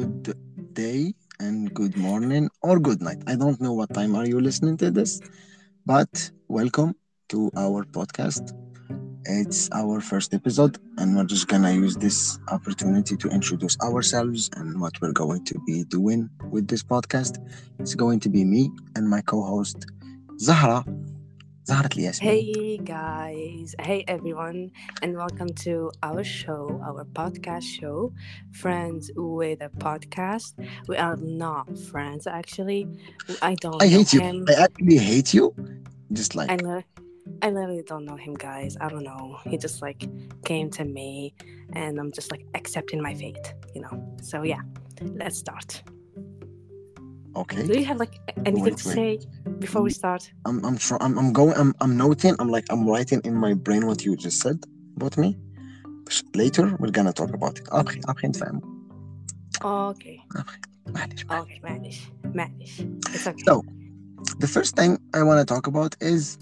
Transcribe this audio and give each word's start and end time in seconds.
good 0.00 0.34
day 0.72 1.12
and 1.40 1.72
good 1.74 1.94
morning 1.96 2.48
or 2.62 2.80
good 2.80 3.02
night. 3.02 3.22
I 3.26 3.36
don't 3.36 3.60
know 3.60 3.74
what 3.74 3.92
time 3.92 4.16
are 4.16 4.26
you 4.26 4.40
listening 4.40 4.78
to 4.78 4.90
this, 4.90 5.20
but 5.84 6.30
welcome 6.48 6.94
to 7.28 7.50
our 7.54 7.84
podcast. 7.84 8.56
It's 9.26 9.68
our 9.72 10.00
first 10.00 10.32
episode, 10.32 10.78
and 10.96 11.14
we're 11.14 11.24
just 11.24 11.48
gonna 11.48 11.72
use 11.72 11.96
this 11.96 12.38
opportunity 12.48 13.14
to 13.18 13.28
introduce 13.28 13.78
ourselves 13.80 14.48
and 14.56 14.80
what 14.80 14.98
we're 15.02 15.12
going 15.12 15.44
to 15.44 15.60
be 15.66 15.84
doing 15.84 16.30
with 16.50 16.66
this 16.66 16.82
podcast. 16.82 17.36
It's 17.78 17.94
going 17.94 18.20
to 18.20 18.30
be 18.30 18.42
me 18.44 18.70
and 18.96 19.06
my 19.08 19.20
co-host 19.20 19.84
Zahra. 20.38 20.82
Hey 21.70 22.78
guys, 22.78 23.76
hey 23.80 24.04
everyone, 24.08 24.72
and 25.02 25.16
welcome 25.16 25.54
to 25.62 25.92
our 26.02 26.24
show, 26.24 26.80
our 26.84 27.04
podcast 27.04 27.62
show, 27.62 28.12
Friends 28.50 29.08
with 29.14 29.62
a 29.62 29.68
Podcast. 29.68 30.54
We 30.88 30.96
are 30.96 31.14
not 31.14 31.78
friends, 31.78 32.26
actually. 32.26 32.88
I 33.40 33.54
don't. 33.54 33.80
I 33.80 33.86
hate 33.86 34.12
you. 34.12 34.20
Him. 34.20 34.46
I 34.48 34.64
actually 34.64 34.96
hate 34.96 35.32
you. 35.32 35.54
Just 36.12 36.34
like 36.34 36.50
I, 36.50 36.56
li- 36.56 36.84
I 37.40 37.50
literally 37.50 37.84
don't 37.86 38.04
know 38.04 38.16
him, 38.16 38.34
guys. 38.34 38.76
I 38.80 38.88
don't 38.88 39.04
know. 39.04 39.38
He 39.44 39.56
just 39.56 39.80
like 39.80 40.08
came 40.44 40.70
to 40.72 40.84
me, 40.84 41.34
and 41.74 42.00
I'm 42.00 42.10
just 42.10 42.32
like 42.32 42.44
accepting 42.56 43.00
my 43.00 43.14
fate, 43.14 43.54
you 43.76 43.82
know. 43.82 44.16
So 44.20 44.42
yeah, 44.42 44.62
let's 45.00 45.38
start. 45.38 45.84
okay. 47.35 47.63
Do 47.67 47.73
you 47.79 47.85
have 47.85 47.99
like 48.03 48.15
anything 48.45 48.75
Wait, 48.75 48.77
to 48.77 48.87
wait. 48.87 48.95
say 48.95 49.19
before 49.59 49.81
we 49.81 49.91
start? 49.91 50.31
I'm 50.45 50.63
I'm 50.65 50.77
try- 50.77 51.01
I'm 51.05 51.17
I'm 51.19 51.31
going 51.33 51.55
I'm 51.61 51.73
I'm 51.81 51.93
noting 51.97 52.33
I'm 52.39 52.49
like 52.49 52.65
I'm 52.69 52.83
writing 52.87 53.21
in 53.23 53.35
my 53.35 53.53
brain 53.53 53.85
what 53.87 53.99
you 54.05 54.15
just 54.15 54.39
said 54.41 54.57
about 54.97 55.17
me. 55.17 55.29
بس 56.07 56.23
later 56.35 56.65
we're 56.79 56.91
gonna 56.91 57.13
talk 57.13 57.31
about 57.33 57.59
it. 57.59 57.67
أبخي 57.69 57.99
أبخي 58.09 58.27
نتفاهم. 58.27 58.61
Okay. 59.63 60.19
معلش. 60.87 61.25
Okay, 61.25 61.63
معلش 61.63 62.09
معلش. 62.35 62.81
It's 63.13 63.27
okay. 63.27 63.43
So 63.49 63.61
the 64.43 64.47
first 64.47 64.75
thing 64.75 64.91
I 65.13 65.23
wanna 65.23 65.45
talk 65.45 65.67
about 65.67 65.95
is 66.01 66.37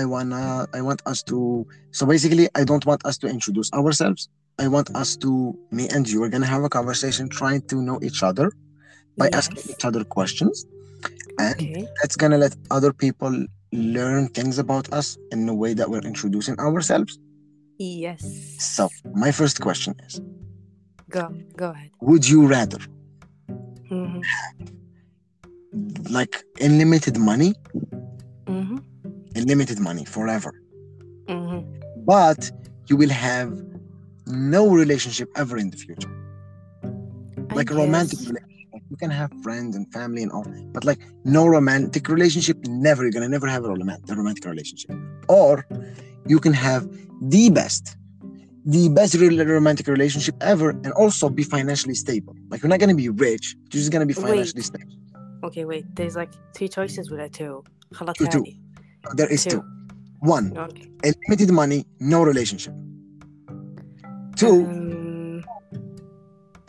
I 0.00 0.04
wanna 0.04 0.66
I 0.78 0.80
want 0.88 1.00
us 1.10 1.22
to 1.30 1.66
so 1.92 2.02
basically 2.06 2.46
I 2.60 2.64
don't 2.70 2.84
want 2.90 3.02
us 3.08 3.16
to 3.22 3.26
introduce 3.36 3.70
ourselves. 3.72 4.28
I 4.64 4.66
want 4.68 4.88
us 5.02 5.10
to 5.24 5.30
me 5.76 5.84
and 5.94 6.04
you 6.12 6.18
are 6.24 6.30
gonna 6.34 6.50
have 6.54 6.64
a 6.64 6.72
conversation 6.78 7.24
trying 7.40 7.62
to 7.70 7.76
know 7.86 7.98
each 8.08 8.20
other 8.22 8.46
by 9.17 9.29
asking 9.33 9.63
each 9.71 9.85
other 9.85 10.03
questions. 10.03 10.65
And 11.39 11.55
Okay. 11.55 11.87
that's 12.01 12.15
gonna 12.15 12.37
let 12.37 12.55
other 12.69 12.93
people 12.93 13.33
learn 13.71 14.27
things 14.29 14.59
about 14.59 14.91
us 14.93 15.17
in 15.31 15.45
the 15.45 15.53
way 15.53 15.73
that 15.73 15.89
we're 15.89 16.01
introducing 16.13 16.59
ourselves. 16.59 17.17
Yes. 17.77 18.21
So 18.59 18.89
my 19.15 19.31
first 19.31 19.59
question 19.61 19.95
is 20.07 20.21
Go. 21.09 21.33
Go 21.57 21.69
ahead. 21.71 21.91
would 22.01 22.27
you 22.27 22.45
rather 22.47 22.79
Mhm. 23.89 24.21
like 26.09 26.43
unlimited 26.61 27.17
money 27.17 27.53
Mhm. 28.45 28.83
unlimited 29.35 29.79
money 29.79 30.05
forever 30.05 30.51
Mhm. 31.27 31.61
but 32.05 32.51
you 32.89 32.95
will 32.97 33.09
have 33.31 33.49
no 34.27 34.69
relationship 34.81 35.29
ever 35.35 35.57
in 35.57 35.69
the 35.73 35.77
future 35.77 36.11
I 37.49 37.53
like 37.55 37.69
a 37.71 37.75
romantic 37.75 38.19
relationship 38.19 38.50
you 38.91 38.97
can 38.97 39.09
have 39.09 39.31
friends 39.41 39.75
and 39.77 39.91
family 39.93 40.21
and 40.21 40.31
all 40.33 40.45
but 40.73 40.83
like 40.83 40.99
no 41.23 41.47
romantic 41.47 42.09
relationship 42.09 42.57
never. 42.67 43.03
You're 43.03 43.13
gonna 43.17 43.29
never 43.29 43.47
have 43.47 43.63
a 43.63 43.69
romantic, 43.69 44.15
romantic 44.15 44.45
relationship. 44.45 44.91
Or 45.29 45.65
you 46.27 46.39
can 46.39 46.53
have 46.53 46.83
the 47.21 47.49
best 47.49 47.95
the 48.65 48.89
best 48.89 49.15
romantic 49.15 49.87
relationship 49.87 50.35
ever 50.41 50.69
and 50.69 50.91
also 50.91 51.29
be 51.29 51.43
financially 51.43 51.95
stable. 51.95 52.35
Like 52.49 52.61
you're 52.61 52.69
not 52.69 52.79
gonna 52.79 53.01
be 53.05 53.09
rich 53.09 53.55
you're 53.71 53.81
just 53.83 53.91
gonna 53.91 54.05
be 54.05 54.13
financially 54.13 54.61
wait. 54.61 54.71
stable. 54.73 54.97
Okay 55.45 55.63
wait. 55.63 55.85
There's 55.95 56.17
like 56.17 56.31
three 56.53 56.67
choices 56.67 57.09
with 57.09 57.19
that 57.21 57.31
too. 57.31 57.63
Two, 58.17 58.27
two. 58.27 58.45
Oh, 59.07 59.13
there 59.15 59.31
is 59.31 59.43
two, 59.43 59.49
two. 59.49 59.63
one 60.19 60.57
okay. 60.57 60.87
limited 61.27 61.49
money 61.51 61.85
no 61.99 62.23
relationship. 62.23 62.73
Two 64.35 64.65
um 64.65 64.90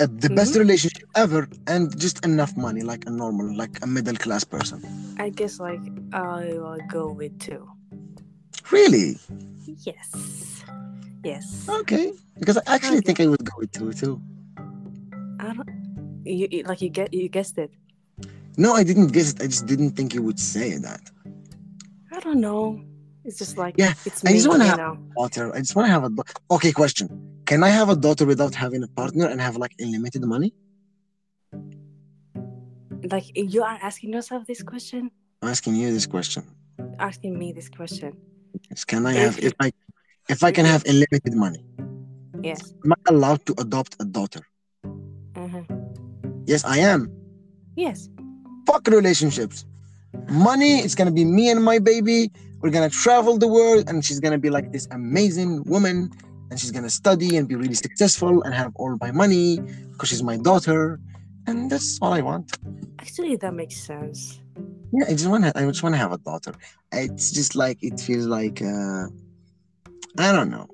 uh, 0.02 0.06
the 0.24 0.30
best 0.38 0.52
Mhm. 0.54 0.60
relationship 0.64 1.06
ever 1.24 1.40
and 1.72 1.82
just 2.04 2.16
enough 2.30 2.52
money 2.66 2.82
like 2.92 3.02
a 3.10 3.12
normal 3.22 3.48
like 3.62 3.74
a 3.86 3.86
middle 3.86 4.16
class 4.24 4.44
person 4.54 4.78
I 5.26 5.28
guess 5.38 5.54
like 5.66 5.82
I 6.12 6.42
will 6.62 6.82
go 6.96 7.04
with 7.20 7.34
two. 7.46 7.62
really 8.70 9.08
Yes. 9.88 10.08
Yes. 11.30 11.44
okay 11.80 12.12
because 12.41 12.56
i 12.58 12.62
actually 12.74 12.98
Okay. 12.98 13.06
think 13.06 13.18
i 13.24 13.26
would 13.32 13.44
go 13.50 13.54
with 13.62 13.70
two 13.78 13.91
too 14.02 14.14
I 15.44 15.52
don't. 15.56 15.68
You, 16.24 16.46
you 16.54 16.60
like 16.70 16.80
you 16.84 16.91
get 16.98 17.08
you 17.14 17.28
guessed 17.36 17.56
it. 17.64 17.70
no 18.64 18.68
i 18.80 18.82
didn't 18.88 19.10
guess 19.16 19.28
it 19.32 19.38
i 19.44 19.46
just 19.54 19.66
didn't 19.72 19.92
think 19.96 20.08
you 20.16 20.22
would 20.26 20.41
say 20.54 20.68
that 20.88 21.02
I 22.14 22.20
don't 22.20 22.41
know. 22.48 22.64
It's 23.24 23.38
just 23.42 23.56
like 23.56 23.74
Yeah, 23.78 23.94
It's 24.08 24.20
I 24.28 24.32
just 24.36 24.48
wanna 24.50 24.64
you 24.64 24.70
have- 24.70 24.78
know. 24.84 24.94
daughter 25.18 25.44
i 25.56 25.58
just 25.64 25.74
want 25.76 25.86
to 25.88 25.92
have 25.96 26.04
a 26.04 26.12
okay 26.56 26.72
question 26.80 27.06
can 27.47 27.62
i 27.62 27.69
have 27.69 27.88
a 27.88 27.97
daughter 27.97 28.25
without 28.26 28.54
having 28.54 28.82
a 28.82 28.88
partner 28.88 29.26
and 29.26 29.41
have 29.41 29.56
like 29.56 29.72
unlimited 29.78 30.22
money 30.25 30.53
Like 33.10 33.25
you 33.34 33.62
are 33.64 33.78
asking 33.82 34.12
yourself 34.12 34.47
this 34.47 34.62
question, 34.62 35.10
i'm 35.42 35.48
asking 35.48 35.75
you 35.76 35.92
this 35.92 36.06
question 36.06 36.42
asking 36.98 37.38
me 37.38 37.53
this 37.53 37.69
question. 37.69 38.12
Yes, 38.70 38.84
can 38.84 39.06
i 39.06 39.12
have 39.12 39.38
if 39.38 39.54
i 39.60 39.69
if 40.28 40.44
i 40.44 40.50
can 40.53 40.64
have 40.64 40.82
unlimited 40.86 41.34
money 41.34 41.62
Yes. 42.42 42.60
am 42.84 42.92
i 42.92 43.00
allowed 43.12 43.44
to 43.47 43.53
adopt 43.64 43.97
a 44.00 44.04
daughter 44.04 44.42
Uh-huh. 45.42 45.64
yes 46.47 46.62
i 46.64 46.78
am 46.78 47.00
Yes. 47.76 48.09
fuck 48.69 48.86
relationships. 48.86 49.64
Money, 50.28 50.72
it's 50.84 50.94
gonna 50.94 51.10
be 51.20 51.24
me 51.24 51.44
and 51.50 51.60
my 51.64 51.78
baby. 51.78 52.30
We're 52.60 52.70
gonna 52.76 52.91
travel 53.04 53.38
the 53.44 53.48
world, 53.48 53.88
and 53.88 54.04
she's 54.04 54.20
gonna 54.20 54.38
be 54.47 54.50
like 54.50 54.70
this 54.76 54.86
amazing 54.91 55.64
woman, 55.64 55.97
and 56.52 56.60
she's 56.60 56.70
gonna 56.70 56.90
study 56.90 57.38
and 57.38 57.48
be 57.48 57.54
really 57.56 57.72
successful 57.86 58.42
and 58.42 58.52
have 58.52 58.72
all 58.76 58.92
my 59.00 59.10
money 59.10 59.58
because 59.90 60.10
she's 60.10 60.22
my 60.22 60.36
daughter, 60.36 61.00
and 61.46 61.70
that's 61.70 61.98
all 62.02 62.12
I 62.12 62.20
want. 62.20 62.46
Actually, 63.00 63.36
that 63.36 63.54
makes 63.54 63.76
sense. 63.76 64.38
Yeah, 64.92 65.06
I 65.08 65.12
just 65.12 65.28
want 65.32 65.44
to. 65.44 65.52
I 65.58 65.62
just 65.64 65.82
want 65.82 65.94
to 65.94 65.98
have 66.04 66.12
a 66.12 66.18
daughter. 66.18 66.52
It's 66.92 67.32
just 67.32 67.56
like 67.56 67.78
it 67.82 67.98
feels 67.98 68.26
like 68.26 68.60
uh, 68.60 69.04
I 70.18 70.28
don't 70.36 70.50
know. 70.50 70.68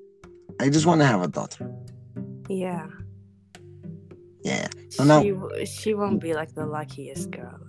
I 0.61 0.69
just 0.69 0.85
want 0.85 1.01
to 1.01 1.07
have 1.07 1.23
a 1.23 1.29
daughter. 1.29 1.71
Yeah. 2.49 2.87
Yeah, 4.43 4.69
So 4.91 5.05
now- 5.05 5.23
she 5.65 5.95
won't 5.95 6.21
be 6.21 6.33
like 6.35 6.55
the 6.55 6.65
luckiest 6.67 7.31
girl. 7.31 7.61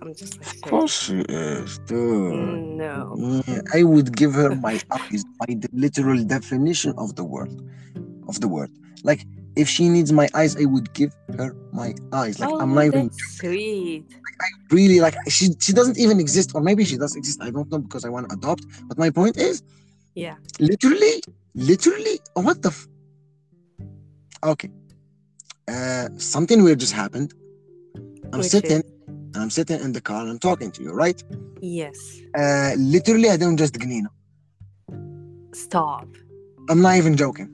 I'm 0.00 0.14
just 0.14 0.38
like 0.38 0.54
of 0.54 0.70
course 0.70 0.94
she 1.04 1.18
is, 1.28 1.78
dude. 1.86 2.32
Mm, 2.32 2.76
No. 2.76 3.42
Yeah, 3.48 3.60
I 3.74 3.82
would 3.82 4.16
give 4.16 4.32
her 4.34 4.54
my 4.54 4.80
eyes 4.90 5.24
by 5.40 5.46
the 5.62 5.68
literal 5.72 6.22
definition 6.24 6.94
of 6.96 7.16
the 7.16 7.24
word, 7.24 7.50
of 8.28 8.40
the 8.40 8.48
word. 8.48 8.70
Like 9.02 9.26
if 9.56 9.68
she 9.68 9.88
needs 9.88 10.12
my 10.12 10.28
eyes, 10.34 10.56
I 10.56 10.64
would 10.66 10.92
give 10.94 11.12
her 11.36 11.54
my 11.72 11.94
eyes. 12.12 12.38
Like 12.38 12.50
oh, 12.50 12.60
I'm 12.60 12.74
not 12.74 12.84
even 12.86 13.10
sweet. 13.38 14.04
really 14.70 15.00
like 15.00 15.16
she 15.28 15.48
she 15.58 15.72
doesn't 15.72 15.98
even 15.98 16.20
exist, 16.20 16.52
or 16.54 16.60
maybe 16.60 16.84
she 16.84 16.96
does 16.96 17.16
exist. 17.16 17.42
I 17.42 17.50
don't 17.50 17.68
know 17.70 17.78
because 17.78 18.04
I 18.04 18.08
want 18.08 18.28
to 18.28 18.36
adopt. 18.36 18.62
But 18.88 18.96
my 18.98 19.10
point 19.10 19.36
is, 19.36 19.62
Yeah. 20.14 20.36
literally, 20.60 21.22
literally, 21.54 22.20
oh, 22.36 22.42
what 22.42 22.62
the? 22.62 22.68
F- 22.70 22.86
okay, 24.52 24.70
uh, 25.66 26.08
something 26.18 26.62
weird 26.62 26.78
just 26.78 26.92
happened. 26.92 27.34
I'm 28.32 28.40
Which 28.40 28.50
sitting, 28.54 28.82
is- 28.82 28.92
I'm 29.34 29.50
sitting 29.50 29.80
in 29.80 29.92
the 29.92 30.00
car 30.00 30.22
and 30.22 30.30
I'm 30.30 30.38
talking 30.38 30.70
to 30.72 30.82
you, 30.82 30.92
right? 30.92 31.22
Yes. 31.60 32.20
Uh, 32.36 32.72
literally, 32.76 33.28
I 33.28 33.36
don't 33.36 33.56
just 33.56 33.74
gnina. 33.74 34.08
Stop. 35.52 36.08
I'm 36.68 36.80
not 36.82 36.96
even 36.96 37.16
joking. 37.16 37.50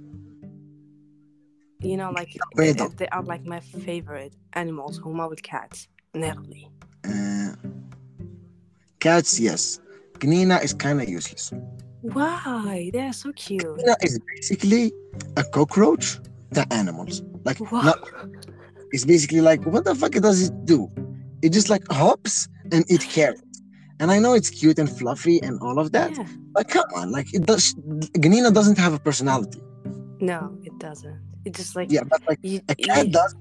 You 1.81 1.97
know, 1.97 2.11
like 2.11 2.35
they, 2.57 2.73
they, 2.73 3.09
are 3.09 3.23
like 3.23 3.45
my 3.45 3.61
favorite 3.61 4.35
animals, 4.55 4.99
huma 5.01 5.29
with 5.29 5.43
cats, 5.43 5.89
nearly. 6.15 6.69
Uh, 7.05 7.53
cats, 9.01 9.39
yes. 9.39 9.81
Gnina 10.15 10.65
is 10.65 10.73
kind 10.73 11.03
of 11.03 11.09
useless. 11.09 11.53
Why? 12.01 12.91
They're 12.93 13.13
so 13.13 13.33
cute. 13.33 13.63
Gnina 13.63 13.97
is 14.03 14.19
basically 14.35 14.93
a 15.37 15.45
cockroach, 15.45 16.19
the 16.51 16.67
animals. 16.73 17.23
Like, 17.45 17.61
not, 17.71 17.99
it's 18.93 19.05
basically 19.05 19.43
like, 19.43 19.65
what 19.67 19.85
the 19.85 19.95
fuck 19.95 20.13
does 20.13 20.49
it 20.49 20.65
do? 20.65 20.91
It 21.45 21.53
just 21.53 21.69
like 21.75 21.85
hops 22.01 22.49
and 22.73 22.83
eat 22.91 23.03
carrots. 23.17 23.57
And 24.01 24.11
I 24.11 24.19
know 24.19 24.33
it's 24.39 24.51
cute 24.61 24.79
and 24.83 24.89
fluffy 24.99 25.37
and 25.47 25.55
all 25.67 25.79
of 25.79 25.89
that, 25.97 26.11
Yeah. 26.17 26.27
but 26.57 26.65
come 26.75 26.89
on, 26.99 27.07
like 27.17 27.29
it 27.37 27.45
does. 27.51 27.65
Gnina 28.25 28.51
doesn't 28.59 28.79
have 28.85 28.93
a 28.95 28.99
personality. 29.09 29.61
No, 30.31 30.41
it 30.69 30.75
doesn't. 30.87 31.19
It's 31.45 31.59
just 31.61 31.77
like 31.77 31.89
Yeah, 31.97 32.05
but 32.13 32.21
like 32.29 32.41
you, 32.43 32.61
a 32.69 32.75
cat 32.75 33.07
you- 33.07 33.13
does. 33.19 33.33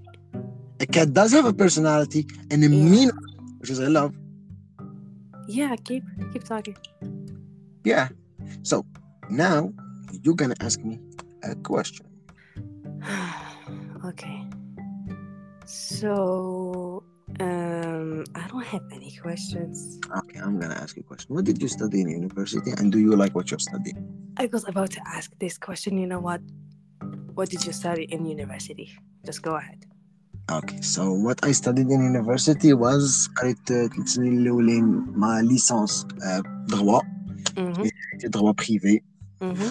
A 0.85 0.85
cat 0.95 1.07
does 1.19 1.31
have 1.37 1.45
a 1.45 1.53
personality 1.63 2.21
and 2.51 2.59
a 2.63 2.67
Yeah. 2.69 2.91
mean, 2.93 3.09
which 3.59 3.69
is 3.73 3.79
I 3.79 3.87
love. 3.99 4.11
Yeah, 5.47 5.73
keep 5.87 6.03
keep 6.31 6.43
talking. 6.43 6.75
Yeah. 7.91 8.09
So 8.63 8.75
now 9.29 9.71
you're 10.23 10.35
gonna 10.41 10.59
ask 10.67 10.77
me 10.89 10.99
a 11.43 11.55
question. 11.71 12.05
okay. 14.09 14.37
So, 15.65 17.03
um, 17.40 18.24
I 18.34 18.46
don't 18.48 18.64
have 18.64 18.82
any 18.92 19.12
questions. 19.16 19.98
Okay, 20.20 20.38
I'm 20.40 20.58
gonna 20.60 20.74
ask 20.74 20.96
you 20.96 21.02
a 21.06 21.08
question. 21.12 21.34
What 21.34 21.44
did 21.44 21.60
you 21.62 21.68
study 21.68 22.00
in 22.00 22.08
university, 22.08 22.70
and 22.78 22.90
do 22.90 22.98
you 22.98 23.12
like 23.16 23.34
what 23.34 23.50
you're 23.50 23.58
studying? 23.70 23.98
I 24.36 24.48
was 24.52 24.66
about 24.68 24.90
to 24.92 25.00
ask 25.06 25.30
this 25.38 25.58
question. 25.58 25.98
You 25.98 26.06
know 26.06 26.20
what? 26.20 26.40
What 27.34 27.50
did 27.50 27.64
you 27.66 27.72
study 27.72 28.04
in 28.04 28.26
university? 28.26 28.88
Just 29.24 29.42
go 29.42 29.56
ahead. 29.56 29.84
Okay, 30.50 30.80
so 30.80 31.12
what 31.12 31.38
I 31.44 31.52
studied 31.52 31.88
in 31.88 32.00
university 32.02 32.72
was 32.72 33.28
قريت 33.36 33.58
ثلاث 33.68 34.08
سنين 34.08 34.38
الأولين 34.38 34.84
مع 35.16 35.40
ليسانس 35.40 36.06
droit 36.66 37.04
Mm-hmm. 37.56 37.86
droit 38.30 38.54
privé 38.56 39.00
Mm-hmm. 39.40 39.70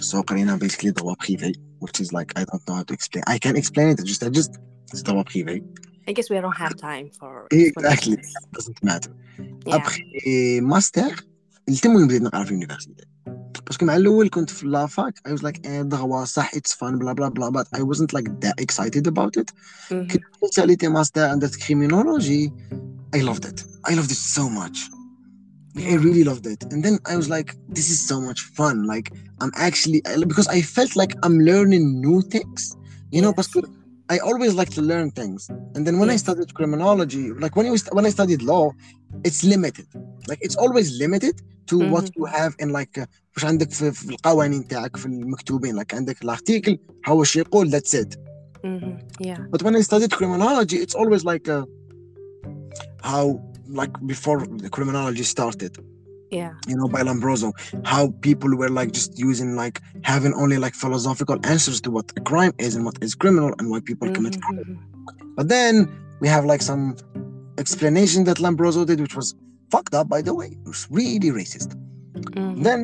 so 0.00 0.22
قرينا 0.22 0.58
basically 0.58 0.92
droit 0.92 1.18
privé 1.18 1.52
which 1.80 2.00
is 2.00 2.12
like 2.12 2.32
I 2.36 2.44
don't 2.44 2.62
know 2.68 2.74
how 2.76 2.82
to 2.84 2.94
explain 2.94 3.22
I 3.26 3.38
can 3.38 3.56
explain 3.56 3.88
it 3.88 3.98
just 4.04 4.22
I 4.22 4.28
just 4.30 4.58
it's 4.92 5.02
droit 5.02 5.26
privé 5.26 5.62
I 6.08 6.12
guess 6.12 6.30
we 6.30 6.36
don't 6.44 6.58
have 6.64 6.74
time 6.90 7.06
for 7.20 7.32
Exactly. 7.52 8.16
explanations. 8.16 8.34
doesn't 8.56 8.80
matter 8.84 9.10
Yeah. 9.66 9.74
ابخي 9.74 10.60
ماستر 10.60 11.24
التم 11.68 12.06
بديت 12.06 12.22
نقرا 12.22 12.44
في 12.44 12.50
اليونيفرسيتي 12.50 13.04
باسكو 13.66 13.84
مع 13.86 13.96
الاول 13.96 14.28
كنت 14.28 14.50
في 14.50 14.66
لافاك 14.66 15.18
I 15.28 15.30
was 15.32 15.42
like 15.42 15.56
eh 15.64 15.82
دغوا 15.82 16.24
صح 16.24 16.54
it's 16.54 16.72
fun 16.72 16.98
blah 16.98 17.14
blah 17.14 17.30
blah 17.30 17.50
but 17.50 17.78
I 17.78 17.82
wasn't 17.82 18.12
like 18.18 18.28
that 18.44 18.54
excited 18.64 19.06
about 19.06 19.36
it 19.40 19.50
Mhm. 19.92 20.06
كنت 20.12 20.22
spécialité 20.36 20.88
master 20.88 21.24
and 21.32 21.40
that's 21.42 21.56
criminology 21.66 22.52
I 23.16 23.20
loved 23.20 23.44
it 23.50 23.58
I 23.90 23.94
loved 23.98 24.10
it 24.16 24.22
so 24.38 24.44
much 24.60 24.78
Like, 25.76 25.90
I 25.94 25.96
really 26.06 26.24
loved 26.30 26.46
it 26.54 26.60
and 26.72 26.78
then 26.86 26.94
I 27.12 27.14
was 27.20 27.28
like 27.36 27.50
this 27.76 27.88
is 27.94 27.98
so 28.10 28.16
much 28.28 28.40
fun 28.58 28.76
like 28.92 29.08
I'm 29.42 29.52
actually 29.68 30.00
because 30.32 30.48
I 30.58 30.60
felt 30.76 30.92
like 31.02 31.12
I'm 31.24 31.36
learning 31.50 31.84
new 32.06 32.18
things 32.34 32.60
you 33.14 33.20
know 33.24 33.32
Yes. 33.32 33.38
because 33.38 33.50
I 34.14 34.16
always 34.28 34.52
like 34.60 34.70
to 34.78 34.82
learn 34.92 35.08
things 35.20 35.40
and 35.74 35.82
then 35.86 35.94
when 36.00 36.08
I 36.14 36.16
Yes. 36.16 36.24
studied 36.26 36.50
criminology 36.58 37.24
like 37.44 37.54
when 37.58 37.66
you 37.70 37.76
st- 37.82 37.94
when 37.96 38.04
I 38.08 38.12
studied 38.18 38.42
law 38.52 38.64
it's 39.28 39.40
limited 39.54 39.86
like 40.30 40.40
it's 40.46 40.56
always 40.64 40.88
limited 41.04 41.34
to 41.70 41.76
what 41.92 42.04
Mhm. 42.06 42.16
you 42.18 42.24
have 42.38 42.52
in 42.62 42.68
like 42.80 42.94
uh, 43.02 43.06
واش 43.36 43.44
عندك 43.44 43.70
في, 43.70 43.92
في 43.92 44.10
القوانين 44.10 44.68
تاعك 44.68 44.96
في 44.96 45.06
المكتوبين 45.06 45.80
like 45.80 45.94
عندك 45.94 46.22
الارتيكل 46.22 46.78
هو 47.08 47.18
واش 47.18 47.36
يقول 47.36 47.70
that's 47.72 47.94
it 48.02 48.16
Mhm. 48.64 48.98
Yeah. 49.28 49.40
but 49.52 49.60
when 49.64 49.74
I 49.76 49.82
studied 49.90 50.10
criminology, 50.18 50.76
it's 50.84 50.96
always 51.00 51.22
like 51.32 51.46
uh, 51.56 51.64
how, 53.12 53.24
like 53.80 53.94
before 54.14 54.38
the 54.64 54.70
criminology 54.76 55.24
started, 55.36 55.72
yeah. 56.33 56.53
you 56.67 56.75
know, 56.79 56.87
by 56.95 57.01
Lombroso, 57.07 57.47
how 57.85 58.03
people 58.27 58.51
were 58.61 58.69
like 58.79 58.91
just 58.99 59.11
using 59.29 59.49
like 59.63 59.77
having 60.11 60.33
only 60.43 60.57
like 60.65 60.73
philosophical 60.83 61.37
answers 61.53 61.79
to 61.81 61.89
what 61.95 62.07
a 62.19 62.21
crime 62.31 62.53
is 62.65 62.71
and 62.75 62.83
what 62.87 62.97
is 63.05 63.11
criminal 63.23 63.51
and 63.59 63.69
why 63.71 63.79
people 63.89 64.07
commit 64.15 64.41
crime. 64.41 64.57
Mhm. 64.57 65.35
But 65.37 65.47
then 65.55 65.73
we 66.21 66.27
have 66.35 66.43
like 66.51 66.61
some 66.71 66.83
explanation 67.63 68.23
that 68.25 68.37
Lombroso 68.45 68.85
did, 68.85 68.99
which 68.99 69.15
was 69.15 69.35
fucked 69.71 69.93
up, 69.99 70.07
by 70.15 70.21
the 70.27 70.33
way. 70.33 70.47
It 70.65 70.67
was 70.73 70.87
really 70.89 71.29
racist. 71.39 71.69
Mhm. 72.15 72.63
Then 72.67 72.79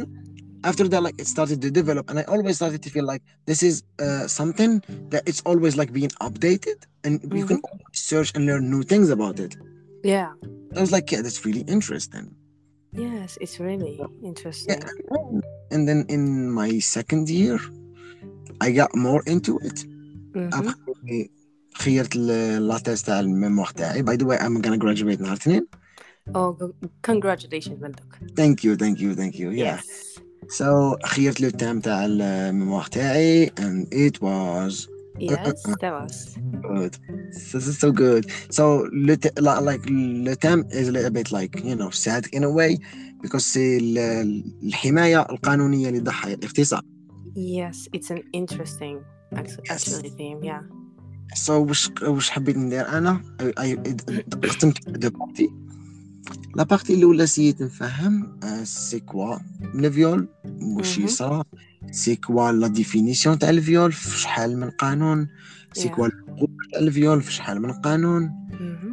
after 0.63 0.85
that, 0.91 1.01
like 1.07 1.17
it 1.23 1.27
started 1.35 1.61
to 1.65 1.69
develop, 1.71 2.09
and 2.09 2.19
I 2.19 2.23
always 2.23 2.55
started 2.57 2.81
to 2.85 2.89
feel 2.95 3.05
like 3.13 3.23
this 3.45 3.63
is 3.63 3.75
uh, 4.05 4.27
something 4.27 4.71
that 5.11 5.23
it's 5.29 5.41
always 5.49 5.73
like 5.81 5.91
being 5.99 6.11
updated, 6.27 6.79
and 7.05 7.13
you 7.39 7.45
can 7.45 7.59
search 7.93 8.29
and 8.35 8.45
learn 8.45 8.69
new 8.69 8.83
things 8.83 9.09
about 9.09 9.39
it. 9.39 9.55
Yeah. 10.03 10.31
I 10.77 10.81
was 10.81 10.91
like, 10.91 11.11
yeah, 11.11 11.21
that's 11.21 11.45
really 11.45 11.61
interesting. 11.75 12.25
Yes, 12.96 13.30
it's 13.44 13.56
really 13.60 13.96
interesting. 14.22 14.80
And 15.74 15.82
then 15.88 16.00
in 16.16 16.24
my 16.60 16.70
second 16.96 17.28
year, 17.28 17.60
I 18.64 18.68
got 18.80 18.90
more 18.96 19.22
into 19.32 19.52
it. 19.68 19.78
Mhm. 20.34 20.36
أبخي 20.36 21.30
خيرت 21.74 22.16
ال- 22.16 22.68
لاتيست 22.68 23.06
تاع 23.06 23.20
الميموار 23.20 23.68
تاعي. 23.68 24.02
By 24.02 24.16
the 24.16 24.24
way, 24.24 24.38
I'm 24.38 24.60
gonna 24.66 24.78
graduate 24.78 25.20
نهار 25.20 25.32
الاثنين. 25.32 25.66
Oh, 26.28 26.54
g- 26.60 26.88
congratulations, 27.10 27.78
Malduk. 27.82 28.40
Thank 28.40 28.54
you, 28.64 28.76
thank 28.76 28.98
you, 28.98 29.14
thank 29.18 29.34
you. 29.36 29.50
Yeah. 29.52 29.78
Yes. 29.78 29.84
So 30.58 30.96
خيرت 31.06 31.40
لو 31.40 31.50
تام 31.50 31.80
تاع 31.80 32.04
الميموار 32.04 32.84
تاعي 32.86 33.46
and 33.46 33.86
it 33.94 34.14
was 34.20 34.74
Yes, 35.19 35.63
that 35.81 35.93
was. 35.99 36.37
good. 36.61 36.93
This 37.53 37.67
is 37.71 37.77
so 37.79 37.91
good. 37.91 38.23
So 38.57 38.63
like 39.09 39.21
the 39.21 40.37
term 40.45 40.59
is 40.79 40.87
a 40.87 40.91
little 40.91 41.13
bit 41.19 41.31
like 41.31 41.53
you 41.69 41.75
know 41.75 41.89
sad 41.89 42.23
in 42.35 42.43
a 42.43 42.51
way 42.59 42.71
because 43.21 43.57
الحماية 43.57 45.21
القانونية 45.21 45.89
للضحايا 45.89 46.33
الاغتصاب. 46.33 46.83
Yes, 47.35 47.87
it's 47.95 48.09
an 48.11 48.21
interesting 48.33 48.97
actually, 49.35 49.63
Yes. 49.69 49.71
actually 49.71 50.09
theme. 50.09 50.43
Yeah. 50.43 50.63
So 51.35 51.49
وش 51.49 51.91
وش 52.01 52.29
حبيت 52.29 52.57
ندير 52.57 52.87
أنا؟ 52.87 53.21
I, 53.41 53.43
I 53.59 53.77
قسمت 54.43 54.89
دو 54.89 55.09
بارتي. 55.09 55.49
لا 56.55 56.63
بارتي 56.63 56.93
الأولى 56.93 57.27
سيت 57.27 57.61
نفهم 57.61 58.39
سي 58.63 58.99
كوا 58.99 59.37
لو 59.73 59.91
فيول 59.91 60.27
مهم. 60.45 60.81
يصرى 61.03 61.43
سي 61.91 62.15
كوا 62.15 62.51
لا 62.51 62.67
ديفينيسيون 62.67 63.39
تاع 63.39 63.49
الفيول 63.49 63.91
في 63.91 64.19
شحال 64.19 64.59
من 64.59 64.69
قانون 64.69 65.27
سي. 65.73 65.89
كوا 65.89 66.07
الحقوق 66.07 66.49
تاع 66.71 66.79
الفيول 66.79 67.21
في 67.21 67.33
شحال 67.33 67.61
من 67.61 67.71
قانون. 67.71 68.31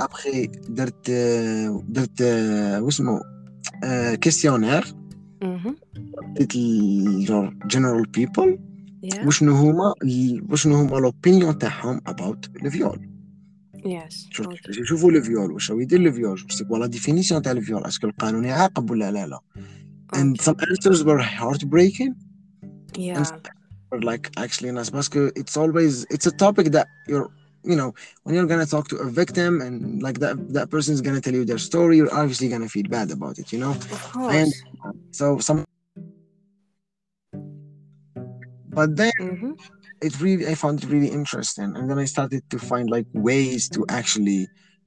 ابخي 0.00 0.46
درت 0.68 1.10
درت 1.88 2.22
واسمو 2.82 3.20
كيستيونير. 4.20 4.94
درت 6.36 6.56
جنرال 7.66 8.06
بيبل. 8.06 8.58
وشنو 9.26 9.54
هما 9.54 9.94
وشنو 10.50 10.74
هما 10.74 10.96
لوبينيون 10.96 11.58
تاعهم 11.58 12.00
اباوت 12.06 12.50
الفيول. 12.56 13.08
باش 13.84 14.78
يشوفوا 14.78 15.10
الفيول 15.10 15.52
واش 15.52 15.70
هو 15.70 15.80
يدير 15.80 16.00
الفيول 16.00 16.40
سي 16.50 16.64
لا 16.70 16.86
ديفينيسيون 16.86 17.42
تاع 17.42 17.52
الفيول 17.52 17.84
اسكو 17.84 18.06
القانون 18.06 18.44
يعاقب 18.44 18.90
ولا 18.90 19.10
لا 19.10 19.26
لا 19.26 19.40
and 20.16 20.40
some 20.40 20.54
answers 20.54 21.04
were 21.04 21.20
heartbreaking. 21.20 22.12
Yeah. 22.95 23.17
and 23.17 23.27
some 23.27 23.41
were 23.91 24.01
like 24.11 24.25
actually 24.37 24.71
nice 24.71 24.89
because 24.89 25.31
it's 25.41 25.55
always 25.61 25.93
it's 26.15 26.27
a 26.31 26.35
topic 26.45 26.67
that 26.75 26.87
you're 27.11 27.29
you 27.71 27.75
know 27.79 27.89
when 28.23 28.31
you're 28.35 28.49
gonna 28.53 28.65
talk 28.75 28.85
to 28.89 28.97
a 28.97 29.07
victim 29.21 29.51
and 29.65 30.01
like 30.01 30.17
that 30.23 30.35
that 30.57 30.67
person's 30.75 31.01
gonna 31.05 31.21
tell 31.25 31.33
you 31.39 31.45
their 31.45 31.63
story 31.69 31.93
you're 31.97 32.13
obviously 32.21 32.47
gonna 32.53 32.71
feel 32.75 32.87
bad 32.97 33.07
about 33.17 33.35
it 33.41 33.47
you 33.53 33.59
know 33.63 33.71
Of 33.97 34.01
course. 34.13 34.53
so 35.19 35.25
some 35.47 35.59
but 38.77 38.89
then 38.99 39.11
Mhm. 39.19 39.51
it 40.07 40.13
really 40.25 40.45
i 40.47 40.55
found 40.63 40.75
it 40.83 40.89
really 40.95 41.11
interesting 41.19 41.69
and 41.77 41.85
then 41.89 41.99
i 41.99 42.05
started 42.15 42.41
to 42.53 42.57
find 42.69 42.85
like 42.95 43.07
ways 43.29 43.61
to 43.75 43.79
actually 43.99 44.41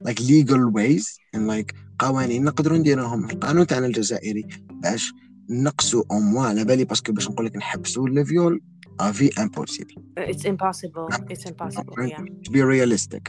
like 0.07 0.19
legal 0.19 0.63
ways 0.69 1.03
and 1.33 1.47
like 1.47 1.69
قوانين 1.99 2.43
نقدروا 2.43 2.77
نديروهم 2.77 3.27
في 3.27 3.33
القانون 3.33 3.67
تاعنا 3.67 3.85
الجزائري 3.85 4.45
باش 4.71 5.13
نقصوا 5.49 6.03
او 6.11 6.19
موا 6.19 6.45
على 6.45 6.63
بالي 6.65 6.85
باسكو 6.85 7.13
باش 7.13 7.29
نقول 7.29 7.45
لك 7.45 7.55
نحبسوا 7.55 8.07
الفيول 8.07 8.61
افي 8.99 9.41
امبوسيبل 9.41 9.95
Uh, 10.19 10.31
It's 10.31 10.45
impossible. 10.53 11.07
It's 11.33 11.45
impossible. 11.51 11.95
Yeah. 12.13 12.23
to 12.45 12.51
be 12.51 12.61
realistic 12.73 13.23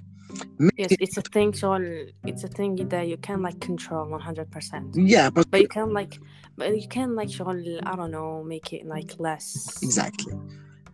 Yes, 0.82 0.92
it's 1.04 1.16
a 1.22 1.26
thing. 1.34 1.50
So 1.62 1.66
it's 2.30 2.44
a 2.48 2.50
thing 2.58 2.72
that 2.92 3.04
you 3.12 3.18
can 3.28 3.38
like 3.46 3.58
control 3.70 4.04
one 4.16 4.22
hundred 4.28 4.48
percent. 4.56 4.84
yeah 5.14 5.26
but 5.36 5.44
But 5.52 5.60
you 5.64 5.70
can 5.78 5.88
like, 5.98 6.14
but 6.58 6.66
you 6.82 6.88
can 6.96 7.08
like 7.20 7.30
شغل 7.38 7.80
I 7.90 7.92
don't 7.98 8.12
know 8.16 8.30
make 8.54 8.68
it 8.76 8.82
like 8.94 9.10
less. 9.26 9.46
exactly 9.86 10.32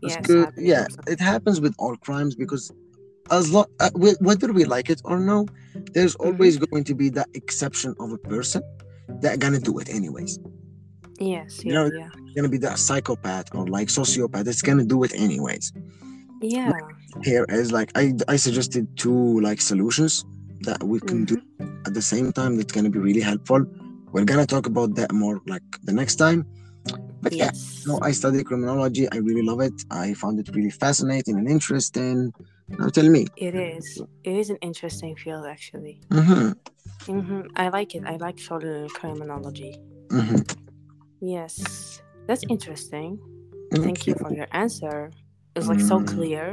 Yes. 0.02 0.16
Parce 0.16 0.26
que, 0.28 0.36
happening 0.38 0.68
yeah 0.70 0.84
or 0.86 0.90
something. 0.96 1.12
it 1.14 1.20
happens 1.32 1.56
with 1.64 1.74
all 1.82 1.94
crimes 2.06 2.32
because 2.42 2.64
as 3.38 3.44
long 3.54 3.68
uh, 3.84 3.92
wh- 4.02 4.20
whether 4.28 4.48
we 4.58 4.62
like 4.76 4.88
it 4.94 5.00
or 5.10 5.16
no 5.32 5.38
there's 5.94 6.14
Mm-hmm. 6.16 6.26
always 6.26 6.54
going 6.66 6.84
to 6.90 6.94
be 7.02 7.06
that 7.18 7.28
exception 7.40 7.90
of 8.02 8.08
a 8.18 8.20
person 8.34 8.62
that 9.22 9.34
gonna 9.42 9.62
do 9.70 9.74
it 9.82 9.88
anyways 9.98 10.32
Yes. 11.19 11.63
You 11.63 11.71
Yeah. 11.73 11.77
know, 11.83 11.91
yeah. 11.93 12.09
gonna 12.35 12.49
be 12.49 12.57
that 12.59 12.77
psychopath 12.79 13.53
or 13.55 13.65
like 13.67 13.87
sociopath 13.87 14.43
that's 14.45 14.61
gonna 14.61 14.85
do 14.85 15.03
it 15.03 15.11
anyways 15.15 15.73
Yeah. 16.41 16.71
here 17.23 17.45
is 17.49 17.71
like 17.71 17.89
I 17.95 18.13
I 18.27 18.35
suggested 18.35 18.85
two 18.95 19.39
like 19.41 19.59
solutions 19.61 20.23
that 20.61 20.83
we 20.83 20.99
can 20.99 21.25
do 21.25 21.35
at 21.87 21.93
the 21.93 22.01
same 22.01 22.31
time 22.31 22.57
that's 22.57 22.71
gonna 22.71 22.89
be 22.89 22.99
really 22.99 23.21
helpful. 23.21 23.61
We're 24.13 24.25
gonna 24.25 24.45
talk 24.45 24.65
about 24.67 24.95
that 24.95 25.11
more 25.11 25.41
like 25.47 25.63
the 25.83 25.93
next 25.93 26.15
time. 26.15 26.45
But 27.21 27.33
yeah, 27.33 27.45
Yes. 27.45 27.83
no, 27.87 27.99
I 28.01 28.11
study 28.11 28.43
criminology. 28.43 29.05
I 29.11 29.17
really 29.17 29.41
love 29.41 29.61
it. 29.61 29.73
I 29.89 30.13
found 30.13 30.39
it 30.39 30.47
really 30.55 30.69
fascinating 30.69 31.35
and 31.39 31.47
interesting. 31.49 32.31
Now 32.69 32.89
tell 32.89 33.09
me. 33.09 33.25
It 33.37 33.55
is. 33.55 33.85
It 34.23 34.35
is 34.41 34.49
an 34.53 34.57
interesting 34.61 35.15
field 35.15 35.45
actually. 35.55 35.95
Mm-hmm. 36.09 36.51
hmm 37.11 37.41
I 37.55 37.69
like 37.69 37.95
it. 37.95 38.03
I 38.05 38.15
like 38.17 38.37
social 38.39 38.87
criminology. 38.89 39.71
Mm-hmm. 40.09 40.41
Yes. 41.20 41.54
That's 42.26 42.44
interesting. 42.54 43.10
Thank 43.86 44.06
you 44.06 44.14
for 44.22 44.30
your 44.40 44.48
answer. 44.64 44.96
It 45.54 45.58
was 45.60 45.68
like 45.72 45.80
so 45.92 45.96
Mm. 46.00 46.06
clear. 46.14 46.46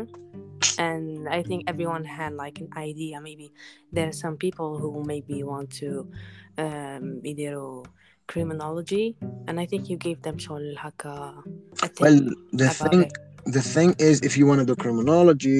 And 0.87 1.05
I 1.37 1.41
think 1.47 1.59
everyone 1.71 2.03
had 2.19 2.31
like 2.43 2.57
an 2.63 2.69
idea. 2.89 3.15
Maybe 3.27 3.47
there 3.95 4.07
are 4.11 4.17
some 4.25 4.35
people 4.45 4.69
who 4.81 4.89
maybe 5.13 5.37
want 5.43 5.69
to 5.81 5.89
um 6.63 7.21
يديروا 7.23 7.83
criminology 8.31 9.05
and 9.47 9.59
I 9.59 9.65
think 9.65 9.89
you 9.89 9.97
gave 9.97 10.21
them 10.21 10.37
شغل 10.37 10.75
هكا 10.77 11.43
a 11.83 11.87
thing 11.87 12.03
Well, 12.05 12.19
the 12.53 12.65
about 12.65 12.91
thing 12.91 13.01
it. 13.01 13.13
the 13.57 13.63
thing 13.75 13.89
is 14.09 14.15
if 14.29 14.33
you 14.37 14.45
want 14.49 14.59
to 14.63 14.65
do 14.71 14.75
criminology 14.83 15.59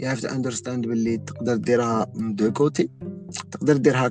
you 0.00 0.06
have 0.06 0.20
to 0.20 0.28
understand 0.36 0.86
باللي 0.86 1.16
تقدر 1.16 1.56
ديرها 1.56 2.06
من 2.14 2.34
دو 2.34 2.52
كوتي 2.52 2.88
تقدر 3.52 3.76
ديرها 3.76 4.08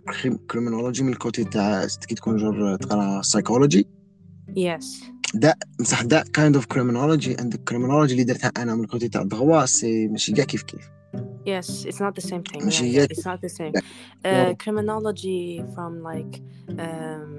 كريمينولوجي 0.50 1.04
من 1.04 1.10
الكوتي 1.14 1.44
تاع 1.44 1.86
كي 2.08 2.16
تكون 2.16 2.38
جور 2.38 2.76
تقرا 2.76 3.22
سايكولوجي 3.22 3.88
yes 4.56 5.04
بصح 5.80 6.02
دا 6.04 6.24
كايند 6.34 6.56
اوف 6.56 6.66
كريمينولوجي 6.66 7.40
اند 7.40 7.54
الكريمينولوجي 7.54 8.14
اللي 8.14 8.24
درتها 8.24 8.52
انا 8.58 8.76
من 8.76 8.84
الكوتي 8.84 9.10
تاع 9.10 9.22
الدغوا 9.22 9.66
سي 9.66 10.08
ماشي 10.08 10.32
كاع 10.34 10.46
كيف 10.46 10.64
كيف 10.64 10.90
yes 11.50 11.86
it's 11.86 12.00
not 12.00 12.14
the 12.22 12.28
same 12.32 12.44
thing 12.52 12.62
yeah, 12.62 12.64
ماشي 12.64 12.94
yeah, 12.94 13.00
هي 13.00 13.08
it's 13.08 13.26
not 13.26 13.40
the 13.42 13.50
same 13.50 13.74
Yeah. 13.74 13.82
uh, 14.32 14.54
criminology 14.64 15.64
from 15.76 15.92
like 16.12 16.34
um, 16.86 17.34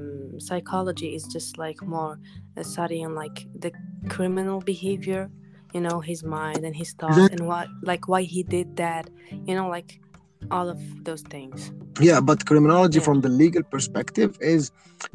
psychology 0.46 1.08
is 1.18 1.24
just 1.36 1.50
like 1.64 1.78
more 1.96 2.14
uh, 2.56 2.62
studying 2.72 3.10
like 3.22 3.38
the 3.64 3.70
criminal 4.14 4.58
behavior 4.72 5.22
you 5.74 5.80
know 5.86 5.98
his 6.10 6.20
mind 6.38 6.62
and 6.68 6.74
his 6.82 6.90
thoughts 7.00 7.28
and 7.34 7.42
what 7.50 7.66
like 7.90 8.04
why 8.12 8.22
he 8.34 8.40
did 8.56 8.68
that 8.84 9.04
you 9.48 9.54
know 9.58 9.68
like 9.76 9.90
all 10.56 10.68
of 10.74 10.80
those 11.06 11.22
things 11.34 11.58
Yeah, 12.08 12.20
but 12.28 12.38
criminology 12.50 12.98
Yeah. 12.98 13.06
from 13.08 13.18
the 13.24 13.28
legal 13.42 13.62
perspective 13.74 14.30
is 14.54 14.62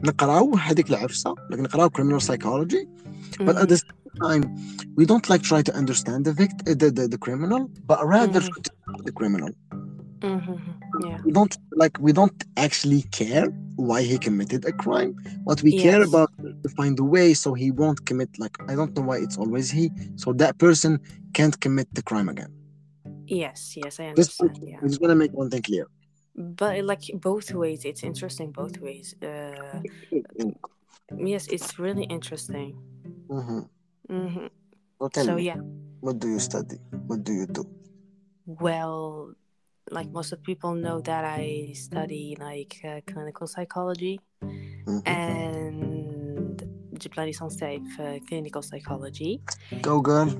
نقراو 0.04 0.56
هذيك 0.56 0.90
العفسة 0.90 1.36
like 1.52 1.60
نقراو 1.60 1.90
criminal 1.90 2.20
psychology 2.20 2.84
but 3.48 3.56
at 3.62 3.66
Mhm. 3.66 3.70
the 3.74 3.78
same 3.78 4.12
time 4.26 4.44
we 4.98 5.04
don't 5.12 5.26
like 5.32 5.42
try 5.52 5.62
to 5.70 5.74
understand 5.82 6.20
the 6.28 6.34
vict 6.42 6.58
the, 6.82 6.90
the, 6.98 7.06
the 7.14 7.18
criminal 7.26 7.62
but 7.90 7.98
rather 8.16 8.40
Mhm. 8.42 8.50
try 8.50 8.60
to 8.68 8.72
stop 8.82 9.00
the 9.08 9.14
criminal 9.20 9.52
Mhm. 10.22 10.58
yeah 11.08 11.18
we 11.26 11.32
don't 11.38 11.56
like 11.82 11.96
we 12.08 12.12
don't 12.20 12.40
actually 12.66 13.02
care 13.22 13.48
why 13.90 14.00
he 14.10 14.16
committed 14.28 14.62
a 14.72 14.74
crime 14.84 15.12
what 15.50 15.60
we 15.66 15.72
care 15.86 16.02
Yes. 16.04 16.10
about 16.12 16.30
is 16.48 16.54
to 16.64 16.70
find 16.80 16.96
a 17.06 17.08
way 17.16 17.28
so 17.44 17.50
he 17.62 17.68
won't 17.82 18.00
commit 18.10 18.30
like 18.44 18.56
I 18.72 18.74
don't 18.80 18.92
know 18.96 19.06
why 19.10 19.18
it's 19.26 19.38
always 19.44 19.68
he 19.78 19.86
so 20.24 20.28
that 20.42 20.54
person 20.66 20.92
can't 21.38 21.56
commit 21.66 21.88
the 21.98 22.04
crime 22.10 22.30
again 22.34 22.52
Yes, 23.31 23.77
yes, 23.77 24.01
I 24.01 24.07
understand. 24.07 24.57
Just, 24.57 24.67
yeah. 24.67 24.79
I 24.83 24.87
just 24.87 25.01
want 25.01 25.13
to 25.13 25.15
make 25.15 25.33
one 25.33 25.49
thing 25.51 25.63
clear. 25.63 25.87
But 26.35 26.81
uh, 26.81 26.83
like 26.83 27.03
both 27.15 27.53
ways, 27.55 27.85
it's 27.85 28.03
interesting 28.03 28.51
both 28.51 28.79
ways. 28.81 29.15
Uh, 29.23 29.81
yes, 31.17 31.47
it's 31.47 31.79
really 31.79 32.05
interesting. 32.05 32.77
Mm-hmm. 33.29 33.61
Mm-hmm. 34.11 34.47
Okay. 35.01 35.23
So 35.23 35.37
me. 35.37 35.43
yeah. 35.43 35.61
What 36.01 36.19
do 36.19 36.29
you 36.29 36.41
study? 36.41 36.77
What 37.07 37.23
do 37.23 37.33
you 37.33 37.47
do? 37.47 37.65
Well, 38.47 39.33
like 39.91 40.11
most 40.11 40.33
of 40.33 40.43
people 40.43 40.75
know 40.75 41.01
that 41.03 41.25
I 41.25 41.71
study 41.75 42.37
like 42.41 42.81
uh, 42.85 43.01
clinical 43.07 43.47
psychology 43.47 44.21
mm-hmm. 44.43 45.07
and 45.07 46.63
diploma 46.99 47.27
licence 47.27 47.63
euh, 47.63 48.19
clinical 48.27 48.63
psychology. 48.63 49.41
Go 49.83 50.01
girl 50.01 50.35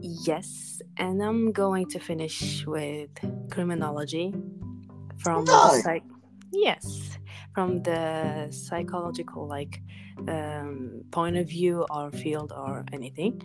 yes 0.00 0.80
and 0.96 1.22
i'm 1.22 1.52
going 1.52 1.86
to 1.86 1.98
finish 1.98 2.66
with 2.66 3.10
criminology 3.50 4.32
from 5.18 5.44
the 5.44 5.80
psych 5.82 6.04
yes 6.52 7.18
from 7.54 7.82
the 7.82 8.46
psychological 8.50 9.46
like 9.46 9.82
um, 10.28 11.02
point 11.10 11.36
of 11.36 11.48
view 11.48 11.86
or 11.90 12.10
field 12.12 12.52
or 12.52 12.84
anything. 12.92 13.42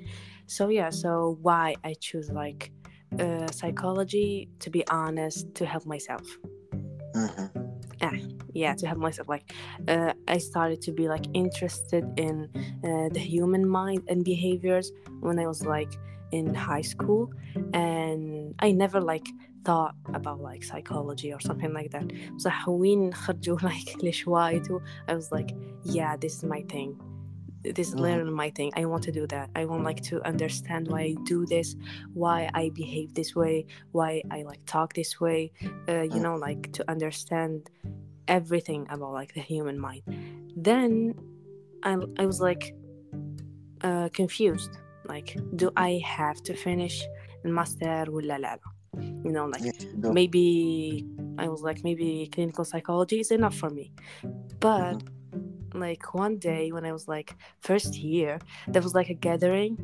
So 0.48 0.70
yeah 0.70 0.90
so 0.90 1.38
why 1.42 1.76
i 1.84 1.96
choose 2.00 2.30
like 2.30 2.72
uh, 3.20 3.48
psychology 3.52 4.50
to 4.60 4.70
be 4.70 4.86
honest 4.88 5.54
to 5.56 5.66
help 5.66 5.86
myself. 5.86 6.26
Mhm. 7.16 7.50
yeah 8.54 8.74
to 8.76 8.86
help 8.86 9.00
myself 9.00 9.28
like 9.30 9.54
uh, 9.88 10.14
i 10.28 10.38
started 10.38 10.80
to 10.82 10.92
be 10.92 11.08
like 11.08 11.26
interested 11.34 12.04
in 12.18 12.50
uh, 12.84 13.08
the 13.16 13.24
human 13.34 13.68
mind 13.68 14.02
and 14.10 14.24
behaviors 14.26 14.92
when 15.22 15.40
i 15.40 15.48
was 15.48 15.66
like 15.66 15.92
in 16.33 16.55
high 16.55 16.83
school 16.83 17.31
and 17.73 18.55
i 18.59 18.71
never 18.71 19.01
like 19.01 19.29
thought 19.65 19.95
about 20.15 20.41
like 20.41 20.63
psychology 20.63 21.33
or 21.33 21.41
something 21.41 21.73
like 21.73 21.91
that 21.91 22.07
so 22.37 22.51
وين 22.69 23.15
خرجوا 23.15 23.59
like 23.63 24.03
لشوايتو 24.03 24.81
i 25.09 25.15
was 25.15 25.33
like 25.33 25.51
yeah 25.85 26.17
this 26.17 26.35
is 26.37 26.45
my 26.45 26.63
thing 26.63 26.91
this 27.77 27.89
is 27.89 27.95
Mhm. 27.95 28.01
literally 28.01 28.37
my 28.45 28.51
thing 28.59 28.71
i 28.81 28.85
want 28.85 29.03
to 29.09 29.13
do 29.21 29.25
that 29.35 29.47
i 29.61 29.65
want 29.71 29.83
like 29.91 30.03
to 30.11 30.17
understand 30.33 30.83
why 30.93 31.01
i 31.11 31.15
do 31.25 31.39
this 31.55 31.69
why 32.23 32.39
i 32.55 32.65
behave 32.83 33.09
this 33.15 33.31
way 33.41 33.57
why 33.97 34.11
i 34.37 34.39
like 34.51 34.63
talk 34.75 34.89
this 35.01 35.13
way 35.25 35.41
uh, 35.91 36.05
you 36.15 36.21
know 36.25 36.37
like 36.49 36.63
to 36.77 36.83
understand 36.95 37.71
everything 38.39 38.83
about 38.95 39.13
like 39.21 39.33
the 39.39 39.45
human 39.53 39.77
mind 39.87 40.03
then 40.69 40.93
i, 41.91 41.93
I 42.23 42.25
was 42.31 42.41
like 42.49 42.65
uh, 43.89 44.09
confused 44.21 44.73
like 45.09 45.37
do 45.57 45.71
i 45.77 46.01
have 46.05 46.39
to 46.43 46.55
finish 46.55 46.97
master 47.45 48.05
ولا 48.09 48.39
لا 48.39 48.59
you 49.25 49.33
know 49.33 49.47
like 49.55 49.65
Yes, 49.65 49.83
you 49.85 49.93
do. 50.03 50.13
maybe 50.13 50.47
i 51.39 51.47
was 51.49 51.63
like 51.69 51.79
maybe 51.89 52.09
clinical 52.35 52.65
psychology 52.65 53.19
is 53.25 53.31
enough 53.31 53.57
for 53.63 53.71
me 53.79 53.87
but 54.61 54.97
like 55.85 56.05
one 56.25 56.35
day 56.51 56.65
when 56.75 56.85
i 56.91 56.93
was 56.99 57.05
like 57.15 57.31
first 57.69 57.93
year 57.97 58.33
there 58.73 58.83
was 58.87 58.95
like 58.95 59.11
a 59.17 59.19
gathering 59.29 59.75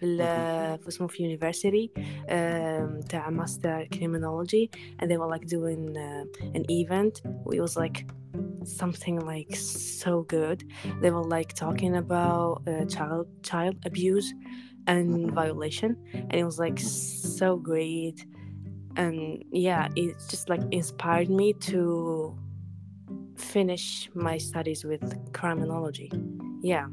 في 0.00 0.06
ال- 0.06 0.78
في 0.78 0.88
اسمه 0.88 1.06
في 1.06 1.36
university 1.38 1.90
um, 2.28 3.06
تاع 3.08 3.30
master 3.30 3.86
criminology 3.96 4.70
and 4.98 5.10
they 5.10 5.16
were 5.16 5.30
like 5.36 5.46
doing 5.46 5.96
uh, 5.96 6.24
an 6.58 6.64
event 6.70 7.14
it 7.56 7.60
was 7.60 7.76
like 7.76 7.98
something 8.82 9.16
like 9.32 9.52
so 10.02 10.12
good 10.36 10.58
they 11.02 11.10
were 11.16 11.28
like 11.36 11.50
talking 11.64 11.94
about 12.04 12.52
uh, 12.70 12.84
child 12.94 13.26
child 13.50 13.74
abuse 13.90 14.28
and 14.92 15.08
Mhm. 15.08 15.34
violation 15.40 15.90
and 16.28 16.34
it 16.42 16.44
was 16.50 16.58
like 16.66 16.78
so 17.38 17.48
great 17.70 18.18
and 19.02 19.16
yeah 19.68 19.84
it 20.02 20.10
just 20.32 20.46
like 20.52 20.64
inspired 20.80 21.28
me 21.40 21.48
to 21.70 21.80
finish 23.36 24.10
my 24.14 24.36
studies 24.48 24.80
with 24.90 25.04
criminology 25.38 26.10
yeah 26.72 26.86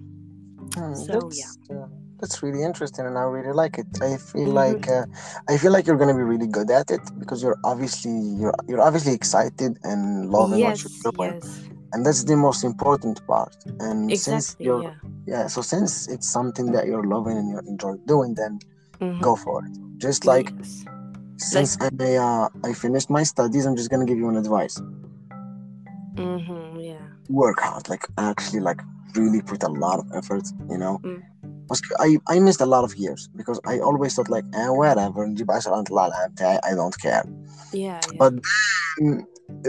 Hmm, 0.76 0.96
So, 0.96 1.14
that's, 1.14 1.40
yeah. 1.42 1.88
that's 2.21 2.43
really 2.43 2.63
interesting, 2.63 3.07
and 3.07 3.17
I 3.19 3.23
really 3.23 3.53
like 3.53 3.79
it. 3.79 3.87
I 4.03 4.17
feel 4.17 4.49
Mhm. 4.49 4.55
like 4.63 4.89
uh, 4.89 5.05
I 5.49 5.57
feel 5.57 5.73
like 5.73 5.87
you're 5.87 5.97
gonna 5.97 6.15
be 6.17 6.23
really 6.35 6.47
good 6.47 6.71
at 6.71 6.91
it 6.91 7.01
because 7.19 7.43
you're 7.43 7.59
obviously 7.65 8.17
you're 8.41 8.55
you're 8.69 8.81
obviously 8.83 9.13
excited 9.15 9.79
and 9.85 10.31
loving 10.31 10.61
what 10.63 10.77
you're 10.83 11.13
doing, 11.13 11.35
yes 11.41 11.69
and 11.93 12.05
that's 12.05 12.25
the 12.25 12.37
most 12.37 12.65
important 12.65 13.17
part. 13.27 13.55
And 13.81 14.17
since 14.17 14.57
you're 14.59 14.83
yeah 14.83 14.95
yeah, 15.27 15.47
so 15.47 15.61
since 15.63 16.09
it's 16.09 16.29
something 16.29 16.73
that 16.73 16.87
you're 16.87 17.05
loving 17.05 17.37
and 17.37 17.49
you 17.51 17.61
enjoy 17.67 17.95
doing, 18.07 18.35
then 18.35 18.59
Mhm. 19.01 19.21
go 19.23 19.37
for 19.37 19.65
it. 19.65 19.73
Just 19.99 20.25
like 20.27 20.53
yes. 20.59 20.85
since 21.37 21.77
I 21.81 22.17
uh, 22.17 22.49
I 22.65 22.73
finished 22.73 23.11
my 23.11 23.23
studies, 23.23 23.67
I'm 23.67 23.77
just 23.77 23.91
gonna 23.91 24.07
give 24.07 24.19
you 24.19 24.29
an 24.29 24.37
advice. 24.37 24.77
hmm 26.17 26.79
yeah 26.81 27.07
Work 27.29 27.61
hard, 27.61 27.89
like 27.89 28.05
actually, 28.17 28.61
like 28.61 28.81
really 29.15 29.43
put 29.43 29.63
a 29.63 29.69
lot 29.69 29.99
of 30.01 30.07
effort. 30.15 30.45
You 30.71 30.79
know, 30.79 30.99
Mm. 31.05 31.23
بس 31.72 31.82
I 32.00 32.36
I 32.36 32.40
missed 32.40 32.62
a 32.62 32.70
lot 32.76 32.84
of 32.88 32.94
years 33.04 33.22
because 33.40 33.60
I 33.74 33.76
always 33.88 34.12
thought 34.16 34.30
like 34.30 34.46
eh, 34.54 34.70
whatever 34.70 35.22
نجيب 35.28 35.52
10 35.52 35.74
على 35.74 35.84
العام 36.12 36.32
بتاعي 36.32 36.58
I 36.58 36.76
don't 36.76 36.98
care. 37.06 37.26
yeah 37.74 38.00
yeah 38.00 38.18
But 38.22 38.34
then 38.98 39.26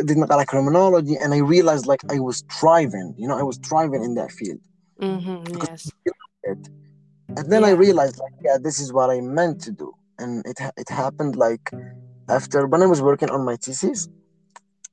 didn't 0.08 0.28
like 0.40 0.48
criminology 0.54 1.16
and 1.22 1.30
I 1.38 1.40
realized 1.54 1.86
like 1.92 2.02
I 2.16 2.18
was 2.28 2.36
thriving. 2.58 3.08
You 3.20 3.26
know, 3.28 3.38
I 3.42 3.44
was 3.50 3.56
thriving 3.68 4.02
in 4.08 4.12
that 4.20 4.30
field. 4.38 4.62
hmm 5.00 5.38
because- 5.52 5.68
yes 5.68 5.82
It. 6.52 6.62
And 7.38 7.46
then 7.52 7.62
I 7.70 7.72
Yeah. 7.72 7.82
realized 7.84 8.16
like 8.24 8.36
yeah, 8.46 8.58
this 8.66 8.76
is 8.84 8.88
what 8.96 9.08
I 9.16 9.18
meant 9.38 9.56
to 9.66 9.70
do. 9.82 9.88
And 10.22 10.32
it 10.50 10.58
ha- 10.64 10.76
it 10.82 10.88
happened 11.02 11.34
like 11.46 11.66
after 12.38 12.58
when 12.72 12.80
I 12.86 12.88
was 12.94 13.00
working 13.10 13.30
on 13.36 13.40
my 13.50 13.56
thesis, 13.64 14.00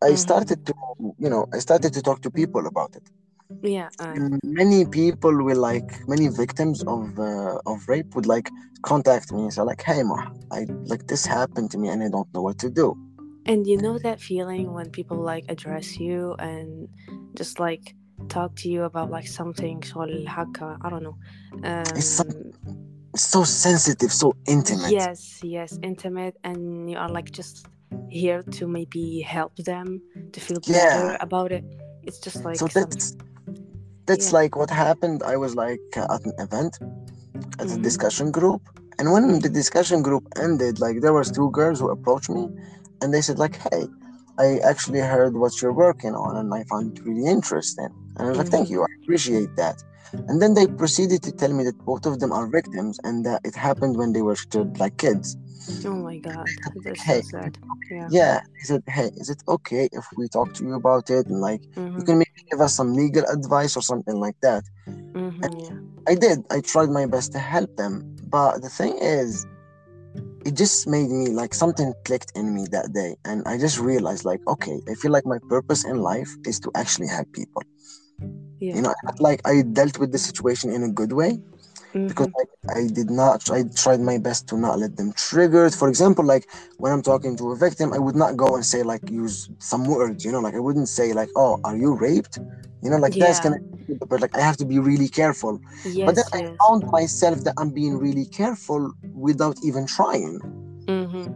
I 0.10 0.12
Mhm. 0.12 0.22
started 0.28 0.60
to 0.68 0.74
you 1.24 1.30
know 1.34 1.44
I 1.56 1.58
started 1.68 1.92
to 1.98 2.02
talk 2.08 2.20
to 2.26 2.30
people 2.42 2.64
about 2.74 2.92
it. 3.00 3.06
yeah 3.63 3.89
many 4.43 4.85
people 4.85 5.33
will 5.45 5.59
like 5.59 6.07
many 6.09 6.29
victims 6.29 6.83
of 6.85 7.19
uh, 7.19 7.59
of 7.67 7.89
rape 7.89 8.15
would 8.15 8.27
like 8.27 8.51
contact 8.83 9.33
me 9.33 9.43
and 9.43 9.53
say 9.53 9.63
like 9.63 9.83
hey 9.83 10.03
ma 10.03 10.27
i 10.53 10.67
like 10.85 11.07
this 11.07 11.25
happened 11.25 11.71
to 11.71 11.79
me 11.79 11.89
and 11.89 12.03
i 12.03 12.09
don't 12.09 12.33
know 12.35 12.43
what 12.43 12.59
to 12.59 12.71
do. 12.71 12.97
And 13.49 13.65
you 13.65 13.77
know 13.77 13.97
that 14.01 14.21
feeling 14.21 14.73
when 14.73 14.91
people 14.91 15.19
like 15.19 15.45
address 15.49 16.01
you 16.01 16.35
and 16.41 16.89
just 17.35 17.61
like 17.61 17.95
talk 18.29 18.57
to 18.57 18.69
you 18.69 18.83
about 18.83 19.09
like 19.11 19.29
something 19.29 19.81
i 19.95 20.89
don't 20.91 21.05
know 21.05 21.17
um, 21.63 21.85
it's 21.95 22.07
so, 22.07 22.25
um, 22.25 22.77
so 23.15 23.45
sensitive 23.45 24.13
so 24.13 24.35
intimate. 24.47 24.91
Yes 24.91 25.41
yes 25.45 25.79
intimate 25.83 26.37
and 26.43 26.91
you 26.91 26.99
are 26.99 27.09
like 27.09 27.31
just 27.31 27.69
here 28.09 28.43
to 28.43 28.67
maybe 28.67 29.21
help 29.21 29.57
them 29.57 30.01
to 30.33 30.41
feel 30.41 30.61
better 30.61 31.13
yeah. 31.13 31.17
about 31.21 31.53
it. 31.53 31.65
It's 32.03 32.19
just 32.19 32.45
like 32.45 32.57
so 32.57 32.67
that's 32.67 33.17
that's 34.07 34.33
Yeah. 34.33 34.39
like 34.39 34.57
what 34.57 34.71
happened. 34.71 35.23
I 35.25 35.37
was 35.37 35.55
like 35.55 35.83
uh, 35.97 36.07
at 36.15 36.25
an 36.25 36.33
event 36.39 36.79
at 37.61 37.73
a 37.73 37.79
Mhm. 37.79 37.83
discussion 37.83 38.31
group, 38.31 38.63
and 38.99 39.13
when 39.13 39.41
the 39.41 39.49
discussion 39.49 40.03
group 40.03 40.25
ended, 40.37 40.81
like 40.81 41.01
there 41.01 41.13
was 41.13 41.31
two 41.31 41.51
girls 41.51 41.81
who 41.81 41.91
approached 41.91 42.31
me, 42.31 42.45
and 43.01 43.13
they 43.13 43.23
said 43.23 43.39
like, 43.39 43.57
"Hey, 43.71 43.85
I 44.39 44.47
actually 44.73 45.01
heard 45.01 45.35
what 45.35 45.61
you're 45.61 45.73
working 45.87 46.15
on, 46.15 46.37
and 46.37 46.53
I 46.55 46.65
found 46.71 46.85
it 46.93 47.05
really 47.07 47.27
interesting." 47.37 47.91
And 48.17 48.27
I 48.27 48.31
was 48.31 48.39
like, 48.39 48.49
"Thank 48.55 48.69
Mhm. 48.69 48.71
you, 48.71 48.83
I 48.83 48.91
appreciate 49.03 49.53
that." 49.57 49.77
And 50.29 50.41
then 50.43 50.55
they 50.55 50.67
proceeded 50.67 51.23
to 51.25 51.33
tell 51.33 51.53
me 51.53 51.65
that 51.65 51.79
both 51.85 52.07
of 52.07 52.21
them 52.21 52.33
are 52.33 52.47
victims 52.49 52.99
and 53.05 53.25
that 53.27 53.41
it 53.45 53.55
happened 53.55 53.97
when 53.97 54.13
they 54.13 54.23
were 54.23 54.37
still 54.37 54.67
like 54.79 54.97
kids. 54.99 55.37
Oh 55.85 55.97
my 55.97 56.19
god, 56.19 56.49
that's 56.85 57.03
Hey, 57.03 57.21
so 57.23 57.29
sad. 57.31 57.59
Yeah. 57.91 58.09
Yeah, 58.11 58.41
he 58.59 58.65
said, 58.67 58.83
"Hey, 58.87 59.11
is 59.17 59.31
it 59.31 59.43
okay 59.49 59.89
if 59.93 60.05
we 60.17 60.29
talk 60.29 60.53
to 60.55 60.65
you 60.65 60.75
about 60.75 61.11
it 61.11 61.27
and 61.27 61.41
like 61.41 61.61
you 61.75 61.83
Mm-hmm. 61.83 62.05
can 62.05 62.19
maybe 62.19 62.43
give 62.51 62.61
us 62.61 62.75
some 62.75 62.95
legal 62.95 63.25
advice 63.25 63.77
or 63.77 63.83
something 63.83 64.17
like 64.17 64.37
that?" 64.43 64.65
Mm-hmm. 65.15 65.61
Yeah. 65.61 65.77
I 66.09 66.15
did. 66.15 66.39
I 66.51 66.61
tried 66.61 66.91
my 66.91 67.07
best 67.07 67.33
to 67.33 67.39
help 67.39 67.75
them, 67.77 68.03
but 68.31 68.63
the 68.63 68.69
thing 68.69 68.99
is, 69.01 69.45
it 70.45 70.55
just 70.55 70.87
made 70.87 71.11
me 71.11 71.29
like 71.31 71.55
something 71.55 71.93
clicked 72.05 72.33
in 72.37 72.55
me 72.55 72.67
that 72.71 72.93
day, 72.93 73.17
and 73.25 73.43
I 73.47 73.59
just 73.59 73.79
realized 73.79 74.25
like, 74.25 74.41
okay, 74.47 74.79
I 74.89 74.95
feel 74.95 75.11
like 75.13 75.27
my 75.27 75.39
purpose 75.49 75.85
in 75.85 75.97
life 75.99 76.31
is 76.47 76.61
to 76.61 76.71
actually 76.75 77.09
help 77.09 77.33
people. 77.33 77.63
Yeah. 78.61 78.77
You 78.77 78.83
know, 78.83 78.95
like 79.21 79.41
I 79.45 79.63
dealt 79.63 79.99
with 79.99 80.13
the 80.13 80.19
situation 80.19 80.71
in 80.73 80.83
a 80.85 80.91
good 80.91 81.13
way 81.13 81.39
because 82.07 82.27
Mhm. 82.27 82.33
like, 82.39 82.77
I 82.77 82.87
did 82.93 83.11
not. 83.11 83.51
I 83.51 83.65
tried 83.75 84.01
my 84.01 84.19
best 84.19 84.47
to 84.49 84.57
not 84.59 84.79
let 84.79 84.97
them 84.97 85.13
trigger 85.13 85.67
it. 85.67 85.75
For 85.75 85.89
example, 85.89 86.25
like 86.25 86.49
when 86.79 86.93
I'm 86.93 87.03
talking 87.03 87.37
to 87.39 87.51
a 87.53 87.57
victim, 87.57 87.93
I 87.93 87.99
would 87.99 88.17
not 88.17 88.37
go 88.37 88.55
and 88.55 88.65
say 88.65 88.83
like 88.83 89.11
use 89.11 89.49
some 89.59 89.85
words. 89.85 90.25
You 90.25 90.33
know, 90.33 90.41
like 90.41 90.55
I 90.55 90.61
wouldn't 90.61 90.89
say 90.89 91.13
like, 91.13 91.31
"Oh, 91.37 91.59
are 91.65 91.77
you 91.77 91.95
raped?" 91.95 92.39
You 92.83 92.91
know, 92.91 92.99
like 92.99 93.19
that's 93.19 93.41
gonna. 93.41 93.59
But 94.09 94.21
like 94.21 94.37
I 94.37 94.41
have 94.41 94.57
to 94.59 94.65
be 94.67 94.79
really 94.79 95.09
careful. 95.09 95.61
Yes. 95.85 96.07
But 96.07 96.17
then 96.17 96.25
I 96.35 96.41
found 96.67 96.85
myself 96.91 97.45
that 97.45 97.55
I'm 97.59 97.71
being 97.71 97.99
really 97.99 98.27
careful 98.27 98.93
without 99.15 99.57
even 99.63 99.87
trying. 99.87 100.41
Mm-hmm. 100.89 101.27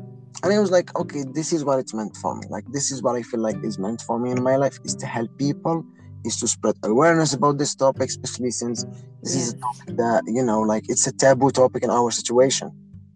And 0.42 0.52
I 0.52 0.58
was 0.58 0.70
like, 0.70 0.96
okay, 0.98 1.24
this 1.34 1.52
is 1.52 1.64
what 1.64 1.78
it's 1.78 1.92
meant 1.94 2.16
for 2.16 2.34
me. 2.34 2.46
Like 2.48 2.64
this 2.72 2.90
is 2.90 3.02
what 3.02 3.16
I 3.16 3.22
feel 3.22 3.40
like 3.40 3.56
is 3.62 3.78
meant 3.78 4.02
for 4.02 4.18
me 4.18 4.30
in 4.30 4.42
my 4.42 4.56
life 4.56 4.78
is 4.84 4.94
to 4.96 5.06
help 5.06 5.30
people, 5.38 5.84
is 6.24 6.38
to 6.40 6.48
spread 6.48 6.76
awareness 6.82 7.32
about 7.32 7.58
this 7.58 7.74
topic, 7.74 8.08
especially 8.08 8.50
since 8.50 8.84
this 9.22 9.34
yeah. 9.34 9.42
is 9.42 9.54
a 9.54 9.58
topic 9.58 9.96
that 9.96 10.22
you 10.26 10.42
know, 10.42 10.60
like 10.60 10.84
it's 10.88 11.06
a 11.06 11.12
taboo 11.12 11.50
topic 11.50 11.82
in 11.82 11.90
our 11.90 12.10
situation. 12.10 12.70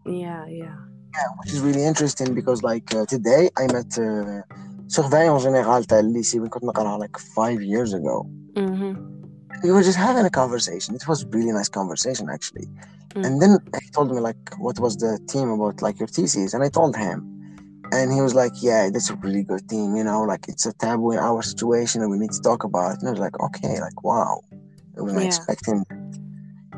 Yeah, 0.06 0.46
yeah. 0.46 0.76
Yeah, 1.16 1.28
which 1.38 1.52
is 1.52 1.60
really 1.60 1.84
interesting 1.84 2.34
because 2.34 2.62
like 2.62 2.92
uh, 2.94 3.06
today 3.06 3.48
I 3.56 3.66
met 3.72 3.96
uh, 3.98 4.42
Surveillance 4.88 5.44
General 5.44 5.82
Talisi 5.84 6.40
we 6.40 6.48
could 6.48 6.64
like 6.64 7.16
five 7.18 7.62
years 7.62 7.92
ago. 7.94 8.28
Mm-hmm 8.54 9.14
we 9.62 9.72
were 9.72 9.82
just 9.82 9.96
having 9.96 10.24
a 10.24 10.30
conversation. 10.30 10.94
It 10.94 11.06
was 11.06 11.24
really 11.26 11.52
nice 11.52 11.68
conversation 11.68 12.28
actually. 12.28 12.66
Mm. 13.10 13.26
And 13.26 13.42
then 13.42 13.58
he 13.82 13.90
told 13.90 14.10
me 14.12 14.20
like 14.20 14.36
what 14.58 14.78
was 14.78 14.96
the 14.96 15.18
theme 15.28 15.50
about 15.50 15.82
like 15.82 15.98
your 15.98 16.08
thesis, 16.08 16.54
and 16.54 16.62
I 16.62 16.68
told 16.68 16.96
him, 16.96 17.16
and 17.94 18.12
he 18.12 18.20
was 18.20 18.34
like, 18.34 18.52
yeah, 18.62 18.90
that's 18.92 19.10
a 19.10 19.16
really 19.16 19.44
good 19.44 19.62
theme. 19.68 19.96
You 19.96 20.04
know, 20.04 20.22
like 20.22 20.44
it's 20.48 20.66
a 20.66 20.72
taboo 20.74 21.12
in 21.12 21.18
our 21.18 21.42
situation, 21.42 22.02
and 22.02 22.10
we 22.10 22.18
need 22.18 22.32
to 22.32 22.42
talk 22.42 22.64
about 22.64 22.92
it. 22.94 22.98
And 23.00 23.08
I 23.08 23.12
was 23.12 23.20
like, 23.20 23.38
okay, 23.40 23.80
like 23.80 24.04
wow, 24.04 24.40
I 24.96 25.02
wasn't 25.02 25.22
Yeah. 25.22 25.26
expecting, 25.26 25.84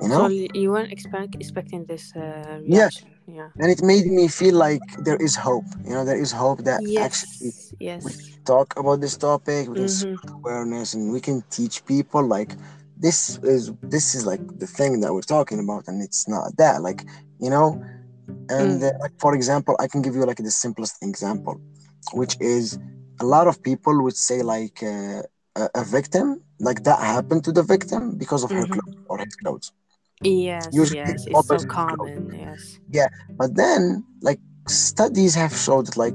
you 0.03 0.09
know. 0.09 0.29
y- 0.29 0.49
you 0.55 0.71
weren't 0.71 0.93
expect 0.93 1.37
expecting 1.41 1.85
this 1.87 2.15
uh, 2.17 2.59
Yeah. 2.67 2.89
reaction. 2.89 3.09
Yeah. 3.27 3.49
And 3.61 3.71
it 3.71 3.83
made 3.83 4.07
me 4.07 4.29
feel 4.29 4.55
like 4.55 4.83
there 4.99 5.17
is 5.17 5.37
hope. 5.37 5.65
You 5.85 5.95
know, 5.95 6.05
there 6.05 6.21
is 6.21 6.33
hope 6.33 6.61
that 6.65 6.81
actually 6.97 7.53
Yes. 7.53 7.75
Yes. 7.81 8.39
talk 8.45 8.69
about 8.79 9.01
this 9.01 9.17
topic. 9.17 9.69
We 9.69 9.77
can 9.77 9.89
Mm-hmm. 9.89 9.89
spread 9.89 10.31
awareness, 10.45 10.95
and 10.95 11.13
we 11.13 11.21
can 11.21 11.43
teach 11.51 11.85
people 11.87 12.23
like 12.27 12.57
this 12.97 13.39
is 13.43 13.73
this 13.83 14.15
is 14.15 14.25
like 14.27 14.43
the 14.59 14.67
thing 14.67 15.01
that 15.01 15.13
we're 15.15 15.23
talking 15.37 15.59
about, 15.61 15.85
and 15.89 16.03
it's 16.03 16.29
not 16.29 16.57
that. 16.59 16.83
Like 16.83 17.05
you 17.39 17.51
know, 17.51 17.81
and 18.29 18.81
Mm. 18.81 18.83
uh, 18.83 18.93
like 19.01 19.13
for 19.19 19.35
example, 19.35 19.77
I 19.79 19.87
can 19.89 20.03
give 20.03 20.15
you 20.15 20.25
like 20.25 20.39
the 20.39 20.51
simplest 20.51 20.97
example, 21.03 21.61
which 22.13 22.37
is 22.41 22.79
a 23.21 23.25
lot 23.25 23.47
of 23.49 23.63
people 23.63 24.03
would 24.05 24.17
say 24.17 24.43
like 24.43 24.83
uh, 24.83 25.23
a, 25.57 25.69
a 25.75 25.85
victim, 25.85 26.43
like 26.61 26.85
that 26.85 26.99
happened 27.01 27.45
to 27.45 27.53
the 27.53 27.63
victim 27.63 28.17
because 28.17 28.43
of 28.45 28.51
her 28.53 28.67
Mhm. 28.67 28.75
clothes 28.75 28.97
or 29.09 29.19
his 29.19 29.35
clothes. 29.37 29.73
Yes. 30.23 30.69
Usually 30.73 30.99
yes. 30.99 31.27
it's 31.27 31.47
so 31.47 31.57
always 31.57 31.65
clothes. 31.65 31.91
common. 31.91 32.33
Yes. 32.33 32.79
Yeah, 32.91 33.09
but 33.41 33.55
then, 33.55 34.05
like 34.23 34.41
studies 34.67 35.35
have 35.35 35.55
showed 35.55 35.87
that 35.87 35.97
like 35.97 36.15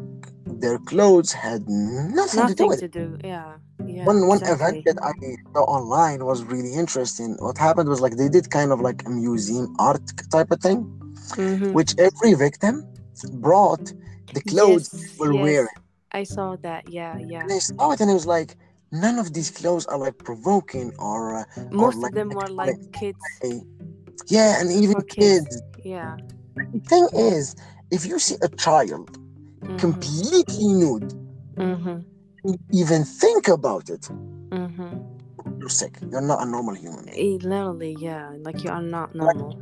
their 0.63 0.77
clothes 0.79 1.31
had 1.31 1.61
nothing, 1.67 2.47
to 2.47 2.55
do 2.55 2.65
Nothing 2.65 2.67
with 2.69 2.79
to 2.79 2.87
it. 2.87 2.93
do. 2.99 3.17
Yeah. 3.23 3.49
Yeah. 3.85 4.05
one 4.05 4.27
one 4.27 4.37
exactly. 4.41 4.55
event 4.55 4.85
that 4.85 4.99
I 5.03 5.13
saw 5.53 5.63
online 5.77 6.25
was 6.25 6.43
really 6.43 6.73
interesting. 6.73 7.35
What 7.39 7.57
happened 7.57 7.89
was 7.89 7.99
like 8.01 8.15
they 8.17 8.29
did 8.29 8.49
kind 8.49 8.71
of 8.71 8.79
like 8.81 9.05
a 9.05 9.09
museum 9.09 9.75
art 9.79 10.01
type 10.31 10.49
of 10.51 10.59
thing, 10.61 10.79
Mhm. 11.29 11.73
which 11.73 11.95
every 11.97 12.33
victim 12.33 12.83
brought 13.33 13.93
the 14.33 14.41
clothes 14.41 14.89
yes, 14.93 15.19
were 15.19 15.33
yes. 15.33 15.43
wearing. 15.43 15.79
I 16.11 16.23
saw 16.23 16.55
that. 16.57 16.89
Yeah. 16.89 17.17
Yeah. 17.19 17.41
And 17.43 17.51
I 17.51 17.59
saw 17.59 17.91
it 17.91 18.01
and 18.01 18.09
it 18.09 18.13
was 18.13 18.25
like 18.25 18.55
none 18.91 19.17
of 19.19 19.33
these 19.33 19.49
clothes 19.51 19.85
are 19.85 19.97
like 19.97 20.17
provoking 20.17 20.91
or 20.99 21.35
uh, 21.35 21.43
Most 21.71 21.97
like 21.97 22.11
of 22.11 22.15
them 22.15 22.29
were 22.29 22.47
like 22.47 22.75
kids. 22.91 23.17
yeah, 24.27 24.59
and 24.59 24.71
even 24.71 25.01
kids. 25.03 25.47
kids. 25.47 25.61
Yeah. 25.83 26.17
The 26.73 26.79
thing 26.79 27.07
is, 27.15 27.55
if 27.91 28.05
you 28.05 28.19
see 28.19 28.35
a 28.41 28.49
child 28.49 29.17
Mhm. 29.61 29.79
completely 29.79 30.67
nude, 30.67 31.13
Mhm. 31.57 32.03
even 32.71 33.03
think 33.03 33.47
about 33.47 33.89
it, 33.89 34.09
Mhm. 34.51 34.91
you're 35.59 35.69
sick. 35.69 35.97
You're 36.11 36.21
not 36.21 36.41
a 36.41 36.45
normal 36.45 36.75
human. 36.75 37.07
Eh, 37.09 37.37
Literally, 37.41 37.95
yeah. 37.99 38.33
Like 38.39 38.63
you 38.63 38.69
are 38.71 38.81
not 38.81 39.15
normal 39.15 39.59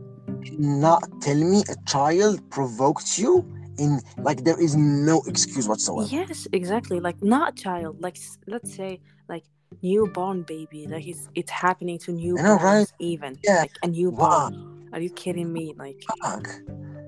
not 0.58 1.04
tell 1.22 1.36
me 1.36 1.64
a 1.70 1.76
child 1.90 2.48
provoked 2.50 3.18
you 3.18 3.46
in 3.78 4.00
like 4.18 4.44
there 4.44 4.60
is 4.62 4.76
no 4.76 5.22
excuse 5.28 5.68
whatsoever 5.68 6.08
yes 6.10 6.48
exactly 6.52 7.00
like 7.00 7.22
not 7.24 7.54
a 7.54 7.56
child 7.64 8.00
like 8.02 8.18
let's 8.48 8.74
say 8.76 9.00
like 9.28 9.44
newborn 9.82 10.44
baby 10.44 10.88
like 10.88 11.08
it's 11.08 11.30
it's 11.36 11.52
happening 11.52 11.98
to 11.98 12.12
newborns 12.12 12.62
right? 12.62 12.88
even 13.00 13.38
yeah. 13.44 13.62
like 13.62 13.72
a 13.84 13.88
newborn 13.88 14.54
wow. 14.54 14.90
are 14.94 15.00
you 15.00 15.10
kidding 15.12 15.52
me 15.54 15.74
like 15.78 16.02
Fuck. 16.22 16.50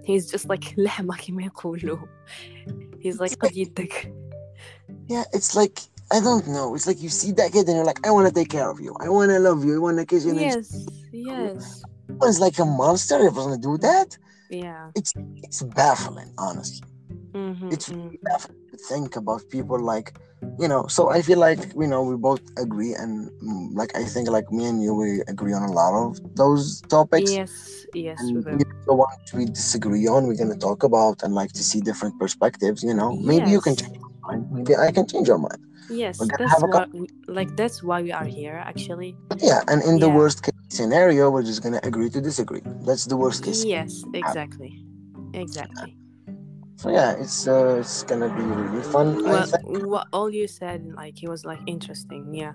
he's 0.05 0.29
just 0.31 0.47
like 0.47 0.63
he's 3.01 3.19
like 3.19 4.13
yeah 5.07 5.23
it's 5.33 5.55
like 5.55 5.79
I 6.13 6.19
don't 6.19 6.45
know. 6.45 6.75
It's 6.75 6.87
like 6.87 7.01
you 7.01 7.07
see 7.07 7.31
that 7.33 7.53
kid 7.53 7.67
and 7.67 7.77
you're 7.77 7.85
like, 7.85 8.05
I 8.05 8.11
want 8.11 8.27
to 8.27 8.33
take 8.33 8.49
care 8.49 8.69
of 8.69 8.81
you. 8.81 8.93
I 8.99 9.07
want 9.07 9.31
to 9.31 9.39
love 9.39 9.63
you. 9.63 9.75
I 9.75 9.79
want 9.79 9.97
to 9.97 10.05
kiss 10.05 10.25
you. 10.25 10.37
Yes, 10.37 10.85
yes. 11.13 11.83
It's 12.23 12.39
like 12.39 12.59
a 12.59 12.65
monster. 12.65 13.17
If 13.27 13.33
doesn't 13.35 13.61
do 13.61 13.77
that, 13.79 14.17
Yeah. 14.49 14.91
it's 14.95 15.13
it's 15.43 15.61
baffling. 15.63 16.31
Honestly, 16.37 16.87
Mm-hmm. 17.33 17.71
it's 17.73 17.89
really 17.89 18.19
baffling 18.23 18.57
to 18.71 18.77
think 18.77 19.15
about 19.15 19.41
people 19.49 19.79
like 19.79 20.13
you 20.59 20.67
know. 20.67 20.87
So 20.87 21.09
I 21.09 21.21
feel 21.21 21.39
like 21.39 21.59
you 21.75 21.87
know 21.87 22.03
we 22.03 22.15
both 22.17 22.41
agree, 22.57 22.93
and 22.93 23.29
mm, 23.43 23.69
like 23.73 23.95
I 23.95 24.03
think 24.03 24.29
like 24.29 24.51
me 24.51 24.65
and 24.65 24.81
you 24.83 24.93
we 24.93 25.21
agree 25.27 25.53
on 25.53 25.63
a 25.63 25.71
lot 25.71 25.93
of 25.93 26.19
those 26.35 26.81
topics. 26.89 27.31
Yes. 27.31 27.85
Yes. 27.93 28.19
and 28.19 28.35
we 28.35 28.41
will. 28.41 28.57
maybe 28.57 28.71
the 28.87 28.93
ones 28.95 29.27
we 29.33 29.45
disagree 29.45 30.07
on 30.07 30.25
we're 30.27 30.35
going 30.43 30.49
to 30.51 30.57
talk 30.69 30.83
about 30.83 31.21
and 31.23 31.33
like 31.33 31.51
to 31.53 31.63
see 31.63 31.81
different 31.81 32.17
perspectives 32.19 32.83
you 32.83 32.93
know 32.93 33.09
maybe 33.17 33.49
you 33.49 33.59
can 33.61 33.75
change 33.75 33.95
your 33.99 34.11
mind 34.27 34.43
maybe 34.51 34.75
i 34.77 34.89
can 34.91 35.05
change 35.05 35.27
your 35.27 35.37
mind 35.37 35.59
Yes, 35.91 36.17
gonna 36.19 36.31
that's 36.39 36.53
have 36.53 36.63
a 36.63 36.67
what 36.67 36.89
we, 36.93 37.07
like 37.27 37.55
that's 37.55 37.83
why 37.83 38.01
we 38.01 38.11
are 38.11 38.25
here 38.25 38.55
actually. 38.65 39.15
yeah 39.43 39.61
and 39.67 39.83
in 39.83 39.99
the 39.99 40.07
Yeah. 40.07 40.15
worst 40.17 40.43
case 40.43 40.51
scenario 40.69 41.29
we're 41.29 41.43
just 41.43 41.61
going 41.61 41.73
to 41.75 41.83
agree 41.85 42.09
to 42.09 42.21
disagree 42.21 42.61
that's 42.87 43.05
the 43.05 43.17
worst 43.17 43.43
case 43.43 43.65
Yes, 43.65 44.03
exactly. 44.13 44.71
Exactly. 45.33 45.95
so 46.77 46.89
yeah 46.89 47.11
it's 47.19 47.47
uh, 47.47 47.79
it's 47.83 48.03
going 48.03 48.21
to 48.23 48.29
be 48.35 48.43
really 48.43 48.83
fun 48.91 49.19
Well, 49.23 49.45
what 49.91 50.07
all 50.13 50.29
you 50.31 50.47
said 50.47 50.79
like 50.95 51.23
it 51.23 51.29
was 51.29 51.43
like 51.45 51.59
interesting. 51.67 52.33
Yeah. 52.33 52.53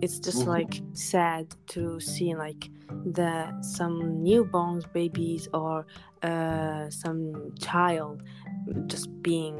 It's 0.00 0.18
just 0.18 0.42
Mhm. 0.46 0.54
like 0.56 0.74
sad 0.94 1.44
to 1.74 1.98
see 2.00 2.34
like 2.34 2.70
the 3.14 3.50
some 3.62 4.22
newborn 4.22 4.82
babies 4.94 5.48
or 5.54 5.86
uh 6.22 6.90
some 6.90 7.52
child 7.58 8.22
just 8.86 9.06
being 9.22 9.56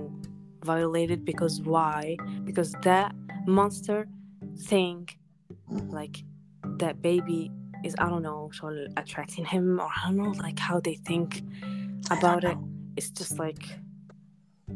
violated 0.65 1.25
because 1.25 1.61
why? 1.63 2.17
Because 2.45 2.73
that 2.83 3.15
monster 3.47 4.07
think 4.59 5.19
Mhm. 5.71 5.93
like 5.93 6.25
that 6.79 7.03
baby 7.03 7.51
is 7.85 7.95
I 7.99 8.09
don't 8.09 8.23
know 8.23 8.51
so 8.53 8.69
attracting 8.97 9.45
him 9.45 9.81
or 9.81 9.89
I 9.89 10.07
don't 10.07 10.17
know 10.17 10.31
like 10.43 10.59
how 10.59 10.81
they 10.81 10.95
think 10.95 11.43
about 12.11 12.45
it. 12.45 12.57
It's 12.97 13.11
just 13.11 13.39
like 13.39 13.79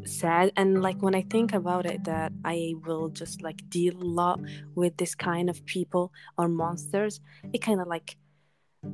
sad 0.05 0.53
and 0.57 0.83
like 0.83 1.01
when 1.03 1.15
I 1.15 1.23
think 1.23 1.53
about 1.53 1.87
it 1.87 2.05
that 2.05 2.33
I 2.45 2.75
will 2.85 3.09
just 3.09 3.43
like 3.43 3.69
deal 3.69 3.95
a 3.97 4.05
lot 4.05 4.41
with 4.75 4.97
this 4.97 5.15
kind 5.15 5.49
of 5.49 5.65
people 5.65 6.13
or 6.39 6.49
monsters, 6.49 7.21
it 7.53 7.59
kind 7.63 7.81
of 7.81 7.87
like 7.87 8.17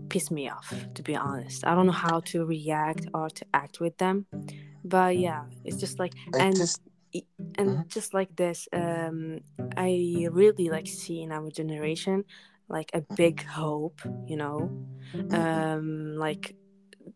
piss 0.08 0.30
me 0.30 0.48
off 0.48 0.86
to 0.94 1.02
be 1.02 1.16
honest. 1.16 1.66
I 1.66 1.74
don't 1.74 1.86
know 1.86 1.92
how 1.92 2.20
to 2.20 2.44
react 2.44 3.06
or 3.14 3.28
to 3.30 3.44
act 3.54 3.80
with 3.80 3.96
them. 3.98 4.26
But 4.84 5.16
yeah, 5.16 5.44
it's 5.64 5.76
just 5.78 5.98
like 5.98 6.12
and 6.34 6.56
just 6.56 6.80
and 7.58 7.68
Mhm. 7.68 7.88
just 7.88 8.14
like 8.14 8.34
this 8.36 8.68
um 8.72 9.40
i 9.76 10.26
really 10.32 10.70
like 10.70 10.86
see 10.86 11.20
in 11.22 11.30
our 11.32 11.50
generation 11.50 12.24
like 12.68 12.90
a 12.94 13.02
big 13.16 13.44
hope 13.44 14.00
you 14.26 14.36
know 14.36 14.70
Mhm. 15.14 15.34
um 15.34 16.16
like 16.16 16.54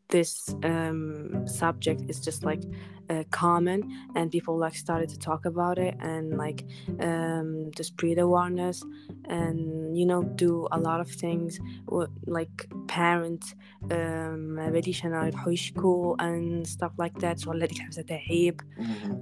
this 0.09 0.31
um, 0.63 1.47
subject 1.47 2.01
is 2.09 2.19
just 2.19 2.43
like 2.43 2.63
uh, 3.09 3.23
common 3.31 3.79
and 4.15 4.29
people 4.31 4.57
like 4.57 4.75
started 4.75 5.09
to 5.09 5.17
talk 5.17 5.45
about 5.45 5.77
it 5.77 5.95
and 5.99 6.37
like 6.37 6.59
um, 7.07 7.71
to 7.75 7.83
spread 7.83 8.17
awareness 8.17 8.83
and 9.29 9.97
you 9.97 10.05
know 10.05 10.23
do 10.23 10.67
a 10.71 10.79
lot 10.79 10.99
of 10.99 11.09
things 11.09 11.59
w- 11.87 12.11
like 12.27 12.67
parents 12.87 13.47
um, 13.91 14.37
ما 14.55 14.69
باليش 14.69 15.05
انا 15.05 15.27
يروحوا 15.27 15.51
يشكوا 15.51 16.15
and 16.17 16.67
stuff 16.67 16.91
like 17.03 17.19
that 17.21 17.39
شغل 17.39 17.63
هذيك 17.63 17.71
الحبسة 17.77 18.01
تعيب 18.01 18.61
Mhm. 18.77 19.13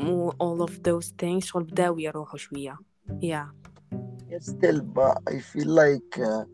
و 0.00 0.30
all 0.30 0.62
of 0.68 0.72
those 0.88 1.06
things 1.22 1.44
شغل 1.44 1.64
بداو 1.64 1.98
يروحوا 1.98 2.38
شوية 2.38 2.78
yeah 3.22 3.46
Yes, 4.30 4.44
still, 4.54 4.80
but 4.98 5.14
I 5.34 5.38
feel 5.52 5.70
like 5.84 6.12
uh, 6.30 6.44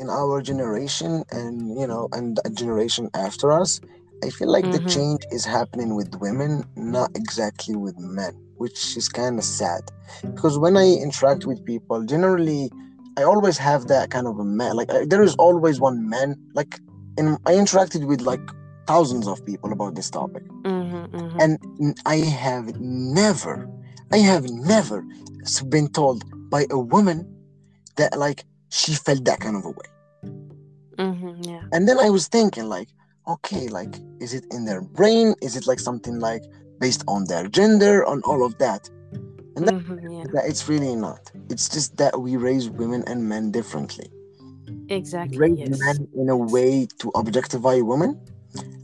in 0.00 0.08
our 0.10 0.40
generation 0.42 1.24
and 1.30 1.78
you 1.80 1.86
know, 1.86 2.08
and 2.12 2.38
a 2.44 2.50
generation 2.50 3.08
after 3.14 3.52
us, 3.52 3.80
I 4.24 4.30
feel 4.30 4.50
like 4.56 4.68
the 4.72 4.80
Mhm. 4.80 4.94
change 4.96 5.22
is 5.30 5.44
happening 5.44 5.94
with 5.98 6.10
women, 6.26 6.64
not 6.76 7.10
exactly 7.14 7.76
with 7.76 7.98
men, 7.98 8.32
which 8.62 8.96
is 8.96 9.08
kind 9.08 9.38
of 9.38 9.44
sad. 9.44 9.82
Because 10.34 10.58
when 10.58 10.76
I 10.76 10.86
interact 11.06 11.46
with 11.46 11.64
people, 11.64 11.98
generally, 12.04 12.70
I 13.18 13.22
always 13.24 13.58
have 13.58 13.88
that 13.88 14.10
kind 14.10 14.26
of 14.26 14.38
a 14.38 14.44
man. 14.44 14.76
Like 14.76 14.90
I, 14.92 15.04
there 15.12 15.22
is 15.22 15.34
always 15.46 15.80
one 15.80 16.08
man. 16.08 16.36
Like, 16.54 16.72
in 17.18 17.26
I 17.46 17.52
interacted 17.62 18.06
with 18.10 18.20
like 18.22 18.44
thousands 18.86 19.26
of 19.32 19.44
people 19.50 19.72
about 19.72 19.94
this 19.94 20.10
topic, 20.10 20.44
mm-hmm, 20.64 21.16
mm-hmm. 21.16 21.40
and 21.42 21.58
i 22.06 22.16
have 22.16 22.66
never, 22.80 23.68
I 24.12 24.18
have 24.18 24.44
never 24.50 25.04
been 25.68 25.88
told 25.88 26.24
by 26.50 26.66
a 26.70 26.78
woman 26.78 27.18
that 27.96 28.18
like 28.18 28.44
she 28.70 28.94
felt 28.94 29.24
that 29.24 29.40
kind 29.40 29.56
of 29.56 29.64
a 29.64 29.70
way. 29.70 29.90
Mm-hmm, 30.98 31.42
yeah 31.48 31.62
And 31.72 31.88
then 31.88 31.98
I 31.98 32.10
was 32.10 32.28
thinking 32.28 32.68
like, 32.68 32.88
okay, 33.28 33.68
like 33.68 33.94
is 34.20 34.34
it 34.34 34.44
in 34.52 34.64
their 34.64 34.82
brain? 34.82 35.34
Is 35.42 35.56
it 35.56 35.66
like 35.66 35.80
something 35.80 36.18
like 36.20 36.42
based 36.80 37.04
on 37.08 37.24
their 37.24 37.48
gender, 37.48 38.04
on 38.06 38.22
all 38.22 38.44
of 38.44 38.56
that? 38.58 38.88
And 39.56 39.66
that, 39.66 39.74
mm-hmm, 39.74 40.12
yeah 40.12 40.24
that 40.32 40.44
it's 40.46 40.68
really 40.68 40.94
not. 40.96 41.30
It's 41.50 41.68
just 41.68 41.96
that 41.96 42.20
we 42.20 42.36
raise 42.36 42.68
women 42.70 43.02
and 43.06 43.28
men 43.28 43.50
differently. 43.50 44.10
We 44.68 44.96
exactly 44.96 45.38
raise 45.38 45.58
yes 45.58 45.98
men 45.98 46.08
in 46.16 46.28
a 46.28 46.36
way 46.36 46.86
to 46.98 47.10
objectify 47.14 47.80
women. 47.80 48.18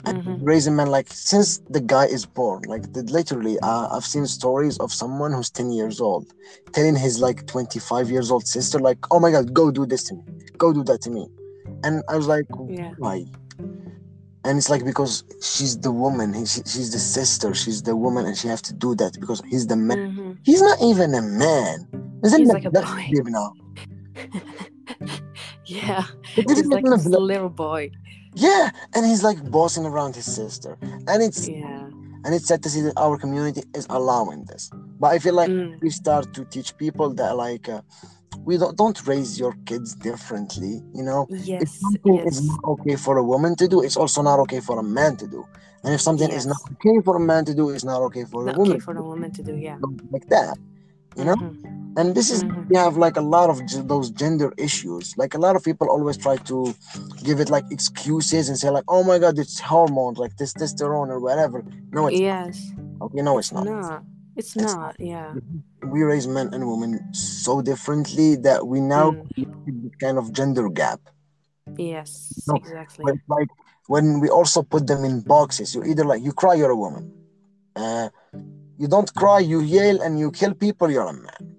And 0.04 0.22
Mhm. 0.22 0.38
raise 0.42 0.66
a 0.68 0.70
man 0.70 0.88
like 0.88 1.08
since 1.12 1.58
the 1.68 1.80
guy 1.80 2.06
is 2.06 2.24
born, 2.24 2.62
like 2.68 2.92
the, 2.92 3.02
literally, 3.04 3.58
uh, 3.60 3.88
I've 3.90 4.04
seen 4.04 4.24
stories 4.26 4.78
of 4.78 4.92
someone 4.92 5.32
who's 5.32 5.50
10 5.50 5.72
years 5.72 6.00
old 6.00 6.26
telling 6.72 6.94
his 6.94 7.18
like 7.18 7.46
25 7.46 8.08
years 8.10 8.30
old 8.30 8.46
sister, 8.46 8.78
like, 8.78 8.98
oh 9.10 9.18
my 9.18 9.30
god, 9.32 9.52
go 9.52 9.70
do 9.72 9.84
this 9.84 10.04
to 10.04 10.14
me, 10.14 10.22
go 10.58 10.72
do 10.72 10.84
that 10.84 11.00
to 11.02 11.10
me. 11.10 11.28
And 11.82 12.02
I 12.08 12.16
was 12.16 12.28
like, 12.28 12.46
Yeah. 12.68 12.92
why? 12.98 13.24
And 14.44 14.58
it's 14.58 14.70
like 14.70 14.84
because 14.84 15.24
she's 15.42 15.76
the 15.80 15.90
woman, 15.90 16.32
he, 16.32 16.46
she, 16.46 16.60
she's 16.64 16.92
the 16.92 17.00
sister, 17.00 17.52
she's 17.52 17.82
the 17.82 17.96
woman, 17.96 18.26
and 18.26 18.36
she 18.36 18.46
have 18.46 18.62
to 18.62 18.72
do 18.72 18.94
that 18.94 19.18
because 19.18 19.42
he's 19.50 19.66
the 19.66 19.74
man. 19.76 19.98
mm-hmm. 19.98 20.32
He's 20.44 20.62
not 20.62 20.78
even 20.80 21.12
a 21.14 21.22
man. 21.22 21.88
Isn't 22.24 22.38
He's 22.38 22.48
that- 22.48 22.54
like 22.54 22.64
a 22.66 22.70
boy. 22.70 23.22
now? 23.24 23.52
yeah 25.66 26.04
he's 26.34 26.66
like 26.66 26.84
a 26.84 26.96
little 27.08 27.48
boy 27.50 27.90
yeah, 28.36 28.70
and 28.94 29.06
he's 29.06 29.22
like 29.22 29.38
bossing 29.50 29.86
around 29.86 30.14
his 30.14 30.26
sister, 30.26 30.78
and 31.08 31.22
it's 31.22 31.48
yeah 31.48 31.90
and 32.24 32.34
it's 32.34 32.46
sad 32.46 32.62
to 32.64 32.68
see 32.68 32.82
that 32.82 32.94
our 32.96 33.16
community 33.16 33.62
is 33.74 33.86
allowing 33.90 34.44
this. 34.46 34.70
But 35.00 35.08
I 35.14 35.18
feel 35.18 35.34
like 35.34 35.50
Mm. 35.50 35.80
we 35.80 35.90
start 35.90 36.34
to 36.34 36.44
teach 36.44 36.76
people 36.76 37.14
that 37.14 37.36
like 37.36 37.68
uh, 37.68 37.82
we 38.44 38.58
don't 38.58 38.76
don't 38.76 38.98
raise 39.06 39.38
your 39.38 39.54
kids 39.64 39.94
differently. 39.94 40.82
You 40.94 41.04
know, 41.04 41.28
if 41.30 41.70
yes 42.04 42.26
is 42.26 42.42
not 42.50 42.60
okay 42.74 42.96
for 42.96 43.16
a 43.18 43.22
woman 43.24 43.54
to 43.56 43.68
do, 43.68 43.82
it's 43.82 43.96
also 43.96 44.22
not 44.22 44.38
okay 44.40 44.60
for 44.60 44.78
a 44.78 44.82
man 44.82 45.16
to 45.18 45.26
do. 45.26 45.44
And 45.84 45.94
if 45.94 46.00
something 46.00 46.30
is 46.30 46.46
not 46.46 46.58
okay 46.72 47.00
for 47.04 47.16
a 47.16 47.20
man 47.20 47.44
to 47.44 47.54
do, 47.54 47.70
it's 47.70 47.84
not 47.84 48.02
okay 48.02 48.24
for 48.24 48.48
a 48.48 48.52
woman. 48.52 48.72
okay 48.72 48.80
for 48.80 48.96
a 48.96 49.02
woman 49.02 49.30
to 49.32 49.42
do 49.42 49.54
yeah 49.56 49.78
like 50.10 50.26
that. 50.28 50.58
You 51.16 51.24
know, 51.24 51.36
Mhm. 51.36 51.96
and 51.98 52.14
this 52.14 52.28
is 52.30 52.44
Mhm. 52.44 52.68
we 52.70 52.76
have 52.76 52.96
like 52.96 53.16
a 53.16 53.26
lot 53.36 53.48
of 53.50 53.56
g- 53.66 53.80
those 53.92 54.10
gender 54.10 54.52
issues. 54.58 55.14
Like 55.16 55.32
a 55.34 55.38
lot 55.46 55.56
of 55.56 55.62
people 55.64 55.86
always 55.88 56.16
try 56.26 56.36
to 56.50 56.74
give 57.24 57.40
it 57.40 57.48
like 57.50 57.64
excuses 57.70 58.48
and 58.48 58.56
say 58.58 58.68
like, 58.70 58.84
"Oh 58.88 59.02
my 59.10 59.18
God, 59.18 59.38
it's 59.38 59.58
hormones, 59.60 60.18
like 60.18 60.32
testosterone 60.36 61.08
or 61.14 61.20
whatever." 61.20 61.58
No, 61.92 62.06
it's 62.08 62.20
yes 62.20 62.72
okay. 63.04 63.22
No, 63.22 63.38
it's 63.38 63.52
not. 63.52 63.64
not 63.64 64.02
it's 64.36 64.54
It's 64.56 64.66
not 64.68 64.92
yeah 65.00 65.32
we 65.94 66.02
raise 66.02 66.26
men 66.28 66.48
and 66.52 66.62
women 66.72 66.92
so 67.14 67.62
differently 67.62 68.36
that 68.46 68.60
we 68.66 68.78
now 68.80 69.06
Mm. 69.12 69.90
kind 70.04 70.18
of 70.18 70.32
gender 70.38 70.68
gap. 70.68 71.00
yes 71.78 72.10
No, 72.46 72.54
exactly 72.56 73.02
But 73.06 73.16
like 73.28 73.48
when 73.88 74.20
we 74.20 74.28
also 74.28 74.62
put 74.62 74.86
them 74.86 75.04
in 75.04 75.20
boxes, 75.20 75.74
you 75.74 75.82
either 75.84 76.04
like 76.04 76.22
you 76.22 76.32
cry, 76.32 76.54
you're 76.54 76.70
a 76.78 76.82
woman. 76.86 77.04
Uh, 77.76 78.08
you 78.78 78.88
don't 78.88 79.12
cry, 79.14 79.40
you 79.40 79.60
yell 79.60 80.00
and 80.02 80.18
you 80.18 80.30
kill 80.30 80.54
people, 80.54 80.90
you're 80.90 81.08
a 81.08 81.12
man. 81.12 81.56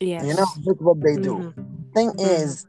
yes 0.00 0.26
You 0.26 0.34
know, 0.34 0.46
that's 0.64 0.80
what 0.80 1.00
they 1.02 1.16
do. 1.16 1.34
Mhm. 1.34 1.54
Thing 1.94 2.10
Mhm. 2.10 2.18
is, 2.18 2.66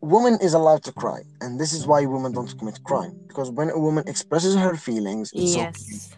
woman 0.00 0.38
is 0.40 0.54
allowed 0.54 0.82
to 0.84 0.92
cry, 0.92 1.22
and 1.40 1.60
this 1.60 1.72
is 1.72 1.86
why 1.86 2.04
women 2.06 2.32
don't 2.32 2.56
commit 2.58 2.82
crime. 2.84 3.14
Because 3.28 3.50
when 3.50 3.70
a 3.70 3.78
woman 3.78 4.04
expresses 4.06 4.54
her 4.56 4.76
feelings, 4.76 5.32
it's 5.32 5.56
okay. 5.56 5.70
yes 5.70 6.16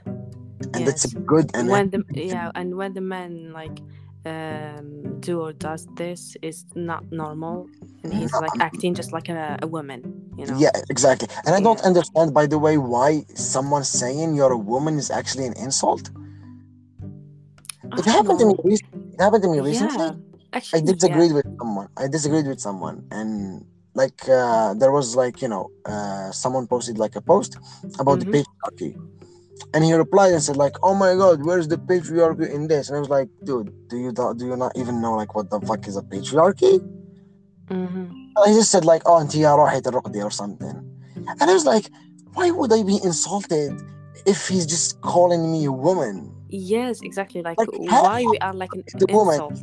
and 0.74 0.86
that's 0.86 1.04
a 1.04 1.14
good 1.20 1.50
and 1.54 1.68
when 1.68 1.90
the 1.90 2.04
yeah 2.14 2.50
and 2.54 2.76
when 2.76 2.94
the 2.94 3.00
man 3.00 3.52
like 3.52 3.78
um 4.26 5.20
do 5.20 5.40
or 5.40 5.52
does 5.52 5.86
this 5.96 6.36
is 6.42 6.64
not 6.74 7.02
normal 7.10 7.68
and 8.04 8.12
he's 8.14 8.38
like 8.38 8.52
acting 8.60 8.94
just 8.94 9.12
like 9.12 9.28
a, 9.28 9.58
a 9.62 9.66
woman 9.66 10.02
you 10.38 10.46
know 10.46 10.58
Yeah, 10.58 10.70
exactly. 10.90 11.28
And 11.46 11.54
I 11.54 11.60
don't 11.60 11.80
understand, 11.82 12.34
by 12.34 12.46
the 12.46 12.58
way, 12.58 12.76
why 12.78 13.24
someone 13.34 13.84
saying 13.84 14.34
you're 14.34 14.52
a 14.52 14.58
woman 14.58 14.98
is 14.98 15.10
actually 15.10 15.46
an 15.46 15.54
insult. 15.56 16.10
It 17.96 18.04
happened 18.04 18.38
to 18.40 18.46
me. 18.46 18.54
It 19.14 19.20
happened 19.20 19.42
to 19.44 19.48
me 19.50 19.60
recently. 19.60 20.06
yeah 20.06 20.14
I 20.52 20.56
actually 20.56 20.82
disagreed 20.82 21.32
with 21.32 21.46
someone. 21.60 21.88
I 21.96 22.08
disagreed 22.08 22.46
with 22.46 22.60
someone, 22.60 22.96
and 23.10 23.64
like 23.94 24.28
uh, 24.28 24.74
there 24.74 24.92
was 24.92 25.16
like 25.16 25.42
you 25.42 25.48
know 25.48 25.70
uh, 25.84 26.30
someone 26.32 26.66
posted 26.66 26.98
like 26.98 27.16
a 27.16 27.20
post 27.20 27.56
about 27.98 28.18
Mhm. 28.18 28.20
the 28.20 28.26
patriarchy, 28.34 28.92
and 29.73 29.83
he 29.83 29.93
replied 29.93 30.33
and 30.33 30.41
said 30.43 30.57
like, 30.57 30.75
"Oh 30.83 30.93
my 30.95 31.15
God, 31.15 31.43
where's 31.45 31.67
the 31.67 31.77
patriarchy 31.77 32.47
in 32.53 32.67
this?" 32.67 32.89
And 32.89 32.97
I 32.97 32.99
was 32.99 33.09
like, 33.09 33.29
"Dude, 33.43 33.69
do 33.89 33.97
you 33.97 34.11
do, 34.11 34.33
do 34.37 34.45
you 34.47 34.55
not 34.57 34.73
even 34.75 35.01
know 35.01 35.13
like 35.21 35.35
what 35.35 35.49
the 35.49 35.59
fuck 35.61 35.87
is 35.87 35.97
a 35.97 36.01
patriarchy?" 36.01 36.73
yeah 37.69 37.77
hmm 37.77 38.05
And 38.37 38.45
he 38.51 38.53
just 38.61 38.71
said 38.71 38.85
like, 38.85 39.03
"Oh, 39.05 39.17
أنت 39.21 39.35
يا 39.35 39.55
روحة 39.55 39.81
الرقدة" 39.85 40.23
or 40.23 40.31
something, 40.31 40.75
and 41.39 41.49
I 41.51 41.53
was 41.53 41.65
like, 41.65 41.89
"Why 42.35 42.51
would 42.51 42.71
I 42.71 42.83
be 42.83 42.97
insulted 43.03 43.71
if 44.25 44.47
he's 44.47 44.65
just 44.65 45.01
calling 45.01 45.51
me 45.51 45.65
a 45.65 45.71
woman?" 45.71 46.15
yes 46.49 47.01
exactly 47.01 47.41
like, 47.41 47.57
Like, 47.57 47.69
how- 47.89 48.03
why 48.03 48.19
we 48.31 48.37
are 48.39 48.53
like 48.53 48.73
an 48.73 48.83
the 49.01 49.07
woman- 49.17 49.41
insult 49.41 49.59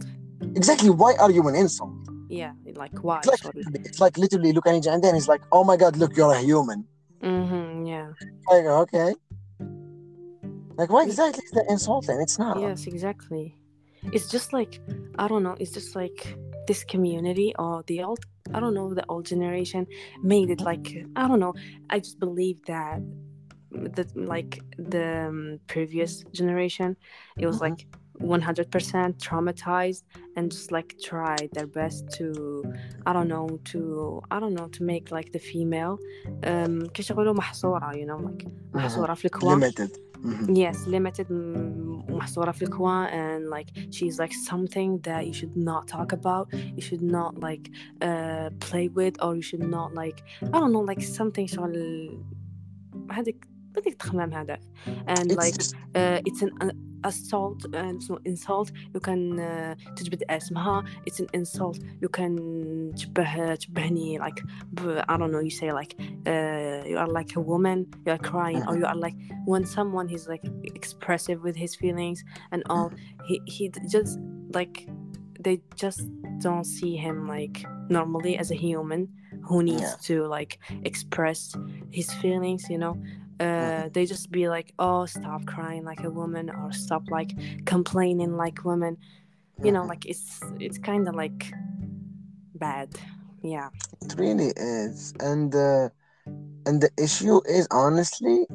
Exactly. 0.61 0.91
Why 0.91 1.13
are 1.23 1.31
you 1.37 1.43
an 1.49 1.55
insult? 1.65 1.93
yeah 2.41 2.53
like 2.83 2.97
why 3.07 3.19
It's 3.19 3.27
like 3.33 3.43
sorry 3.47 3.63
it's 3.89 4.01
like 4.05 4.15
literally 4.25 4.53
look 4.57 4.67
at 4.69 4.75
each 4.79 4.87
and 4.95 5.03
then 5.05 5.15
he's 5.19 5.29
like, 5.35 5.43
"Oh 5.57 5.65
my 5.71 5.77
God, 5.83 5.93
look, 6.03 6.13
you're 6.19 6.35
a 6.41 6.43
human." 6.51 6.79
hmm 7.23 7.87
yeah 7.93 8.09
Like, 8.51 8.67
okay. 8.85 9.11
Like, 10.79 10.91
why 10.91 11.05
exactly 11.05 11.43
is 11.45 11.53
that 11.53 11.67
insulting? 11.69 12.21
It's 12.21 12.39
not. 12.39 12.59
yes 12.61 12.87
exactly 12.87 13.47
it's 14.13 14.29
just 14.37 14.53
like 14.53 14.73
i 15.23 15.27
don't 15.31 15.43
know 15.47 15.57
it's 15.63 15.71
just 15.79 15.91
like 16.03 16.21
this 16.69 16.85
community 16.85 17.55
or 17.59 17.83
the 17.91 17.99
old 18.03 18.21
i 18.55 18.61
don't 18.61 18.75
know 18.79 18.89
the 19.01 19.05
old 19.09 19.25
generation 19.35 19.83
made 20.23 20.49
it 20.51 20.61
like 20.61 20.87
i 21.17 21.27
don't 21.29 21.41
know 21.45 21.55
i 21.95 21.97
just 22.07 22.19
believe 22.27 22.59
that 22.67 22.99
that 23.97 24.09
like 24.35 24.53
the 24.93 25.07
um, 25.29 25.59
previous 25.75 26.13
generation 26.41 26.89
it 27.43 27.47
was 27.51 27.59
Mhm. 27.59 27.67
like 27.67 27.81
100% 28.21 29.19
traumatized 29.27 30.03
and 30.37 30.45
just 30.53 30.71
like 30.77 30.91
tried 31.11 31.49
their 31.57 31.67
best 31.81 32.01
to 32.17 32.25
I 33.09 33.13
don't 33.17 33.29
know 33.35 33.47
to 33.73 34.21
I 34.31 34.37
don't 34.43 34.55
know 34.59 34.69
to 34.77 34.81
make 34.93 35.05
like 35.17 35.29
the 35.37 35.43
female 35.51 35.95
um 36.51 36.75
كيشغلوا 36.95 37.35
محصورة 37.35 37.93
you 37.97 38.07
know 38.07 38.21
like 38.29 38.47
محصورة 38.75 39.15
في 39.15 39.25
الكوان 39.25 39.61
Limited. 39.61 39.91
Mhm. 40.25 40.57
yes 40.57 40.87
limited 40.87 41.27
م- 41.33 42.05
محصورة 42.09 42.51
في 42.53 42.63
الكوان 42.63 43.07
and 43.09 43.51
like 43.57 43.69
she's 43.91 44.19
like 44.19 44.33
something 44.51 44.91
that 45.09 45.23
you 45.27 45.33
should 45.41 45.57
not 45.57 45.83
talk 45.97 46.11
about 46.13 46.47
you 46.77 46.83
should 46.89 47.03
not 47.03 47.33
like 47.49 47.65
uh, 48.09 48.49
play 48.69 48.87
with 48.99 49.15
or 49.25 49.31
you 49.39 49.43
should 49.51 49.67
not 49.77 49.89
like 50.03 50.19
I 50.55 50.57
don't 50.61 50.73
know 50.73 50.85
like 50.93 51.03
something 51.03 51.47
شغل 51.47 52.11
هذيك 53.11 53.47
بدك 53.77 53.95
تخمم 53.95 54.33
هذا 54.35 54.59
and 55.09 55.31
It's 55.33 55.37
like 55.43 55.57
just 55.59 55.75
uh, 55.97 56.19
it's 56.29 56.43
an 56.43 56.51
uh, 56.63 56.73
assault 57.11 57.61
and 57.83 57.97
so 58.07 58.13
insult 58.31 58.69
you 58.95 59.01
can 59.01 59.39
uh, 59.39 59.75
تجبد 59.97 60.23
اسمها 60.31 60.85
it's 61.11 61.21
an 61.21 61.27
insult 61.41 61.79
you 62.03 62.09
can 62.09 62.33
تشبه 62.97 63.55
تشبهني 63.55 64.19
like 64.19 64.43
ب- 64.73 65.03
I 65.09 65.17
don't 65.17 65.31
know 65.33 65.41
you 65.49 65.51
say 65.61 65.73
like 65.73 65.93
uh, 66.01 66.58
you 66.90 66.98
are 66.98 67.08
like 67.08 67.36
a 67.36 67.40
woman 67.52 67.86
you 68.06 68.12
are 68.12 68.18
crying 68.32 68.64
or 68.68 68.76
you 68.78 68.86
are 68.86 68.96
like 68.96 69.16
when 69.46 69.64
someone 69.66 70.08
he's 70.08 70.28
like 70.28 70.44
expressive 70.76 71.44
with 71.44 71.56
his 71.56 71.76
feelings 71.76 72.24
and 72.52 72.64
all 72.70 72.92
he 73.28 73.40
he 73.46 73.72
just 73.92 74.18
like 74.58 74.88
they 75.40 75.62
just 75.76 76.02
don't 76.40 76.66
see 76.66 76.96
him 76.98 77.28
like 77.28 77.64
normally 77.90 78.38
as 78.38 78.50
a 78.52 78.56
human 78.56 79.08
who 79.48 79.62
needs 79.64 79.82
Yeah. 79.82 79.96
to 80.10 80.26
like 80.28 80.60
express 80.84 81.56
his 81.92 82.12
feelings 82.22 82.70
you 82.70 82.78
know 82.78 82.96
uh, 83.40 83.46
Mhm. 83.46 83.94
they 83.94 84.06
just 84.06 84.32
be 84.32 84.50
like 84.50 84.74
oh 84.80 85.06
stop 85.06 85.46
crying 85.46 85.84
like 85.86 86.04
a 86.04 86.12
woman 86.12 86.50
or 86.50 86.72
stop 86.74 87.04
like 87.10 87.32
complaining 87.66 88.34
like 88.44 88.58
women 88.66 88.98
you 89.64 89.72
know 89.72 89.84
Mhm. 89.84 89.90
like 89.94 90.06
it's 90.06 90.40
it's 90.60 90.78
kind 90.80 91.08
of 91.08 91.16
like 91.16 91.54
bad 92.56 92.90
yeah 93.44 93.70
It 94.02 94.16
really 94.18 94.52
is, 94.58 95.14
and 95.20 95.54
uh, 95.56 95.90
and 96.67 96.81
the 96.81 96.91
issue 96.99 97.41
is 97.47 97.67
honestly 97.71 98.47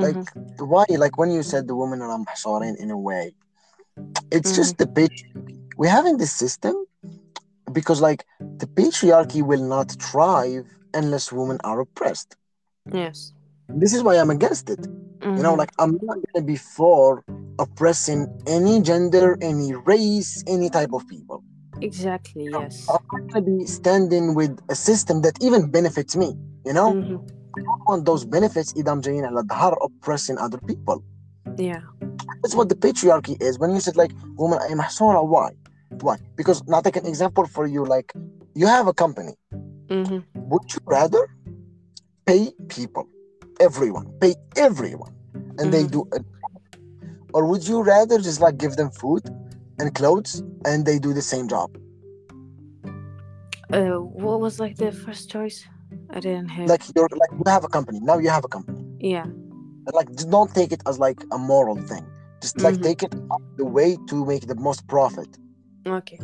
like 0.00 0.16
Mhm. 0.16 0.26
why 0.58 0.84
like 0.96 1.16
when 1.18 1.30
you 1.30 1.42
said 1.42 1.66
the 1.68 1.76
women 1.76 2.00
are 2.02 2.18
محصورين 2.18 2.76
in 2.78 2.90
a 2.90 2.98
way, 2.98 3.34
it's 4.30 4.54
just 4.54 4.78
the 4.78 4.86
patriarchy. 4.86 5.56
We 5.76 5.88
have 5.88 6.06
in 6.06 6.16
this 6.18 6.32
system 6.32 6.74
because 7.72 8.00
like 8.00 8.24
the 8.58 8.66
patriarchy 8.66 9.42
will 9.42 9.64
not 9.64 9.90
thrive 10.00 10.66
unless 10.94 11.32
women 11.32 11.58
are 11.64 11.80
oppressed. 11.80 12.36
yes 12.92 13.32
This 13.68 13.94
is 13.94 14.02
why 14.02 14.16
I'm 14.16 14.30
against 14.30 14.70
it. 14.70 14.86
You 15.36 15.42
know, 15.42 15.54
Mhm. 15.54 15.60
like 15.60 15.70
I'm 15.78 15.98
not 16.02 16.18
gonna 16.32 16.44
be 16.44 16.56
for 16.56 17.24
oppressing 17.58 18.26
any 18.46 18.80
gender, 18.82 19.36
any 19.40 19.74
race, 19.74 20.42
any 20.46 20.68
type 20.70 20.92
of 20.92 21.06
people. 21.08 21.42
exactly 21.80 22.46
yes 22.52 22.76
I'm 22.88 23.00
not 23.12 23.20
gonna 23.32 23.44
be 23.58 23.66
standing 23.66 24.34
with 24.34 24.58
a 24.68 24.74
system 24.74 25.22
that 25.22 25.34
even 25.40 25.70
benefits 25.70 26.16
me. 26.16 26.36
You 26.64 26.72
know, 26.72 26.88
Mhm. 26.88 27.22
I 27.58 27.60
want 27.88 28.04
those 28.04 28.24
benefits 28.24 28.72
إذا 28.76 28.94
جايين 29.00 29.24
على 29.24 29.42
ظهر 29.50 29.76
oppressing 29.86 30.38
other 30.38 30.58
people. 30.68 31.02
yeah 31.58 31.80
That's 32.42 32.54
what 32.54 32.68
the 32.68 32.76
patriarchy 32.76 33.34
is. 33.42 33.58
When 33.58 33.70
you 33.74 33.80
said 33.80 33.96
like 33.96 34.12
woman 34.38 34.58
أي 34.58 34.74
محصورة 34.74 35.28
why? 35.28 35.50
Why? 36.00 36.16
Because 36.36 36.62
now 36.66 36.80
take 36.80 36.96
an 36.96 37.06
example 37.06 37.46
for 37.46 37.66
you. 37.66 37.84
Like 37.84 38.12
you 38.54 38.66
have 38.66 38.86
a 38.88 38.94
company. 38.94 39.34
hmm 39.90 40.18
Would 40.50 40.66
you 40.74 40.80
rather 40.86 41.22
pay 42.26 42.52
people, 42.68 43.06
everyone, 43.60 44.06
pay 44.20 44.34
everyone, 44.56 45.12
and 45.58 45.72
they 45.72 45.84
Mhm. 45.84 45.92
do 45.96 46.00
it, 46.16 46.24
or 47.34 47.42
would 47.50 47.64
you 47.70 47.78
rather 47.82 48.18
just 48.28 48.40
like 48.44 48.56
give 48.64 48.74
them 48.80 48.90
food 49.00 49.22
and 49.78 49.94
clothes 49.98 50.32
and 50.68 50.78
they 50.88 50.98
do 51.06 51.12
the 51.18 51.26
same 51.32 51.46
job? 51.54 51.68
uh, 53.72 53.98
what 54.24 54.40
was 54.40 54.54
like 54.58 54.76
the 54.76 54.92
first 54.92 55.24
choice 55.30 55.58
I 56.15 56.19
didn't 56.25 56.49
hear 56.55 56.67
Like 56.73 56.83
you're 56.95 57.09
like 57.21 57.33
you 57.39 57.47
have 57.55 57.63
a 57.69 57.71
company 57.77 57.99
now. 58.09 58.17
You 58.25 58.29
have 58.37 58.45
a 58.49 58.51
company. 58.55 58.79
yeah 59.13 59.25
And, 59.85 59.93
like 59.99 60.09
just 60.19 60.29
don't 60.35 60.51
take 60.59 60.71
it 60.75 60.81
as 60.89 60.95
like 61.07 61.19
a 61.37 61.37
moral 61.51 61.77
thing. 61.89 62.03
Just 62.43 62.55
like 62.65 62.77
Mhm. 62.77 62.83
take 62.87 63.01
it 63.07 63.13
the 63.61 63.67
way 63.77 63.89
to 64.09 64.15
make 64.31 64.43
the 64.51 64.57
most 64.67 64.81
profit. 64.93 65.29
okay 65.99 66.19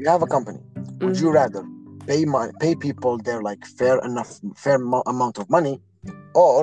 You 0.00 0.06
have 0.14 0.22
a 0.28 0.30
company. 0.36 0.60
Would 1.02 1.16
you 1.22 1.28
Mhm. 1.30 1.40
rather 1.40 1.62
pay 2.10 2.22
money, 2.36 2.52
pay 2.64 2.72
people 2.86 3.12
their 3.26 3.40
like 3.48 3.62
fair 3.78 3.96
enough 4.10 4.30
fair 4.64 4.78
mo- 4.92 5.06
amount 5.14 5.34
of 5.40 5.46
money, 5.56 5.74
or 6.46 6.60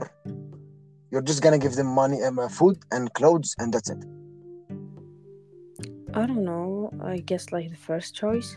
you're 1.12 1.28
just 1.32 1.42
gonna 1.44 1.62
give 1.66 1.76
them 1.80 1.90
money 2.04 2.20
and 2.26 2.36
uh, 2.40 2.48
food 2.60 2.76
and 2.96 3.04
clothes 3.20 3.50
and 3.60 3.68
that's 3.74 3.90
it? 3.96 4.02
i 6.20 6.26
don't 6.30 6.44
know 6.52 6.92
i 7.14 7.16
guess 7.30 7.44
like 7.56 7.68
the 7.76 7.82
first 7.90 8.10
choice 8.24 8.50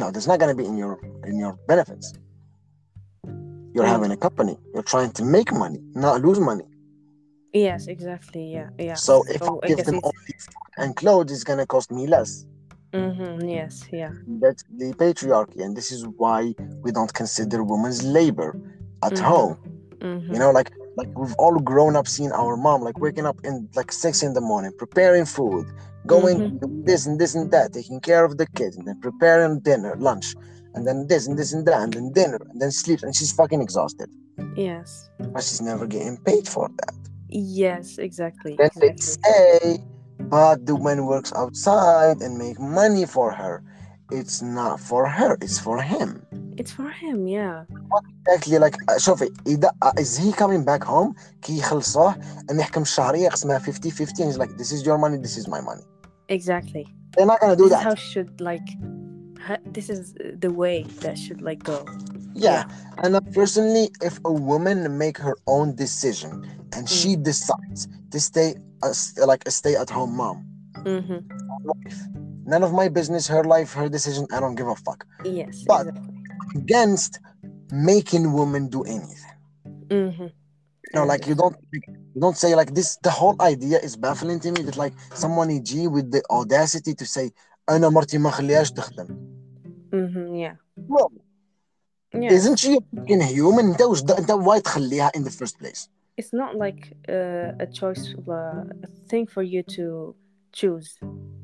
No, 0.00 0.06
that's 0.12 0.28
not 0.30 0.38
gonna 0.40 0.54
be 0.62 0.66
in 0.72 0.76
your 0.82 0.94
in 1.28 1.34
your 1.42 1.54
benefits. 1.72 2.06
You're 3.74 3.84
Mm. 3.84 3.88
having 3.96 4.10
a 4.10 4.16
company. 4.16 4.58
You're 4.74 4.82
trying 4.82 5.12
to 5.12 5.24
make 5.24 5.52
money, 5.52 5.80
not 5.94 6.22
lose 6.22 6.40
money. 6.40 6.64
yes 7.52 7.88
exactly 7.88 8.44
yeah 8.56 8.68
yeah 8.78 8.98
So 9.06 9.24
if 9.28 9.42
So 9.42 9.60
I 9.62 9.66
I 9.66 9.68
give 9.70 9.78
guess 9.78 9.86
them 9.86 9.96
it's- 9.98 10.12
only 10.12 10.34
food 10.44 10.68
and 10.82 10.96
clothes, 10.96 11.32
it's 11.32 11.44
gonna 11.44 11.66
cost 11.66 11.90
me 11.90 12.06
less. 12.06 12.46
mm-hmm, 12.92 13.48
yes 13.58 13.74
yeah 13.92 14.12
That's 14.42 14.62
the 14.80 14.92
patriarchy, 15.02 15.60
and 15.64 15.76
this 15.76 15.90
is 15.96 16.02
why 16.22 16.54
we 16.84 16.90
don't 16.96 17.12
consider 17.22 17.58
women's 17.72 18.02
labor 18.18 18.50
at 19.02 19.12
Mhm. 19.12 19.24
home. 19.32 19.54
mm-hmm. 20.00 20.32
You 20.32 20.38
know, 20.42 20.50
like 20.58 20.70
like 20.96 21.10
we've 21.20 21.34
all 21.42 21.56
grown 21.70 21.94
up 22.00 22.06
seeing 22.14 22.32
our 22.32 22.56
mom 22.56 22.82
like 22.88 22.98
waking 23.06 23.26
up 23.30 23.38
in 23.48 23.68
like 23.78 23.90
six 24.04 24.22
in 24.26 24.32
the 24.38 24.40
morning, 24.50 24.72
preparing 24.84 25.24
food, 25.36 25.64
going 26.14 26.36
Mhm. 26.40 26.86
this 26.88 27.06
and 27.06 27.16
this 27.20 27.32
and 27.38 27.50
that, 27.54 27.66
taking 27.72 28.00
care 28.00 28.24
of 28.28 28.32
the 28.40 28.46
kids, 28.58 28.74
and 28.76 28.84
then 28.88 28.98
preparing 29.00 29.60
dinner, 29.68 29.92
lunch, 30.08 30.26
and 30.73 30.81
then 30.87 30.97
this 31.07 31.27
and 31.27 31.35
this 31.39 31.51
and 31.53 31.65
that, 31.67 31.79
and 31.83 31.93
then 31.93 32.11
dinner, 32.19 32.39
and 32.51 32.57
then 32.61 32.71
sleep, 32.71 32.99
and 33.03 33.11
she's 33.17 33.31
fucking 33.39 33.61
exhausted. 33.67 34.09
yes 34.69 35.09
But 35.33 35.41
she's 35.47 35.61
never 35.71 35.85
getting 35.95 36.17
paid 36.29 36.45
for 36.55 36.65
that. 36.79 36.95
yes 37.29 37.85
exactly 38.07 38.51
Then 38.59 38.69
they 38.81 38.89
exactly 38.89 39.21
say, 39.23 39.83
but 40.35 40.57
the 40.67 40.75
man 40.85 40.99
works 41.13 41.31
outside 41.41 42.17
and 42.25 42.31
make 42.45 42.57
money 42.59 43.05
for 43.15 43.27
her. 43.41 43.55
It's 44.19 44.37
not 44.59 44.75
for 44.89 45.03
her, 45.17 45.31
it's 45.45 45.57
for 45.65 45.77
him. 45.93 46.09
it's 46.61 46.71
for 46.79 46.89
him 47.03 47.17
yeah 47.39 47.57
Exactly 48.27 48.57
like 48.65 48.75
uh, 48.89 48.97
شوفي 48.97 49.27
اذا 49.47 49.69
uh, 49.85 49.91
is 50.03 50.11
he 50.23 50.29
coming 50.43 50.63
back 50.71 50.83
home 50.83 51.13
كي 51.41 51.57
يخلصوه 51.57 52.15
ان 52.51 52.59
يحكم 52.59 52.81
الشهريه 52.81 53.25
يقسمها 53.25 53.59
50 53.59 53.89
50 53.91 54.23
and 54.23 54.31
he's 54.31 54.37
like 54.37 54.57
this 54.57 54.71
is 54.71 54.85
your 54.85 54.97
money 54.97 55.17
this 55.17 55.37
is 55.37 55.47
my 55.47 55.61
money 55.61 55.83
exactly 56.29 56.85
they're 57.17 57.25
not 57.25 57.39
gonna 57.41 57.55
do 57.55 57.67
this 57.69 57.77
is 57.77 57.83
how 57.83 57.89
that 57.89 57.99
should 57.99 58.41
like 58.41 58.67
ha- 58.69 58.98
this 59.66 59.88
is 59.88 60.14
the 60.38 60.50
way 60.50 60.82
that 61.00 61.18
should 61.18 61.40
like 61.42 61.62
go 61.62 61.84
yeah, 62.34 62.64
yeah. 62.68 62.94
and 62.98 63.16
uh, 63.16 63.20
personally 63.32 63.90
if 64.02 64.18
a 64.24 64.32
woman 64.32 64.98
make 64.98 65.18
her 65.18 65.36
own 65.46 65.74
decision 65.74 66.30
and 66.74 66.86
mm. 66.86 67.02
she 67.02 67.16
decides 67.16 67.88
to 68.10 68.20
stay 68.20 68.54
a, 68.82 68.92
like 69.26 69.42
a 69.46 69.50
stay-at-home 69.50 70.16
mom 70.16 70.46
mm-hmm. 70.78 71.18
none 72.44 72.62
of 72.62 72.72
my 72.72 72.88
business 72.88 73.26
her 73.26 73.44
life 73.44 73.72
her 73.72 73.88
decision 73.88 74.26
i 74.32 74.40
don't 74.40 74.54
give 74.54 74.68
a 74.68 74.76
fuck 74.76 75.04
yes 75.24 75.64
but 75.66 75.88
exactly. 75.88 76.14
against 76.56 77.20
making 77.72 78.32
women 78.32 78.68
do 78.68 78.82
anything 78.84 79.34
mm-hmm. 79.88 80.26
No, 80.92 81.04
like 81.04 81.26
you 81.26 81.34
don't 81.34 81.56
you 81.72 82.20
don't 82.20 82.36
say 82.36 82.54
like 82.56 82.74
this. 82.74 82.96
The 82.96 83.10
whole 83.10 83.36
idea 83.40 83.78
is 83.78 83.96
baffling 83.96 84.40
to 84.40 84.50
me. 84.50 84.62
That 84.62 84.76
like 84.76 84.92
someone, 85.14 85.50
e.g., 85.50 85.86
with 85.86 86.10
the 86.10 86.22
audacity 86.30 86.94
to 86.94 87.06
say 87.06 87.30
أنا 87.70 87.88
مرتي 87.88 88.18
ما 88.18 88.30
خليهاش 88.30 88.72
تخدم. 88.72 89.30
أها 89.94 90.36
يا. 90.36 90.56
اذا 92.14 92.54
شي 92.54 92.78
ان 93.10 93.20
هيومن 93.20 93.64
أنت 93.64 93.82
واش 93.82 94.02
أنت 94.02 94.30
واي 94.30 94.60
تخليها 94.60 95.10
ان 95.16 95.22
ذا 95.22 95.30
فيرست 95.30 95.60
بليس 95.60 95.90
it's 96.20 96.32
not 96.34 96.54
like 96.64 96.82
uh, 97.08 97.64
a 97.64 97.66
choice 97.80 98.04
of 98.18 98.28
a 98.28 98.88
thing 99.10 99.26
for 99.34 99.42
you 99.42 99.62
to 99.76 100.14
choose 100.52 100.88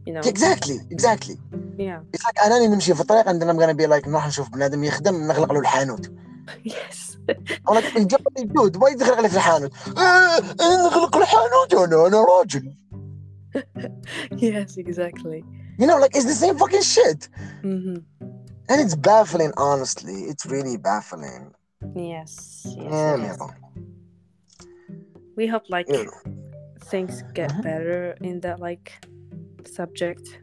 you 0.06 0.12
know? 0.14 0.22
Exactly 0.32 0.78
exactly. 0.90 1.36
Yeah. 1.78 2.00
It's 2.14 2.24
like 2.24 2.44
أنا 2.46 2.66
نمشي 2.66 2.94
في 2.94 3.00
الطريق 3.00 3.28
عندنا 3.28 3.52
I'm 3.52 3.56
gonna 3.56 3.78
be 3.78 3.86
like 3.86 4.08
نروح 4.08 4.26
نشوف 4.26 4.50
بنادم 4.50 4.84
يخدم 4.84 5.26
نغلق 5.26 5.52
له 5.52 5.60
الحانوت. 5.60 6.06
Yes. 6.68 7.18
أنا 7.70 7.80
like 7.80 7.96
الجو 7.96 8.16
اللي 8.16 8.40
يدود 8.50 8.76
ما 8.76 8.88
يدخلق 8.88 9.20
لي 9.20 9.28
في 9.28 9.36
الحانوت. 9.36 9.72
إيه، 9.86 10.34
إيه، 10.60 10.86
نغلق 10.86 11.16
الحانوت 11.16 11.74
أنا 11.74 12.06
أنا 12.06 12.24
راجل. 12.24 12.74
Yes 14.46 14.78
exactly. 14.78 15.44
You 15.78 15.86
know 15.86 15.98
like 15.98 16.14
it's 16.16 16.24
the 16.24 16.32
same 16.44 16.56
fucking 16.58 16.82
shit 16.82 17.28
mm-hmm. 17.62 17.96
and 18.70 18.80
it's 18.80 18.94
baffling 18.96 19.52
honestly 19.56 20.14
it's 20.30 20.44
really 20.46 20.76
baffling 20.76 21.52
yes 21.94 22.62
yes, 22.78 22.90
yeah 22.90 23.16
yes. 23.16 23.38
we 25.36 25.46
hope 25.46 25.64
like 25.68 25.86
Yeah. 25.88 26.04
things 26.92 27.22
get 27.34 27.50
Mhm. 27.50 27.62
better 27.62 28.16
in 28.22 28.40
that 28.40 28.58
like 28.60 28.92
subject 29.78 30.40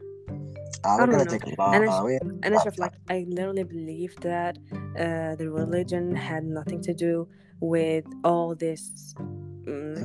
Ah, 0.86 0.94
I 0.94 0.98
don't 0.98 1.10
gonna 1.10 1.24
know. 1.24 1.30
take 1.30 1.46
a 1.46 1.54
lot 1.60 1.74
And 1.74 1.84
it's- 1.84 2.02
we- 2.04 2.20
and 2.44 2.50
I 2.56 2.62
just 2.62 2.78
like 2.78 2.92
I 3.08 3.24
literally 3.28 3.64
believe 3.64 4.14
that 4.20 4.58
uh, 5.04 5.34
the 5.40 5.48
religion 5.50 6.14
had 6.14 6.44
nothing 6.44 6.80
to 6.82 6.92
do 6.94 7.26
with 7.60 8.04
all 8.22 8.54
this 8.54 9.14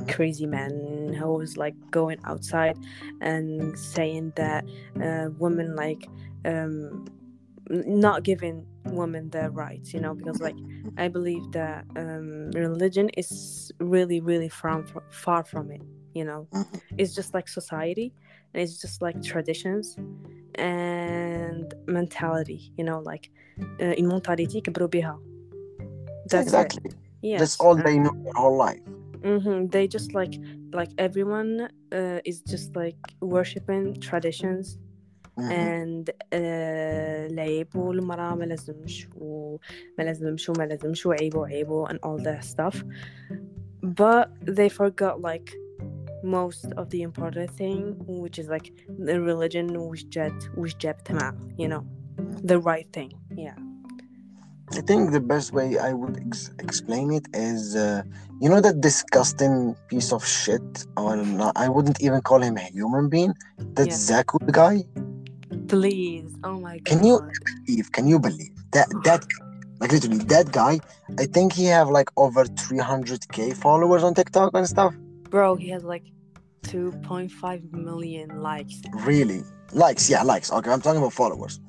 crazy 0.07 0.45
man 0.45 0.71
who 1.19 1.33
was 1.33 1.57
like 1.57 1.75
going 1.91 2.19
outside 2.25 2.77
and 3.21 3.77
saying 3.77 4.31
that 4.35 4.63
uh, 5.01 5.29
women 5.39 5.75
like 5.75 6.07
um, 6.45 7.05
n- 7.71 7.99
not 7.99 8.23
giving 8.23 8.65
women 8.85 9.29
their 9.31 9.49
rights 9.49 9.93
you 9.93 9.99
know 9.99 10.13
because 10.13 10.39
like 10.39 10.55
I 10.97 11.07
believe 11.07 11.43
that 11.53 11.85
um, 11.95 12.51
religion 12.51 13.09
is 13.17 13.71
really 13.79 14.19
really 14.21 14.49
from 14.49 14.85
far 15.09 15.43
from 15.43 15.71
it 15.71 15.81
you 16.13 16.23
know 16.23 16.47
Mhm. 16.53 16.81
it's 16.97 17.13
just 17.15 17.33
like 17.33 17.47
society 17.47 18.13
and 18.53 18.61
it's 18.63 18.77
just 18.79 19.01
like 19.01 19.17
traditions 19.23 19.97
and 20.55 21.73
mentality 21.87 22.71
you 22.77 22.83
know 22.83 22.99
like 22.99 23.29
uh, 23.81 23.93
une 23.97 24.07
mentalité 24.07 24.61
كبروا 24.61 24.87
بها 24.87 25.19
that's 26.27 26.33
it 26.33 26.41
exactly 26.47 26.91
yes 27.21 27.39
that's 27.39 27.59
all 27.59 27.77
uh, 27.79 27.83
they 27.83 27.97
know 27.97 28.13
their 28.23 28.33
whole 28.35 28.57
life 28.57 28.81
mhm, 29.21 29.71
they 29.71 29.87
just 29.87 30.09
like 30.13 30.35
like 30.79 30.91
everyone 30.97 31.51
uh, 31.99 32.19
is 32.29 32.37
just 32.53 32.75
like 32.75 32.97
worshiping 33.21 33.85
traditions 34.07 34.77
Mhm. 35.37 35.51
and 35.51 36.09
uh, 36.33 37.31
العيب 37.31 37.75
والمرأة 37.75 38.35
ما 38.35 38.45
لازمش 38.45 39.07
وما 39.15 39.57
لازمش 39.99 40.49
وما 40.49 40.63
لازمش 40.63 41.05
وعيب 41.05 41.35
وعيب 41.35 41.85
and 41.87 41.97
all 42.05 42.17
that 42.23 42.43
stuff 42.43 42.83
but 43.83 44.27
they 44.57 44.69
forgot 44.69 45.21
like 45.21 45.49
most 46.23 46.65
of 46.77 46.89
the 46.89 47.01
important 47.01 47.49
thing 47.51 47.95
which 48.07 48.39
is 48.39 48.47
like 48.47 48.67
the 49.07 49.21
religion 49.21 49.67
which 49.89 50.05
جات 50.09 50.43
which 50.57 50.77
جابت 50.81 51.11
معاه 51.11 51.35
you 51.59 51.67
know 51.67 51.83
the 52.51 52.57
right 52.59 52.87
thing 52.97 53.11
yeah 53.37 53.68
I 54.72 54.80
think 54.82 55.10
the 55.10 55.20
best 55.20 55.52
way 55.52 55.78
I 55.78 55.92
would 55.92 56.16
ex- 56.26 56.50
explain 56.60 57.12
it 57.12 57.26
is, 57.34 57.74
uh, 57.74 58.02
you 58.40 58.48
know, 58.48 58.60
that 58.60 58.80
disgusting 58.80 59.74
piece 59.88 60.12
of 60.12 60.24
shit, 60.24 60.86
or 60.96 61.16
not, 61.16 61.52
I 61.56 61.68
wouldn't 61.68 62.00
even 62.00 62.20
call 62.20 62.40
him 62.40 62.56
a 62.56 62.60
human 62.60 63.08
being. 63.08 63.34
That 63.74 63.88
Yeah. 63.88 63.94
Zaku 63.94 64.38
guy. 64.52 64.84
Please. 65.66 66.30
Oh 66.44 66.58
my 66.60 66.78
god. 66.78 66.84
Can 66.90 67.04
you 67.04 67.20
believe? 67.66 67.92
Can 67.92 68.06
you 68.06 68.18
believe 68.18 68.54
that 68.72 68.88
that 69.04 69.20
like 69.80 69.92
literally 69.92 70.18
that 70.34 70.52
guy? 70.52 70.80
I 71.18 71.26
think 71.26 71.52
he 71.52 71.64
have 71.64 71.88
like 71.90 72.10
over 72.16 72.44
300k 72.44 73.52
followers 73.52 74.02
on 74.04 74.14
TikTok 74.14 74.50
and 74.54 74.66
stuff. 74.68 74.94
Bro, 75.30 75.56
he 75.56 75.68
has 75.70 75.82
like 75.84 76.04
2.5 76.62 77.72
million 77.72 78.42
likes. 78.42 78.80
Really, 78.92 79.42
likes? 79.72 80.08
Yeah, 80.08 80.22
likes. 80.22 80.52
Okay, 80.52 80.70
I'm 80.70 80.80
talking 80.80 81.00
about 81.00 81.12
followers. 81.12 81.60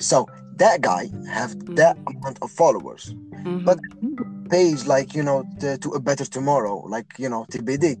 So 0.00 0.26
that 0.58 0.80
guy 0.80 1.10
have 1.28 1.52
that 1.76 1.96
amount 2.06 2.38
of 2.42 2.50
followers. 2.50 3.14
Mhm. 3.44 3.64
But 3.64 3.78
page 4.50 4.86
like 4.86 5.14
you 5.14 5.22
know 5.22 5.44
the, 5.60 5.78
to 5.78 5.90
a 5.90 6.00
better 6.00 6.24
tomorrow, 6.24 6.76
like 6.86 7.18
you 7.18 7.28
know 7.28 7.44
TBD, 7.50 7.96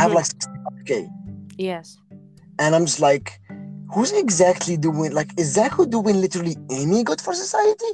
have 0.00 0.10
Mhm. 0.10 0.14
like 0.14 0.26
65k, 0.26 1.08
Yes. 1.58 1.96
and 2.58 2.74
I'm 2.74 2.86
just 2.86 3.00
like, 3.00 3.40
who's 3.94 4.12
exactly 4.12 4.76
doing 4.76 5.12
like 5.12 5.30
is 5.40 5.56
Zaku 5.56 5.88
doing 5.88 6.20
literally 6.20 6.56
any 6.70 7.02
good 7.04 7.20
for 7.20 7.34
society? 7.34 7.92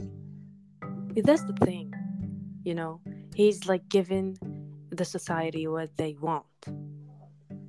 That's 1.25 1.45
the 1.45 1.55
thing. 1.65 1.93
You 2.65 2.75
know, 2.75 3.01
he's 3.35 3.67
like 3.67 3.89
giving 3.89 4.37
the 4.91 5.05
society 5.05 5.67
what 5.67 5.91
they 5.97 6.17
want. 6.21 6.45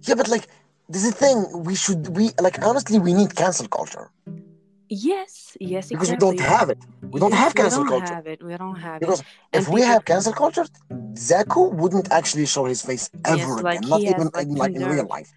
Yeah, 0.08 0.16
but 0.16 0.28
like 0.28 0.48
this 0.90 1.04
is 1.04 1.12
the 1.12 1.18
thing. 1.26 1.38
We 1.64 1.76
should 1.76 2.02
we 2.18 2.32
like 2.42 2.58
honestly 2.64 3.00
we 3.00 3.14
need 3.14 3.36
cancel 3.36 3.68
culture 3.68 4.10
Yes, 4.90 5.58
yes, 5.60 5.90
because 5.90 6.10
exactly. 6.10 6.32
we 6.32 6.38
don't 6.38 6.48
have 6.48 6.70
it. 6.70 6.78
We 7.12 7.20
don't 7.20 7.32
Yes, 7.32 7.40
have 7.44 7.56
cancel 7.56 7.84
culture. 7.84 7.84
we 7.84 7.90
don't 7.90 8.00
culture. 8.00 8.16
have 8.16 8.28
it. 8.28 8.44
We 8.44 8.58
don't 8.58 8.76
have 8.76 9.00
Because 9.02 9.20
it. 9.22 9.26
if 9.54 9.66
And 9.66 9.74
we 9.74 9.82
have 9.82 10.06
cancel 10.06 10.34
culture, 10.34 10.66
Zaku 11.14 11.72
wouldn't 11.74 12.12
actually 12.12 12.46
show 12.46 12.66
his 12.66 12.82
face 12.82 13.10
ever 13.26 13.38
Yes, 13.38 13.60
again. 13.60 13.64
like, 13.64 13.82
Not 13.90 14.02
has, 14.02 14.12
even 14.14 14.30
like, 14.34 14.48
in, 14.48 14.56
like 14.56 14.76
in 14.76 14.88
real 14.88 15.08
life. 15.08 15.34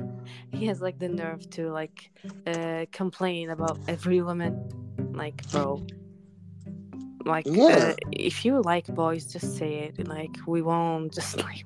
He 0.53 0.67
has 0.67 0.81
like 0.81 0.99
the 0.99 1.09
nerve 1.09 1.49
to 1.51 1.71
like 1.71 2.11
uh 2.47 2.87
complain 2.93 3.51
about 3.51 3.79
every 3.89 4.21
woman. 4.23 4.53
Like, 5.15 5.43
bro 5.51 5.83
Like, 7.26 7.46
Yeah. 7.48 7.94
uh, 7.94 7.94
if 8.12 8.46
you 8.46 8.62
like 8.62 8.88
boys, 8.94 9.26
just 9.34 9.58
say 9.58 9.72
it. 9.86 10.08
Like, 10.08 10.36
we 10.48 10.62
won't 10.62 11.14
just 11.14 11.38
like 11.48 11.64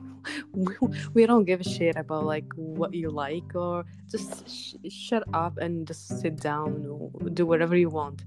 we, 0.53 0.73
we 1.13 1.25
don't 1.25 1.45
give 1.45 1.61
a 1.61 1.63
shit 1.63 1.95
about 1.95 2.25
like 2.25 2.45
what 2.55 2.93
you 2.93 3.09
like 3.09 3.55
or 3.55 3.85
just 4.11 4.47
sh- 4.49 4.75
shut 4.89 5.23
up 5.33 5.57
and 5.57 5.87
just 5.87 6.19
sit 6.21 6.35
down 6.37 6.85
or 6.87 7.29
do 7.29 7.45
whatever 7.45 7.75
you 7.75 7.89
want. 7.89 8.23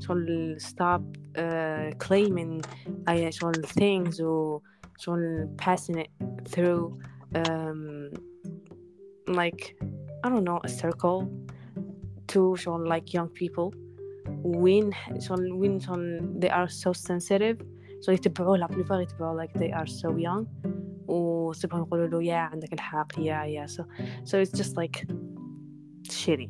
شغل 0.00 0.56
stop 0.60 1.02
uh, 1.36 1.90
claiming 1.98 2.62
أي 3.08 3.32
شغل 3.32 3.64
things 3.66 4.20
or 4.20 4.60
شغل 4.98 5.48
passing 5.56 5.98
it 5.98 6.10
through 6.48 6.98
um, 7.34 8.10
like 9.28 9.76
I 10.24 10.28
don't 10.28 10.44
know 10.44 10.60
a 10.64 10.68
circle 10.68 11.30
to 12.28 12.56
شغل 12.56 12.86
like 12.88 13.12
young 13.14 13.28
people 13.28 13.72
when 14.44 14.92
شغل 15.18 15.60
when 15.60 15.80
شغل 15.80 16.40
they 16.42 16.50
are 16.50 16.68
so 16.68 16.92
sensitive 16.92 17.56
so 18.00 18.12
يتبعوا 18.12 18.56
la 18.56 18.66
plupart 18.68 19.00
يتبعوا 19.00 19.42
like 19.44 19.52
they 19.60 19.72
are 19.72 19.86
so 19.86 20.16
young 20.16 20.46
وسيبهم 21.08 21.80
يقولوا 21.82 22.06
له 22.06 22.22
يا 22.22 22.36
عندك 22.36 22.72
الحق 22.72 23.18
يا 23.18 23.44
يا 23.44 23.66
so 23.66 23.82
so 24.24 24.38
it's 24.38 24.58
just 24.62 24.76
like 24.76 25.06
shitty 26.08 26.48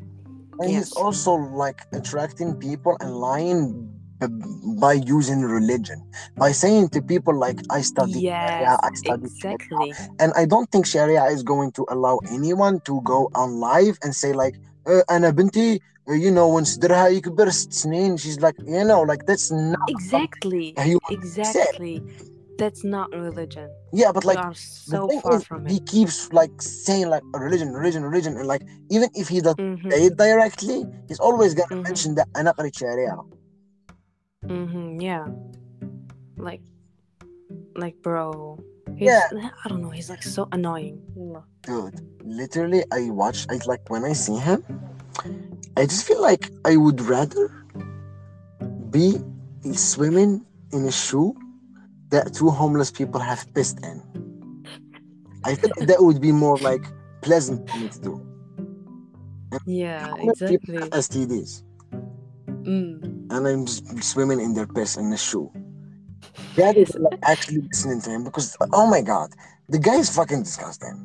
And 0.62 0.68
he's 0.76 0.92
Yes. 0.92 1.02
also 1.04 1.32
like 1.64 1.80
attracting 1.98 2.50
people 2.66 2.94
and 3.02 3.10
lying 3.28 3.60
b- 4.20 4.28
by 4.84 4.92
using 5.18 5.40
religion, 5.58 5.98
by 6.42 6.50
saying 6.62 6.84
to 6.94 6.98
people 7.12 7.34
like, 7.46 7.58
"I 7.76 7.80
study 7.92 8.20
Sharia, 8.28 8.72
yes 8.74 8.80
I 8.88 8.90
study 9.02 9.28
Sharia." 9.40 9.56
exactly 9.56 9.88
And 10.22 10.30
I 10.42 10.44
don't 10.52 10.68
think 10.72 10.84
Sharia 10.94 11.24
is 11.36 11.42
going 11.52 11.70
to 11.78 11.82
allow 11.94 12.16
anyone 12.36 12.76
to 12.88 12.94
go 13.12 13.18
on 13.42 13.48
live 13.70 13.96
and 14.04 14.12
say 14.22 14.30
like, 14.42 14.56
uh, 14.90 15.02
"أنا 15.10 15.30
بنتي, 15.30 15.68
uh, 15.76 15.80
you 16.08 16.30
know, 16.30 16.48
when 16.48 16.64
صدرها 16.64 17.06
يكبر 17.08 17.50
ست 17.50 17.72
سنين," 17.72 18.16
she's 18.16 18.40
like, 18.40 18.56
you 18.66 18.84
know, 18.84 19.02
like 19.02 19.24
that's 19.26 19.50
not 19.50 19.88
exactly 19.88 20.74
a 20.76 20.82
human 20.82 21.10
exactly 21.10 22.02
that's 22.58 22.84
not 22.84 23.08
religion 23.12 23.68
Yeah, 23.92 24.12
but 24.12 24.22
we 24.24 24.28
like 24.30 24.38
are 24.38 24.54
the 24.54 24.98
so 25.00 25.08
thing 25.08 25.20
far 25.20 25.36
is, 25.36 25.44
from 25.44 25.66
he 25.66 25.76
it 25.76 25.86
keeps 25.86 26.32
like 26.32 26.54
saying 26.62 27.08
like 27.14 27.24
religion, 27.34 27.68
religion, 27.72 28.02
religion, 28.04 28.32
and 28.38 28.46
like 28.46 28.64
even 28.90 29.08
if 29.14 29.26
he 29.28 29.40
doesn't 29.40 29.58
Mhm, 29.58 29.90
say 29.90 30.00
it 30.06 30.16
directly, 30.16 30.78
he's 31.08 31.18
always 31.18 31.54
gonna 31.54 31.76
Mhm. 31.76 31.84
mention 31.88 32.10
that 32.18 32.28
أنا 32.36 32.50
قريت 32.50 32.74
Sharia. 32.76 33.16
mhm, 34.46 35.00
yeah 35.02 35.26
like 36.36 36.62
like 37.76 37.96
bro 38.02 38.58
he's, 38.96 39.08
Yeah. 39.08 39.26
I 39.64 39.68
don't 39.68 39.82
know 39.82 39.90
he's 39.90 40.10
like 40.10 40.22
so 40.22 40.48
annoying 40.52 40.96
Dude, 41.62 42.00
literally, 42.24 42.82
I 42.90 43.10
watch. 43.10 43.44
I 43.52 43.60
like 43.66 43.84
when 43.92 44.02
I 44.04 44.14
see 44.14 44.36
him, 44.48 44.64
I 45.77 45.85
just 45.85 46.07
feel 46.07 46.21
like 46.21 46.49
I 46.63 46.77
would 46.77 47.01
rather 47.01 47.51
be 48.91 49.15
swimming 49.73 50.45
in 50.71 50.85
a 50.85 50.91
shoe 50.91 51.35
that 52.11 52.33
two 52.33 52.49
homeless 52.49 52.91
people 52.91 53.19
have 53.19 53.45
pissed 53.53 53.83
in. 53.83 54.01
I 55.43 55.53
think 55.55 55.75
that 55.75 56.01
would 56.01 56.21
be 56.21 56.31
more 56.31 56.57
like 56.57 56.83
pleasant 57.21 57.69
for 57.69 57.77
me 57.77 57.89
to 57.89 57.99
do. 57.99 58.13
yeah 59.65 60.13
exactly 60.19 60.77
STDs, 61.01 61.63
mm. 62.63 63.03
and 63.31 63.47
I'm 63.47 63.65
just 63.65 64.03
swimming 64.03 64.39
in 64.39 64.53
their 64.53 64.67
piss 64.67 64.97
in 64.97 65.11
a 65.11 65.17
shoe. 65.17 65.51
That 66.55 66.77
is 66.77 66.95
like 66.95 67.19
actually 67.23 67.61
listening 67.61 68.01
to 68.01 68.09
him 68.09 68.23
because 68.23 68.55
oh 68.71 68.87
my 68.87 69.01
god, 69.01 69.31
the 69.69 69.79
guy 69.79 69.95
is 69.95 70.09
fucking 70.15 70.43
disgusting. 70.43 70.97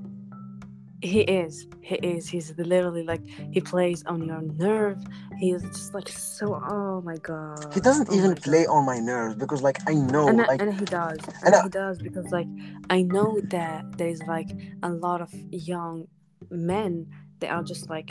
He 1.03 1.21
is. 1.23 1.67
He 1.81 1.95
is. 1.97 2.29
He's 2.29 2.53
literally 2.59 3.05
like 3.05 3.23
he 3.53 3.61
plays 3.61 4.03
on 4.05 4.23
your 4.23 4.43
nerve. 4.43 4.99
He's 5.39 5.63
just 5.63 5.95
like 5.95 6.09
so. 6.09 6.61
Oh 6.69 7.01
my 7.03 7.17
god. 7.17 7.73
He 7.73 7.81
doesn't 7.81 8.09
Oh 8.11 8.17
even 8.17 8.35
play 8.35 8.67
God. 8.67 8.73
on 8.77 8.85
my 8.87 8.99
nerves 8.99 9.35
because 9.37 9.63
like 9.63 9.79
I 9.89 9.95
know 9.95 10.29
And, 10.29 10.39
like 10.39 10.61
and 10.61 10.75
he 10.75 10.85
does. 10.85 11.19
And 11.45 11.47
And 11.47 11.55
I- 11.55 11.63
he 11.63 11.69
does 11.71 11.99
because 11.99 12.31
like 12.31 12.49
I 12.91 13.03
know 13.03 13.41
that 13.51 13.85
there's 13.97 14.23
like 14.25 14.51
a 14.83 14.91
lot 14.91 15.21
of 15.23 15.33
young 15.51 16.07
men 16.51 17.07
that 17.41 17.51
are 17.51 17.63
just 17.63 17.89
like 17.89 18.11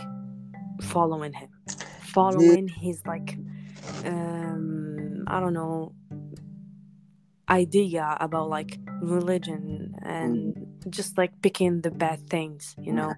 following 0.82 1.34
him, 1.34 1.49
following 2.02 2.67
his 2.67 3.06
like 3.06 3.38
um 4.06 5.23
I 5.28 5.39
don't 5.39 5.54
know 5.54 5.93
idea 7.48 8.16
about 8.20 8.48
like 8.48 8.79
religion 9.03 9.94
and 10.03 10.66
just 10.88 11.18
like 11.18 11.33
picking 11.42 11.81
the 11.83 11.90
bad 11.90 12.18
things 12.29 12.74
you 12.81 12.92
know 12.92 13.12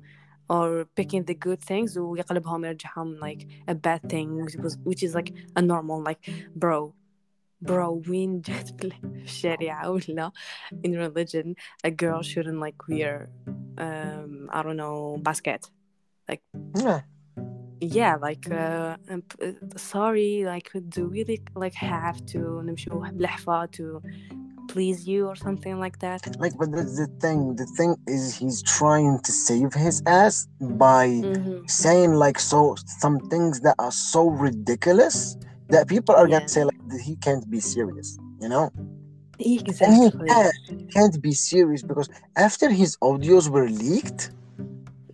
or 0.48 0.86
picking 0.96 1.24
the 1.24 1.34
good 1.34 1.60
things 1.60 1.96
ويقلبهم 1.98 2.64
يرجعهم 2.64 3.20
like 3.20 3.46
a 3.68 3.74
bad 3.74 4.02
thing 4.08 4.44
which 4.44 4.56
was 4.56 4.78
which 4.84 5.02
is 5.02 5.14
like 5.14 5.32
a 5.56 5.62
normal 5.62 6.02
like 6.02 6.18
bro 6.56 6.94
bro 7.62 8.02
وين 8.08 8.40
جت 8.40 8.72
بالشريعة 8.72 9.90
ولا 9.90 10.32
in 10.84 10.92
religion 10.92 11.54
a 11.84 11.90
girl 11.90 12.22
shouldn't 12.22 12.60
like 12.60 12.88
wear 12.88 13.28
um 13.78 14.48
I 14.52 14.62
don't 14.62 14.76
know 14.76 15.18
basket 15.18 15.70
yeah. 16.76 17.00
yeah 17.80 18.14
like 18.16 18.50
uh, 18.50 18.96
um, 19.10 19.22
p- 19.22 19.54
sorry 19.76 20.44
like 20.44 20.70
do 20.88 21.08
we 21.08 21.24
like, 21.24 21.50
like 21.54 21.74
have 21.74 22.24
to 22.26 22.38
نمشوا 22.64 23.10
بلحفة 23.10 23.66
to 23.66 24.00
please 24.68 25.06
you 25.06 25.26
or 25.26 25.36
something 25.36 25.78
like 25.78 25.98
that 26.00 26.20
Like, 26.44 26.56
but 26.58 26.68
that's 26.72 26.96
the 27.02 27.08
thing. 27.24 27.40
The 27.62 27.68
thing 27.78 27.92
is, 28.06 28.22
he's 28.40 28.58
trying 28.78 29.14
to 29.26 29.32
save 29.32 29.72
his 29.72 29.96
ass 30.06 30.48
by 30.60 31.04
mm-hmm. 31.08 31.66
saying 31.82 32.12
like 32.24 32.38
so 32.38 32.76
some 33.02 33.16
things 33.32 33.60
that 33.60 33.76
are 33.78 33.94
so 34.12 34.22
ridiculous 34.46 35.18
that 35.72 35.82
people 35.94 36.14
are 36.20 36.28
Yeah. 36.28 36.38
gonna 36.40 36.48
say 36.56 36.64
like 36.70 36.82
that 36.90 37.00
he 37.08 37.14
can't 37.26 37.46
be 37.54 37.60
serious. 37.60 38.08
You 38.42 38.48
know, 38.52 38.64
and 39.38 39.46
he 39.46 39.54
exactly 39.60 40.28
can't, 40.28 40.54
he 40.68 40.84
can't 40.96 41.16
be 41.28 41.32
serious 41.32 41.82
because 41.90 42.08
after 42.36 42.70
his 42.70 42.90
audios 43.08 43.44
were 43.48 43.68
leaked, 43.68 44.22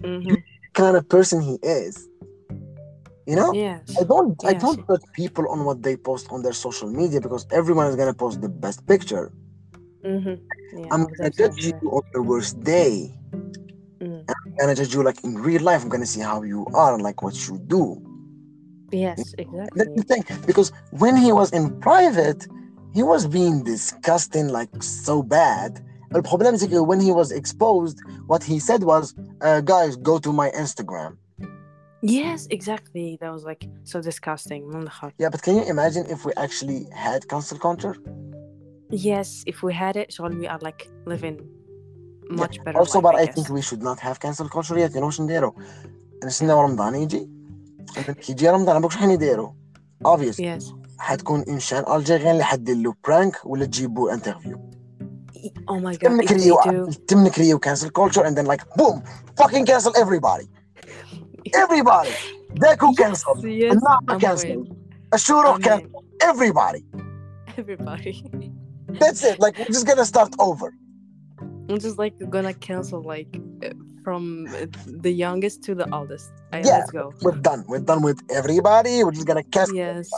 mm-hmm. 0.03 0.35
kind 0.81 0.97
of 0.99 1.09
person 1.09 1.41
he 1.51 1.57
is. 1.81 1.95
You 3.28 3.36
know. 3.36 3.54
yes 3.54 3.82
I 4.00 4.04
don't 4.04 4.46
I 4.46 4.54
don't 4.54 4.78
judge 4.88 5.06
people 5.14 5.46
on 5.50 5.66
what 5.66 5.84
they 5.84 5.96
post 5.98 6.28
on 6.32 6.42
their 6.42 6.54
social 6.54 6.90
media 6.90 7.20
because 7.20 7.46
everyone 7.52 7.88
is 7.88 7.96
gonna 7.96 8.14
post 8.14 8.42
the 8.42 8.50
best 8.50 8.86
picture. 8.88 9.32
mm-hmm. 10.04 10.36
yeah, 10.80 10.88
I'm 10.92 11.04
gonna 11.04 11.30
themselves, 11.32 11.58
judge 11.58 11.74
you 11.84 11.90
on 11.92 12.04
your 12.14 12.24
worst 12.24 12.64
day. 12.64 13.14
Mm. 14.00 14.24
I'm 14.30 14.52
gonna 14.60 14.76
judge 14.76 14.94
you 14.94 15.04
like 15.04 15.24
in 15.24 15.36
real 15.36 15.62
life. 15.62 15.84
I'm 15.84 15.90
gonna 15.90 16.06
see 16.06 16.22
how 16.22 16.42
you 16.44 16.66
are 16.74 16.94
and 16.94 17.04
like 17.04 17.22
what 17.22 17.36
you 17.48 17.58
do. 17.68 18.02
yes 18.92 19.18
That's 19.18 19.34
exactly 19.38 19.86
the 19.96 20.04
thing. 20.04 20.24
Because 20.46 20.72
when 20.92 21.18
he 21.18 21.32
was 21.34 21.52
in 21.52 21.80
private, 21.82 22.48
he 22.94 23.04
was 23.04 23.28
being 23.28 23.64
disgusting, 23.64 24.48
like 24.48 24.72
so 24.82 25.22
bad. 25.22 25.84
The 26.12 26.24
problem 26.24 26.56
is 26.56 26.66
when 26.70 27.02
he 27.02 27.12
was 27.12 27.32
exposed, 27.32 28.00
what 28.28 28.42
he 28.44 28.60
said 28.60 28.84
was, 28.84 29.14
uh, 29.42 29.60
"Guys, 29.62 29.98
go 29.98 30.18
to 30.20 30.32
my 30.32 30.50
Instagram." 30.52 31.18
Yes, 32.21 32.41
exactly. 32.57 33.07
That 33.21 33.31
was 33.37 33.45
like 33.51 33.63
so 33.91 33.97
disgusting. 34.11 34.61
Mundahar. 34.73 35.09
Yeah, 35.23 35.31
but 35.35 35.41
can 35.47 35.55
you 35.59 35.65
imagine 35.75 36.05
if 36.15 36.21
we 36.27 36.33
actually 36.47 36.81
had 37.07 37.21
cancel 37.33 37.59
culture? 37.67 37.95
Yes, 39.11 39.29
if 39.53 39.57
we 39.67 39.73
had 39.83 39.95
it, 40.03 40.09
surely 40.15 40.37
we 40.45 40.47
are 40.53 40.61
like 40.69 40.81
living 41.13 41.37
much 42.43 42.55
better. 42.65 42.79
Also, 42.79 42.99
life, 42.99 43.05
but 43.07 43.15
I, 43.15 43.19
I 43.23 43.27
guess. 43.27 43.35
think 43.35 43.47
we 43.59 43.63
should 43.69 43.83
not 43.91 43.99
have 44.07 44.17
cancel 44.25 44.49
culture 44.57 44.77
yet. 44.83 44.91
You 44.95 45.01
know 45.01 45.07
وش 45.07 45.21
نديرو؟ 45.21 45.55
نستنى 46.25 46.53
رمضان 46.53 46.95
يجي 46.95 47.29
كي 48.21 48.33
يجي 48.33 48.49
رمضان 48.51 48.83
بوك 48.83 48.93
شو 48.93 48.99
حنديرو؟ 48.99 49.55
obviously 50.07 50.41
Yes. 50.45 50.65
حتكون 50.99 51.45
انشان 51.49 51.85
الجيريان 51.97 52.31
اللي 52.33 52.45
حدير 52.45 52.77
له 52.77 52.95
برانك 53.05 53.37
ولا 53.45 53.65
تجيبوا 53.65 54.13
انترفيو 54.15 54.57
Oh 55.71 55.75
my 55.81 55.95
god. 55.95 55.99
تم 55.99 56.21
If 56.21 56.25
they 56.29 56.33
نكريو 56.33 56.57
do, 56.91 56.95
تم 57.09 57.25
نكريو 57.25 57.59
cancel 57.59 57.91
culture 57.91 58.23
and 58.23 58.37
then 58.37 58.47
like 58.47 58.63
boom 58.79 59.03
fucking 59.43 59.67
cancel 59.67 59.93
everybody 59.97 60.47
everybody 61.64 62.12
Deku 62.62 62.88
yes, 62.98 63.26
Nana 63.26 63.98
I'm 64.08 64.20
cancelled 64.20 64.68
in. 64.68 64.76
Ashuro 65.12 65.56
I'm 65.56 65.62
cancelled 65.62 66.06
everybody 66.22 66.84
Everybody. 67.58 68.14
that's 69.02 69.24
it 69.24 69.40
like 69.40 69.58
we're 69.58 69.66
just 69.78 69.88
gonna 69.88 70.06
start 70.06 70.34
over 70.40 70.74
I'm 71.70 71.80
just 71.80 71.98
like 71.98 72.14
gonna 72.30 72.54
cancel 72.54 73.02
like 73.04 73.32
uh, 73.66 73.70
from 74.04 74.48
uh, 74.48 74.68
the 75.06 75.12
youngest 75.12 75.64
to 75.66 75.76
the 75.76 75.88
oldest. 75.94 76.32
Alright, 76.54 76.66
Yeah. 76.66 76.78
let's 76.80 76.92
go. 76.92 77.12
we're 77.24 77.40
done 77.50 77.66
we're 77.68 77.80
done 77.92 78.02
with 78.02 78.20
everybody 78.40 79.04
we're 79.04 79.12
just 79.20 79.28
gonna 79.28 79.44
cancel 79.44 79.76
Yes. 79.76 80.10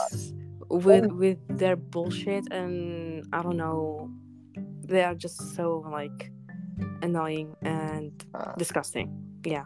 With 0.68 1.06
with 1.22 1.38
their 1.58 1.74
bullshit 1.76 2.44
and 2.52 3.24
I 3.32 3.42
don't 3.42 3.56
know, 3.56 4.08
they 4.90 5.02
are 5.02 5.16
just 5.16 5.56
so 5.56 5.84
like 5.98 6.30
annoying 7.02 7.56
and 7.62 8.12
Ah. 8.34 8.54
disgusting. 8.56 9.08
Yeah. 9.44 9.64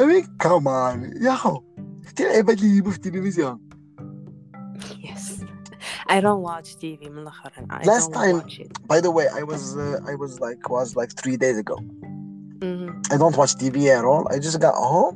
I 0.00 0.04
mean 0.06 0.24
come 0.38 0.66
on 0.66 1.12
yo 1.22 1.62
كتير 2.06 2.26
عيبات 2.28 2.58
اللي 2.58 2.68
يجيبوا 2.70 2.90
في 2.90 2.96
التلفزيون 2.96 3.60
Yes. 5.02 5.42
I 6.08 6.20
don't 6.20 6.42
watch 6.42 6.76
TV 6.76 7.08
مؤخرا. 7.10 7.66
I 7.70 7.84
Last 7.86 8.10
don't 8.10 8.14
time- 8.14 8.40
watch 8.42 8.58
it. 8.60 8.72
by 8.92 9.00
the 9.00 9.10
way 9.10 9.26
I 9.40 9.42
was 9.50 9.62
uh, 9.76 10.10
I 10.12 10.14
was 10.22 10.32
like 10.46 10.62
was 10.76 10.88
like 11.00 11.10
three 11.20 11.36
days 11.44 11.58
ago 11.64 11.76
hmm 12.62 12.88
I 13.14 13.16
don't 13.22 13.36
watch 13.40 13.52
TV 13.62 13.76
at 13.98 14.04
all. 14.10 14.24
I 14.34 14.36
just 14.46 14.58
got 14.66 14.74
home, 14.94 15.14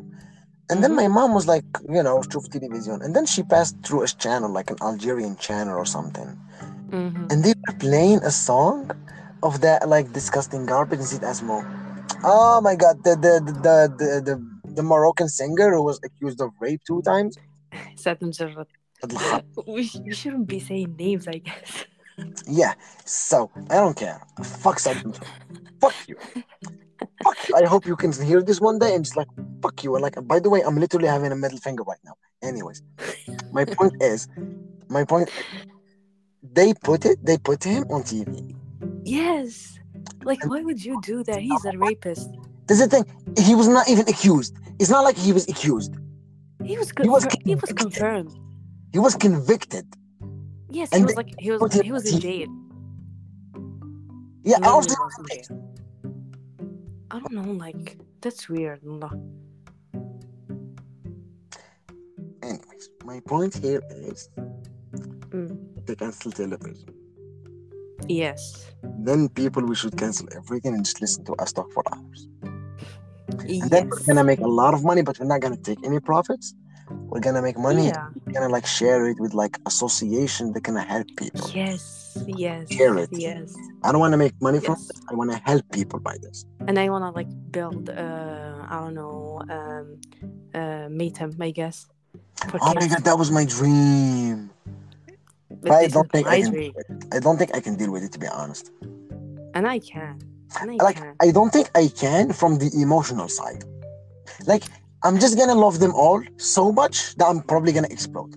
and 0.71 0.77
then 0.83 0.93
Mhm. 0.93 1.01
my 1.03 1.09
mom 1.16 1.31
was 1.39 1.47
like, 1.55 1.68
you 1.97 2.03
know, 2.07 2.16
شوف 2.33 2.45
television, 2.57 2.97
and 3.05 3.11
then 3.16 3.27
she 3.33 3.41
passed 3.55 3.77
through 3.85 4.03
a 4.09 4.11
channel, 4.25 4.51
like 4.59 4.68
an 4.75 4.79
Algerian 4.89 5.35
channel 5.47 5.75
or 5.83 5.87
something, 5.97 6.29
hmm 6.93 7.27
and 7.31 7.39
they 7.45 7.55
were 7.62 7.77
playing 7.87 8.18
a 8.31 8.33
song 8.49 8.77
of 9.49 9.53
that 9.64 9.79
like 9.95 10.07
disgusting 10.18 10.62
garbage 10.73 11.01
and 11.05 11.09
Sid 11.12 11.23
Asmo. 11.33 11.59
Oh 12.37 12.57
my 12.68 12.75
God, 12.83 12.95
the 13.07 13.12
the 13.25 13.33
the 13.47 13.53
the 13.66 13.77
the, 14.01 14.09
the, 14.29 14.35
the 14.76 14.84
Moroccan 14.84 15.30
singer 15.30 15.72
who 15.74 15.84
was 15.84 16.00
accused 16.04 16.42
of 16.42 16.52
rape 16.60 16.82
two 16.86 16.96
mm-hmm. 16.96 17.12
times? 17.12 17.38
Saad 17.96 18.20
Lamjarred. 18.20 18.68
we, 19.68 19.92
we 20.04 20.14
shouldn't 20.14 20.48
be 20.48 20.60
saying 20.60 20.96
names, 20.98 21.28
I 21.28 21.40
guess. 21.40 21.86
Yeah, 22.48 22.76
so 23.04 23.52
I 23.70 23.76
don't 23.76 23.98
care. 23.98 24.22
Fuck 24.42 24.78
Saddam. 24.80 25.22
fuck 25.82 25.94
you. 26.08 26.16
Fuck 27.22 27.50
you. 27.50 27.56
I 27.58 27.66
hope 27.66 27.86
you 27.86 27.98
can 27.98 28.14
hear 28.14 28.42
this 28.42 28.62
one 28.62 28.80
day 28.80 28.96
and 28.96 29.04
just 29.04 29.18
like, 29.18 29.28
fuck 29.62 29.84
you. 29.84 29.96
And 29.96 30.02
like, 30.02 30.16
by 30.26 30.40
the 30.40 30.50
way, 30.50 30.62
I'm 30.62 30.78
literally 30.78 31.10
having 31.10 31.34
a 31.34 31.36
middle 31.36 31.58
finger 31.58 31.84
right 31.84 32.00
now. 32.06 32.14
Anyways, 32.42 32.82
my 33.52 33.66
point 33.66 34.02
is, 34.02 34.30
my 34.88 35.04
point, 35.04 35.30
they 36.42 36.74
put 36.74 37.06
it, 37.06 37.20
they 37.22 37.38
put 37.38 37.66
him 37.66 37.84
on 37.90 38.04
TV. 38.04 38.56
Yes. 39.04 39.78
Like, 40.24 40.46
why 40.46 40.62
would 40.62 40.84
you 40.84 41.02
do 41.02 41.22
that? 41.26 41.42
He's 41.42 41.66
a 41.66 41.78
rapist. 41.78 42.30
This 42.68 42.80
is 42.82 42.88
the 42.88 43.03
thing. 43.03 43.05
He 43.45 43.53
was 43.55 43.68
not 43.68 43.88
even 43.89 44.07
accused. 44.07 44.55
It's 44.80 44.89
not 44.89 45.03
like 45.03 45.18
he 45.18 45.32
was 45.34 45.47
accused. 45.47 45.93
He 46.63 46.78
was 46.78 46.91
He 47.01 47.09
was 47.09 47.28
he 47.45 47.55
was 47.55 47.72
confirmed. 47.74 48.32
He 48.91 48.99
was 48.99 49.16
convicted. 49.16 49.86
Yes, 50.70 50.89
And 50.91 51.01
he 51.01 51.05
was 51.05 51.16
like 51.16 51.32
he 51.39 51.51
was 51.51 51.74
he 51.74 51.91
was 51.91 52.05
in 52.11 52.20
jail. 52.20 52.47
Yeah, 54.43 54.57
I 54.63 54.76
Literally 54.76 54.95
also. 55.39 55.59
I 57.11 57.20
don't 57.20 57.34
know, 57.34 57.51
like 57.66 57.97
that's 58.22 58.49
weird. 58.49 58.80
wallah. 58.84 59.13
Anyways, 62.43 62.89
my 63.05 63.20
point 63.22 63.53
here 63.55 63.82
is 63.89 64.30
Mm. 65.36 65.57
they 65.86 65.95
cancel 65.95 66.32
television. 66.32 66.89
Yes. 68.07 68.72
Then 69.07 69.30
people 69.30 69.63
we 69.66 69.76
should 69.76 69.97
cancel 69.97 70.28
everything 70.39 70.74
and 70.76 70.84
just 70.86 71.01
listen 71.01 71.24
to 71.26 71.34
us 71.43 71.51
talk 71.53 71.72
for 71.74 71.84
hours. 71.93 72.28
And 73.30 73.50
Yes. 73.50 73.70
then 73.70 73.90
we're 73.90 74.04
gonna 74.06 74.24
make 74.24 74.40
a 74.40 74.48
lot 74.48 74.74
of 74.74 74.84
money, 74.84 75.02
but 75.02 75.20
we're 75.20 75.26
not 75.34 75.42
gonna 75.42 75.58
take 75.58 75.80
any 75.84 76.00
profits. 76.00 76.54
We're 77.10 77.20
gonna 77.28 77.42
make 77.42 77.58
money. 77.58 77.88
Yeah. 77.88 78.10
We're 78.26 78.34
gonna 78.34 78.50
like 78.58 78.66
share 78.66 79.08
it 79.10 79.18
with 79.20 79.34
like 79.34 79.58
association 79.66 80.54
that 80.54 80.62
gonna 80.64 80.84
help 80.84 81.08
people. 81.18 81.50
Yes. 81.54 81.82
Yes. 82.28 82.72
Share 82.72 82.98
it. 82.98 83.10
Yes. 83.12 83.56
I 83.84 83.92
don't 83.92 84.00
wanna 84.00 84.18
make 84.18 84.34
money 84.42 84.60
from 84.60 84.76
Yes. 84.78 84.88
this. 84.88 85.02
I 85.10 85.16
wanna 85.16 85.40
help 85.44 85.64
people 85.72 86.00
by 86.00 86.18
this. 86.22 86.46
And 86.68 86.78
I 86.78 86.90
wanna 86.90 87.12
like 87.12 87.28
build 87.52 87.90
uh 87.90 88.66
I 88.70 88.76
don't 88.82 88.94
know 88.94 89.42
um 89.50 89.88
uh 90.54 90.88
Matem, 91.00 91.32
I 91.42 91.52
guess. 91.52 91.88
Oh 92.62 92.74
my 92.76 92.88
god, 92.88 93.04
that 93.04 93.18
was 93.18 93.32
my 93.32 93.46
dream. 93.46 94.52
But 95.50 95.62
But 95.62 95.72
I 95.72 95.88
don't 95.88 96.12
think 96.12 96.28
I 96.28 96.42
can. 96.42 96.52
dream. 96.52 96.72
deal 96.72 96.74
with 96.76 96.90
it. 96.90 97.16
I 97.16 97.20
don't 97.20 97.38
think 97.38 97.52
I 97.56 97.60
can 97.60 97.76
deal 97.76 97.92
with 97.92 98.04
it 98.04 98.12
to 98.14 98.20
be 98.20 98.28
honest. 98.28 98.72
And 99.56 99.66
I 99.68 99.80
can. 99.80 100.20
And 100.61 100.68
I 100.73 100.77
Like 100.89 100.97
can. 100.97 101.14
I 101.27 101.29
don't 101.37 101.53
think 101.57 101.66
I 101.83 101.85
can 102.05 102.25
from 102.41 102.53
the 102.62 102.68
emotional 102.85 103.29
side. 103.29 103.62
Like 104.53 104.64
I'm 105.07 105.16
just 105.25 105.35
gonna 105.41 105.55
love 105.66 105.77
them 105.85 105.93
all 105.95 106.21
so 106.37 106.62
much 106.81 106.97
that 107.16 107.27
I'm 107.31 107.41
probably 107.53 107.73
gonna 107.77 107.93
explode. 107.99 108.33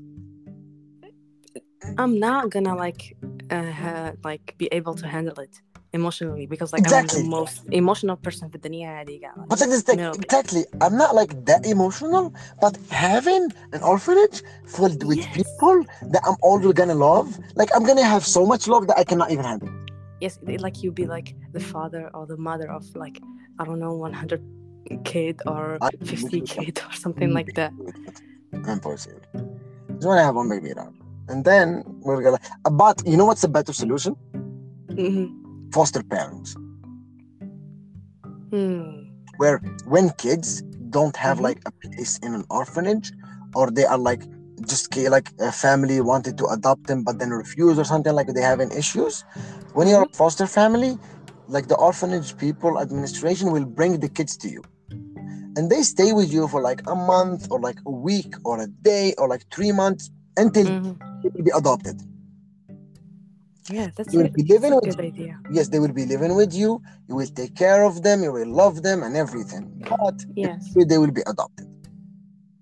I'm 2.01 2.13
not 2.19 2.49
gonna 2.53 2.75
like 2.85 3.01
uh 3.55 3.71
ha- 3.81 4.13
like 4.29 4.45
be 4.61 4.67
able 4.79 4.95
to 5.01 5.05
handle 5.15 5.37
it 5.45 5.53
emotionally 5.99 6.45
because 6.53 6.69
like 6.73 6.81
Exactly. 6.85 7.19
I'm 7.19 7.25
the 7.25 7.35
most 7.37 7.57
emotional 7.71 8.17
person 8.25 8.49
في 8.49 8.55
الدنيا 8.55 9.01
هذه 9.01 9.19
قاعدة. 9.21 9.45
But 9.49 9.59
like 9.59 9.69
this 9.69 9.83
thing, 9.83 9.97
No. 9.99 10.11
exactly. 10.25 10.63
I'm 10.81 10.95
not 10.97 11.11
like 11.15 11.31
that 11.45 11.61
emotional, 11.65 12.25
but 12.61 12.73
having 12.89 13.43
an 13.75 13.81
orphanage 13.83 14.37
filled 14.75 15.03
with 15.09 15.19
Yes. 15.19 15.35
people 15.39 15.75
that 16.13 16.21
I'm 16.27 16.37
always 16.41 16.73
gonna 16.79 16.95
love, 17.09 17.27
like 17.59 17.69
I'm 17.75 17.83
gonna 17.89 18.07
have 18.15 18.23
so 18.37 18.41
much 18.51 18.63
love 18.73 18.83
that 18.89 18.97
I 19.01 19.03
cannot 19.11 19.29
even 19.33 19.45
handle. 19.51 19.71
Yes, 20.20 20.38
like 20.42 20.82
you 20.82 20.90
be 20.92 21.06
like 21.06 21.34
the 21.52 21.60
father 21.60 22.10
or 22.14 22.26
the 22.26 22.36
mother 22.36 22.70
of 22.70 22.84
like 22.96 23.20
I 23.58 23.64
don't 23.64 23.78
know 23.78 23.94
100 23.94 24.42
kid 25.04 25.40
or 25.46 25.78
50 26.04 26.40
kid 26.54 26.80
or 26.88 26.92
something 26.92 27.32
like 27.32 27.54
that. 27.54 27.72
Impossible. 28.52 29.20
Just 29.94 30.06
wanna 30.06 30.24
have 30.24 30.34
one 30.34 30.48
baby 30.48 30.72
around. 30.72 30.96
And 31.28 31.44
then 31.44 31.84
we're 32.00 32.22
gonna 32.22 32.38
but 32.70 33.02
you 33.06 33.16
know 33.16 33.26
what's 33.26 33.44
a 33.44 33.48
better 33.48 33.72
solution? 33.72 34.16
Mhm. 34.88 35.72
Foster 35.72 36.02
parents. 36.02 36.56
Hmm. 38.50 39.04
Where 39.36 39.58
when 39.86 40.10
kids 40.18 40.62
don't 40.90 41.16
have 41.16 41.38
Mhm. 41.38 41.42
like 41.42 41.60
a 41.66 41.70
place 41.82 42.18
in 42.22 42.34
an 42.34 42.44
orphanage 42.50 43.12
or 43.54 43.70
they 43.70 43.84
are 43.84 43.98
like 43.98 44.22
just 44.66 44.94
like 44.96 45.30
a 45.40 45.52
family 45.52 46.00
wanted 46.00 46.38
to 46.38 46.46
adopt 46.46 46.86
them 46.86 47.04
but 47.04 47.18
then 47.18 47.30
refused 47.30 47.78
or 47.78 47.84
something 47.84 48.12
like 48.14 48.28
they 48.28 48.40
having 48.42 48.70
issues. 48.72 49.24
When 49.74 49.88
you're 49.88 50.02
a 50.02 50.14
foster 50.16 50.46
family 50.46 50.98
like 51.48 51.68
the 51.68 51.76
orphanage 51.76 52.36
people 52.36 52.78
administration 52.78 53.52
will 53.52 53.64
bring 53.64 54.00
the 54.00 54.08
kids 54.08 54.36
to 54.38 54.48
you. 54.48 54.62
And 55.56 55.70
they 55.70 55.82
stay 55.82 56.12
with 56.12 56.32
you 56.32 56.46
for 56.48 56.60
like 56.62 56.82
a 56.86 56.94
month 56.94 57.48
or 57.50 57.60
like 57.60 57.78
a 57.86 57.90
week 57.90 58.34
or 58.44 58.60
a 58.60 58.66
day 58.66 59.14
or 59.18 59.28
like 59.28 59.44
three 59.54 59.72
months 59.72 60.10
until 60.36 60.66
Mhm. 60.66 60.98
they 61.22 61.30
will 61.34 61.44
be 61.44 61.50
adopted. 61.50 61.96
Yeah, 63.70 63.88
that's, 63.96 64.12
You 64.14 64.20
will 64.20 64.30
be 64.30 64.42
that's 64.42 64.54
living 64.54 64.72
a 64.72 64.80
good 64.80 65.00
idea. 65.00 65.38
yes 65.50 65.68
they 65.68 65.78
will 65.78 65.92
be 65.92 66.06
living 66.06 66.34
with 66.34 66.54
you. 66.54 66.80
You 67.08 67.14
will 67.16 67.32
take 67.40 67.54
care 67.54 67.82
of 67.84 68.02
them. 68.02 68.22
You 68.22 68.32
will 68.32 68.52
love 68.62 68.82
them 68.82 69.02
and 69.02 69.16
everything. 69.16 69.64
But 69.90 70.16
Yes. 70.34 70.72
they 70.90 70.98
will 70.98 71.14
be 71.20 71.22
adopted 71.32 71.67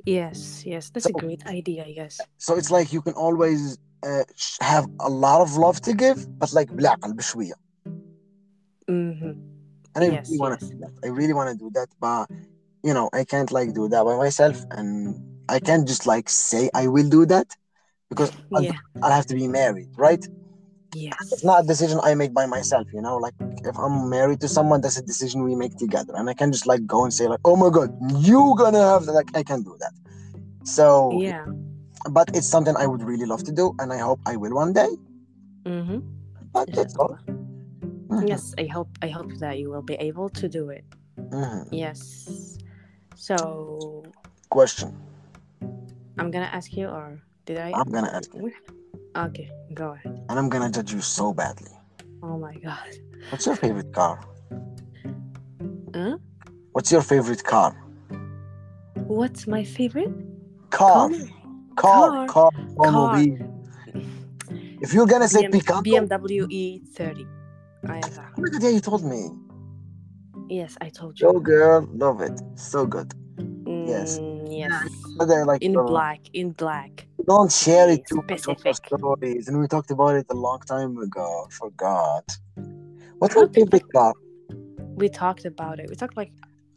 Yes, 0.05 0.63
yes, 0.65 0.89
that's 0.89 1.05
a 1.05 1.13
So- 1.13 1.19
great 1.19 1.45
idea, 1.45 1.86
I 1.86 1.91
guess. 1.93 2.19
so 2.38 2.55
it's 2.59 2.72
like 2.72 2.91
you 2.93 3.01
can 3.01 3.13
always 3.13 3.78
uh, 4.03 4.24
sh- 4.36 4.57
have 4.61 4.86
a 4.99 5.09
lot 5.09 5.41
of 5.41 5.57
love 5.57 5.80
to 5.82 5.93
give 5.93 6.17
but 6.39 6.51
like 6.53 6.69
بالعقل 6.76 7.13
بشوية 7.13 7.53
hmm 8.88 9.34
and 9.95 10.03
I 10.05 10.07
Yes, 10.07 10.28
really 10.30 10.39
want 10.43 10.59
to 10.59 10.65
yes. 10.65 10.72
do 10.74 10.78
that 10.84 10.93
I 11.05 11.07
really 11.19 11.34
want 11.39 11.49
to 11.51 11.57
do 11.65 11.69
that 11.78 11.89
but 11.99 12.26
you 12.88 12.93
know 12.93 13.09
I 13.13 13.24
can't 13.24 13.51
like 13.51 13.69
do 13.74 13.88
that 13.89 14.03
by 14.09 14.15
myself 14.17 14.57
and 14.78 14.89
I 15.55 15.59
can't 15.59 15.86
just 15.88 16.05
like 16.13 16.28
say 16.30 16.69
I 16.74 16.88
will 16.88 17.09
do 17.09 17.26
that 17.34 17.47
because 18.09 18.32
I'll, 18.55 18.63
Yeah. 18.63 18.78
I'll 19.03 19.11
have 19.19 19.28
to 19.32 19.36
be 19.36 19.47
married 19.47 19.89
right 19.97 20.24
Yes. 20.95 21.32
it's 21.32 21.45
not 21.45 21.64
a 21.64 21.66
decision 21.66 22.01
I 22.03 22.14
make 22.14 22.32
by 22.32 22.47
myself 22.47 22.87
you 22.93 23.01
know 23.03 23.16
like 23.16 23.34
if 23.64 23.76
I'm 23.78 24.09
married 24.09 24.41
to 24.41 24.49
someone 24.49 24.80
that's 24.80 24.97
a 24.99 25.03
decision 25.03 25.43
we 25.45 25.55
make 25.55 25.76
together 25.76 26.14
and 26.16 26.28
I 26.30 26.34
can 26.34 26.53
just 26.53 26.66
like 26.66 26.87
go 26.87 27.05
and 27.05 27.12
say 27.12 27.26
like 27.26 27.41
oh 27.45 27.57
my 27.57 27.70
god 27.70 27.91
you 28.18 28.55
gonna 28.57 28.80
have 28.82 29.07
that 29.07 29.12
like 29.12 29.30
I 29.34 29.43
can 29.43 29.62
do 29.62 29.76
that 29.80 29.93
so 30.64 31.11
Yeah. 31.20 31.47
but 32.11 32.30
it's 32.34 32.47
something 32.47 32.76
I 32.76 32.87
would 32.87 33.03
really 33.03 33.26
love 33.26 33.43
to 33.45 33.53
do 33.53 33.74
and 33.78 33.93
I 33.93 33.99
hope 33.99 34.20
I 34.26 34.37
will 34.37 34.55
one 34.55 34.72
day 34.72 34.89
Mm-hmm. 35.64 35.99
but 36.53 36.70
that's 36.72 36.97
all 36.97 37.18
Mhm. 38.09 38.28
Yes, 38.28 38.55
I 38.57 38.66
hope 38.70 38.89
I 39.03 39.09
hope 39.09 39.34
that 39.43 39.59
you 39.59 39.68
will 39.68 39.82
be 39.82 39.99
able 39.99 40.30
to 40.39 40.47
do 40.49 40.70
it. 40.70 40.84
Mhm. 41.34 41.66
Yes. 41.74 42.57
So 43.18 44.05
Question: 44.49 44.95
I'm 46.18 46.30
gonna 46.30 46.49
ask 46.53 46.70
you, 46.76 46.87
or 46.87 47.18
did 47.45 47.59
I? 47.59 47.72
I'm 47.74 47.91
gonna 47.91 48.14
ask 48.14 48.30
you, 48.32 48.53
Okay, 49.16 49.50
go 49.74 49.92
ahead. 49.92 50.20
and 50.28 50.38
I'm 50.38 50.48
gonna 50.48 50.70
judge 50.70 50.92
you 50.92 51.00
so 51.00 51.32
badly. 51.32 51.72
Oh 52.22 52.38
my 52.38 52.54
god. 52.56 52.88
What's 53.30 53.46
your 53.46 53.56
favorite 53.56 53.92
car? 53.92 54.20
Huh? 55.94 56.18
What's 56.72 56.92
your 56.92 57.02
favorite 57.02 57.42
car? 57.42 57.72
What's 59.06 59.46
my 59.46 59.64
favorite? 59.64 60.12
Car, 60.70 61.08
Car. 61.76 62.26
car, 62.26 62.26
car, 62.26 62.50
Car. 62.78 63.16
If 64.82 64.92
you're 64.92 65.06
gonna 65.06 65.28
say 65.28 65.44
BM- 65.44 65.52
Picanto, 65.52 65.82
BMW 65.82 66.44
E30. 66.52 67.26
I 67.88 67.96
have 67.96 68.14
that. 68.16 68.32
oh 68.36 68.42
my 68.42 68.68
you 68.68 68.80
told 68.80 69.04
me. 69.04 69.30
Yes, 70.48 70.76
I 70.80 70.90
told 70.90 71.18
you. 71.18 71.28
Oh, 71.28 71.40
girl, 71.40 71.88
love 71.94 72.20
it. 72.20 72.38
So 72.56 72.86
good. 72.86 73.14
yes. 73.86 74.18
Mm, 74.18 74.46
yes. 74.50 74.84
But 75.16 75.30
I 75.30 75.42
like 75.44 75.62
In 75.62 75.76
uh, 75.76 75.82
black. 75.84 76.20
In 76.34 76.52
black. 76.52 77.05
Don't 77.27 77.51
share 77.51 77.89
it 77.91 78.07
too 78.07 78.22
much 78.29 78.47
on 78.47 78.57
your 78.64 78.74
stories. 78.74 79.49
And 79.49 79.59
we 79.59 79.66
talked 79.66 79.91
about 79.91 80.14
it 80.14 80.27
a 80.31 80.35
long 80.35 80.61
time 80.61 80.97
ago. 80.99 81.49
Forgot. 81.51 82.37
What 83.18 83.35
your 83.35 83.47
did 83.49 83.70
car? 83.93 84.14
We 84.95 85.09
talked 85.09 85.45
about 85.45 85.81
it. 85.81 85.89
We 85.89 85.97
talked 85.97 86.16
like 86.16 86.33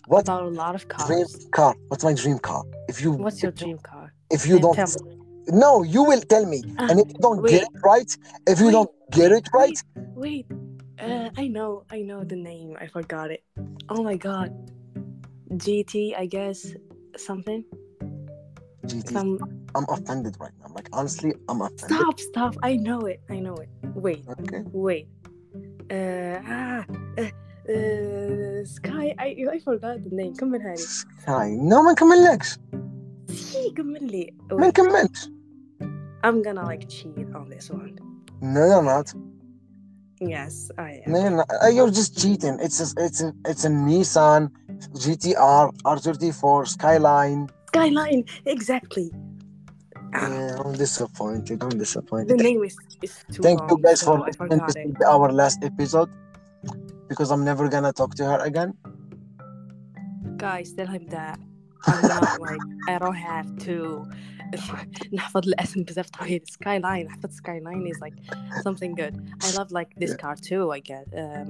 What 0.08 0.22
about 0.22 0.43
a 0.43 0.47
lot 0.47 0.74
of 0.76 0.88
dream 0.88 1.28
cars. 1.28 1.47
car? 1.52 1.76
What's 1.89 2.04
my 2.04 2.14
dream 2.14 2.39
car? 2.39 2.64
If 2.88 3.02
you 3.02 3.12
What's 3.14 3.43
your 3.43 3.52
dream 3.52 3.78
car? 3.78 4.14
If 4.32 4.47
you 4.47 4.60
don't. 4.60 4.78
No, 5.50 5.84
you 5.84 6.04
will 6.04 6.22
tell 6.22 6.45
me. 6.45 6.64
Ah, 6.80 6.88
And 6.89 7.00
if 7.00 7.08
you 7.10 7.20
don't 7.22 7.45
get 7.47 7.64
it 7.64 7.70
right, 7.84 8.18
if 8.47 8.60
you 8.60 8.68
Wait, 8.68 8.72
don't 8.72 8.91
get 9.12 9.32
it 9.32 9.47
right, 9.54 9.78
Wait, 10.16 10.45
uh, 11.00 11.30
I 11.38 11.47
know, 11.47 11.86
I 11.89 12.02
know 12.02 12.24
the 12.24 12.36
name. 12.36 12.76
I 12.80 12.88
forgot 12.88 13.32
it. 13.32 13.43
Oh 13.89 14.04
my 14.04 14.16
god, 14.18 14.52
GT, 15.54 16.16
I 16.18 16.26
guess 16.26 16.76
something. 17.18 17.64
GT, 18.86 19.12
Some 19.12 19.59
I'm 19.74 19.86
offended 19.88 20.36
right 20.40 20.53
now. 20.61 20.68
Like 20.74 20.88
honestly, 20.92 21.34
I'm 21.49 21.61
offended. 21.61 21.97
stop, 21.99 22.20
stop. 22.20 22.55
I 22.62 22.76
know 22.76 23.01
it. 23.12 23.20
I 23.30 23.38
know 23.40 23.55
it. 23.64 23.68
Wait, 23.95 24.24
Okay. 24.28 24.62
wait. 24.72 25.07
Uh, 25.90 26.38
ah, 26.47 26.84
uh, 27.18 27.30
uh, 27.74 28.64
Sky. 28.64 29.07
I 29.18 29.28
I 29.55 29.59
forgot 29.68 29.97
the 30.05 30.11
name. 30.20 30.32
كمل 30.34 30.61
هاني. 30.62 30.76
Sky. 30.76 31.47
No 31.70 31.82
ما 31.82 31.92
نكملكش. 31.92 32.59
See, 33.30 33.74
كمل 33.76 34.05
لي. 34.11 34.34
ما 34.53 34.57
Wait, 34.57 34.66
نكملش. 34.68 35.28
I'm 36.24 36.42
gonna 36.42 36.64
like 36.64 36.88
cheat 36.88 37.28
on 37.34 37.47
this 37.51 37.70
one. 37.70 37.95
No, 38.40 38.62
you're 38.70 38.82
not. 38.82 39.09
Yes, 40.20 40.70
I 40.78 41.03
am. 41.05 41.12
No, 41.12 41.18
you're, 41.20 41.36
not. 41.38 41.47
Uh, 41.62 41.68
you're 41.76 41.90
just 41.90 42.12
cheating. 42.20 42.57
It's 42.66 42.78
a, 42.84 42.86
it's 43.07 43.20
a, 43.26 43.28
it's 43.51 43.64
a 43.64 43.68
Nissan 43.68 44.42
GTR 45.05 45.64
R34 45.97 46.68
Skyline. 46.76 47.49
Skyline, 47.68 48.24
exactly. 48.47 49.11
Ah, 50.14 50.28
Yeah, 50.28 50.62
I'm 50.64 50.72
disappointed. 50.72 51.62
I'm 51.62 51.70
the 51.70 51.76
disappointed. 51.84 52.36
name 52.40 52.62
is, 52.64 52.76
is 53.03 53.14
too 53.32 53.42
Thank 53.42 53.61
long, 53.61 53.70
you 53.70 53.78
guys 53.82 54.01
so 54.01 54.07
for 54.07 54.16
I 54.22 54.26
listening. 54.26 54.59
forgot 54.59 54.66
This 54.68 54.76
it. 54.76 54.86
will 54.86 54.97
be 55.01 55.05
our 55.05 55.28
last 55.32 55.59
episode 55.64 56.11
because 57.09 57.30
I'm 57.30 57.45
never 57.45 57.68
gonna 57.68 57.92
talk 57.92 58.14
to 58.16 58.24
her 58.24 58.40
again. 58.51 58.72
guys 60.36 60.72
tell 60.72 60.86
him 60.97 61.07
that 61.16 61.38
I'm 61.86 62.01
not 62.03 62.28
like 62.47 62.61
I 62.88 62.99
don't 62.99 63.14
have 63.32 63.49
to 63.66 63.76
نحفظ 65.12 65.47
الاسم 65.49 65.82
بزاف 65.82 66.11
طويل 66.11 66.42
skyline 66.51 67.07
نحفظ 67.07 67.30
skyline 67.40 67.86
is 67.92 67.99
like 68.01 68.16
something 68.66 68.95
good 68.95 69.14
I 69.47 69.51
love 69.59 69.70
like 69.72 69.90
this 70.03 70.14
car 70.22 70.36
too 70.49 70.72
I 70.72 70.80
get 70.80 71.07
um 71.22 71.49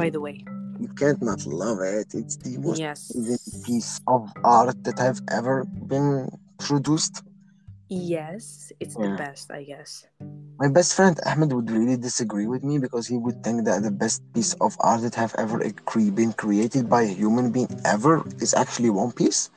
by 0.00 0.08
the 0.10 0.20
way 0.20 0.36
You 0.84 0.90
can't 1.00 1.20
not 1.30 1.42
love 1.64 1.80
it. 1.98 2.08
It's 2.20 2.36
the 2.46 2.54
most 2.66 2.78
yes 2.86 3.00
amazing 3.18 3.56
piece 3.66 3.92
of 4.14 4.20
art 4.58 4.78
that 4.86 4.98
have 5.06 5.18
ever 5.38 5.56
been 5.92 6.08
produced. 6.66 7.16
yes 7.93 8.71
it's 8.79 8.95
the 8.97 9.09
best 9.09 9.51
I 9.51 9.63
guess 9.63 10.07
My 10.59 10.67
best 10.67 10.93
friend 10.95 11.19
Ahmed 11.25 11.53
would 11.53 11.69
really 11.71 11.97
disagree 11.97 12.47
with 12.47 12.63
me 12.63 12.79
because 12.79 13.07
he 13.07 13.17
would 13.17 13.43
think 13.43 13.65
that 13.65 13.83
the 13.83 13.91
best 13.91 14.21
piece 14.33 14.53
of 14.61 14.75
art 14.79 15.01
that 15.01 15.15
have 15.15 15.35
ever 15.37 15.59
been 16.11 16.33
created 16.33 16.89
by 16.89 17.03
a 17.03 17.07
human 17.21 17.51
being 17.51 17.69
ever 17.85 18.23
is 18.39 18.53
actually 18.53 18.89
One 18.89 19.11
Piece. 19.11 19.49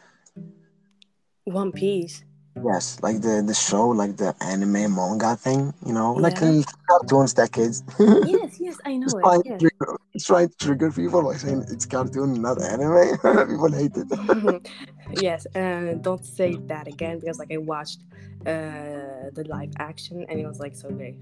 One 1.45 1.73
Piece 1.73 2.25
Yes, 2.65 2.99
like 3.03 3.21
the 3.21 3.43
the 3.47 3.55
show, 3.55 3.89
like 3.89 4.17
the 4.17 4.35
anime 4.41 4.95
manga 4.95 5.37
thing, 5.37 5.73
you 5.87 5.93
know, 5.93 6.13
like 6.15 6.41
Yeah. 6.41 6.43
in 6.43 6.65
cartoons 6.89 7.35
that 7.35 7.53
kids. 7.53 7.83
yes 8.21 8.59
yes 8.61 8.79
I 8.85 8.97
know 8.97 9.07
It's 9.07 9.15
it 9.19 9.25
trying, 9.25 9.43
yes 9.45 9.61
to 9.61 9.71
trigger, 9.71 9.97
it's 10.15 10.25
trying 10.27 10.49
to 10.49 10.57
trigger 10.57 10.91
people 10.91 11.23
by 11.23 11.35
saying 11.37 11.65
it's 11.69 11.87
cartoon, 11.87 12.41
not 12.43 12.61
anime. 12.63 13.19
people 13.51 13.73
hate 13.73 13.97
it. 13.97 14.09
yes 15.11 15.47
and 15.55 16.03
don't 16.03 16.25
say 16.25 16.57
that 16.69 16.87
again 16.87 17.19
because 17.21 17.39
like 17.39 17.53
I 17.53 17.59
watched 17.59 18.01
uh 18.47 19.31
the 19.39 19.45
live 19.49 19.73
action 19.79 20.25
and 20.29 20.39
it 20.41 20.47
was 20.47 20.61
like 20.61 20.75
so 20.77 20.89
great 20.91 21.17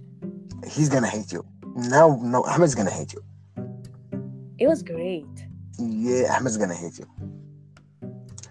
He's 0.66 0.88
gonna 0.88 1.08
hate 1.16 1.30
you. 1.32 1.44
Now, 1.76 2.18
no, 2.22 2.42
Ahmed's 2.44 2.74
gonna 2.74 2.90
hate 3.00 3.12
you. 3.12 3.22
it 4.58 4.66
was 4.66 4.82
great 4.82 5.36
Yeah, 5.78 6.36
Ahmed's 6.36 6.56
gonna 6.56 6.74
hate 6.84 6.98
you. 6.98 7.06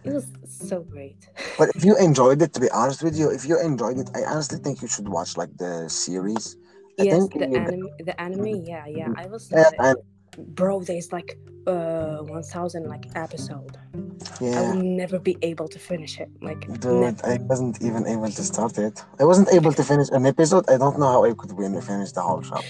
it 0.03 0.11
was 0.11 0.28
so 0.45 0.82
great 0.82 1.30
But 1.57 1.69
if 1.76 1.84
you 1.86 1.95
enjoyed 1.97 2.41
it, 2.41 2.51
to 2.53 2.59
be 2.59 2.69
honest 2.71 3.03
with 3.03 3.15
you, 3.17 3.30
if 3.30 3.45
you 3.45 3.59
enjoyed 3.59 3.97
it, 3.99 4.09
I 4.15 4.24
honestly 4.26 4.59
think 4.59 4.82
you 4.82 4.88
should 4.88 5.07
watch 5.07 5.38
like 5.38 5.55
the 5.57 5.88
series. 5.89 6.57
I 6.99 7.03
yes 7.05 7.13
think 7.13 7.34
the 7.34 7.47
anime 7.57 7.89
the 8.09 8.15
anime 8.21 8.53
yeah 8.71 8.86
yeah 8.86 9.09
i 9.17 9.26
was 9.26 9.49
Yeah, 9.49 9.93
bro 10.59 10.82
there's 10.82 11.11
like 11.11 11.38
uh 11.68 12.18
1000 12.24 12.88
like 12.88 13.05
episode. 13.16 13.78
Yeah. 14.41 14.59
i 14.59 14.61
will 14.70 14.84
never 14.84 15.20
be 15.20 15.38
able 15.41 15.68
to 15.68 15.80
finish 15.80 16.20
it 16.20 16.30
like 16.41 16.61
Dude, 16.80 17.01
never. 17.01 17.26
i 17.26 17.38
wasn't 17.51 17.82
even 17.82 18.07
able 18.07 18.30
to 18.30 18.43
start 18.43 18.78
it. 18.78 19.03
I 19.20 19.26
wasn't 19.26 19.49
able 19.51 19.74
to 19.74 19.84
finish 19.84 20.09
an 20.09 20.26
episode. 20.26 20.66
I 20.70 20.78
don't 20.78 20.97
know 20.99 21.09
how 21.16 21.26
i 21.26 21.34
could 21.34 21.57
really 21.57 21.82
finish 21.82 22.11
the 22.11 22.22
whole 22.22 22.41
show. 22.41 22.61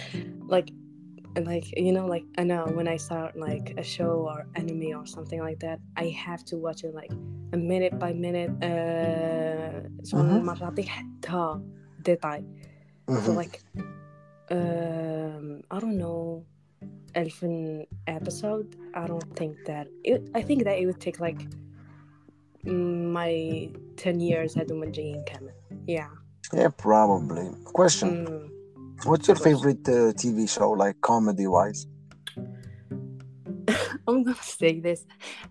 Like 0.47 0.69
like 1.53 1.65
you 1.75 1.91
know 1.91 2.05
like 2.05 2.23
i 2.37 2.43
know 2.43 2.63
when 2.77 2.87
i 2.87 2.95
start 2.95 3.35
like 3.35 3.73
a 3.77 3.83
show 3.83 4.29
or 4.29 4.45
anime 4.53 4.95
or 4.95 5.03
something 5.07 5.39
like 5.39 5.59
that 5.59 5.79
i 5.97 6.05
have 6.09 6.45
to 6.45 6.57
watch 6.57 6.83
it 6.83 6.93
like 6.93 7.09
a 7.53 7.57
minute 7.57 7.97
by 7.97 8.13
minute 8.13 8.51
uh 8.61 8.67
mm-hmm. 8.67 10.03
so 10.03 10.17
mm-hmm. 10.17 10.45
like 13.35 13.61
um 14.51 15.61
i 15.71 15.79
don't 15.79 15.97
know 15.97 16.45
elf 17.15 17.41
an 17.43 17.85
episode 18.07 18.75
i 18.93 19.05
don't 19.07 19.35
think 19.35 19.57
that 19.65 19.87
it, 20.03 20.29
i 20.35 20.41
think 20.41 20.63
that 20.63 20.77
it 20.77 20.85
would 20.85 20.99
take 20.99 21.19
like 21.19 21.41
my 22.65 23.69
10 23.97 24.19
years 24.21 24.55
at 24.55 24.67
Umanji 24.67 25.15
in 25.15 25.23
Kamen. 25.25 25.51
yeah. 25.85 26.07
Yeah 26.53 26.69
probably. 26.69 27.49
Question. 27.65 28.25
Mm. 28.25 29.05
what's 29.05 29.27
your 29.27 29.35
favorite 29.35 29.87
uh, 29.87 30.13
tv 30.21 30.49
show 30.49 30.71
like 30.71 30.99
comedy 31.01 31.47
wise 31.47 31.87
i'm 34.07 34.23
gonna 34.23 34.35
say 34.41 34.79
this 34.79 35.05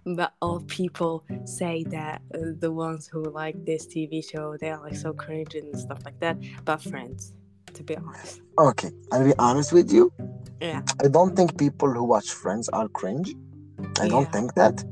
but 0.04 0.32
all 0.40 0.60
people 0.60 1.24
say 1.44 1.84
that 1.84 2.22
uh, 2.34 2.38
the 2.60 2.70
ones 2.70 3.06
who 3.06 3.22
like 3.24 3.56
this 3.64 3.86
tv 3.86 4.24
show 4.26 4.56
they 4.60 4.70
are 4.70 4.80
like 4.80 4.96
so 4.96 5.12
cringe 5.12 5.54
and 5.54 5.78
stuff 5.78 6.00
like 6.04 6.18
that 6.20 6.36
but 6.64 6.80
friends 6.82 7.34
to 7.74 7.82
be 7.82 7.96
honest 7.96 8.40
Okay, 8.58 8.90
I'll 9.10 9.24
be 9.24 9.34
honest 9.38 9.72
with 9.72 9.90
you. 9.96 10.12
Yeah. 10.60 10.82
I 11.04 11.08
don't 11.08 11.34
think 11.34 11.58
people 11.58 11.90
who 11.96 12.04
watch 12.04 12.28
Friends 12.42 12.68
are 12.68 12.86
cringe. 12.88 13.28
I 14.00 14.06
don't 14.08 14.30
think 14.36 14.54
that. 14.54 14.84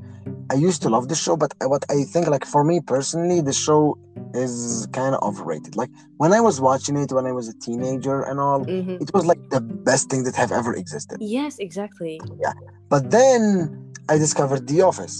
I 0.50 0.54
used 0.54 0.80
to 0.82 0.88
love 0.88 1.06
the 1.08 1.14
show, 1.14 1.36
but 1.36 1.52
what 1.72 1.84
I 1.90 2.02
think, 2.12 2.26
like 2.26 2.44
for 2.44 2.64
me 2.64 2.80
personally, 2.94 3.40
the 3.40 3.52
show 3.52 3.96
is 4.34 4.88
kind 4.92 5.14
of 5.14 5.22
overrated. 5.22 5.76
Like 5.76 5.90
when 6.16 6.32
I 6.32 6.40
was 6.40 6.60
watching 6.60 6.96
it 6.96 7.12
when 7.12 7.26
I 7.26 7.32
was 7.32 7.46
a 7.48 7.56
teenager 7.66 8.18
and 8.28 8.40
all, 8.40 8.60
Mhm. 8.64 9.00
it 9.04 9.10
was 9.16 9.24
like 9.30 9.42
the 9.50 9.60
best 9.60 10.04
thing 10.10 10.22
that 10.26 10.34
have 10.42 10.52
ever 10.60 10.72
existed. 10.82 11.16
yes 11.20 11.52
exactly 11.66 12.14
Yeah, 12.44 12.54
But 12.88 13.02
then 13.10 13.42
I 14.12 14.14
discovered 14.18 14.62
The 14.72 14.80
Office. 14.90 15.16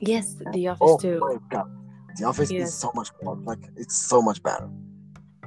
yes 0.00 0.26
the 0.54 0.68
office 0.72 0.86
Oh 0.94 0.98
too 1.04 1.18
my 1.20 1.36
god, 1.54 1.66
The 2.18 2.24
Office 2.30 2.50
Yes. 2.50 2.68
is 2.68 2.74
so 2.84 2.88
much 2.94 3.10
more. 3.22 3.36
Like 3.50 3.62
it's 3.82 3.96
so 4.12 4.18
much 4.28 4.38
better. 4.48 4.68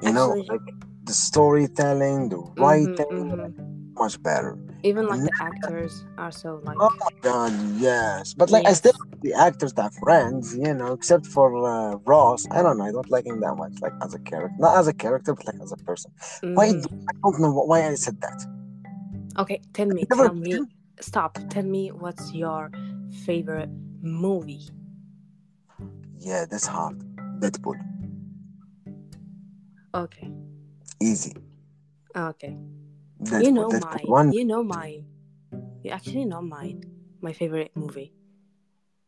You 0.03 0.13
know, 0.13 0.29
like 0.49 0.61
the 1.05 1.13
storytelling, 1.13 2.29
the 2.29 2.37
Mhm, 2.37 2.59
writing, 2.61 3.05
mhm. 3.11 3.93
much 3.97 4.21
better. 4.23 4.57
even 4.83 5.07
like 5.07 5.21
the 5.21 5.31
actors 5.39 6.03
are 6.17 6.31
so 6.31 6.59
like 6.63 6.77
Oh 6.79 6.89
my 6.99 7.11
god, 7.21 7.51
yes. 7.77 8.33
But 8.33 8.49
like 8.51 8.67
I 8.67 8.73
still 8.73 8.91
like 9.11 9.21
the 9.21 9.33
actors 9.33 9.73
that 9.73 9.85
are 9.85 9.91
friends, 10.03 10.55
you 10.57 10.73
know, 10.73 10.91
except 10.93 11.25
for 11.25 11.47
uh, 11.65 11.95
Ross. 12.05 12.45
I 12.51 12.61
don't 12.61 12.77
know. 12.77 12.85
I 12.85 12.91
don't 12.91 13.09
like 13.09 13.25
him 13.25 13.39
that 13.41 13.55
much, 13.55 13.73
like 13.81 13.93
as 14.01 14.13
a 14.13 14.19
character, 14.19 14.55
not 14.59 14.77
as 14.77 14.87
a 14.87 14.93
character, 14.93 15.33
but 15.33 15.45
like 15.47 15.61
as 15.61 15.71
a 15.71 15.77
person. 15.77 16.11
Why? 16.53 16.67
mhm. 16.73 16.81
do- 16.83 16.89
I 17.09 17.13
don't 17.23 17.39
know 17.41 17.51
why 17.53 17.87
I 17.87 17.95
said 17.95 18.19
that. 18.21 18.39
okay 19.37 19.59
tell 19.73 19.87
me 19.87 20.05
Never 20.09 20.25
tell 20.25 20.33
me 20.35 20.59
stop 20.99 21.37
tell 21.49 21.63
me 21.63 21.89
what's 21.91 22.33
your 22.33 22.71
favorite 23.25 23.69
movie 24.01 24.67
Yeah, 26.19 26.45
that's 26.49 26.67
hard. 26.67 26.97
Deadpool, 27.41 27.75
Okay. 29.93 30.31
Easy. 30.99 31.33
Okay. 32.15 32.57
That's, 33.19 33.45
you 33.45 33.51
know 33.51 33.69
mine. 33.69 34.05
One. 34.05 34.33
You 34.33 34.43
know 34.45 34.63
mine. 34.63 35.05
You 35.83 35.91
actually 35.91 36.25
know 36.25 36.41
mine. 36.41 36.81
My 37.21 37.31
favorite 37.31 37.71
movie. 37.75 38.13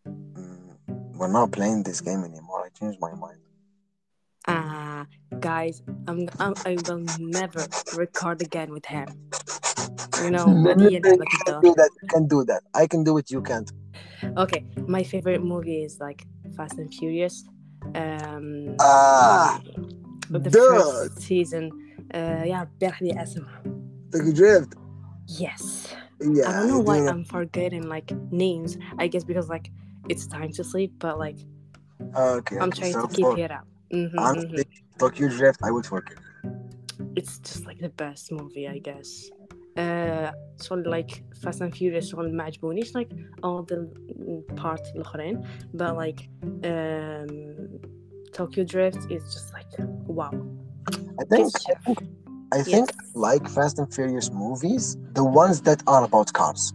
Mm, 0.08 0.78
we're 1.18 1.32
not 1.32 1.52
playing 1.52 1.84
this 1.84 2.02
game 2.02 2.24
anymore. 2.24 2.66
I 2.66 2.70
changed 2.70 3.00
my 3.02 3.14
mind. 3.14 3.40
Ah, 4.48 5.02
uh, 5.02 5.06
guys, 5.40 5.82
I'm, 6.08 6.30
I'm, 6.40 6.54
i 6.68 6.78
will 6.88 7.04
never 7.18 7.66
record 7.96 8.44
again 8.44 8.72
with 8.72 8.86
him. 8.86 9.08
You 10.22 10.30
know, 10.30 10.46
you 10.78 11.02
can 11.02 11.62
do 11.62 11.74
that. 11.74 11.90
Can 12.10 12.28
do 12.28 12.44
that. 12.46 12.62
I 12.76 12.86
can 12.86 13.04
do 13.04 13.18
it. 13.18 13.32
you 13.32 13.42
can't. 13.42 13.72
Okay, 14.38 14.64
my 14.88 15.02
favorite 15.02 15.44
movie 15.44 15.84
is 15.84 16.00
like 16.00 16.26
Fast 16.56 16.78
and 16.78 16.94
Furious. 16.94 17.44
Um, 17.96 18.76
ah 18.80 19.60
the 20.31 20.39
dude. 20.39 20.53
first 20.55 21.21
season. 21.23 21.64
Uh, 22.14 22.45
يا 22.47 22.61
ربي 22.62 22.87
راح 22.87 23.03
لي 23.03 23.23
اسمها. 23.23 23.62
Tokyo 24.12 24.33
Drift. 24.33 24.75
Yes. 25.29 25.64
Yeah. 26.21 26.49
I 26.49 26.53
don't 26.53 26.68
know 26.73 26.81
why 26.91 26.99
do 27.01 27.09
I'm 27.12 27.25
forgetting 27.37 27.85
like 27.95 28.09
names. 28.45 28.71
I 28.99 29.07
guess 29.12 29.25
because 29.31 29.49
like 29.49 29.66
it's 30.12 30.27
time 30.27 30.51
to 30.59 30.62
sleep, 30.64 30.93
but 31.05 31.14
like 31.25 31.39
Okay. 32.16 32.57
I'm 32.62 32.68
okay, 32.71 32.81
trying 32.81 32.93
so 32.99 33.03
to 33.07 33.09
keep 33.16 33.27
for- 33.27 33.39
it 33.45 33.51
up. 33.59 33.66
Mhm, 33.93 34.18
Honestly, 34.27 34.64
mhm. 34.64 34.99
Tokyo 35.03 35.27
Drift, 35.39 35.61
I 35.68 35.71
would 35.75 35.87
forgive. 35.95 36.18
It's 37.18 37.35
just 37.49 37.62
like 37.68 37.79
the 37.87 37.93
best 38.05 38.25
movie, 38.39 38.66
I 38.77 38.79
guess. 38.89 39.11
Uh, 39.83 40.31
so 40.64 40.71
like 40.97 41.12
Fast 41.43 41.61
and 41.64 41.73
Furious 41.77 42.11
so 42.11 42.16
ما 42.16 42.43
عجبونيش 42.45 42.93
like 42.97 43.11
all 43.45 43.62
the 43.62 43.79
part 44.57 44.81
الآخرين 44.97 45.43
but 45.75 45.93
like 45.97 46.21
um, 46.64 47.31
Tokyo 48.36 48.66
Drift 48.66 49.10
is 49.10 49.24
just 49.34 49.54
like 49.54 49.66
wow. 50.08 50.30
I 51.22 51.24
think, 51.24 51.48
I 51.70 51.74
think, 51.86 52.00
I 52.52 52.62
think 52.64 52.92
Yes. 52.92 53.12
like 53.16 53.48
Fast 53.48 53.80
and 53.80 53.92
Furious 53.94 54.30
movies, 54.30 54.98
the 55.14 55.24
ones 55.24 55.62
that 55.62 55.82
are 55.88 56.04
about 56.04 56.34
cars. 56.34 56.74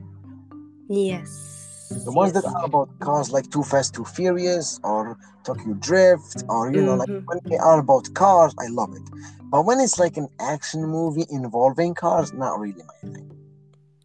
Yes. 0.89 1.93
The 2.07 2.13
ones 2.13 2.33
yes. 2.33 2.43
that 2.43 2.51
are 2.55 2.65
about 2.65 2.89
cars, 3.01 3.31
like 3.31 3.51
Too 3.51 3.63
Fast, 3.63 3.95
Too 3.95 4.07
Furious, 4.07 4.81
or 4.83 5.19
Tokyo 5.45 5.75
Drift, 5.75 6.45
or 6.49 6.73
you 6.73 6.81
know, 6.83 6.97
like 6.97 7.11
Mhm. 7.11 7.27
when 7.27 7.41
they 7.51 7.59
are 7.59 7.79
about 7.79 8.13
cars, 8.15 8.55
I 8.59 8.69
love 8.69 8.95
it. 8.95 9.07
But 9.51 9.67
when 9.67 9.81
it's 9.81 9.99
like 9.99 10.17
an 10.17 10.29
action 10.41 10.83
movie 10.87 11.27
involving 11.29 11.93
cars, 11.95 12.33
not 12.33 12.59
really 12.59 12.83
my 12.93 13.11
thing. 13.13 13.31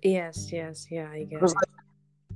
Yes, 0.03 0.51
yes, 0.51 0.87
yeah, 0.91 1.09
I 1.09 1.19
get 1.23 1.39
Because 1.39 1.55
like, 1.55 1.69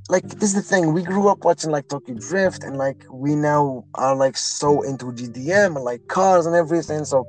like 0.10 0.28
this 0.28 0.49
is 0.49 0.55
the 0.55 0.62
thing 0.62 0.91
we 0.91 1.03
grew 1.03 1.30
up 1.30 1.45
watching 1.45 1.70
like 1.70 1.88
Tokyo 1.88 2.16
Drift 2.16 2.64
and 2.64 2.78
like 2.78 3.05
we 3.12 3.36
now 3.36 3.86
are 3.93 4.16
like 4.16 4.36
so 4.36 4.82
into 4.82 5.05
JDM 5.05 5.76
and 5.76 5.86
like 5.86 6.07
cars 6.07 6.45
and 6.47 6.55
everything 6.55 7.05
so 7.05 7.26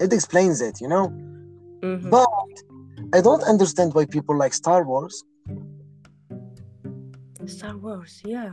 it 0.00 0.12
explains 0.12 0.60
it 0.62 0.80
you 0.80 0.88
know? 0.88 1.08
Mm-hmm. 1.82 2.10
but 2.10 2.28
I 3.12 3.20
don't 3.20 3.42
understand 3.42 3.94
why 3.94 4.06
people 4.06 4.36
like 4.36 4.52
Star 4.54 4.84
Wars. 4.84 5.24
Star 7.46 7.76
Wars 7.76 8.22
yeah. 8.24 8.52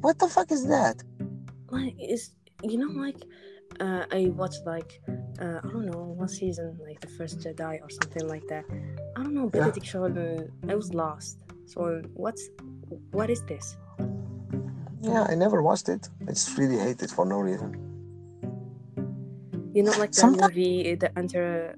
What 0.00 0.18
the 0.18 0.28
fuck 0.28 0.52
is 0.52 0.66
that? 0.68 1.02
Like 1.70 1.94
is 2.00 2.30
you 2.62 2.78
know 2.78 2.92
like 3.00 3.20
uh, 3.80 4.04
I 4.12 4.30
watched 4.36 4.64
like 4.66 5.00
uh, 5.40 5.58
I 5.64 5.68
don't 5.68 5.86
know 5.86 6.14
one 6.16 6.28
season 6.28 6.78
like 6.84 7.00
the 7.00 7.08
first 7.08 7.40
Jedi 7.40 7.80
or 7.82 7.90
something 7.90 8.28
like 8.28 8.46
that. 8.48 8.64
I 9.16 9.22
don't 9.22 9.34
know 9.34 9.48
Benedict 9.48 9.86
yeah. 9.86 9.92
Cumberbatch 9.92 10.70
I 10.70 10.74
was 10.74 10.92
lost. 10.92 11.38
So 11.70 12.02
what's 12.14 12.50
what 13.12 13.30
is 13.30 13.42
this? 13.44 13.76
Yeah, 15.02 15.24
I 15.30 15.34
never 15.36 15.62
watched 15.62 15.88
it. 15.88 16.08
I 16.28 16.32
just 16.32 16.58
really 16.58 16.78
hate 16.78 17.00
it 17.02 17.10
for 17.10 17.24
no 17.24 17.38
reason. 17.38 17.70
You 19.72 19.84
know 19.84 19.92
like 20.02 20.10
the 20.10 20.20
Sometimes- 20.26 20.50
movie 20.50 20.96
the 20.96 21.10
Inter 21.16 21.76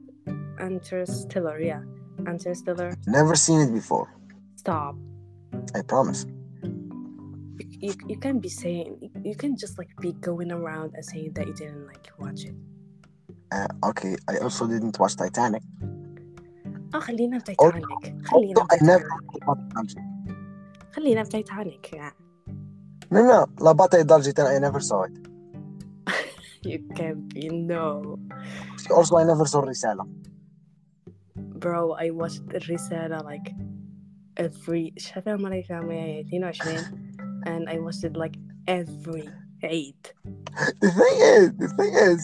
Interstellar, 0.58 1.60
yeah. 1.60 1.82
Interstellar. 2.26 2.94
Never 3.06 3.34
seen 3.34 3.60
it 3.60 3.72
before. 3.72 4.08
Stop. 4.56 4.96
I 5.74 5.82
promise. 5.82 6.24
You, 6.62 7.66
you, 7.86 7.92
you 8.08 8.16
can't 8.16 8.40
be 8.40 8.48
saying 8.48 9.10
you 9.22 9.36
can 9.36 9.56
just 9.58 9.76
like 9.76 9.90
be 10.00 10.12
going 10.14 10.50
around 10.50 10.94
and 10.94 11.04
saying 11.04 11.32
that 11.34 11.46
you 11.46 11.52
didn't 11.52 11.86
like 11.86 12.08
watch 12.18 12.44
it. 12.44 12.54
Uh, 13.52 13.68
okay, 13.90 14.16
I 14.26 14.38
also 14.38 14.66
didn't 14.66 14.98
watch 14.98 15.16
Titanic. 15.16 15.62
اه 16.95 16.99
خلينا 16.99 17.39
في 17.39 17.45
تايتانيك 17.45 18.27
خلينا 18.27 18.61
Also, 18.61 18.65
في 18.67 18.75
I 18.75 18.79
never. 18.79 19.07
تايتانيك 19.47 19.97
خلينا 20.95 21.23
في 21.23 21.29
تايتانيك 21.29 21.87
yeah. 21.95 22.11
No, 23.09 23.21
no, 23.31 23.39
La 23.65 23.73
Bata 23.73 23.97
e 23.99 24.03
Dargitan, 24.03 24.47
I 24.55 24.59
never 24.59 24.81
saw 24.89 25.03
it. 25.07 25.15
You 26.69 26.79
can't 26.97 27.23
be 27.33 27.47
no. 27.73 28.19
Also, 28.97 29.15
I 29.15 29.23
never 29.23 29.45
saw 29.45 29.61
Risala. 29.61 30.05
Bro, 31.63 31.93
I 31.93 32.09
watched 32.09 32.55
الرسالة 32.55 33.17
like 33.21 33.53
every 34.39 34.93
شافها 34.97 35.35
مرة 35.35 35.61
كاملة 35.61 36.21
22 36.21 36.77
and 37.45 37.69
I 37.69 37.77
watched 37.79 38.03
it 38.03 38.17
like 38.17 38.35
every 38.67 39.29
eight. 39.63 40.13
The 40.81 40.91
thing 40.99 41.17
is, 41.35 41.45
the 41.63 41.67
thing 41.77 41.93
is, 42.11 42.19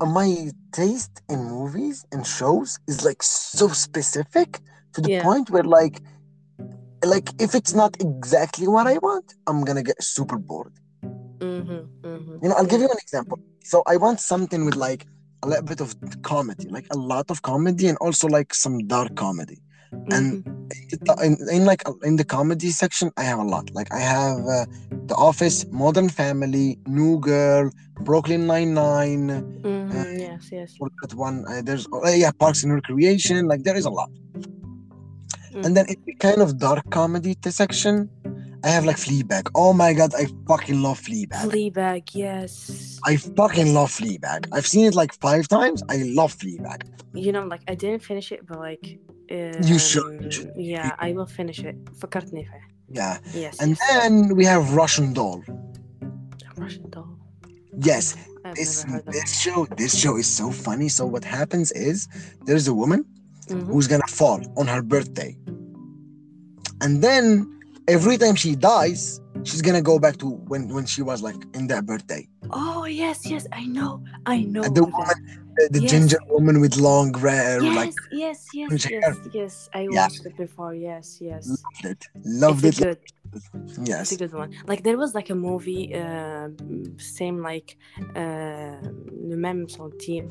uh, 0.00 0.06
my 0.06 0.50
taste 0.73 1.21
in 1.29 1.39
movies 1.57 1.97
and 2.11 2.21
shows 2.25 2.79
is 2.87 2.97
like 3.05 3.21
so 3.23 3.67
specific 3.69 4.49
to 4.93 5.01
the 5.01 5.09
Yeah. 5.09 5.23
point 5.27 5.49
where 5.53 5.67
like, 5.79 6.01
like 7.13 7.29
if 7.45 7.51
it's 7.59 7.73
not 7.81 7.91
exactly 8.01 8.67
what 8.67 8.85
I 8.87 8.97
want, 9.07 9.27
I'm 9.47 9.59
gonna 9.67 9.83
get 9.91 9.99
super 10.03 10.37
bored. 10.37 10.73
Mm-hmm, 11.39 11.81
mm-hmm. 12.11 12.35
You 12.41 12.49
know, 12.49 12.55
I'll 12.57 12.71
give 12.73 12.81
you 12.85 12.91
an 12.97 13.01
example. 13.05 13.37
So 13.71 13.83
I 13.93 13.95
want 13.97 14.19
something 14.19 14.65
with 14.65 14.75
like 14.75 15.05
a 15.43 15.47
little 15.47 15.65
bit 15.73 15.81
of 15.81 15.89
comedy, 16.21 16.67
like 16.69 16.87
a 16.91 16.97
lot 16.97 17.27
of 17.33 17.41
comedy, 17.41 17.87
and 17.87 17.97
also 18.05 18.27
like 18.27 18.53
some 18.53 18.75
dark 18.87 19.15
comedy. 19.15 19.59
And 20.11 20.43
mm-hmm. 20.43 20.53
In, 21.23 21.37
in 21.51 21.65
like 21.65 21.83
in 22.03 22.15
the 22.15 22.23
comedy 22.23 22.69
section, 22.69 23.11
I 23.17 23.23
have 23.23 23.39
a 23.39 23.43
lot. 23.43 23.73
Like 23.73 23.91
I 23.91 23.99
have 23.99 24.37
uh, 24.39 24.65
The 25.07 25.15
Office, 25.15 25.65
Modern 25.71 26.09
Family, 26.09 26.79
New 26.87 27.19
Girl, 27.19 27.69
Brooklyn 28.01 28.47
Nine 28.47 28.73
Nine. 28.73 29.29
Mm-hmm. 29.61 30.19
yes, 30.19 30.49
yes. 30.51 30.75
Forgot 30.77 31.13
one. 31.15 31.45
Uh, 31.47 31.61
there's 31.63 31.87
uh, 31.91 32.09
yeah, 32.09 32.31
Parks 32.31 32.63
and 32.63 32.73
Recreation. 32.73 33.47
Like 33.47 33.63
there 33.63 33.75
is 33.75 33.85
a 33.85 33.89
lot. 33.89 34.09
Mm. 35.51 35.65
And 35.65 35.77
then 35.77 35.85
in 35.87 35.97
the 36.05 36.15
kind 36.15 36.41
of 36.41 36.57
dark 36.57 36.89
comedy 36.89 37.35
section, 37.47 38.09
I 38.63 38.69
have 38.69 38.85
like 38.85 38.97
Fleabag. 38.97 39.49
Oh 39.55 39.73
my 39.73 39.93
god, 39.93 40.13
I 40.15 40.27
fucking 40.47 40.81
love 40.81 40.99
Fleabag. 41.01 41.49
Fleabag, 41.51 42.09
yes. 42.13 42.99
I 43.05 43.17
fucking 43.17 43.73
love 43.73 43.91
Fleabag. 43.91 44.47
I've 44.51 44.67
seen 44.67 44.85
it 44.85 44.95
like 44.95 45.13
five 45.19 45.47
times. 45.47 45.83
I 45.89 45.97
love 45.97 46.35
Fleabag. 46.35 46.83
You 47.13 47.31
know, 47.31 47.45
like 47.45 47.61
I 47.67 47.75
didn't 47.75 48.03
finish 48.03 48.31
it, 48.31 48.45
but 48.47 48.59
like. 48.59 48.99
Um, 49.30 49.62
You 49.70 49.78
should. 49.78 50.12
You 50.24 50.30
should. 50.36 50.50
Yeah, 50.74 50.90
I 51.06 51.08
will 51.16 51.30
finish 51.38 51.58
it. 51.70 51.76
فكرتني 52.00 52.44
فيه. 52.44 52.68
Yeah. 53.00 53.18
Yes. 53.34 53.54
And 53.62 53.70
yes. 53.70 53.80
then 53.90 54.12
we 54.38 54.44
have 54.52 54.64
Russian 54.82 55.12
Doll. 55.18 55.40
Russian 56.64 56.86
doll. 56.94 57.10
Yes, 57.90 58.06
I've 58.44 58.54
this 58.58 58.72
never 58.84 58.92
heard 58.92 59.08
of 59.08 59.12
this 59.16 59.30
show 59.44 59.58
this 59.82 59.92
show 60.02 60.14
is 60.22 60.28
so 60.40 60.46
funny. 60.66 60.88
So 60.98 61.02
what 61.14 61.24
happens 61.38 61.68
is 61.90 61.96
there's 62.46 62.66
a 62.74 62.76
woman 62.82 63.00
Mhm. 63.50 63.66
who's 63.70 63.86
gonna 63.92 64.12
fall 64.22 64.40
on 64.60 64.66
her 64.74 64.82
birthday, 64.94 65.32
and 66.84 66.92
then 67.06 67.24
every 67.96 68.16
time 68.22 68.36
she 68.44 68.52
dies, 68.74 69.02
she's 69.43 69.61
gonna 69.61 69.81
go 69.81 69.99
back 69.99 70.17
to 70.17 70.27
when 70.51 70.67
when 70.69 70.85
she 70.85 71.01
was 71.01 71.21
like 71.21 71.35
in 71.53 71.67
that 71.67 71.85
birthday. 71.85 72.27
Oh 72.51 72.85
yes, 72.85 73.25
yes, 73.29 73.45
I 73.51 73.65
know, 73.65 74.01
I 74.25 74.43
know. 74.43 74.63
And 74.63 74.75
the 74.75 74.83
woman, 74.83 75.17
the, 75.57 75.69
the 75.71 75.81
Yes. 75.81 75.91
ginger 75.91 76.17
woman 76.29 76.59
with 76.61 76.77
long 76.77 77.13
hair, 77.13 77.61
Yes, 77.61 77.75
like 77.75 77.93
yes, 78.11 78.47
yes, 78.53 78.69
yes, 78.71 78.83
hair. 78.83 79.15
yes. 79.33 79.69
I 79.73 79.81
Yeah. 79.81 80.03
watched 80.03 80.25
it 80.25 80.35
before. 80.37 80.73
Yes, 80.73 81.17
yes. 81.21 81.47
loved 81.47 81.85
it, 81.85 82.07
loved 82.23 82.65
it's 82.65 82.79
it. 82.79 82.83
good, 82.83 82.99
Yes, 83.84 84.12
it's 84.12 84.12
a 84.12 84.16
good 84.16 84.32
one. 84.32 84.50
Like 84.66 84.82
there 84.82 84.96
was 84.98 85.14
like 85.14 85.30
a 85.30 85.34
movie, 85.34 85.94
uh, 85.94 86.48
same 86.98 87.38
like 87.50 87.76
uh, 88.14 88.80
the 89.30 89.36
même 89.44 89.70
son 89.70 89.92
team. 89.98 90.28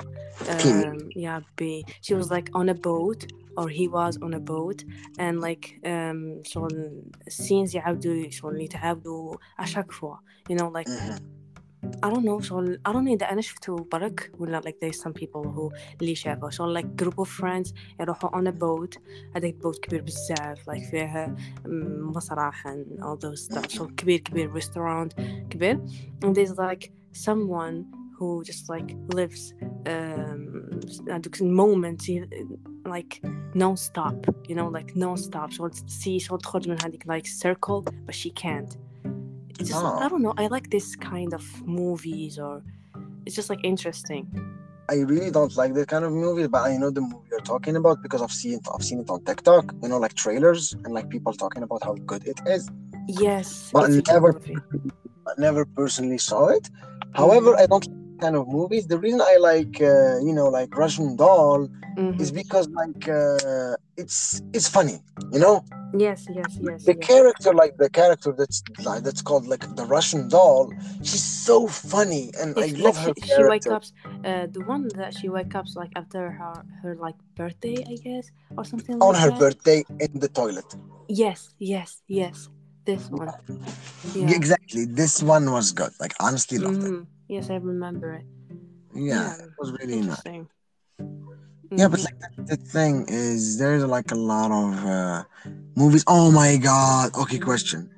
Team. 0.59 0.83
Um, 0.91 1.09
yeah, 1.15 1.39
be 1.55 1.85
she 2.01 2.13
was 2.13 2.29
like 2.29 2.49
on 2.53 2.69
a 2.69 2.73
boat 2.75 3.25
or 3.57 3.69
he 3.69 3.87
was 3.87 4.17
on 4.21 4.33
a 4.33 4.39
boat 4.39 4.83
and 5.17 5.41
like 5.41 5.79
um 5.85 6.41
شغل 6.43 7.03
scenes 7.29 7.73
يعاودوا 7.75 8.29
شغل 8.29 8.61
يتعاودوا 8.61 9.35
à 9.59 9.65
chaque 9.65 9.91
fois 9.91 10.19
you 10.49 10.55
know 10.55 10.69
like 10.69 10.87
Mhm. 10.87 11.17
I 12.03 12.09
don't 12.09 12.25
know 12.25 12.41
شغل 12.41 12.79
I 12.87 12.91
don't 12.91 12.95
know 12.95 13.11
إذا 13.13 13.31
أنا 13.31 13.41
شفته 13.41 13.75
برك 13.91 14.31
ولا 14.39 14.61
like 14.61 14.75
there's 14.85 14.99
some 15.01 15.13
people 15.13 15.43
who 15.43 15.73
اللي 16.01 16.15
شافوا 16.15 16.49
شغل 16.49 16.81
like 16.81 17.03
group 17.03 17.13
of 17.19 17.27
friends 17.27 17.73
يروحوا 17.99 18.29
on 18.29 18.47
a 18.47 18.51
boat 18.51 18.99
هذاك 19.35 19.55
boat 19.63 19.79
كبير 19.79 20.01
بزاف 20.01 20.69
like 20.69 20.89
فيها 20.91 21.35
م- 21.65 22.11
مسرح 22.15 22.67
and 22.67 23.03
all 23.03 23.17
those 23.17 23.53
stuff 23.53 23.67
شغل 23.69 23.95
كبير 23.95 24.19
كبير 24.19 24.59
restaurant 24.61 25.21
كبير 25.49 25.81
and 26.25 26.35
there's 26.35 26.57
like 26.57 26.91
someone 27.27 27.85
who 28.19 28.43
just 28.43 28.69
like 28.69 28.95
lives 29.15 29.53
um 29.87 30.79
هذوك 31.09 31.37
moments 31.37 32.09
like 32.87 33.21
non-stop 33.55 34.25
you 34.49 34.55
know 34.55 34.69
like 34.77 34.95
non-stop 34.95 35.49
شغل 35.49 35.69
تسي 35.69 36.19
شغل 36.19 36.39
تخرج 36.39 36.69
من 36.69 36.77
هذيك 36.83 37.03
like 37.03 37.27
circle 37.27 37.83
but 37.83 38.15
she 38.15 38.29
can't 38.29 38.77
it's 39.58 39.68
just 39.70 39.84
Oh. 39.84 39.98
I 39.98 40.08
don't 40.08 40.22
know 40.22 40.34
I 40.36 40.46
like 40.48 40.70
this 40.70 40.96
kind 40.96 41.32
of 41.34 41.44
movies 41.66 42.38
or 42.38 42.62
it's 43.26 43.36
just 43.36 43.50
like 43.50 43.60
interesting 43.64 44.26
I 44.88 44.96
really 44.96 45.30
don't 45.30 45.56
like 45.56 45.74
that 45.74 45.88
kind 45.88 46.04
of 46.04 46.12
movie, 46.12 46.48
but 46.48 46.62
I 46.62 46.76
know 46.76 46.90
the 46.90 47.00
movie 47.00 47.28
you're 47.30 47.40
talking 47.40 47.76
about 47.76 48.02
because 48.02 48.20
I've 48.20 48.32
seen 48.32 48.54
it. 48.54 48.66
I've 48.74 48.84
seen 48.84 48.98
it 48.98 49.08
on 49.08 49.24
TikTok. 49.24 49.72
You 49.80 49.88
know, 49.88 49.98
like 49.98 50.14
trailers 50.14 50.74
and 50.84 50.92
like 50.92 51.08
people 51.08 51.32
talking 51.32 51.62
about 51.62 51.84
how 51.84 51.94
good 51.94 52.26
it 52.26 52.40
is. 52.46 52.68
yes 53.08 53.70
But 53.72 53.90
it's 53.90 53.96
a 53.96 54.02
good 54.02 54.12
never-. 54.12 54.40
Never 55.38 55.64
personally 55.64 56.18
saw 56.18 56.48
it. 56.48 56.64
Mm-hmm. 56.64 57.16
However, 57.16 57.56
I 57.56 57.66
don't 57.66 57.86
kind 58.24 58.36
of 58.40 58.44
movies. 58.58 58.84
The 58.94 58.98
reason 59.04 59.20
I 59.32 59.36
like, 59.50 59.74
uh, 59.92 60.14
you 60.26 60.34
know, 60.38 60.48
like 60.58 60.70
Russian 60.84 61.08
Doll 61.22 61.58
Mhm. 61.96 62.20
is 62.22 62.30
because 62.42 62.66
like 62.80 63.02
uh, 63.20 63.74
it's 64.02 64.18
it's 64.56 64.68
funny, 64.76 64.96
you 65.34 65.40
know. 65.44 65.56
Yes, 66.06 66.20
yes, 66.38 66.50
yes. 66.68 66.78
The 66.90 66.96
yes. 66.98 67.06
character, 67.12 67.50
like 67.62 67.74
the 67.84 67.90
character 68.00 68.30
that's 68.40 68.58
like, 68.88 69.02
that's 69.06 69.22
called 69.28 69.44
like 69.52 69.64
the 69.78 69.86
Russian 69.96 70.22
Doll, 70.36 70.62
she's 71.08 71.26
so 71.48 71.56
funny, 71.92 72.24
and 72.40 72.48
I 72.66 72.68
love 72.86 72.96
like 72.96 73.04
her 73.04 73.14
she, 73.16 73.28
she 73.34 73.42
wake 73.52 73.66
character. 73.68 73.72
up, 73.76 73.84
uh, 74.30 74.46
the 74.56 74.62
one 74.74 74.82
that 75.00 75.10
she 75.18 75.26
wake 75.36 75.54
up 75.60 75.66
like 75.82 75.92
after 76.00 76.22
her 76.40 76.54
her 76.80 76.92
like 77.06 77.18
birthday, 77.40 77.78
I 77.92 77.96
guess, 78.06 78.26
or 78.56 78.64
something 78.72 78.96
On 79.06 79.12
like 79.12 79.22
her 79.24 79.30
that. 79.32 79.42
birthday 79.44 79.80
in 80.04 80.12
the 80.24 80.30
toilet. 80.40 80.68
Yes, 81.24 81.40
yes, 81.74 81.88
yes. 82.20 82.36
This 82.88 83.04
one. 83.22 83.30
Yeah. 84.14 84.30
Exactly. 84.38 84.82
This 85.00 85.14
one 85.34 85.44
was 85.56 85.66
good. 85.80 85.92
Like 86.02 86.14
honestly, 86.26 86.58
loved 86.66 86.82
it. 86.88 86.94
Yes, 87.32 87.48
I 87.48 87.56
remember 87.56 88.12
it. 88.12 88.26
Yeah, 88.94 89.32
it 89.32 89.48
was 89.58 89.72
really 89.72 89.96
nice. 90.02 90.20
Interesting. 90.20 90.48
Yeah, 91.78 91.88
but 91.88 92.00
Mhm. 92.00 92.04
like 92.04 92.18
the, 92.20 92.42
the 92.52 92.56
thing 92.56 93.06
is, 93.08 93.56
there's 93.56 93.84
like 93.86 94.12
a 94.12 94.20
lot 94.32 94.50
of 94.52 94.70
uh, 94.84 95.24
movies. 95.74 96.04
Oh 96.06 96.30
my 96.30 96.58
god. 96.58 97.14
Okay, 97.16 97.38
question. 97.38 97.88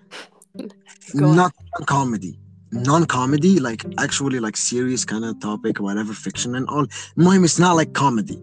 Go 1.18 1.26
on. 1.26 1.36
Not 1.36 1.52
comedy. 1.86 2.38
Non-comedy, 2.70 3.58
like 3.58 3.82
actually 3.98 4.38
like 4.38 4.56
serious 4.56 5.04
kind 5.04 5.24
of 5.24 5.40
topic, 5.40 5.80
whatever, 5.80 6.12
fiction 6.12 6.54
and 6.54 6.68
all. 6.68 6.86
Mine 7.16 7.42
it's 7.42 7.58
not 7.58 7.74
like 7.74 7.92
comedy. 7.92 8.38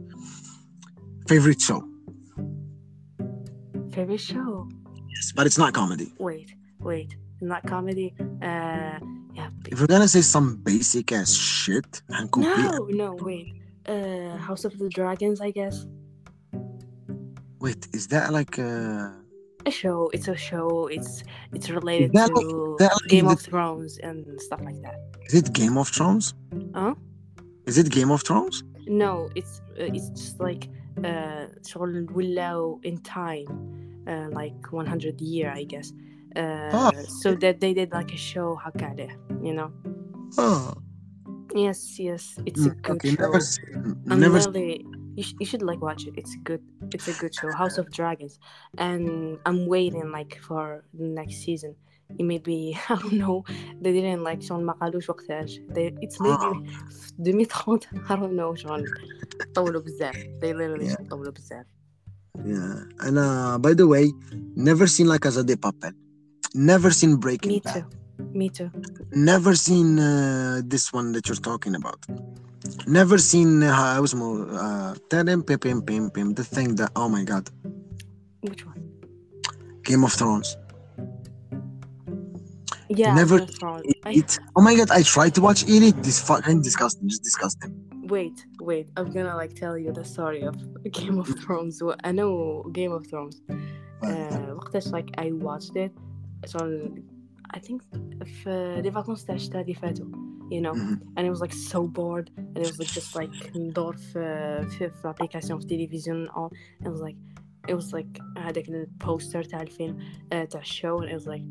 Favorite 1.28 1.62
show. 1.62 1.82
favorite 3.96 4.20
show. 4.32 4.68
Yes, 5.16 5.32
but 5.36 5.48
it's 5.48 5.58
not 5.58 5.74
comedy. 5.74 6.12
Wait, 6.18 6.50
wait 6.80 7.16
Not 7.41 7.63
comedy. 7.67 8.09
Uh, 8.43 8.99
yeah. 9.39 9.51
If 9.71 9.77
we're 9.81 9.87
gonna 9.95 10.09
say 10.17 10.23
some 10.23 10.49
basic 10.71 11.13
ass 11.13 11.33
shit, 11.35 11.91
هنكون 12.11 12.43
No, 12.43 12.87
no, 13.03 13.09
wait. 13.29 13.49
Uh, 13.87 14.37
House 14.49 14.65
of 14.65 14.73
the 14.79 14.89
Dragons, 14.89 15.41
I 15.41 15.51
guess. 15.51 15.77
Wait, 17.61 17.89
is 17.93 18.07
that 18.09 18.33
like 18.33 18.59
uh 18.59 19.11
A 19.67 19.71
show. 19.83 20.01
It's 20.17 20.29
a 20.29 20.37
show. 20.49 20.87
It's 20.97 21.13
it's 21.57 21.69
related 21.79 22.13
that 22.19 22.29
to 22.29 22.35
like- 22.35 22.79
that 22.83 22.93
like 22.99 23.11
Game 23.15 23.27
the- 23.27 23.33
of 23.37 23.41
Thrones 23.49 23.93
and 24.09 24.19
stuff 24.47 24.61
like 24.69 24.81
that. 24.87 24.99
is 25.29 25.35
it 25.41 25.47
Game 25.61 25.77
of 25.83 25.89
Thrones? 25.97 26.27
Huh? 26.75 26.95
Is 27.71 27.77
it 27.83 27.89
Game 27.99 28.11
of 28.17 28.21
Thrones? 28.29 28.57
No, 29.03 29.13
it's 29.39 29.55
uh, 29.81 29.97
it's 29.97 30.09
just 30.21 30.37
like 30.49 30.63
uh 31.09 31.47
شغل 31.71 32.07
ولاو 32.13 32.81
in 32.89 32.97
time, 32.99 33.49
uh, 34.13 34.29
like 34.41 34.61
100 34.73 35.21
year, 35.21 35.49
I 35.61 35.65
guess. 35.65 35.89
Ah. 36.36 36.88
uh, 36.88 36.92
oh. 36.96 37.04
so 37.22 37.36
that 37.36 37.60
they 37.60 37.74
did 37.74 37.92
like 37.92 38.12
a 38.14 38.18
show 38.18 38.60
Hakade, 38.64 39.12
you 39.44 39.54
know? 39.54 39.72
Oh 40.38 40.74
yes 41.56 42.00
yes 42.00 42.38
it's 42.46 42.66
a 42.66 42.70
mm, 42.70 42.82
good 42.82 42.96
okay, 42.96 43.10
show. 43.10 43.22
never 43.22 43.40
seen, 43.40 44.02
never 44.06 44.38
really, 44.38 44.86
you, 45.16 45.24
sh- 45.24 45.34
you 45.40 45.46
should 45.46 45.62
like 45.62 45.82
watch 45.82 46.06
it. 46.06 46.14
It's 46.16 46.34
a 46.36 46.38
good 46.40 46.62
it's 46.94 47.08
a 47.08 47.14
good 47.14 47.34
show. 47.36 47.52
House 47.52 47.78
of 47.78 47.92
dragons. 47.92 48.40
And 48.78 49.38
i'm 49.46 49.68
waiting 49.68 50.12
like 50.12 50.40
for 50.42 50.84
the 50.94 51.06
next 51.06 51.44
season. 51.44 51.76
Maybe 52.20 52.78
I 52.90 52.96
don't 52.96 53.14
know 53.14 53.44
they 53.82 53.94
didn't 53.94 54.24
like 54.24 54.40
John 54.40 54.64
ما 54.64 54.74
قالوش 54.74 55.08
they, 55.70 55.92
it's 56.02 56.20
maybe 56.20 56.68
في 57.20 57.46
2030 57.46 57.88
I 58.10 58.16
don't 58.16 58.36
know 58.36 58.56
شغل 58.56 58.86
they 60.42 60.54
literally 60.54 60.88
yeah. 60.88 61.64
yeah. 62.46 62.84
And 63.00 63.18
uh, 63.18 63.58
by 63.60 63.74
the 63.74 63.88
way 63.88 64.12
never 64.56 64.88
seen 64.88 65.08
like 65.08 65.22
Casa 65.22 65.44
de 65.44 65.56
Papel. 65.56 65.94
Never 66.54 66.92
seen 66.92 67.16
Breaking 67.16 67.52
Me 67.52 67.60
Bad. 67.60 67.74
too. 67.74 67.86
Me 68.34 68.50
too. 68.50 68.72
Never 69.12 69.56
seen 69.56 70.00
uh, 70.00 70.62
this 70.64 70.94
one 70.94 71.12
that 71.14 71.28
you're 71.28 71.36
talking 71.38 71.76
about. 71.76 72.00
Never 72.88 73.18
seen 73.18 73.64
uh, 73.64 73.72
I 73.72 74.00
was 74.00 74.14
more 74.14 74.48
uh, 74.54 74.94
the 75.10 76.44
thing 76.44 76.76
that 76.76 76.92
oh 76.96 77.10
my 77.10 77.24
god. 77.24 77.50
Which 78.42 78.66
one? 78.66 78.82
Game 79.84 80.04
of 80.04 80.14
Thrones. 80.14 80.58
Yeah, 82.90 83.14
never. 83.16 83.48
It, 84.06 84.40
oh 84.56 84.62
my 84.62 84.76
god! 84.76 84.92
I 84.92 85.02
tried 85.04 85.34
to 85.36 85.42
watch 85.42 85.64
Elite. 85.64 86.04
This 86.04 86.22
fucking 86.22 86.62
disgusting. 86.62 87.08
Just 87.08 87.24
disgusting. 87.24 87.72
Wait, 88.04 88.46
wait. 88.60 88.90
I'm 88.98 89.12
gonna 89.12 89.36
like 89.36 89.54
tell 89.54 89.78
you 89.78 89.94
the 89.94 90.04
story 90.04 90.42
of 90.42 90.56
Game 90.92 91.18
of 91.18 91.28
Thrones. 91.40 91.82
I 92.04 92.12
know 92.12 92.66
Game 92.74 92.92
of 92.92 93.08
Thrones. 93.08 93.42
Uh, 94.04 94.56
like 94.92 95.10
I 95.18 95.32
watched 95.32 95.76
it 95.76 95.92
شغل 96.47 97.03
I 97.57 97.59
think 97.59 97.83
في 98.25 98.81
لي 98.83 98.91
فاكونس 98.91 99.25
تاع 99.25 99.35
الشتا 99.35 99.61
اللي 99.61 99.75
فاتوا 99.75 100.07
you 100.51 100.61
know 100.61 100.75
Mhm. 100.75 100.99
and 101.17 101.23
it 101.27 101.31
was 101.35 101.41
like 101.47 101.53
so 101.73 101.81
bored 101.99 102.27
and 102.37 102.59
it 102.59 102.67
was 102.71 102.79
like 102.79 102.93
just 102.99 103.17
like 103.17 103.57
ندور 103.57 103.97
في 103.97 104.63
في 104.69 104.91
في 104.91 105.09
ابليكاسيون 105.09 105.61
في 105.61 105.65
التلفزيون 105.65 106.29
and 106.29 106.31
all 106.31 106.51
it 106.85 106.89
was 106.89 107.01
like 107.01 107.17
it 107.71 107.75
was 107.75 107.93
like 107.93 108.23
هذاك 108.39 108.69
البوستر 108.69 109.43
تاع 109.45 109.63
الفيلم 109.63 109.99
uh, 109.99 110.49
تاع 110.49 110.61
الشو 110.61 110.99
and 111.01 111.09
it 111.11 111.15
was 111.23 111.27
like 111.27 111.45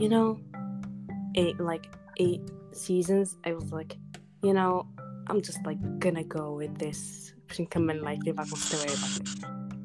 you 0.00 0.08
know 0.08 0.36
eight 1.38 1.58
like 1.60 1.86
eight 2.20 2.50
seasons 2.72 3.28
I 3.48 3.52
was 3.60 3.68
like 3.72 3.92
you 4.46 4.52
know 4.58 4.86
I'm 5.30 5.40
just 5.48 5.60
like 5.68 5.80
gonna 6.04 6.24
go 6.38 6.46
with 6.60 6.78
this 6.84 7.32
باش 7.48 7.60
نكمل 7.60 8.00
like 8.04 8.24
لي 8.24 8.32
فاكونس 8.32 8.70
تاعي 8.70 8.96
like 8.96 9.28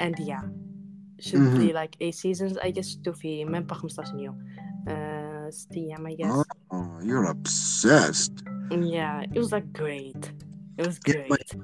and 0.04 0.26
yeah 0.26 0.46
should 1.20 1.40
Mhm. 1.40 1.58
be 1.64 1.74
like 1.82 1.94
eight 2.02 2.16
seasons 2.16 2.58
I 2.58 2.72
guess 2.72 2.88
شفتو 2.88 3.12
في 3.14 3.46
même 3.46 3.66
pas 3.74 3.78
15 3.78 4.20
يوم 4.20 4.38
uh, 4.88 5.50
ست 5.50 5.72
أيام 5.72 6.08
I 6.08 6.16
guess 6.16 6.44
Oh, 6.74 7.00
you're 7.04 7.28
obsessed. 7.36 8.36
yeah 8.72 9.24
it 9.34 9.38
was 9.44 9.52
like 9.52 9.68
great 9.82 10.24
it 10.80 10.88
was 10.88 10.98
Yeah, 11.08 11.14
great 11.14 11.30
but- 11.30 11.56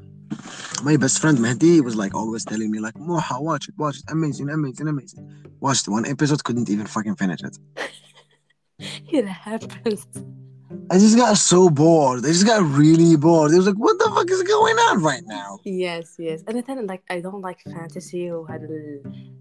My 0.89 0.95
best 1.03 1.17
friend 1.21 1.37
Mehdi 1.45 1.73
was 1.87 1.95
like 2.03 2.13
always 2.21 2.43
telling 2.51 2.69
me 2.73 2.79
like 2.87 2.97
Moha, 3.09 3.35
watch 3.49 3.65
it, 3.69 3.75
watch 3.83 3.97
it, 4.01 4.05
amazing, 4.17 4.47
amazing, 4.57 4.87
amazing. 4.95 5.23
Watched 5.65 5.85
one 5.97 6.05
episode, 6.15 6.39
couldn't 6.47 6.69
even 6.75 6.85
fucking 6.95 7.15
finish 7.23 7.41
it. 7.49 7.55
it 9.17 9.25
happens 9.47 10.01
I 10.90 10.98
just 10.98 11.16
got 11.16 11.36
so 11.38 11.70
bored. 11.70 12.24
I 12.24 12.28
just 12.28 12.46
got 12.46 12.62
really 12.62 13.16
bored. 13.16 13.52
It 13.52 13.56
was 13.56 13.66
like, 13.66 13.76
what 13.76 13.98
the 13.98 14.10
fuck 14.14 14.30
is 14.30 14.42
going 14.42 14.76
on 14.76 15.02
right 15.02 15.22
now? 15.26 15.58
Yes, 15.64 16.16
yes. 16.18 16.42
And 16.46 16.62
then 16.64 16.86
like 16.86 17.02
I 17.08 17.20
don't 17.20 17.40
like 17.40 17.60
fantasy 17.60 18.30
or 18.30 18.46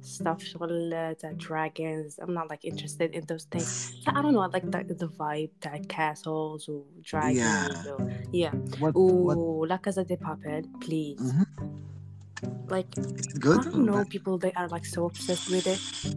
stuff 0.02 0.42
uh, 0.56 0.68
the 0.68 1.34
dragons. 1.38 2.20
I'm 2.22 2.34
not 2.34 2.50
like 2.50 2.64
interested 2.64 3.14
in 3.14 3.26
those 3.26 3.46
things. 3.46 3.94
I 4.08 4.22
don't 4.22 4.34
know. 4.34 4.42
I 4.42 4.48
like 4.48 4.70
the, 4.70 4.84
the 4.94 5.08
vibe, 5.08 5.52
that 5.62 5.90
castles 5.90 6.70
or 6.70 6.84
dragons. 7.02 7.40
Yeah. 7.40 7.92
Or, 7.92 8.14
yeah. 8.32 8.52
What, 8.80 8.96
Ooh, 8.96 9.36
what? 9.36 9.70
La 9.70 9.78
Casa 9.78 10.04
de 10.04 10.18
Papel, 10.18 10.66
please. 10.80 11.20
Mm-hmm. 11.20 12.68
Like 12.70 12.88
I 12.98 13.64
don't 13.64 13.86
know. 13.86 14.06
People 14.06 14.38
they 14.38 14.54
are 14.54 14.68
like 14.70 14.86
so 14.86 15.06
obsessed 15.06 15.50
with 15.50 15.68
it. 15.68 16.16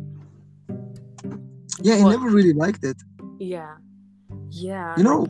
Yeah, 1.83 1.97
I 1.97 2.09
never 2.09 2.31
really 2.31 2.53
liked 2.53 2.85
it. 2.85 2.97
Yeah 3.39 3.75
yeah 4.55 4.95
You 4.99 5.05
know, 5.05 5.27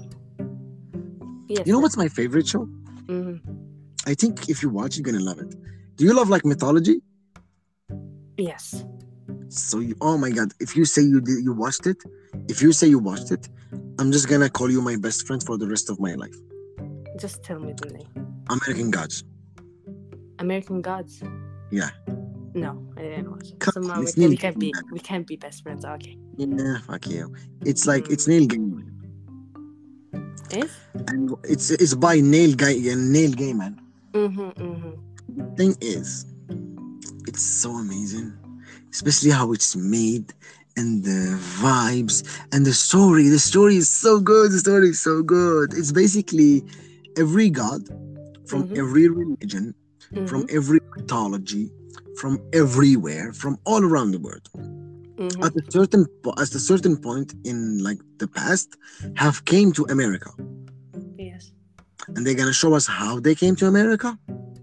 yes 1.49 1.67
you 1.67 1.73
know 1.73 1.81
what's 1.81 1.97
my 1.97 2.09
favorite 2.09 2.47
show? 2.47 2.65
Mhm. 3.07 3.41
I 4.07 4.15
think 4.15 4.49
if 4.49 4.63
you 4.63 4.69
watch, 4.69 4.97
you're 4.97 5.05
gonna 5.11 5.25
love 5.31 5.39
it. 5.39 5.51
Do 5.97 6.05
you 6.05 6.13
love 6.15 6.29
like 6.29 6.45
mythology? 6.45 6.97
yes 8.37 8.85
So 9.49 9.79
you, 9.81 9.95
oh 10.01 10.17
my 10.19 10.31
god, 10.31 10.49
if 10.61 10.77
you 10.77 10.85
say 10.85 11.03
you 11.03 11.21
did, 11.21 11.39
you 11.47 11.53
watched 11.53 11.87
it, 11.87 12.01
if 12.49 12.61
you 12.61 12.73
say 12.73 12.87
you 12.89 12.99
watched 12.99 13.31
it, 13.31 13.49
I'm 13.99 14.11
just 14.13 14.29
gonna 14.29 14.51
call 14.51 14.71
you 14.71 14.83
my 14.83 14.97
best 14.97 15.27
friend 15.27 15.41
for 15.43 15.57
the 15.57 15.69
rest 15.75 15.89
of 15.91 15.97
my 16.01 16.15
life. 16.15 16.37
just 17.23 17.37
tell 17.47 17.59
me 17.61 17.73
the 17.83 17.89
name 17.97 18.11
American 18.51 18.91
Gods. 18.91 19.17
American 20.41 20.81
Gods 20.83 21.23
Yeah. 21.71 21.91
no 22.55 22.71
I 22.99 23.03
didn't 23.03 23.31
watch 23.31 23.49
it 23.53 23.59
Come 23.61 23.85
so 23.85 23.93
on, 23.93 24.05
we, 24.05 24.13
can, 24.13 24.29
we 24.31 24.37
can't 24.37 24.59
be 24.65 24.71
we 24.97 25.01
can't 25.09 25.27
be 25.33 25.37
best 25.37 25.63
friends 25.63 25.85
okay 25.85 26.17
Yeah, 26.37 26.79
fuck 26.87 27.07
you. 27.15 27.25
It's 27.71 27.87
like 27.87 28.05
it's 28.15 28.27
Neil 28.31 28.47
Gaiman, 28.53 28.89
is 30.53 30.71
and 31.09 31.35
it's 31.45 31.71
it's 31.71 31.95
by 31.95 32.21
Neil 32.21 32.55
Guy 32.55 32.75
Neil 32.75 33.33
Gaiman. 33.33 33.79
mm-hmm 34.13 34.51
mm-hmm 34.51 34.91
Thing 35.57 35.77
is, 35.81 36.27
it's 37.27 37.43
so 37.43 37.71
amazing, 37.73 38.33
especially 38.93 39.31
how 39.31 39.53
it's 39.53 39.75
made 39.77 40.33
and 40.77 41.03
the 41.05 41.39
vibes 41.63 42.23
and 42.53 42.67
the 42.67 42.73
story. 42.73 43.29
The 43.29 43.39
story 43.39 43.77
is 43.77 43.91
so 43.91 44.21
good. 44.21 44.53
The 44.53 44.59
story 44.59 44.89
is 44.91 45.01
so 45.03 45.23
good. 45.23 45.73
It's 45.75 45.93
basically 45.93 46.63
every 47.17 47.51
god 47.51 47.83
from 48.47 48.65
Mhm. 48.65 48.79
every 48.79 49.09
religion, 49.09 49.75
from 50.27 50.43
mm-hmm, 50.43 50.57
every 50.57 50.81
mythology, 50.97 51.71
from 52.17 52.39
everywhere, 52.53 53.33
from 53.33 53.59
all 53.65 53.83
around 53.85 54.11
the 54.13 54.19
world. 54.19 54.49
Mm-hmm. 55.17 55.45
At 55.45 55.55
a 55.57 55.71
certain 55.71 56.07
at 56.39 56.55
a 56.55 56.63
certain 56.71 56.97
point 56.97 57.35
in 57.45 57.79
like 57.83 58.01
the 58.19 58.29
past, 58.29 58.77
have 59.17 59.45
came 59.45 59.73
to 59.73 59.85
America, 59.91 60.31
yes 61.17 61.53
and 62.15 62.27
they're 62.27 62.35
gonna 62.35 62.53
show 62.53 62.75
us 62.75 62.87
how 62.87 63.19
they 63.19 63.35
came 63.35 63.57
to 63.57 63.67
America 63.67 64.19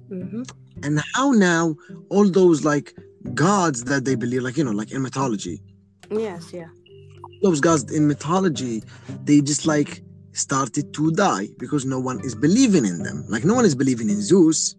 mm-hmm 0.10 0.44
and 0.84 1.02
how 1.14 1.32
now 1.32 1.76
all 2.10 2.30
those 2.30 2.64
like 2.66 2.96
gods 3.34 3.84
that 3.86 4.06
they 4.06 4.16
believe, 4.16 4.42
like 4.42 4.58
you 4.58 4.64
know, 4.64 4.72
like 4.72 4.92
in 4.92 5.02
mythology, 5.02 5.62
yes 6.10 6.52
yeah 6.54 6.68
those 7.42 7.60
gods 7.60 7.92
in 7.92 8.08
mythology, 8.08 8.84
they 9.24 9.42
just 9.42 9.66
like 9.66 10.04
started 10.34 10.94
to 10.94 11.12
die 11.12 11.48
because 11.58 11.86
no 11.86 12.00
one 12.00 12.20
is 12.22 12.36
believing 12.36 12.86
in 12.86 13.02
them. 13.04 13.26
Like 13.28 13.44
no 13.44 13.56
one 13.56 13.66
is 13.66 13.76
believing 13.76 14.10
in 14.10 14.22
Zeus. 14.22 14.76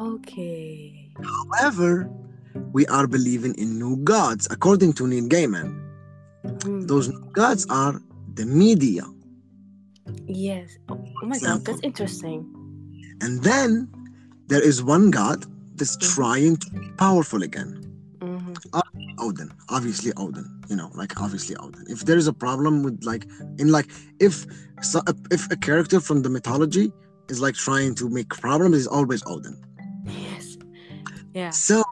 Okay. 0.00 1.12
However, 1.24 2.08
we 2.72 2.86
are 2.86 3.06
believing 3.06 3.54
in 3.56 3.78
new 3.78 3.96
gods 3.98 4.46
according 4.50 4.92
to 4.94 5.06
Neil 5.06 5.24
Gaiman. 5.28 5.68
Hmm. 6.62 6.86
Those 6.86 7.08
new 7.08 7.30
gods 7.32 7.66
are 7.70 8.00
the 8.34 8.46
media. 8.46 9.04
Yes. 10.26 10.78
Oh, 10.88 11.04
oh 11.22 11.26
my 11.26 11.38
god, 11.38 11.64
that's 11.64 11.80
interesting. 11.82 12.46
And 13.20 13.42
then 13.42 13.88
there 14.46 14.62
is 14.62 14.82
one 14.82 15.10
god 15.10 15.44
that's 15.76 15.96
Mhm. 15.96 16.14
trying 16.14 16.56
to 16.56 16.70
be 16.70 16.88
powerful 16.98 17.42
again. 17.42 17.84
hmm 18.20 18.52
Odin, 19.20 19.50
obviously 19.68 20.12
Odin. 20.16 20.46
You 20.68 20.76
know, 20.76 20.90
like 20.94 21.20
obviously 21.20 21.56
Odin. 21.56 21.84
If 21.88 22.04
there 22.04 22.16
is 22.16 22.26
a 22.26 22.32
problem 22.32 22.82
with 22.82 23.02
like 23.04 23.26
in 23.58 23.68
like 23.76 23.88
if 24.20 24.46
so, 24.82 25.00
if 25.30 25.50
a 25.50 25.56
character 25.56 25.98
from 26.00 26.22
the 26.22 26.30
mythology 26.30 26.92
is 27.28 27.40
like 27.40 27.54
trying 27.54 27.94
to 27.96 28.08
make 28.08 28.28
problems, 28.30 28.76
it's 28.76 28.86
always 28.86 29.22
Odin. 29.26 29.56
Yes. 30.06 30.56
Yeah. 31.34 31.50
So 31.50 31.82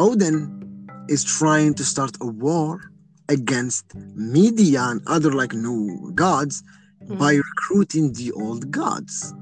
Odin 0.00 0.36
is 1.08 1.22
trying 1.24 1.74
to 1.74 1.84
start 1.84 2.16
a 2.20 2.26
war 2.26 2.80
against 3.28 3.84
media 4.16 4.80
and 4.82 5.00
other 5.06 5.32
like 5.32 5.52
new 5.52 6.10
gods 6.14 6.62
by 7.22 7.32
Mhm. 7.34 7.42
recruiting 7.50 8.06
the 8.20 8.32
old 8.32 8.62
gods. 8.80 9.34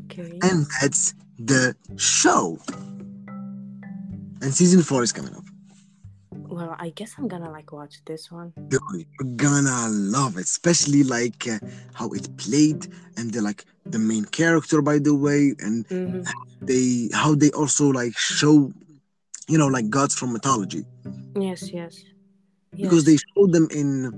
Okay. 0.00 0.38
And 0.42 0.66
that's 0.80 1.14
the 1.38 1.74
show. 1.96 2.58
And 4.42 4.50
season 4.60 4.82
four 4.82 5.02
is 5.02 5.12
coming 5.12 5.34
up. 5.34 5.44
well, 6.56 6.74
I 6.78 6.90
guess 6.98 7.10
I'm 7.18 7.28
gonna 7.28 7.50
like 7.58 7.70
watch 7.72 7.94
this 8.10 8.30
one. 8.30 8.52
Dude, 8.68 8.80
you're 9.18 9.34
gonna 9.46 9.88
love 10.16 10.36
it, 10.40 10.44
especially 10.56 11.02
like 11.16 11.40
uh, 11.54 11.58
how 11.98 12.08
it 12.18 12.24
played 12.44 12.80
and 13.16 13.26
the 13.34 13.40
like 13.48 13.64
the 13.94 13.98
main 13.98 14.24
character, 14.40 14.78
by 14.90 14.98
the 14.98 15.14
way, 15.26 15.54
and 15.66 15.86
hmm 15.88 16.22
they 16.70 17.08
how 17.12 17.34
they 17.34 17.50
also 17.50 17.84
like 18.00 18.14
show, 18.16 18.72
you 19.48 19.58
know, 19.58 19.66
like 19.68 19.88
gods 19.90 20.14
from 20.14 20.32
mythology 20.32 20.84
Yes. 21.38 21.70
Yes. 21.72 22.04
because 22.74 23.04
they 23.04 23.16
show 23.16 23.46
them 23.46 23.68
in 23.70 24.12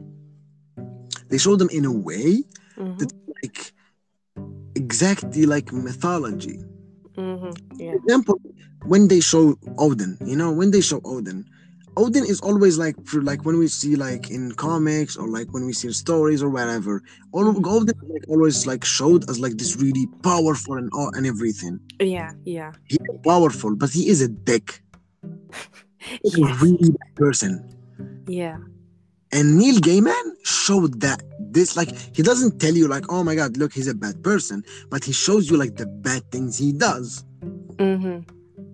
they 1.29 1.39
show 1.39 1.57
them 1.57 1.69
in 1.71 1.85
a 1.85 1.93
way 1.93 2.43
hmm 2.77 2.97
that 2.99 3.13
like 3.43 3.73
exactly 4.75 5.47
like 5.47 5.73
mythology. 5.73 6.59
hmm 7.17 7.51
Yeah. 7.79 7.93
For 7.93 7.97
example, 8.03 8.41
when 8.87 9.09
they 9.09 9.21
show 9.21 9.59
Odin, 9.79 10.17
you 10.25 10.37
know, 10.37 10.51
when 10.53 10.71
they 10.71 10.81
show 10.81 11.01
Odin, 11.05 11.45
Odin 11.97 12.25
is 12.25 12.41
always 12.41 12.79
like 12.79 12.97
for 13.05 13.21
like 13.23 13.45
when 13.45 13.59
we 13.59 13.67
see 13.69 13.97
like 13.97 14.31
in 14.31 14.53
comics 14.53 15.17
or 15.17 15.27
like 15.29 15.53
when 15.53 15.65
we 15.67 15.73
see 15.73 15.93
stories 15.93 16.43
or 16.43 16.49
whatever. 16.51 17.03
All 17.33 17.45
Mhm. 17.53 17.67
Odin 17.67 17.95
like 18.15 18.27
always 18.29 18.67
like 18.67 18.85
showed 18.85 19.29
as 19.31 19.39
like 19.41 19.57
this 19.59 19.77
really 19.77 20.07
powerful 20.23 20.75
and 20.81 20.89
all 20.93 21.11
and 21.17 21.27
everything. 21.27 21.81
Yeah. 22.01 22.33
Yeah. 22.45 22.73
He's 22.91 22.99
powerful, 23.25 23.75
but 23.77 23.91
he 23.91 24.09
is 24.09 24.21
a 24.23 24.29
dick. 24.29 24.83
He's 26.23 26.37
a 26.39 26.41
Yes. 26.41 26.63
really 26.63 26.91
bad 26.91 27.15
person. 27.17 27.77
Yeah. 28.27 28.59
And 29.33 29.59
Neil 29.59 29.77
Gaiman 29.77 30.25
showed 30.45 31.01
that 31.01 31.23
this 31.53 31.77
like 31.77 31.91
he 32.17 32.23
doesn't 32.23 32.59
tell 32.61 32.75
you 32.75 32.89
like, 32.89 33.05
oh 33.11 33.23
my 33.25 33.35
god, 33.35 33.57
look, 33.57 33.73
he's 33.75 33.89
a 33.89 33.95
bad 33.95 34.23
person, 34.23 34.65
but 34.91 35.05
he 35.05 35.13
shows 35.13 35.51
you 35.51 35.57
like 35.57 35.77
the 35.77 35.87
bad 35.87 36.23
things 36.31 36.57
he 36.59 36.73
does. 36.73 37.25
hmm 37.79 38.21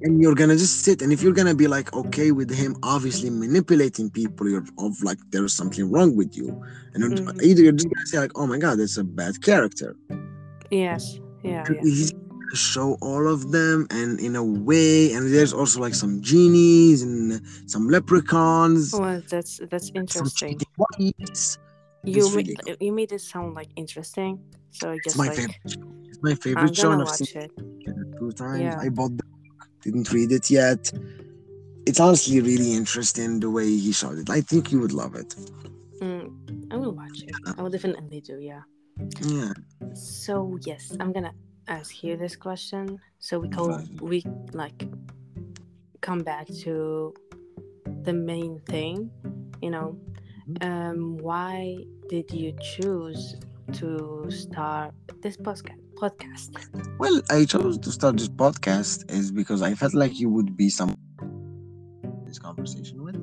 and 0.03 0.21
you're 0.21 0.35
gonna 0.35 0.57
just 0.57 0.83
sit 0.83 1.01
and 1.03 1.13
if 1.13 1.23
you're 1.23 1.33
gonna 1.33 1.55
be 1.55 1.67
like 1.67 1.93
okay 1.95 2.31
with 2.33 2.51
him 2.53 2.75
obviously 2.83 3.31
manipulating 3.31 4.11
people 4.11 4.49
you're 4.51 4.65
of 4.79 4.93
like 5.03 5.19
there's 5.31 5.55
something 5.55 5.91
wrong 5.91 6.15
with 6.17 6.37
you 6.37 6.49
and 6.95 7.05
Mhm. 7.05 7.43
either 7.43 7.63
you're 7.63 7.73
just 7.73 7.89
gonna 7.93 8.07
say 8.07 8.19
like 8.19 8.33
oh 8.35 8.47
my 8.47 8.59
god 8.59 8.79
that's 8.79 8.97
a 8.99 9.05
bad 9.05 9.41
character 9.43 9.95
Yes. 10.71 11.19
Yeah. 11.43 11.65
Yeah. 11.71 11.81
he's 11.83 12.13
show 12.57 12.97
all 13.01 13.27
of 13.29 13.51
them 13.53 13.87
and 13.91 14.21
in 14.21 14.37
a 14.37 14.45
way 14.45 15.13
and 15.13 15.33
there's 15.33 15.53
also 15.53 15.81
like 15.81 15.95
some 15.95 16.21
genies 16.21 17.03
and 17.03 17.41
some 17.71 17.89
leprechauns 17.89 18.93
Well, 18.93 19.23
that's 19.29 19.61
that's 19.71 19.91
interesting. 19.95 20.59
You 22.07 22.29
made 22.37 22.49
really 22.49 22.77
you 22.81 22.93
made 22.93 23.13
it 23.13 23.21
sound 23.21 23.55
like 23.55 23.71
interesting. 23.77 24.39
So 24.71 24.91
I 24.91 24.95
it's 24.97 25.05
guess 25.05 25.17
my 25.17 25.27
like 25.29 25.37
favorite 25.37 25.57
show. 25.67 25.81
it's 26.09 26.23
my 26.23 26.31
I'm 26.31 26.37
favorite 26.37 26.77
gonna 26.77 27.01
i've 27.01 27.07
watch 27.07 27.19
seen 27.19 27.43
it. 27.43 27.53
it 27.87 28.19
two 28.19 28.33
times 28.33 28.61
Yeah. 28.61 28.79
i 28.81 28.89
bought 28.89 29.17
the 29.17 29.25
book 29.25 29.69
didn't 29.83 30.13
read 30.13 30.31
it 30.33 30.51
yet 30.51 30.93
it's 31.87 32.01
honestly 32.01 32.41
really 32.41 32.73
interesting 32.75 33.41
the 33.41 33.51
way 33.51 33.67
he 33.87 33.93
showed 33.93 34.19
it 34.19 34.29
i 34.31 34.41
think 34.41 34.73
you 34.73 34.79
would 34.81 34.93
love 34.93 35.15
it 35.15 35.35
Mm, 36.03 36.27
I 36.73 36.77
will 36.77 36.93
watch 36.93 37.23
it. 37.23 37.35
I 37.57 37.63
will 37.63 37.71
definitely 37.71 38.21
do. 38.21 38.37
Yeah. 38.41 38.63
yeah 39.23 39.53
So 39.95 40.59
yes, 40.67 40.83
I'm 41.01 41.13
gonna 41.13 41.33
ask 41.69 42.03
you 42.03 42.17
this 42.17 42.37
question. 42.37 42.99
So 43.19 43.39
we 43.39 43.49
call 43.49 43.81
we 44.01 44.25
like 44.53 44.87
come 46.01 46.21
back 46.21 46.47
to 46.65 47.15
the 48.03 48.13
main 48.13 48.61
thing. 48.67 49.11
You 49.63 49.71
know, 49.71 49.99
um, 50.61 51.17
why 51.19 51.77
did 52.09 52.31
you 52.31 52.55
choose 52.61 53.37
to 53.73 54.27
start 54.31 54.95
this 55.23 55.37
podcast? 55.37 55.81
Podcast. 55.97 56.51
Well, 56.99 57.23
I 57.31 57.45
chose 57.45 57.79
to 57.79 57.93
start 57.93 58.19
this 58.19 58.29
podcast 58.29 59.11
is 59.11 59.31
because 59.31 59.63
I 59.63 59.75
felt 59.75 59.95
like 59.95 60.19
you 60.19 60.29
would 60.29 60.57
be 60.57 60.69
some 60.69 60.95
this 62.27 62.39
conversation 62.39 63.03
with, 63.03 63.15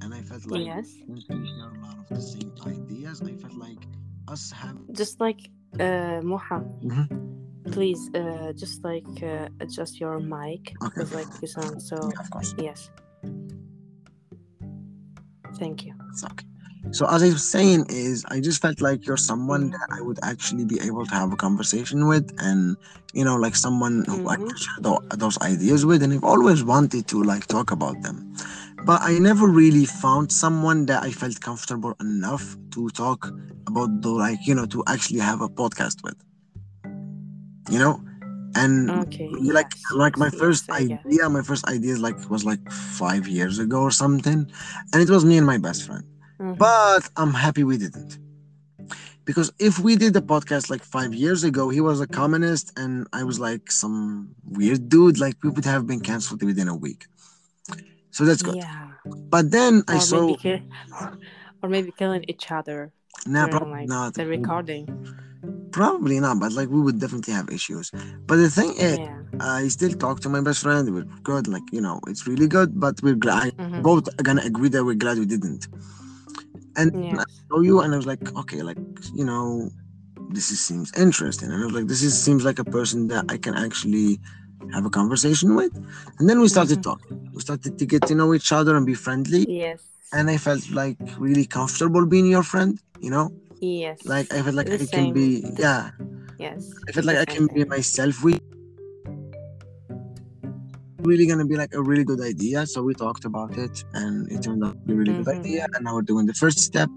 and 0.00 0.14
I 0.14 0.22
felt 0.22 0.46
like 0.46 0.64
Yes. 0.64 0.86
we 1.08 1.20
share 1.20 1.36
a 1.36 1.80
lot 1.84 1.98
of 1.98 2.08
the 2.08 2.22
same 2.22 2.52
ideas, 2.64 3.20
I 3.22 3.34
felt 3.34 3.54
like 3.54 3.82
us 4.28 4.52
have. 4.52 4.78
Just 4.92 5.20
like 5.20 5.50
uh, 5.74 6.20
Moha, 6.22 6.58
Mhm. 6.84 7.06
please 7.72 8.10
uh, 8.14 8.52
just 8.52 8.82
like 8.84 9.06
uh, 9.22 9.48
adjust 9.60 10.00
your 10.00 10.18
mic 10.20 10.72
Okay. 10.82 10.90
because 10.94 11.12
like 11.12 11.28
you 11.42 11.48
sound 11.48 11.82
so. 11.82 11.96
Yeah, 11.96 12.20
of 12.20 12.30
course, 12.30 12.54
Yes. 12.58 12.90
Thank 15.58 15.84
you. 15.86 15.94
it's 16.10 16.24
okay. 16.24 16.44
So 16.92 17.06
as 17.06 17.22
I 17.22 17.28
was 17.28 17.44
saying, 17.44 17.86
is 17.90 18.24
I 18.28 18.40
just 18.40 18.62
felt 18.62 18.80
like 18.80 19.04
you're 19.06 19.16
someone 19.18 19.70
that 19.70 19.88
I 19.90 20.00
would 20.00 20.18
actually 20.22 20.64
be 20.64 20.80
able 20.80 21.04
to 21.04 21.14
have 21.14 21.32
a 21.32 21.36
conversation 21.36 22.06
with, 22.06 22.26
and 22.38 22.76
you 23.12 23.24
know, 23.24 23.36
like 23.36 23.56
someone 23.56 24.04
who 24.08 24.28
I 24.28 24.36
Mhm. 24.36 24.46
could 24.46 24.58
share 24.58 24.80
those 25.18 25.36
ideas 25.42 25.84
with, 25.84 26.02
and 26.02 26.12
I've 26.14 26.24
always 26.24 26.62
wanted 26.64 27.06
to 27.08 27.22
like 27.22 27.46
talk 27.46 27.70
about 27.72 28.00
them. 28.02 28.16
But 28.84 29.00
I 29.02 29.18
never 29.18 29.46
really 29.46 29.84
found 29.84 30.32
someone 30.32 30.86
that 30.86 31.02
I 31.02 31.10
felt 31.10 31.40
comfortable 31.40 31.94
enough 32.00 32.56
to 32.72 32.88
talk 32.90 33.30
about 33.66 34.00
the 34.02 34.10
like 34.10 34.46
you 34.46 34.54
know 34.54 34.66
to 34.66 34.82
actually 34.86 35.20
have 35.20 35.40
a 35.40 35.48
podcast 35.48 36.02
with. 36.02 36.16
You 37.70 37.78
know, 37.78 38.00
and 38.54 38.90
Okay. 38.90 39.28
like 39.28 39.72
yes, 39.74 39.84
like 39.94 40.16
my 40.16 40.30
yes, 40.32 40.38
first 40.40 40.64
yes, 40.68 40.76
I 40.78 40.84
get 40.84 41.04
idea, 41.06 41.28
my 41.28 41.42
first 41.42 41.66
idea 41.68 41.96
like 41.96 42.18
was 42.30 42.44
like 42.44 42.64
five 42.72 43.28
years 43.28 43.58
ago 43.58 43.82
or 43.82 43.90
something, 43.90 44.46
and 44.92 45.02
it 45.02 45.10
was 45.10 45.24
me 45.24 45.36
and 45.36 45.46
my 45.46 45.58
best 45.58 45.84
friend. 45.86 46.04
Mhm. 46.40 46.56
But 46.56 47.10
I'm 47.16 47.34
happy 47.34 47.64
we 47.64 47.76
didn't. 47.78 48.18
Because 49.24 49.52
if 49.58 49.78
we 49.78 49.94
did 49.96 50.14
the 50.14 50.22
podcast 50.22 50.70
like 50.70 50.82
five 50.82 51.12
years 51.12 51.44
ago, 51.44 51.68
he 51.68 51.80
was 51.82 52.00
a 52.00 52.06
communist 52.06 52.72
and 52.78 53.06
I 53.12 53.24
was 53.24 53.38
like 53.38 53.70
some 53.70 54.30
weird 54.44 54.88
dude, 54.88 55.18
like 55.18 55.36
we 55.42 55.50
would 55.50 55.66
have 55.66 55.86
been 55.86 56.00
cancelled 56.00 56.42
within 56.42 56.68
a 56.68 56.74
week. 56.74 57.06
So 58.10 58.24
that's 58.24 58.42
good. 58.42 58.56
Yeah. 58.56 58.88
But 59.30 59.50
then 59.50 59.82
I 59.88 59.98
saw 59.98 60.26
maybe 60.26 60.38
kill, 60.38 60.58
or 61.62 61.68
maybe 61.68 61.92
killing 61.92 62.24
each 62.28 62.50
other 62.50 62.92
nah, 63.26 63.48
probably 63.48 63.80
like 63.80 63.88
not. 63.88 64.14
the 64.14 64.26
recording. 64.26 64.88
Probably 65.70 66.18
not, 66.18 66.40
but 66.40 66.52
like 66.52 66.68
we 66.68 66.80
would 66.80 66.98
definitely 66.98 67.34
have 67.34 67.50
issues. 67.50 67.90
But 68.26 68.36
the 68.36 68.50
thing 68.50 68.74
is, 68.76 68.98
Yeah. 68.98 69.22
I 69.40 69.68
still 69.68 69.92
talk 69.92 70.20
to 70.20 70.28
my 70.28 70.40
best 70.40 70.62
friend. 70.62 70.92
We're 70.92 71.04
good, 71.22 71.46
like 71.46 71.62
you 71.72 71.80
know, 71.80 72.00
it's 72.08 72.26
really 72.26 72.48
good. 72.48 72.80
But 72.80 73.00
we're 73.02 73.14
glad. 73.14 73.56
Mhm. 73.56 73.82
Both 73.82 74.08
are 74.18 74.22
gonna 74.22 74.42
agree 74.42 74.70
that 74.70 74.84
we're 74.84 74.94
glad 74.94 75.18
we 75.18 75.26
didn't. 75.26 75.68
And 76.76 76.90
Yes. 76.94 77.24
saw 77.50 77.60
you 77.60 77.80
and 77.80 77.92
I 77.92 77.96
was 77.96 78.06
like, 78.06 78.22
okay, 78.36 78.62
like, 78.62 78.78
you 79.14 79.24
know, 79.24 79.70
this 80.30 80.50
is, 80.50 80.60
seems 80.60 80.92
interesting. 80.96 81.50
And 81.50 81.62
I 81.62 81.64
was 81.66 81.74
like, 81.74 81.86
this 81.86 82.02
is, 82.02 82.14
seems 82.18 82.44
like 82.44 82.58
a 82.58 82.64
person 82.64 83.08
that 83.08 83.24
I 83.28 83.36
can 83.36 83.54
actually 83.54 84.20
have 84.72 84.84
a 84.84 84.90
conversation 84.90 85.54
with. 85.54 85.72
And 86.18 86.28
then 86.28 86.40
we 86.40 86.48
started 86.48 86.78
Mhm. 86.78 86.82
talking. 86.90 87.16
We 87.34 87.40
started 87.40 87.78
to 87.78 87.86
get 87.86 88.02
to 88.06 88.14
know 88.14 88.34
each 88.34 88.52
other 88.52 88.76
and 88.76 88.84
be 88.86 88.94
friendly. 88.94 89.46
Yes. 89.48 89.80
And 90.12 90.30
I 90.30 90.36
felt 90.36 90.70
like 90.70 90.96
really 91.18 91.46
comfortable 91.46 92.06
being 92.06 92.26
your 92.26 92.42
friend, 92.42 92.80
you 93.00 93.10
know? 93.10 93.30
Yes. 93.60 93.98
Like 94.04 94.32
I 94.32 94.42
felt 94.42 94.56
like 94.56 94.66
The 94.66 94.82
I 94.82 94.86
can 94.86 95.12
be, 95.12 95.44
yeah. 95.58 95.90
Yes. 96.38 96.70
I 96.88 96.92
felt 96.92 97.06
like 97.06 97.18
I 97.18 97.24
can 97.24 97.46
be 97.54 97.64
myself. 97.64 98.22
We 98.22 98.38
really 101.02 101.26
gonna 101.26 101.44
be 101.46 101.56
like 101.56 101.74
a 101.74 101.82
really 101.82 102.04
good 102.04 102.20
idea. 102.20 102.66
So 102.66 102.82
we 102.82 102.94
talked 102.94 103.24
about 103.24 103.56
it 103.56 103.84
and 103.94 104.30
it 104.30 104.42
turned 104.42 104.64
out 104.64 104.74
to 104.74 104.84
be 104.86 104.92
a 104.92 104.96
really 104.96 105.14
good 105.14 105.26
Mhm. 105.26 105.38
idea. 105.38 105.66
And 105.74 105.84
now 105.84 105.94
we're 105.94 106.02
doing 106.02 106.26
the 106.26 106.34
first 106.34 106.58
step. 106.58 106.90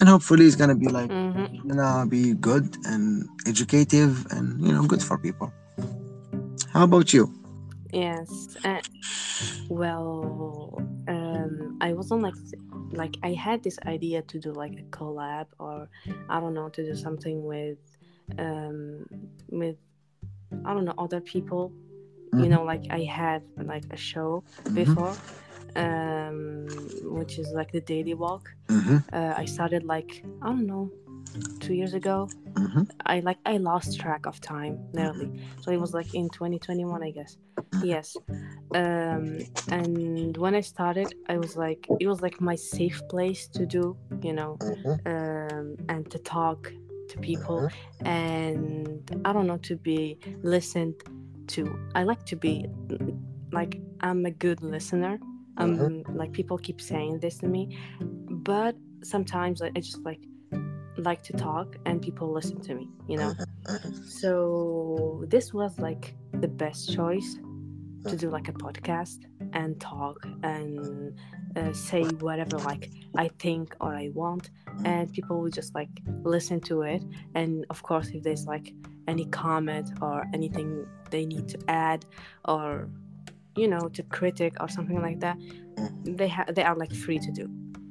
And 0.00 0.08
hopefully 0.08 0.44
it's 0.46 0.56
gonna 0.56 0.74
be 0.74 0.88
like 0.88 1.10
Mhm. 1.10 1.68
gonna 1.68 2.06
be 2.06 2.34
good 2.34 2.76
and 2.84 3.28
educative 3.46 4.26
and 4.30 4.60
you 4.60 4.72
know 4.72 4.84
good 4.86 5.02
for 5.02 5.16
people. 5.18 5.52
How 6.74 6.82
about 6.84 7.12
you? 7.14 7.32
Yes. 7.92 8.56
Uh, 8.64 8.80
well, 9.68 10.82
um, 11.08 11.78
I 11.80 11.92
wasn't 11.92 12.22
like 12.22 12.34
like 12.90 13.16
I 13.22 13.32
had 13.32 13.62
this 13.62 13.78
idea 13.86 14.22
to 14.22 14.38
do 14.40 14.52
like 14.52 14.72
a 14.78 14.82
collab 14.96 15.46
or 15.60 15.88
I 16.28 16.40
don't 16.40 16.54
know 16.54 16.68
to 16.70 16.82
do 16.84 16.94
something 16.96 17.44
with 17.44 17.78
um, 18.38 19.06
with 19.50 19.76
I 20.64 20.74
don't 20.74 20.84
know 20.84 20.94
other 20.98 21.20
people. 21.20 21.72
You 22.32 22.46
Mhm. 22.46 22.50
know, 22.50 22.64
like 22.64 22.84
I 22.90 23.02
had 23.04 23.42
like 23.72 23.84
a 23.92 23.96
show 23.96 24.42
Mhm. 24.64 24.74
before, 24.74 25.14
um, 25.76 26.66
which 27.18 27.38
is 27.38 27.52
like 27.54 27.70
the 27.70 27.80
Daily 27.82 28.14
Walk. 28.14 28.50
Mhm. 28.68 29.04
Uh, 29.12 29.34
I 29.36 29.44
started 29.44 29.84
like 29.84 30.24
I 30.42 30.46
don't 30.48 30.66
know 30.66 30.90
two 31.60 31.74
years 31.74 31.94
ago. 31.94 32.28
Mhm. 32.54 32.88
I 33.06 33.20
like 33.20 33.38
I 33.44 33.56
lost 33.56 33.98
track 34.00 34.26
of 34.26 34.40
time 34.40 34.78
nearly. 34.92 35.30
So 35.62 35.70
it 35.72 35.80
was 35.80 35.92
like 35.94 36.14
in 36.14 36.28
2021, 36.30 37.02
I 37.02 37.10
guess. 37.10 37.36
Yes. 37.82 38.16
Um, 38.74 39.38
and 39.70 40.36
when 40.36 40.54
I 40.54 40.60
started, 40.60 41.14
I 41.28 41.36
was 41.38 41.56
like, 41.56 41.86
it 42.00 42.06
was 42.06 42.20
like 42.22 42.40
my 42.40 42.54
safe 42.56 43.00
place 43.08 43.46
to 43.48 43.66
do, 43.66 43.96
you 44.22 44.32
know, 44.32 44.56
Mhm. 44.60 44.94
um, 45.12 45.76
and 45.88 46.10
to 46.10 46.18
talk 46.18 46.72
to 47.10 47.18
people, 47.18 47.68
and 48.04 49.20
I 49.24 49.32
don't 49.32 49.46
know, 49.46 49.58
to 49.58 49.76
be 49.76 50.18
listened 50.42 50.94
to. 51.48 51.60
I 51.94 52.02
like 52.04 52.24
to 52.26 52.36
be 52.36 52.66
like 53.52 53.80
I'm 54.00 54.26
a 54.26 54.30
good 54.30 54.60
listener. 54.62 55.18
Um, 55.56 56.02
like 56.08 56.32
people 56.32 56.58
keep 56.58 56.80
saying 56.80 57.20
this 57.20 57.38
to 57.38 57.46
me, 57.46 57.76
but 58.48 58.74
sometimes 59.04 59.60
like, 59.60 59.72
I 59.76 59.80
just 59.80 60.02
like 60.04 60.20
like 60.96 61.22
to 61.24 61.32
talk 61.32 61.76
and 61.86 62.00
people 62.00 62.30
listen 62.32 62.60
to 62.60 62.74
me, 62.74 62.88
you 63.08 63.16
know. 63.16 63.30
Uh-huh, 63.30 63.44
uh-huh. 63.68 63.90
So 64.06 65.24
this 65.28 65.52
was 65.52 65.78
like 65.78 66.14
the 66.32 66.48
best 66.48 66.94
choice 66.94 67.38
to 68.06 68.16
do 68.16 68.28
like 68.28 68.48
a 68.48 68.52
podcast 68.52 69.24
and 69.52 69.80
talk 69.80 70.26
and 70.42 71.18
uh, 71.56 71.72
say 71.72 72.02
whatever 72.02 72.58
like 72.58 72.90
I 73.16 73.28
think 73.38 73.74
or 73.80 73.94
I 73.94 74.10
want, 74.12 74.50
and 74.84 75.12
people 75.12 75.40
will 75.40 75.50
just 75.50 75.74
like 75.74 75.88
listen 76.22 76.60
to 76.62 76.82
it. 76.82 77.02
And 77.34 77.64
of 77.70 77.82
course, 77.82 78.08
if 78.08 78.22
there's 78.22 78.46
like 78.46 78.74
any 79.08 79.26
comment 79.26 79.90
or 80.00 80.24
anything 80.34 80.86
they 81.10 81.24
need 81.24 81.48
to 81.48 81.58
add 81.68 82.04
or 82.44 82.88
you 83.56 83.68
know 83.68 83.88
to 83.88 84.02
critic 84.04 84.54
or 84.60 84.68
something 84.68 85.00
like 85.00 85.20
that, 85.20 85.38
mm-hmm. 85.38 86.16
they 86.16 86.28
ha- 86.28 86.46
they 86.52 86.62
are 86.62 86.76
like 86.76 86.94
free 86.94 87.18
to 87.18 87.30
do. 87.30 87.48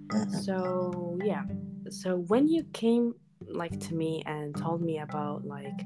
Mm-hmm. 0.08 0.34
So 0.42 1.18
yeah 1.24 1.44
so 1.94 2.18
when 2.18 2.48
you 2.48 2.64
came 2.74 3.14
like 3.48 3.80
to 3.80 3.94
me 3.94 4.24
and 4.26 4.56
told 4.56 4.82
me 4.82 5.00
about 5.00 5.46
like 5.46 5.82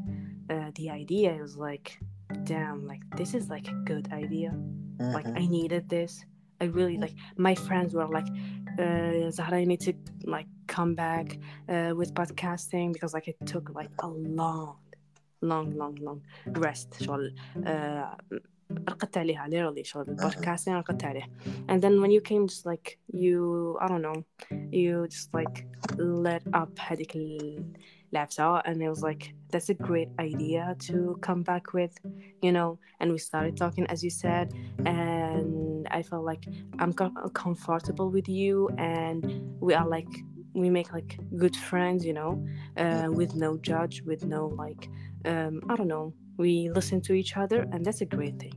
uh, 0.49 0.71
the 0.75 0.89
idea, 0.89 1.33
it 1.33 1.41
was 1.41 1.57
like, 1.57 1.99
damn, 2.43 2.87
like 2.87 3.01
this 3.15 3.33
is 3.33 3.49
like 3.49 3.67
a 3.67 3.73
good 3.85 4.11
idea. 4.11 4.51
Mm-hmm. 4.51 5.13
Like 5.13 5.25
I 5.25 5.29
mm-hmm. 5.29 5.51
needed 5.51 5.89
this. 5.89 6.23
I 6.61 6.65
really 6.65 6.97
like 6.97 7.13
my 7.37 7.53
friends 7.53 7.93
were 7.93 8.07
like, 8.07 8.27
uh, 8.79 9.29
Zahra, 9.29 9.57
I 9.57 9.65
need 9.65 9.81
to 9.81 9.93
like 10.23 10.47
come 10.67 10.95
back 10.95 11.37
uh, 11.69 11.93
with 11.95 12.13
podcasting 12.13 12.93
because 12.93 13.13
like 13.13 13.27
it 13.27 13.37
took 13.45 13.69
like 13.75 13.91
a 13.99 14.07
long, 14.07 14.77
long, 15.41 15.75
long, 15.75 15.95
long 15.95 16.21
rest. 16.47 17.07
Uh, 17.65 18.05
رقدت 18.88 19.18
عليها 19.18 19.48
literally 19.48 19.82
شغل 19.82 20.16
podcasting 20.20 20.68
رقدت 20.68 21.04
عليه 21.04 21.28
and 21.68 21.82
then 21.82 22.00
when 22.00 22.10
you 22.10 22.20
came 22.20 22.46
just 22.46 22.66
like 22.66 22.98
you 23.12 23.76
I 23.80 23.88
don't 23.88 24.02
know 24.02 24.24
you 24.72 25.06
just 25.08 25.34
like 25.34 25.66
let 25.98 26.42
up 26.54 26.80
هذيك 26.80 27.16
اللعبة 27.16 28.62
and 28.64 28.82
it 28.82 28.88
was 28.88 29.02
like 29.02 29.34
that's 29.50 29.68
a 29.68 29.74
great 29.74 30.08
idea 30.20 30.76
to 30.78 31.18
come 31.20 31.42
back 31.42 31.72
with 31.72 31.94
you 32.42 32.52
know 32.52 32.78
and 33.00 33.10
we 33.12 33.18
started 33.18 33.56
talking 33.56 33.86
as 33.86 34.02
you 34.02 34.10
said 34.10 34.52
and 34.86 35.86
I 35.90 36.02
felt 36.02 36.24
like 36.24 36.44
I'm 36.78 36.92
co- 36.92 37.30
comfortable 37.44 38.10
with 38.10 38.28
you 38.28 38.68
and 38.78 39.20
we 39.60 39.74
are 39.74 39.88
like 39.96 40.12
we 40.54 40.68
make 40.78 40.92
like 40.92 41.18
good 41.42 41.56
friends 41.68 42.04
you 42.08 42.14
know 42.20 42.32
uh, 42.82 43.08
with 43.18 43.34
no 43.34 43.50
judge 43.70 44.02
with 44.02 44.22
no 44.24 44.42
like 44.64 44.82
um, 45.24 45.54
I 45.70 45.76
don't 45.76 45.88
know 45.96 46.12
we 46.37 46.69
listen 46.69 47.01
to 47.01 47.13
each 47.13 47.37
other 47.37 47.61
and 47.71 47.85
that's 47.85 48.01
a 48.01 48.05
great 48.05 48.39
thing. 48.39 48.53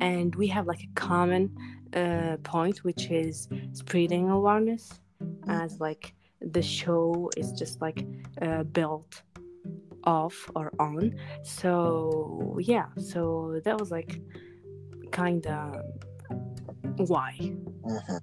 And 0.00 0.34
we 0.34 0.46
have 0.48 0.66
like 0.66 0.82
a 0.82 0.90
common 0.94 1.54
uh, 1.94 2.36
point 2.42 2.84
which 2.84 3.10
is 3.10 3.48
spreading 3.72 4.30
awareness 4.30 5.00
as 5.48 5.80
like 5.80 6.14
the 6.40 6.62
show 6.62 7.30
is 7.36 7.52
just 7.52 7.80
like 7.80 8.04
uh, 8.40 8.62
built 8.64 9.22
off 10.04 10.50
or 10.56 10.72
on. 10.78 11.14
So 11.42 12.58
yeah 12.60 12.86
so 12.98 13.60
that 13.64 13.78
was 13.78 13.90
like 13.90 14.20
kind 15.10 15.46
of 15.46 15.82
why 16.96 17.36
Mhm. 17.84 18.20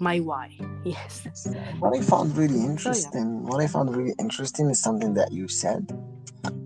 my 0.00 0.18
why 0.20 0.50
yes. 0.84 1.26
What 1.78 1.96
I 1.96 2.02
found 2.02 2.36
really 2.36 2.60
interesting, 2.64 3.44
what 3.46 3.62
I 3.62 3.66
found 3.66 3.94
really 3.96 4.14
interesting 4.18 4.68
is 4.70 4.80
something 4.82 5.14
that 5.14 5.32
you 5.32 5.46
said, 5.48 5.92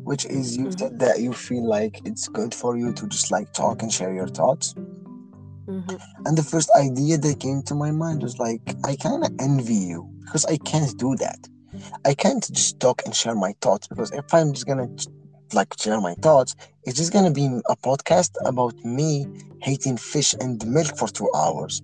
which 0.08 0.24
is 0.38 0.56
you 0.56 0.66
Mhm. 0.66 0.78
said 0.78 0.94
that 1.04 1.16
you 1.24 1.32
feel 1.32 1.64
like 1.76 1.94
it's 2.08 2.26
good 2.38 2.52
for 2.60 2.72
you 2.80 2.88
to 2.98 3.04
just 3.14 3.28
like 3.36 3.48
talk 3.52 3.76
and 3.82 3.90
share 3.92 4.12
your 4.20 4.28
thoughts. 4.38 4.66
Mhm. 5.68 5.98
And 6.26 6.34
the 6.38 6.42
first 6.52 6.70
idea 6.86 7.18
that 7.18 7.40
came 7.40 7.60
to 7.68 7.74
my 7.74 7.90
mind 7.90 8.22
was 8.22 8.38
like, 8.38 8.62
I 8.84 8.92
kind 9.06 9.22
of 9.26 9.32
envy 9.48 9.80
you 9.92 10.00
because 10.24 10.44
I 10.54 10.56
can't 10.58 10.96
do 10.96 11.10
that. 11.24 11.40
I 12.10 12.14
can't 12.14 12.44
just 12.58 12.78
talk 12.84 13.02
and 13.04 13.12
share 13.20 13.34
my 13.34 13.52
thoughts 13.60 13.86
because 13.88 14.10
if 14.12 14.26
I'm 14.32 14.52
just 14.54 14.66
gonna 14.70 14.88
like 15.58 15.70
share 15.82 16.00
my 16.00 16.14
thoughts, 16.26 16.54
it's 16.84 16.96
just 17.00 17.12
gonna 17.12 17.34
be 17.42 17.46
a 17.74 17.76
podcast 17.88 18.32
about 18.52 18.74
me 18.98 19.10
hating 19.68 19.96
fish 19.96 20.30
and 20.42 20.64
milk 20.76 20.90
for 21.00 21.08
two 21.18 21.28
hours. 21.42 21.74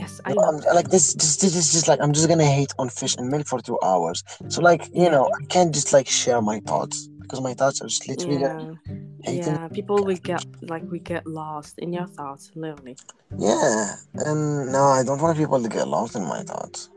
yes 0.00 0.20
i 0.24 0.32
know, 0.32 0.42
know 0.42 0.48
I'm, 0.48 0.56
like 0.78 0.88
this, 0.94 1.06
this, 1.20 1.32
this 1.42 1.54
is 1.56 1.72
just 1.76 1.88
like 1.90 2.00
I'm 2.02 2.12
just 2.18 2.28
gonna 2.28 2.52
hate 2.60 2.72
on 2.78 2.88
fish 3.00 3.14
and 3.18 3.26
milk 3.28 3.46
for 3.52 3.60
two 3.68 3.78
hours. 3.90 4.18
So 4.52 4.58
like 4.70 4.82
you 5.02 5.10
know, 5.14 5.24
I 5.40 5.44
can't 5.54 5.72
just 5.78 5.90
like 5.96 6.08
share 6.22 6.40
my 6.52 6.58
thoughts 6.70 7.08
because 7.29 7.41
my 7.41 7.53
thoughts 7.53 7.81
are 7.81 7.87
just 7.87 8.07
literally 8.07 8.37
gonna 8.39 8.79
yeah 9.23 9.23
hating. 9.23 9.55
yeah 9.55 9.67
people 9.69 10.03
will 10.03 10.21
get 10.31 10.43
like 10.61 10.83
we 10.91 10.99
get 10.99 11.25
lost 11.27 11.73
in 11.79 11.89
your 11.93 12.07
thoughts 12.07 12.51
literally 12.55 12.97
Yeah, 13.37 13.95
and 14.27 14.71
no, 14.71 14.83
I 14.99 15.03
don't 15.03 15.21
want 15.21 15.37
people 15.37 15.59
to 15.61 15.67
get 15.77 15.87
lost 15.87 16.15
in 16.15 16.23
my 16.35 16.41
thoughts. 16.43 16.89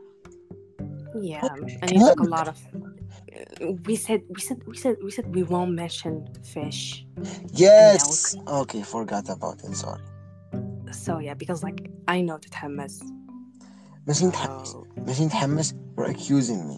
yeah 1.15 1.47
and 1.81 1.91
you 1.91 1.99
took 1.99 2.19
a 2.19 2.29
lot 2.37 2.47
of 2.47 2.57
we 3.87 3.95
said 3.95 4.21
we 4.35 4.39
said 4.47 4.57
we 4.71 4.75
said 4.83 4.95
we 5.03 5.11
said 5.11 5.25
we 5.35 5.43
won't 5.43 5.73
mention 5.83 6.13
fish 6.53 7.05
Yes. 7.53 8.35
Okay, 8.61 8.81
forgot 8.83 9.25
about 9.29 9.57
it. 9.65 9.75
Sorry. 9.75 10.01
so 10.91 11.11
yeah 11.27 11.33
because 11.33 11.59
like 11.67 11.79
I 12.07 12.21
know 12.21 12.37
تتحمس 12.37 13.03
ماشي 14.07 14.25
متحمس 14.27 14.71
so 14.71 14.77
ماشي 14.97 15.25
متحمس 15.25 15.73
you're 15.97 16.09
accusing 16.15 16.61
me 16.69 16.77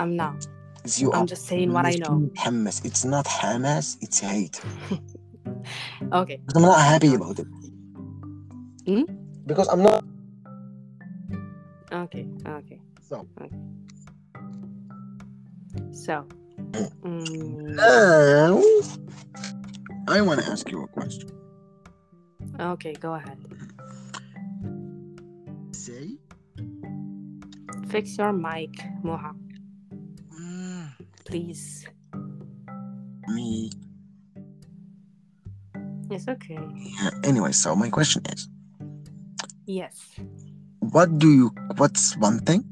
I'm 0.00 0.16
not 0.16 0.36
It's 0.36 0.48
You 0.85 1.11
I'm 1.13 1.25
just 1.25 1.47
saying 1.47 1.73
what 1.73 1.85
I 1.85 1.95
know. 1.95 2.29
Hamas. 2.37 2.85
It's 2.85 3.03
not 3.03 3.25
Hamas, 3.25 3.97
it's 4.01 4.19
hate. 4.19 4.61
okay. 6.13 6.37
Because 6.37 6.55
I'm 6.55 6.61
not 6.61 6.79
happy 6.79 7.15
about 7.15 7.39
it. 7.39 7.47
Hmm? 8.85 9.03
Because 9.45 9.67
I'm 9.67 9.81
not. 9.81 10.03
Okay, 11.91 12.27
okay. 12.47 12.79
So. 13.01 13.27
Okay. 13.41 13.55
So. 15.91 16.27
Mm. 17.01 17.75
Now, 17.75 18.61
I 20.07 20.21
want 20.21 20.41
to 20.41 20.45
ask 20.47 20.69
you 20.69 20.83
a 20.83 20.87
question. 20.87 21.29
Okay, 22.59 22.93
go 22.93 23.15
ahead. 23.15 23.37
Say. 25.71 26.17
Fix 27.89 28.17
your 28.17 28.33
mic, 28.33 28.71
Moha 29.03 29.44
please 31.25 31.87
me 33.27 33.69
it's 36.11 36.27
okay 36.27 36.59
yeah. 36.75 37.09
anyway 37.23 37.51
so 37.51 37.75
my 37.75 37.89
question 37.89 38.21
is 38.33 38.47
yes 39.65 40.15
what 40.79 41.17
do 41.17 41.29
you 41.31 41.51
what's 41.77 42.15
one 42.17 42.39
thing 42.39 42.63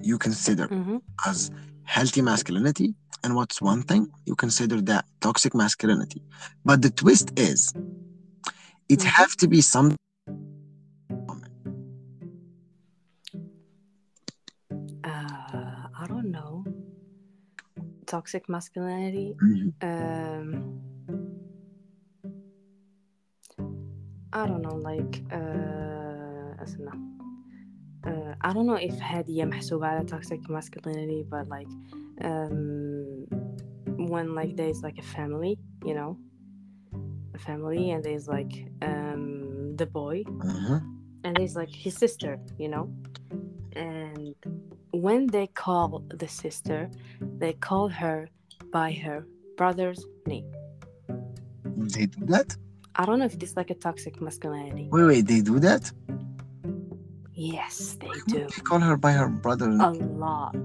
you 0.00 0.16
consider 0.18 0.66
mm-hmm. 0.68 0.96
as 1.26 1.50
healthy 1.84 2.22
masculinity 2.22 2.94
and 3.22 3.34
what's 3.36 3.60
one 3.60 3.82
thing 3.82 4.08
you 4.24 4.34
consider 4.34 4.80
that 4.80 5.04
toxic 5.20 5.54
masculinity 5.54 6.22
but 6.64 6.80
the 6.80 6.90
twist 6.90 7.38
is 7.38 7.74
it 8.88 9.00
Mhm. 9.00 9.04
have 9.04 9.36
to 9.36 9.46
be 9.46 9.60
some 9.60 9.94
toxic 18.09 18.49
masculinity 18.49 19.35
Mhm. 19.41 19.73
um 19.81 20.47
I 24.33 24.47
don't 24.47 24.61
know 24.61 24.75
like 24.75 25.23
uh 25.31 26.63
اسمع 26.63 26.93
uh, 28.07 28.35
I 28.41 28.53
don't 28.53 28.67
know 28.67 28.75
if 28.75 28.93
هذه 29.01 29.45
محسوبة 29.45 29.87
على 29.87 30.05
toxic 30.07 30.49
masculinity 30.49 31.23
but 31.29 31.47
like 31.47 31.67
um 32.21 33.25
when 33.97 34.35
like 34.35 34.55
there's 34.55 34.81
like 34.83 34.97
a 34.99 35.07
family 35.17 35.57
you 35.85 35.93
know 35.93 36.17
a 37.33 37.39
family 37.39 37.91
and 37.91 38.03
there's 38.03 38.27
like 38.27 38.53
um 38.81 39.75
the 39.77 39.85
boy 39.85 40.23
Mhm. 40.27 40.95
and 41.25 41.37
he's 41.39 41.55
like 41.55 41.73
his 41.73 41.95
sister, 41.97 42.37
you 42.59 42.69
know. 42.69 42.85
And 43.75 44.35
when 44.92 45.26
they 45.26 45.46
call 45.46 46.04
the 46.08 46.28
sister, 46.28 46.90
they 47.20 47.52
call 47.52 47.88
her 47.88 48.28
by 48.72 48.92
her 48.92 49.26
brother's 49.56 50.04
name. 50.26 50.50
They 51.64 52.06
do 52.06 52.26
that? 52.26 52.56
I 52.96 53.04
don't 53.04 53.18
know 53.18 53.24
if 53.24 53.34
it's 53.34 53.56
like 53.56 53.70
a 53.70 53.74
toxic 53.74 54.20
masculinity. 54.20 54.88
Wait, 54.90 55.04
wait, 55.04 55.26
they 55.26 55.40
do 55.40 55.58
that? 55.60 55.90
Yes, 57.32 57.96
they 58.00 58.10
do. 58.26 58.40
They 58.40 58.62
call 58.62 58.80
her 58.80 58.96
by 58.96 59.12
her 59.12 59.28
brother's 59.28 59.78
name. 59.78 59.80
A 59.80 59.92
lot. 59.92 60.56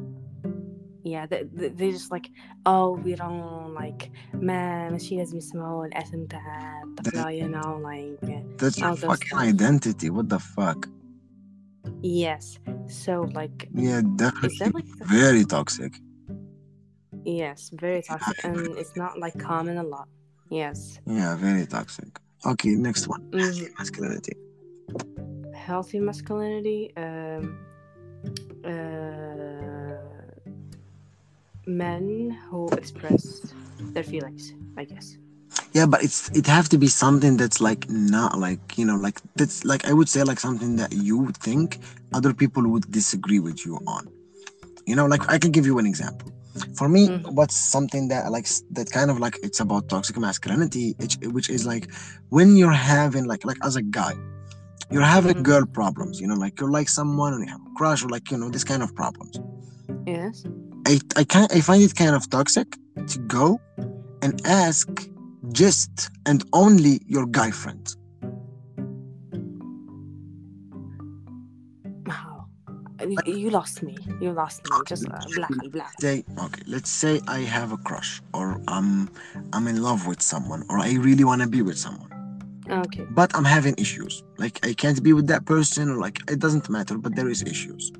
Yeah, 1.03 1.27
they, 1.27 1.43
they, 1.43 1.91
just 1.91 2.11
like, 2.11 2.31
oh, 2.65 2.93
we 2.93 3.13
don't 3.13 3.75
like, 3.75 4.09
man, 4.33 4.97
she 4.97 5.17
has 5.17 5.33
Mismo 5.33 5.85
and 5.85 5.93
SM 6.07 6.25
that, 6.25 7.35
you 7.35 7.47
know, 7.47 7.79
like. 7.81 8.19
That's 8.57 8.79
your 8.79 8.95
fucking 8.95 9.27
stuff. 9.27 9.39
identity. 9.39 10.09
What 10.09 10.29
the 10.29 10.39
fuck? 10.39 10.89
Yes. 12.01 12.59
So, 12.87 13.29
like, 13.33 13.67
Yeah, 13.73 13.99
is 13.99 14.57
definitely 14.57 14.83
that 14.99 15.07
like, 15.09 15.09
very 15.09 15.45
toxic. 15.45 15.93
yes, 17.23 17.71
very 17.73 18.01
toxic, 18.01 18.37
and 18.43 18.77
it's 18.77 18.95
not 18.95 19.19
like 19.19 19.37
common 19.39 19.77
a 19.77 19.83
lot. 19.83 20.07
Yes. 20.49 20.99
Yeah, 21.07 21.35
very 21.35 21.65
toxic. 21.65 22.19
Okay, 22.45 22.69
next 22.75 23.07
one. 23.07 23.21
Mhm. 23.31 23.69
Masculinity. 23.77 24.33
Healthy 25.55 25.99
masculinity, 25.99 26.93
um, 26.95 27.57
uh, 28.63 29.97
men 31.65 32.37
who 32.49 32.67
express 32.77 33.53
their 33.93 34.03
feelings, 34.03 34.53
I 34.77 34.83
guess. 34.85 35.17
Yeah, 35.75 35.85
but 35.85 36.01
it's 36.05 36.29
it 36.39 36.47
have 36.47 36.69
to 36.69 36.77
be 36.77 36.87
something 36.87 37.35
that's 37.35 37.59
like 37.59 37.89
not 37.89 38.39
like 38.39 38.77
you 38.79 38.85
know 38.85 38.95
like 38.95 39.19
that's 39.35 39.65
like 39.65 39.83
I 39.89 39.91
would 39.91 40.07
say 40.07 40.23
like 40.23 40.39
something 40.39 40.77
that 40.77 40.93
you 40.93 41.17
think 41.47 41.79
other 42.13 42.33
people 42.33 42.63
would 42.71 42.89
disagree 42.89 43.41
with 43.47 43.65
you 43.65 43.73
on. 43.85 44.07
You 44.87 44.95
know, 44.95 45.05
like 45.05 45.23
I 45.29 45.37
can 45.37 45.51
give 45.51 45.65
you 45.65 45.77
an 45.77 45.85
example. 45.85 46.31
For 46.79 46.87
me, 46.87 47.09
Mhm. 47.09 47.33
what's 47.37 47.57
something 47.75 48.07
that 48.11 48.31
like 48.31 48.47
that 48.77 48.89
kind 48.97 49.11
of 49.11 49.19
like 49.19 49.35
it's 49.43 49.59
about 49.59 49.89
toxic 49.89 50.17
masculinity, 50.17 50.95
which, 51.35 51.49
is 51.49 51.65
like 51.65 51.85
when 52.29 52.55
you're 52.55 52.79
having 52.95 53.25
like 53.31 53.43
like 53.49 53.57
as 53.67 53.75
a 53.75 53.81
guy, 53.99 54.13
you're 54.93 55.09
having 55.17 55.35
Mhm. 55.37 55.43
girl 55.49 55.65
problems. 55.65 56.21
You 56.21 56.27
know, 56.29 56.35
like 56.45 56.53
you're 56.59 56.71
like 56.79 56.87
someone 56.99 57.33
and 57.33 57.41
you 57.45 57.51
have 57.51 57.65
a 57.71 57.73
crush 57.79 57.99
or 58.05 58.07
like 58.15 58.31
you 58.31 58.37
know 58.37 58.49
this 58.49 58.63
kind 58.63 58.81
of 58.81 58.95
problems. 59.01 59.35
Yes. 60.07 60.35
I 60.87 60.93
I 61.21 61.23
can 61.25 61.47
I 61.57 61.59
find 61.59 61.81
it 61.83 61.93
kind 62.03 62.15
of 62.15 62.23
toxic 62.29 62.67
to 63.11 63.17
go 63.37 63.59
and 64.23 64.33
ask 64.45 64.87
just 65.51 66.09
and 66.25 66.43
only 66.53 67.01
your 67.07 67.25
guy 67.25 67.51
friends. 67.51 67.97
Wow. 72.05 72.45
You, 73.01 73.17
you 73.25 73.49
lost 73.49 73.83
me. 73.83 73.97
You 74.21 74.31
lost 74.31 74.63
me. 74.65 74.77
Just 74.87 75.07
uh, 75.07 75.19
black 75.35 75.49
and 75.49 75.71
black. 75.71 75.93
Say 75.99 76.23
okay, 76.39 76.61
let's 76.67 76.89
say 76.89 77.21
I 77.27 77.39
have 77.39 77.71
a 77.71 77.77
crush 77.77 78.21
or 78.33 78.61
I'm 78.67 79.09
I'm 79.53 79.67
in 79.67 79.81
love 79.81 80.07
with 80.07 80.21
someone 80.21 80.63
or 80.69 80.79
I 80.79 80.93
really 80.93 81.23
want 81.23 81.41
to 81.41 81.47
be 81.47 81.61
with 81.61 81.77
someone, 81.77 82.11
Okay. 82.69 83.05
but 83.11 83.35
I'm 83.35 83.45
having 83.45 83.75
issues. 83.77 84.23
Like 84.37 84.65
I 84.65 84.73
can't 84.73 85.01
be 85.03 85.13
with 85.13 85.27
that 85.27 85.45
person 85.45 85.89
or 85.89 85.97
like 85.97 86.19
it 86.31 86.39
doesn't 86.39 86.69
matter, 86.69 86.97
but 86.97 87.15
there 87.15 87.29
is 87.29 87.43
issues. 87.43 87.91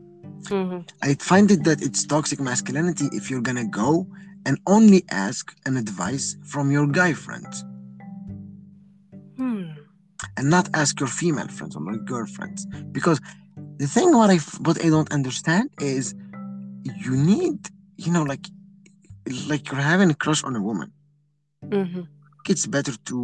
Mm-hmm. 0.43 0.79
I 1.01 1.15
find 1.15 1.49
it 1.51 1.63
that 1.63 1.81
it's 1.81 2.05
toxic 2.05 2.39
masculinity 2.39 3.09
if 3.11 3.29
you're 3.29 3.41
gonna 3.41 3.67
go 3.67 4.07
and 4.46 4.54
only 4.66 5.00
ask 5.10 5.44
an 5.66 5.76
advice 5.76 6.26
from 6.52 6.70
your 6.76 6.86
guy 7.00 7.12
friends 7.12 7.54
Hmm. 9.36 9.64
and 10.36 10.46
not 10.56 10.66
ask 10.74 10.92
your 11.00 11.08
female 11.20 11.48
friends 11.48 11.74
or 11.76 11.82
your 11.92 12.02
girlfriends 12.12 12.60
because 12.92 13.18
the 13.82 13.86
thing 13.94 14.08
what 14.18 14.30
I 14.30 14.38
f- 14.46 14.60
what 14.66 14.76
I 14.84 14.88
don't 14.94 15.10
understand 15.18 15.66
is 15.96 16.14
you 17.04 17.12
need 17.32 17.58
you 18.04 18.10
know 18.14 18.22
like 18.32 18.46
like 19.52 19.62
you're 19.70 19.80
having 19.94 20.10
a 20.10 20.18
crush 20.24 20.42
on 20.44 20.54
a 20.56 20.62
woman 20.70 20.90
Mm-hmm. 21.78 22.02
it's 22.52 22.66
better 22.76 22.94
to 23.10 23.16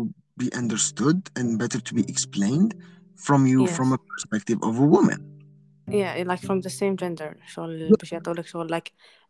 be 0.42 0.46
understood 0.60 1.18
and 1.36 1.58
better 1.62 1.80
to 1.88 1.92
be 1.98 2.02
explained 2.14 2.70
from 3.26 3.40
you 3.52 3.60
Yes. 3.66 3.76
from 3.76 3.88
a 3.92 3.98
perspective 4.12 4.58
of 4.68 4.74
a 4.78 4.86
woman 4.96 5.20
Yeah, 6.00 6.12
like 6.30 6.42
from 6.48 6.58
the 6.66 6.70
same 6.80 6.94
gender. 7.02 7.30
شغل 7.46 7.90
باش 8.00 8.12
يعطولك 8.12 8.46
شغل 8.46 8.68
like 8.76 8.88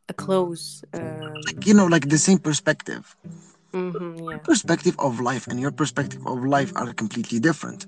a 0.09 0.13
close. 0.13 0.83
Um, 0.93 1.33
like 1.47 1.65
you 1.65 1.73
know 1.73 1.85
like 1.85 2.09
the 2.09 2.17
same 2.17 2.39
perspective 2.39 3.15
mm-hmm, 3.73 4.29
yeah. 4.29 4.37
perspective 4.37 4.95
of 4.99 5.19
life 5.19 5.47
and 5.47 5.59
your 5.59 5.71
perspective 5.71 6.21
of 6.25 6.43
life 6.43 6.71
are 6.75 6.93
completely 6.93 7.39
different 7.39 7.87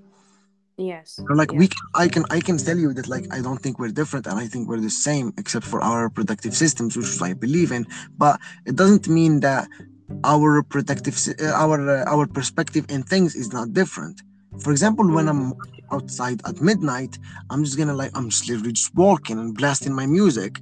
Yes. 0.78 1.20
So, 1.28 1.34
like 1.36 1.51
yeah. 1.51 1.59
we 1.59 1.68
can 1.68 1.82
i 1.93 2.07
can 2.07 2.26
i 2.32 2.39
can 2.39 2.57
tell 2.57 2.78
you 2.78 2.93
that 2.93 3.07
like 3.07 3.26
i 3.32 3.39
don't 3.41 3.61
think 3.61 3.78
we're 3.78 3.89
different 3.89 4.26
and 4.26 4.39
i 4.39 4.47
think 4.47 4.68
we're 4.68 4.80
the 4.80 4.89
same 4.89 5.32
except 5.38 5.66
for 5.66 5.82
our 5.82 6.05
reproductive 6.05 6.55
systems 6.55 6.97
which 6.97 7.22
i 7.22 7.34
believe 7.34 7.72
in 7.72 7.86
but 8.18 8.39
it 8.66 8.76
doesn't 8.76 9.07
mean 9.07 9.39
that 9.41 9.68
our 10.24 10.51
reproductive 10.51 11.16
uh, 11.39 11.51
our 11.53 11.78
uh, 11.89 12.05
our 12.05 12.26
perspective 12.26 12.86
in 12.89 13.03
things 13.03 13.36
is 13.36 13.53
not 13.53 13.72
different 13.74 14.24
for 14.59 14.72
example 14.72 15.07
when 15.11 15.28
i'm 15.30 15.53
outside 15.91 16.41
at 16.47 16.59
midnight 16.59 17.20
i'm 17.51 17.64
just 17.64 17.78
gonna 17.78 17.93
like 17.93 18.11
i'm 18.16 18.30
just 18.30 18.49
literally 18.49 18.72
just 18.72 18.95
walking 18.95 19.38
and 19.38 19.55
blasting 19.55 19.93
my 19.93 20.07
music 20.07 20.59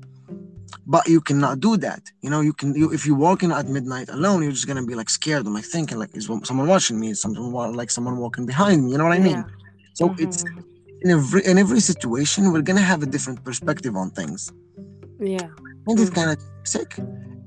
but 0.94 1.08
you 1.08 1.22
cannot 1.22 1.60
do 1.60 1.78
that 1.78 2.02
you 2.22 2.30
know 2.30 2.42
you 2.42 2.54
can 2.54 2.70
you, 2.76 2.92
if 2.92 3.06
you're 3.06 3.18
walking 3.30 3.52
at 3.52 3.68
midnight 3.68 4.10
alone 4.10 4.42
you're 4.44 4.52
just 4.60 4.68
gonna 4.68 4.86
be 4.86 4.96
like 4.96 5.10
scared 5.10 5.46
and 5.46 5.54
like 5.56 5.66
thinking 5.66 5.98
like 6.00 6.16
is 6.16 6.26
someone 6.44 6.68
watching 6.68 7.00
me 7.00 7.10
is 7.12 7.22
someone 7.22 7.74
like 7.82 7.92
someone 7.92 8.18
walking 8.18 8.46
behind 8.46 8.84
me 8.86 8.92
you 8.92 8.98
know 8.98 9.06
what 9.06 9.14
i 9.14 9.20
mean 9.20 9.38
Yeah. 9.46 9.94
so 9.94 10.04
Mhm, 10.10 10.22
it's 10.24 10.44
in 11.04 11.10
every 11.18 11.42
in 11.46 11.58
every 11.58 11.80
situation 11.92 12.52
we're 12.52 12.62
gonna 12.70 12.88
have 12.94 13.02
a 13.04 13.10
different 13.16 13.40
perspective 13.44 13.96
on 14.02 14.08
things 14.20 14.42
Yeah. 15.20 15.48
and 15.88 16.00
it's 16.00 16.10
Mhm. 16.12 16.16
kind 16.20 16.30
of 16.34 16.38
sick 16.64 16.92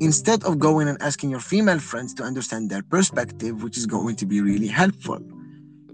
instead 0.00 0.40
of 0.44 0.58
going 0.58 0.86
and 0.88 0.98
asking 1.08 1.30
your 1.30 1.44
female 1.52 1.78
friends 1.90 2.10
to 2.14 2.22
understand 2.30 2.62
their 2.72 2.82
perspective 2.96 3.54
which 3.64 3.76
is 3.80 3.86
going 3.86 4.16
to 4.16 4.26
be 4.26 4.40
really 4.40 4.66
helpful 4.82 5.20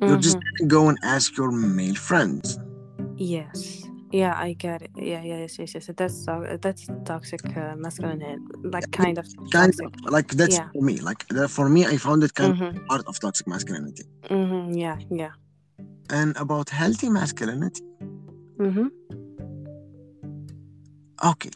you're 0.06 0.22
just 0.28 0.38
Mhm. 0.38 0.44
gonna 0.58 0.68
go 0.78 0.82
and 0.90 0.98
ask 1.14 1.36
your 1.36 1.50
male 1.52 1.94
friends 2.08 2.58
Yes. 3.16 3.58
Yeah, 4.12 4.34
I 4.36 4.54
get 4.54 4.82
it. 4.82 4.90
Yeah, 4.96 5.22
yeah, 5.22 5.38
yes, 5.38 5.58
yes, 5.58 5.74
yes. 5.74 5.90
That's 5.96 6.24
to- 6.24 6.58
that's 6.60 6.86
toxic 7.04 7.44
uh, 7.56 7.76
masculinity, 7.76 8.42
like 8.64 8.90
kind 8.90 9.18
of 9.18 9.26
kind 9.52 9.72
toxic. 9.72 9.86
of 9.86 10.12
like 10.12 10.28
that's 10.40 10.56
Yeah. 10.56 10.68
for 10.72 10.82
me 10.82 10.94
like 11.00 11.22
that 11.28 11.48
for 11.50 11.68
me 11.68 11.80
i 11.86 11.96
found 11.96 12.22
it 12.24 12.32
kind 12.34 12.52
Mm-hmm. 12.54 12.76
of 12.78 12.86
part 12.88 13.04
of 13.06 13.14
toxic 13.20 13.46
masculinity 13.46 14.04
Mm-hmm. 14.28 14.74
Yeah, 14.84 14.96
yeah. 15.10 15.32
and 16.18 16.36
about 16.36 16.70
healthy 16.70 17.08
masculinity 17.08 17.82
Mm-hmm. 18.58 18.88
okay 21.32 21.50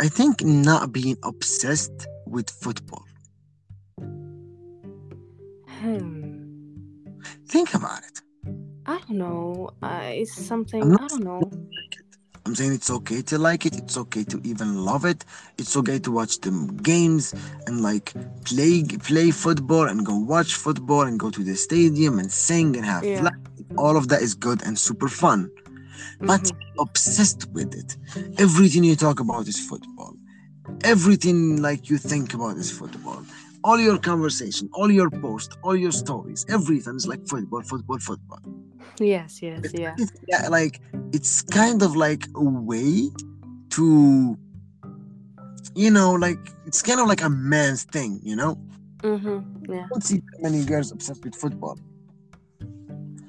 i 0.00 0.08
think 0.18 0.34
not 0.44 0.92
being 0.92 1.16
obsessed 1.22 1.98
with 2.26 2.48
football 2.62 3.04
Hmm. 5.80 6.22
think 7.48 7.74
about 7.74 8.02
it 8.08 8.16
I 8.86 8.98
don't 9.08 9.18
know. 9.18 9.70
Uh, 9.82 10.10
it's 10.20 10.34
something 10.52 10.82
I 10.82 11.08
don't 11.08 11.24
know. 11.24 11.40
I'm 12.46 12.54
saying 12.54 12.74
it's 12.74 12.90
okay 12.90 13.22
to 13.22 13.38
like 13.38 13.64
it. 13.64 13.74
It's 13.76 13.96
okay 13.96 14.24
to 14.24 14.40
even 14.44 14.84
love 14.84 15.04
it. 15.06 15.24
It's 15.58 15.76
okay 15.76 15.98
to 16.00 16.10
watch 16.10 16.40
the 16.40 16.50
games 16.82 17.34
and 17.66 17.82
like 17.82 18.12
play 18.44 18.84
play 18.84 19.30
football 19.30 19.84
and 19.88 20.04
go 20.04 20.16
watch 20.18 20.54
football 20.54 21.02
and 21.02 21.18
go 21.18 21.30
to 21.30 21.42
the 21.42 21.54
stadium 21.56 22.18
and 22.18 22.30
sing 22.30 22.76
and 22.76 22.84
have 22.84 23.04
Yeah. 23.04 23.22
fun. 23.22 23.32
All 23.78 23.96
of 23.96 24.08
that 24.08 24.20
is 24.22 24.34
good 24.34 24.62
and 24.66 24.78
super 24.78 25.08
fun. 25.08 25.50
But 26.20 26.42
Mhm. 26.42 26.52
obsessed 26.80 27.50
with 27.52 27.74
it. 27.74 27.96
Everything 28.38 28.84
you 28.84 28.96
talk 28.96 29.20
about 29.20 29.48
is 29.48 29.58
football. 29.58 30.14
Everything 30.84 31.62
like 31.62 31.88
you 31.88 31.98
think 31.98 32.34
about 32.34 32.58
is 32.58 32.70
football. 32.70 33.24
All 33.62 33.80
your 33.80 33.98
conversation, 33.98 34.68
all 34.74 34.90
your 34.90 35.10
posts, 35.10 35.56
all 35.62 35.76
your 35.76 35.92
stories, 35.92 36.44
everything 36.48 36.96
is 36.96 37.06
like 37.06 37.26
football, 37.26 37.62
football, 37.62 37.98
football. 37.98 38.40
Yes, 39.00 39.42
yes, 39.42 39.72
yeah. 39.74 39.96
yeah, 40.28 40.48
like 40.48 40.80
it's 41.12 41.42
kind 41.42 41.82
of 41.82 41.96
like 41.96 42.26
a 42.36 42.44
way 42.44 43.08
to 43.70 44.38
you 45.74 45.90
know 45.90 46.12
like 46.12 46.38
it's 46.66 46.80
kind 46.82 47.00
of 47.00 47.08
like 47.08 47.22
a 47.22 47.28
man's 47.30 47.84
thing 47.84 48.20
you 48.22 48.36
know 48.36 48.56
Mm-hmm. 49.02 49.72
Yeah. 49.72 49.84
I 49.84 49.88
don't 49.88 50.02
see 50.04 50.22
many 50.40 50.64
girls 50.64 50.90
obsessed 50.92 51.24
with 51.24 51.34
football 51.34 51.76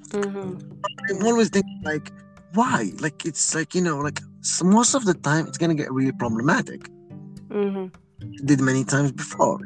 Mm-hmm. 0.10 0.54
i'm 1.10 1.26
always 1.26 1.50
thinking 1.50 1.82
like 1.84 2.12
why 2.54 2.92
like 3.02 3.26
it's 3.26 3.54
like 3.56 3.76
you 3.76 3.82
know 3.82 3.98
like 3.98 4.22
most 4.64 4.94
of 4.96 5.04
the 5.06 5.14
time 5.14 5.48
it's 5.48 5.58
gonna 5.58 5.76
get 5.76 5.92
really 5.92 6.12
problematic 6.14 6.82
Mm-hmm. 7.50 7.88
Did 8.46 8.60
many 8.62 8.84
times 8.84 9.12
before 9.12 9.60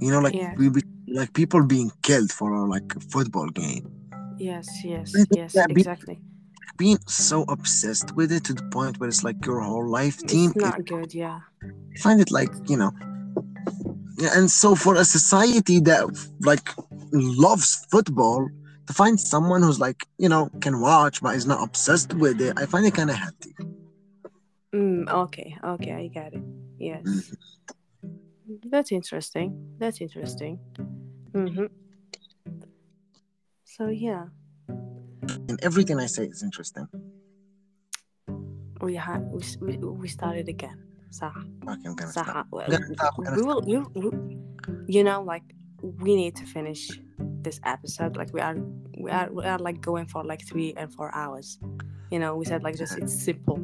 you 0.00 0.10
know 0.10 0.20
like 0.20 0.34
Yeah. 0.34 0.54
we 0.58 0.68
be 0.68 0.82
like 1.08 1.32
people 1.32 1.62
being 1.64 1.90
killed 2.02 2.30
for 2.32 2.68
like 2.68 2.94
a 2.96 3.00
football 3.00 3.48
game 3.48 3.84
Yes, 4.38 4.84
yes, 4.84 5.14
yes, 5.30 5.54
be- 5.54 5.80
exactly. 5.80 6.20
being 6.76 6.98
so 7.06 7.44
obsessed 7.48 8.14
with 8.16 8.30
it 8.32 8.44
to 8.44 8.54
the 8.54 8.62
point 8.64 9.00
where 9.00 9.08
it's 9.08 9.24
like 9.24 9.44
your 9.46 9.60
whole 9.60 9.88
life 9.88 10.18
team 10.26 10.50
It's 10.50 10.56
not 10.56 10.84
good, 10.84 11.14
yeah. 11.14 11.40
I 11.62 11.98
find 11.98 12.20
it 12.20 12.30
like 12.30 12.52
you 12.68 12.76
know 12.76 12.92
yeah 14.18 14.30
and 14.34 14.50
so 14.50 14.74
for 14.74 14.94
a 14.96 15.04
society 15.04 15.80
that 15.80 16.04
like 16.40 16.68
loves 17.12 17.86
football 17.90 18.48
to 18.86 18.92
find 18.92 19.18
someone 19.18 19.62
who's 19.62 19.80
like 19.80 20.06
you 20.18 20.28
know 20.28 20.48
can 20.60 20.80
watch 20.80 21.20
but 21.22 21.34
is 21.34 21.46
not 21.46 21.62
obsessed 21.62 22.14
with 22.14 22.40
it 22.40 22.52
i 22.56 22.64
find 22.66 22.86
it 22.86 22.94
kind 22.94 23.10
of 23.10 23.16
healthy 23.16 23.54
Mm, 24.74 25.08
okay, 25.08 25.56
okay, 25.64 25.92
I 25.92 26.08
get 26.08 26.34
it. 26.34 26.42
Yes. 26.78 27.02
Mhm. 27.06 27.34
That's 28.66 28.92
interesting. 28.92 29.48
That's 29.78 30.00
interesting. 30.02 30.58
Mm-hmm. 31.32 31.66
So 33.76 33.88
yeah. 33.88 34.24
And 35.28 35.60
everything 35.62 36.00
I 36.00 36.06
say 36.06 36.24
is 36.24 36.42
interesting. 36.42 36.88
We 38.80 38.94
had 38.94 39.20
we, 39.60 39.76
we 39.76 40.08
started 40.08 40.48
again. 40.48 40.82
Sarah. 41.10 41.44
Okay, 41.68 41.82
I'm 41.84 41.94
gonna 41.94 42.10
Sarah. 42.10 42.46
stop. 42.94 43.18
We. 43.18 43.36
we 43.36 43.42
will. 43.42 43.68
You, 43.68 43.82
you 44.88 45.04
know, 45.04 45.22
like 45.22 45.42
we 45.82 46.16
need 46.16 46.36
to 46.36 46.46
finish 46.46 46.88
this 47.18 47.60
episode. 47.64 48.16
Like 48.16 48.32
we 48.32 48.40
are, 48.40 48.56
we 48.96 49.10
are, 49.10 49.28
we 49.30 49.44
are 49.44 49.58
like 49.58 49.82
going 49.82 50.06
for 50.06 50.24
like 50.24 50.46
three 50.46 50.72
and 50.78 50.90
four 50.92 51.14
hours. 51.14 51.58
You 52.10 52.18
know, 52.18 52.34
we 52.36 52.46
said 52.46 52.62
like 52.62 52.78
just 52.78 52.96
it's 52.96 53.12
simple 53.12 53.62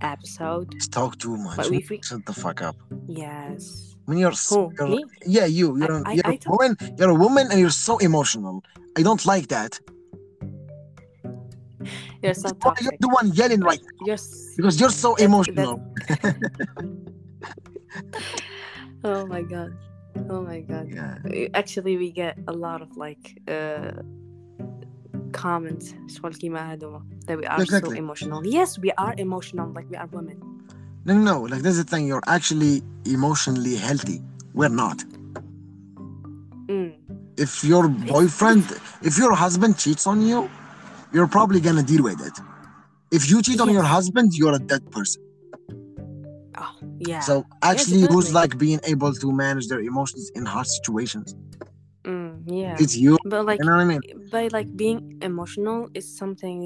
episode. 0.00 0.74
Let's 0.74 0.88
talk 0.88 1.16
too 1.18 1.36
much. 1.36 1.58
But 1.58 1.70
we, 1.70 1.86
we, 1.88 2.00
shut 2.02 2.26
the 2.26 2.32
fuck 2.32 2.60
up. 2.60 2.74
Yes 3.06 3.91
when 4.06 4.18
you're, 4.18 4.32
Who, 4.32 4.56
oh, 4.56 4.72
you're 4.78 4.88
me? 4.88 5.04
yeah 5.26 5.46
you 5.46 5.78
you're, 5.78 6.06
I, 6.06 6.18
I, 6.24 6.38
you're 6.42 6.50
woman 6.50 6.76
you're 6.98 7.10
a 7.10 7.14
woman 7.14 7.48
and 7.50 7.60
you're 7.60 7.70
so 7.70 7.98
emotional. 7.98 8.64
I 8.96 9.02
don't 9.02 9.24
like 9.24 9.48
that. 9.48 9.78
You're 12.22 12.34
so 12.34 12.50
toxic. 12.50 12.84
You're 12.84 12.98
the 13.00 13.08
one 13.08 13.32
yelling 13.32 13.60
right 13.60 13.80
you're, 14.04 14.18
because 14.56 14.80
you're 14.80 14.90
so 14.90 15.14
emotional. 15.16 15.80
oh 19.04 19.26
my 19.26 19.42
god. 19.42 19.76
Oh 20.28 20.42
my 20.42 20.60
god. 20.60 20.88
Yeah. 20.90 21.18
actually 21.54 21.96
we 21.96 22.10
get 22.10 22.38
a 22.48 22.52
lot 22.52 22.82
of 22.82 22.96
like 22.96 23.40
uh 23.48 23.92
comments 25.32 25.94
that 27.26 27.36
we 27.38 27.46
are 27.46 27.62
exactly. 27.62 27.96
so 27.96 27.96
emotional. 27.96 28.46
Yes 28.46 28.78
we 28.78 28.92
are 28.92 29.14
emotional 29.16 29.72
like 29.72 29.88
we 29.90 29.96
are 29.96 30.06
women 30.06 30.51
no 31.04 31.14
no 31.14 31.40
like 31.42 31.62
that's 31.62 31.76
the 31.78 31.84
thing 31.84 32.06
you're 32.06 32.26
actually 32.26 32.82
emotionally 33.04 33.76
healthy 33.76 34.20
we're 34.54 34.68
not 34.82 34.98
Mm. 36.68 36.94
if 37.36 37.64
your 37.64 37.88
boyfriend 37.88 38.64
if 39.02 39.18
your 39.18 39.34
husband 39.34 39.76
cheats 39.76 40.06
on 40.06 40.22
you 40.22 40.48
you're 41.12 41.26
probably 41.26 41.60
gonna 41.60 41.82
deal 41.82 42.02
with 42.02 42.20
it 42.28 42.36
if 43.10 43.28
you 43.30 43.42
cheat 43.42 43.60
on 43.60 43.70
your 43.70 43.82
husband 43.82 44.32
you're 44.34 44.54
a 44.54 44.58
dead 44.58 44.82
person 44.90 45.20
Oh 46.58 46.74
yeah. 46.98 47.20
so 47.20 47.44
actually 47.62 48.02
who's 48.02 48.32
like 48.32 48.56
being 48.58 48.80
able 48.84 49.12
to 49.14 49.32
manage 49.32 49.66
their 49.68 49.80
emotions 49.80 50.30
in 50.34 50.46
hard 50.46 50.66
situations 50.66 51.34
Mm, 52.04 52.42
yeah. 52.46 52.74
it's 52.80 52.96
you 52.96 53.16
But 53.24 53.46
like 53.46 53.60
you 53.60 53.66
know 53.66 53.76
what 53.76 53.82
i 53.82 53.84
mean 53.84 54.00
by 54.30 54.48
like 54.48 54.68
being 54.76 54.98
emotional 55.22 55.88
is 55.94 56.06
something 56.16 56.58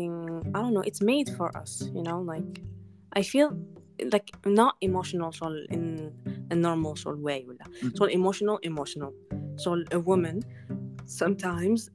I 0.54 0.62
don't 0.62 0.72
know. 0.72 0.80
It's 0.90 1.02
made 1.02 1.28
for 1.36 1.48
us. 1.56 1.70
You 1.94 2.02
know, 2.02 2.20
like 2.22 2.62
I 3.12 3.22
feel 3.22 3.48
like 4.13 4.29
not 4.45 4.73
emotional 4.81 5.31
so 5.31 5.45
in 5.75 6.11
a 6.51 6.55
normal 6.55 6.95
sort 6.95 7.15
of 7.17 7.21
way. 7.21 7.45
ولا. 7.47 7.65
So 7.97 8.05
emotional, 8.05 8.57
emotional. 8.63 9.11
So 9.57 9.69
a 9.91 9.99
woman 9.99 10.37
sometimes 11.05 11.89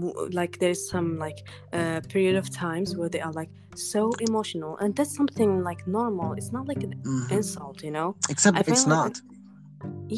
w- 0.00 0.28
like 0.40 0.58
there's 0.58 0.82
some 0.94 1.08
like 1.18 1.38
uh, 1.72 2.00
period 2.08 2.36
of 2.36 2.46
times 2.50 2.96
where 2.96 3.08
they 3.08 3.20
are 3.20 3.32
like 3.32 3.50
so 3.74 4.02
emotional 4.28 4.72
and 4.80 4.94
that's 4.96 5.14
something 5.20 5.50
like 5.68 5.80
normal 5.98 6.28
it's 6.38 6.52
not 6.56 6.64
like 6.70 6.82
an 6.88 6.94
Mhm. 7.04 7.30
insult 7.36 7.76
you 7.86 7.92
know 7.96 8.08
except 8.34 8.54
I 8.58 8.60
it's 8.60 8.84
feel 8.84 8.94
like 8.96 9.04
not 9.04 9.14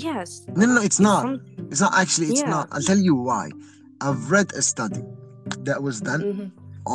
yes 0.08 0.28
no 0.58 0.64
no 0.68 0.72
no 0.78 0.82
it's 0.88 1.00
not 1.08 1.22
some- 1.22 1.40
it's 1.70 1.82
not 1.86 1.92
actually 2.02 2.28
it's 2.32 2.44
Yeah. 2.44 2.54
not 2.56 2.64
i'll 2.72 2.86
tell 2.92 3.02
you 3.08 3.14
why 3.28 3.44
i've 4.04 4.22
read 4.34 4.48
a 4.60 4.62
study 4.72 5.02
that 5.68 5.78
was 5.86 5.96
done 6.10 6.22
Mhm, 6.30 6.46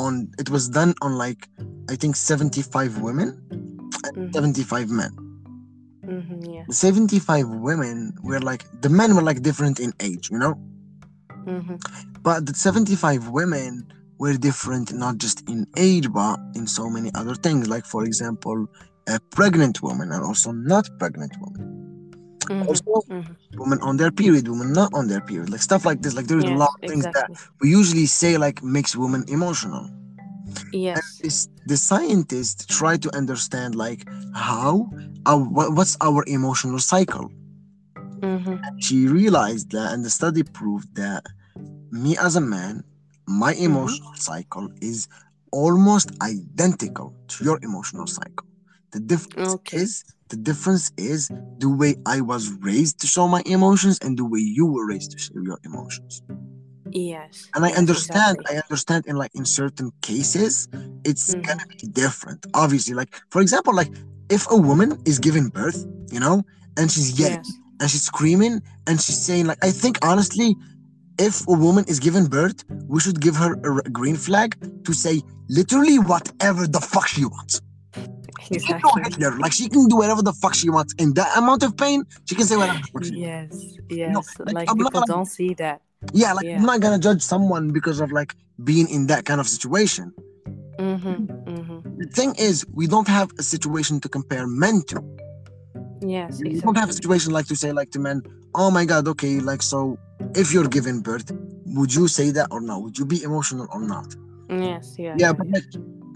on 0.03 0.11
it 0.41 0.47
was 0.55 0.63
done 0.79 0.91
on 1.05 1.11
like 1.25 1.41
i 1.93 1.95
think 2.01 2.13
75 2.15 2.91
women 3.07 3.29
Mhm. 4.16 4.32
75 4.32 4.90
men. 4.90 5.10
Mhm, 6.06 6.54
yeah. 6.54 6.64
75 6.70 7.46
women 7.48 8.12
were 8.22 8.40
like 8.40 8.64
the 8.80 8.88
men 8.88 9.14
were 9.14 9.22
like 9.22 9.42
different 9.42 9.80
in 9.80 9.92
age 10.00 10.30
you 10.30 10.38
know? 10.38 10.54
Mhm, 11.46 11.78
but 12.22 12.46
the 12.46 12.54
75 12.54 13.28
women 13.28 13.84
were 14.18 14.34
different 14.34 14.92
not 14.92 15.18
just 15.18 15.48
in 15.48 15.66
age 15.76 16.10
but 16.12 16.38
in 16.54 16.66
so 16.66 16.88
many 16.88 17.10
other 17.14 17.34
things. 17.34 17.68
Like 17.68 17.84
for 17.86 18.04
example 18.04 18.66
a 19.08 19.18
pregnant 19.30 19.82
woman 19.82 20.12
and 20.12 20.22
also 20.24 20.52
not 20.52 20.88
pregnant 20.98 21.32
woman. 21.40 21.64
Mhm, 22.48 22.68
also 22.68 23.02
mhm. 23.10 23.36
women 23.56 23.78
on 23.82 23.96
their 23.96 24.10
period 24.10 24.48
women 24.48 24.72
not 24.72 24.92
on 24.94 25.06
their 25.08 25.20
period. 25.20 25.50
Like 25.50 25.62
stuff 25.62 25.84
like 25.84 26.00
this. 26.02 26.14
Like 26.14 26.26
there's 26.26 26.44
a 26.44 26.50
lot 26.50 26.70
of 26.82 26.88
things 26.88 27.04
that 27.04 27.30
we 27.60 27.70
usually 27.70 28.06
say 28.06 28.36
like 28.38 28.62
makes 28.62 28.96
women 28.96 29.24
emotional 29.28 29.88
yes. 30.72 31.48
The 31.66 31.76
scientists 31.76 32.66
try 32.66 32.96
to 32.96 33.14
understand 33.16 33.74
like 33.74 34.06
how 34.34 34.90
our, 35.26 35.38
what's 35.70 35.96
our 36.00 36.24
emotional 36.26 36.78
cycle. 36.78 37.30
Mhm, 38.22 38.58
she 38.78 39.06
realized 39.06 39.70
that 39.72 39.92
and 39.92 40.04
the 40.04 40.10
study 40.10 40.42
proved 40.42 40.94
that 40.96 41.24
me 41.90 42.16
as 42.18 42.36
a 42.36 42.40
man 42.40 42.84
my 43.26 43.54
Mm-hmm. 43.64 43.64
emotional 43.64 44.14
cycle 44.16 44.68
is 44.80 45.08
almost 45.52 46.10
identical 46.22 47.14
to 47.28 47.44
your 47.44 47.58
emotional 47.62 48.06
cycle. 48.06 48.46
The 48.92 49.00
difference 49.00 49.56
Okay. 49.56 49.78
is 49.82 50.04
the 50.28 50.36
difference 50.36 50.90
is 50.96 51.30
the 51.58 51.68
way 51.68 51.96
i 52.06 52.20
was 52.20 52.50
raised 52.60 53.00
to 53.00 53.06
show 53.06 53.26
my 53.28 53.42
emotions 53.46 53.98
and 54.02 54.18
the 54.18 54.24
way 54.24 54.40
you 54.40 54.66
were 54.66 54.86
raised 54.86 55.12
to 55.12 55.18
show 55.18 55.38
your 55.42 55.58
emotions 55.64 56.22
yes 56.92 57.48
and 57.54 57.64
i 57.64 57.70
understand 57.72 58.36
exactly. 58.38 58.56
i 58.56 58.60
understand 58.68 59.06
in 59.06 59.16
like 59.16 59.30
in 59.34 59.44
certain 59.44 59.90
cases 60.02 60.68
it's 61.04 61.34
Mhm. 61.34 61.46
gonna 61.46 61.66
be 61.66 61.86
different 62.02 62.46
obviously 62.54 62.94
like 62.94 63.10
for 63.30 63.40
example 63.42 63.74
like 63.74 63.90
if 64.30 64.42
a 64.50 64.56
woman 64.56 64.98
is 65.04 65.18
giving 65.18 65.48
birth 65.48 65.86
you 66.10 66.20
know 66.20 66.42
and 66.76 66.90
she's 66.90 67.18
yelling 67.18 67.44
yes 67.44 67.52
and 67.80 67.90
she's 67.90 68.02
screaming 68.02 68.60
and 68.86 69.00
she's 69.00 69.20
saying 69.28 69.46
like 69.46 69.58
i 69.64 69.70
think 69.70 69.98
honestly 70.10 70.56
if 71.18 71.46
a 71.48 71.52
woman 71.66 71.84
is 71.86 71.98
giving 72.00 72.26
birth 72.26 72.64
we 72.88 72.98
should 73.00 73.20
give 73.20 73.34
her 73.36 73.52
a 73.86 73.90
green 73.90 74.16
flag 74.16 74.48
to 74.84 74.92
say 74.92 75.20
literally 75.48 75.98
whatever 75.98 76.66
the 76.66 76.80
fuck 76.80 77.06
she 77.08 77.24
wants 77.24 77.60
exactly 78.52 79.02
Hitler, 79.04 79.38
like 79.38 79.52
she 79.52 79.68
can 79.68 79.86
do 79.86 79.96
whatever 79.96 80.22
the 80.22 80.32
fuck 80.32 80.54
she 80.54 80.70
wants 80.70 80.92
in 80.98 81.14
that 81.14 81.30
amount 81.38 81.62
of 81.62 81.76
pain 81.76 82.04
she 82.26 82.34
can 82.34 82.46
say 82.46 82.56
whatever 82.56 82.78
the 82.78 82.88
fuck 82.92 83.04
she 83.04 83.10
wants. 83.12 83.56
yes 83.60 83.76
yes 83.90 84.14
like, 84.40 84.54
like 84.54 84.66
not 84.68 84.76
people 84.76 85.00
like- 85.00 85.08
don't 85.08 85.26
see 85.26 85.54
that 85.54 85.80
yeah 86.12 86.32
like 86.32 86.46
Yeah. 86.46 86.56
i'm 86.56 86.64
not 86.64 86.80
gonna 86.80 86.98
judge 86.98 87.22
someone 87.22 87.70
because 87.70 88.00
of 88.00 88.10
like 88.12 88.34
being 88.64 88.88
in 88.90 89.06
that 89.06 89.24
kind 89.24 89.40
of 89.40 89.48
situation. 89.48 90.12
Mm-hmm, 90.78 91.24
mm-hmm. 91.54 91.98
the 91.98 92.06
thing 92.06 92.34
is 92.38 92.66
we 92.72 92.86
don't 92.86 93.08
have 93.08 93.30
a 93.38 93.42
situation 93.42 94.00
to 94.00 94.08
compare 94.08 94.46
men 94.46 94.82
to. 94.88 95.02
Yes 96.00 96.40
we 96.42 96.60
don't 96.60 96.76
have 96.76 96.88
a 96.88 96.92
situation 96.92 97.32
like 97.32 97.46
to 97.46 97.56
say 97.56 97.72
like 97.72 97.90
to 97.90 97.98
men 97.98 98.22
oh 98.54 98.70
my 98.70 98.84
god 98.86 99.06
okay 99.08 99.40
like 99.40 99.62
so 99.62 99.98
if 100.34 100.52
you're 100.52 100.68
giving 100.68 101.00
birth 101.00 101.30
would 101.66 101.94
you 101.94 102.08
say 102.08 102.30
that 102.30 102.48
or 102.50 102.60
no? 102.60 102.78
Would 102.80 102.98
you 102.98 103.04
be 103.04 103.22
emotional 103.22 103.68
or 103.72 103.80
not? 103.80 104.14
Yes 104.48 104.96
yeah 104.98 105.14
yeah 105.18 105.32
but 105.32 105.46
like 105.48 105.64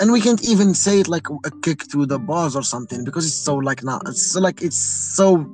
and 0.01 0.11
we 0.11 0.20
can't 0.20 0.43
even 0.48 0.74
say 0.74 1.01
it 1.01 1.09
like 1.09 1.27
a 1.44 1.51
kick 1.62 1.89
through 1.90 2.06
the 2.06 2.19
balls 2.19 2.56
or 2.56 2.62
something 2.62 3.05
because 3.05 3.27
it's 3.27 3.36
so 3.36 3.55
like 3.55 3.85
not 3.85 4.02
it's 4.09 4.32
so 4.32 4.40
like 4.40 4.62
it's 4.62 4.78
so 5.16 5.47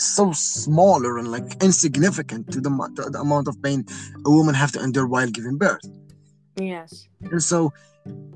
so 0.00 0.32
smaller 0.32 1.18
and 1.18 1.28
like 1.30 1.62
insignificant 1.62 2.50
to 2.52 2.60
the, 2.60 2.70
to 2.96 3.10
the 3.10 3.20
amount 3.20 3.48
of 3.48 3.60
pain 3.62 3.84
a 4.24 4.30
woman 4.30 4.54
have 4.54 4.72
to 4.72 4.82
endure 4.82 5.06
while 5.06 5.28
giving 5.28 5.56
birth 5.56 5.80
yes 6.56 7.08
and 7.32 7.42
so 7.42 7.72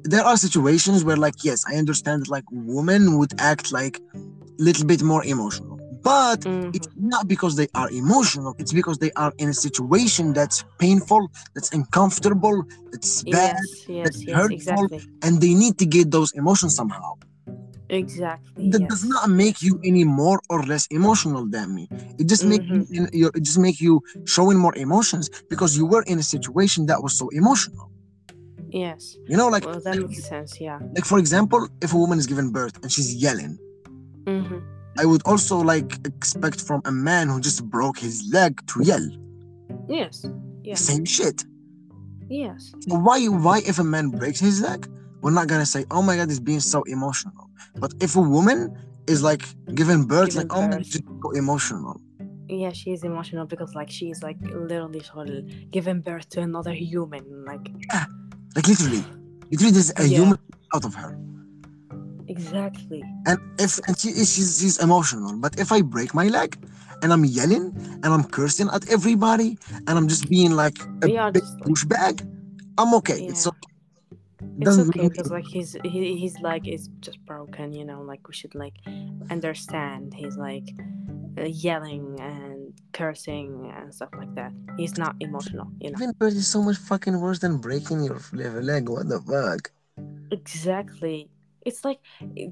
there 0.02 0.24
are 0.24 0.36
situations 0.36 1.04
where 1.04 1.16
like 1.16 1.44
yes 1.44 1.64
i 1.68 1.74
understand 1.76 2.22
that 2.22 2.28
like 2.30 2.44
women 2.50 3.18
would 3.18 3.32
act 3.40 3.72
like 3.72 4.00
a 4.14 4.62
little 4.62 4.86
bit 4.86 5.02
more 5.02 5.24
emotional 5.24 5.78
but 6.02 6.40
Mhm. 6.40 6.74
it's 6.74 6.88
not 6.96 7.28
because 7.28 7.56
they 7.56 7.68
are 7.74 7.90
emotional 7.90 8.54
it's 8.58 8.72
because 8.72 8.98
they 8.98 9.12
are 9.12 9.32
in 9.38 9.48
a 9.50 9.54
situation 9.54 10.32
that's 10.32 10.64
painful 10.78 11.30
that's 11.54 11.70
uncomfortable 11.72 12.62
that's 12.90 13.22
bad 13.24 13.54
yes 13.56 13.84
yes 13.88 14.04
that's 14.04 14.20
yes 14.26 14.36
hurtful. 14.36 14.56
exactly 14.56 15.00
and 15.22 15.40
they 15.40 15.54
need 15.54 15.76
to 15.78 15.86
get 15.86 16.10
those 16.10 16.32
emotions 16.32 16.74
somehow 16.74 17.12
exactly 17.90 18.70
that 18.70 18.80
yes. 18.80 18.90
does 18.90 19.04
not 19.04 19.28
make 19.28 19.62
you 19.62 19.80
any 19.84 20.04
more 20.04 20.40
or 20.48 20.62
less 20.62 20.86
emotional 20.90 21.46
than 21.46 21.74
me. 21.74 21.88
It 22.18 22.28
just 22.28 22.44
make 22.44 22.62
you 22.62 22.80
Mm-hmm. 22.80 22.94
in, 22.94 23.08
you 23.12 23.30
it 23.34 23.42
just 23.42 23.58
make 23.58 23.80
you 23.80 24.02
showing 24.24 24.58
more 24.58 24.74
emotions 24.76 25.28
because 25.48 25.76
you 25.76 25.86
were 25.86 26.02
in 26.02 26.18
a 26.18 26.22
situation 26.22 26.86
that 26.86 27.02
was 27.02 27.12
so 27.18 27.28
emotional. 27.30 27.90
Yes. 28.70 29.16
You 29.26 29.36
know 29.36 29.48
like 29.48 29.64
well 29.66 29.80
that 29.80 29.96
makes 29.98 30.24
sense 30.24 30.60
yeah. 30.60 30.78
like 30.94 31.04
for 31.04 31.18
example 31.18 31.68
if 31.82 31.92
a 31.92 31.98
woman 31.98 32.18
is 32.18 32.26
giving 32.26 32.50
birth 32.52 32.76
and 32.82 32.90
she's 32.92 33.14
yelling. 33.14 33.58
Mm-hmm. 34.24 34.58
i 34.98 35.04
would 35.06 35.22
also 35.24 35.56
like 35.58 35.90
expect 36.04 36.60
from 36.60 36.80
a 36.84 36.92
man 36.92 37.28
who 37.28 37.40
just 37.40 37.64
broke 37.68 37.98
his 37.98 38.16
leg 38.32 38.52
to 38.68 38.82
yell. 38.84 39.06
Yes 39.88 40.24
yeah 40.62 40.74
same 40.76 41.04
shit. 41.04 41.44
Yes. 42.28 42.72
So 42.86 42.96
why 42.96 43.18
why 43.26 43.58
if 43.66 43.78
a 43.80 43.84
man 43.84 44.10
breaks 44.10 44.38
his 44.38 44.60
leg 44.60 44.88
we're 45.20 45.32
not 45.32 45.48
gonna 45.48 45.66
say 45.66 45.84
oh 45.90 46.02
my 46.02 46.14
god 46.16 46.28
he's 46.28 46.40
being 46.40 46.60
so 46.60 46.82
emotional 46.84 47.49
but 47.76 47.94
if 48.00 48.16
a 48.16 48.20
woman 48.20 48.76
is 49.06 49.22
like 49.22 49.42
giving 49.74 50.04
birth, 50.04 50.30
giving 50.30 50.48
like 50.48 50.56
oh 50.56 50.82
she's 50.82 51.02
so 51.22 51.30
emotional. 51.32 52.00
Yeah, 52.48 52.72
she 52.72 52.92
is 52.92 53.04
emotional 53.04 53.46
because 53.46 53.74
like 53.74 53.90
she's 53.90 54.22
like 54.22 54.38
literally 54.42 55.68
giving 55.70 56.00
birth 56.00 56.28
to 56.30 56.40
another 56.40 56.72
human, 56.72 57.44
like 57.44 57.70
yeah, 57.92 58.06
like 58.56 58.66
literally, 58.66 59.04
literally 59.50 59.72
there's 59.72 59.92
a 59.96 60.06
yeah. 60.06 60.18
human 60.18 60.38
out 60.74 60.84
of 60.84 60.94
her. 60.94 61.18
Exactly. 62.28 63.02
And 63.26 63.38
if 63.58 63.78
and 63.86 63.98
she 63.98 64.08
is 64.08 64.32
she's, 64.32 64.60
she's 64.60 64.78
emotional, 64.78 65.36
but 65.36 65.58
if 65.58 65.72
I 65.72 65.82
break 65.82 66.14
my 66.14 66.28
leg, 66.28 66.56
and 67.02 67.12
I'm 67.12 67.24
yelling 67.24 67.74
and 68.02 68.06
I'm 68.06 68.24
cursing 68.24 68.68
at 68.72 68.88
everybody 68.90 69.58
and 69.86 69.90
I'm 69.90 70.08
just 70.08 70.28
being 70.28 70.52
like 70.52 70.78
a 71.02 71.30
big 71.32 71.44
pushback, 71.64 72.26
I'm 72.78 72.94
okay. 72.94 73.20
Yeah. 73.22 73.30
It's 73.30 73.46
okay 73.46 73.69
it's 74.58 74.64
Doesn't 74.64 74.90
okay 74.90 75.08
because 75.08 75.30
like 75.30 75.46
he's 75.46 75.76
he, 75.84 76.16
he's 76.16 76.38
like 76.40 76.66
is 76.66 76.88
just 77.00 77.24
broken 77.26 77.72
you 77.72 77.84
know 77.84 78.02
like 78.02 78.26
we 78.28 78.34
should 78.34 78.54
like 78.54 78.74
understand 79.30 80.14
he's 80.14 80.36
like 80.36 80.68
uh, 81.38 81.44
yelling 81.44 82.18
and 82.20 82.72
cursing 82.92 83.72
and 83.76 83.94
stuff 83.94 84.10
like 84.16 84.34
that 84.34 84.52
he's 84.76 84.98
not 84.98 85.14
emotional 85.20 85.68
you 85.80 85.90
know 85.90 85.96
Even 85.98 86.12
birth 86.12 86.34
is 86.34 86.46
so 86.46 86.62
much 86.62 86.76
fucking 86.76 87.20
worse 87.20 87.38
than 87.38 87.58
breaking 87.58 88.02
your 88.04 88.20
leg. 88.32 88.88
What 88.88 89.08
the 89.08 89.20
fuck? 89.20 89.70
exactly 90.30 91.28
it's 91.66 91.84
like 91.84 91.98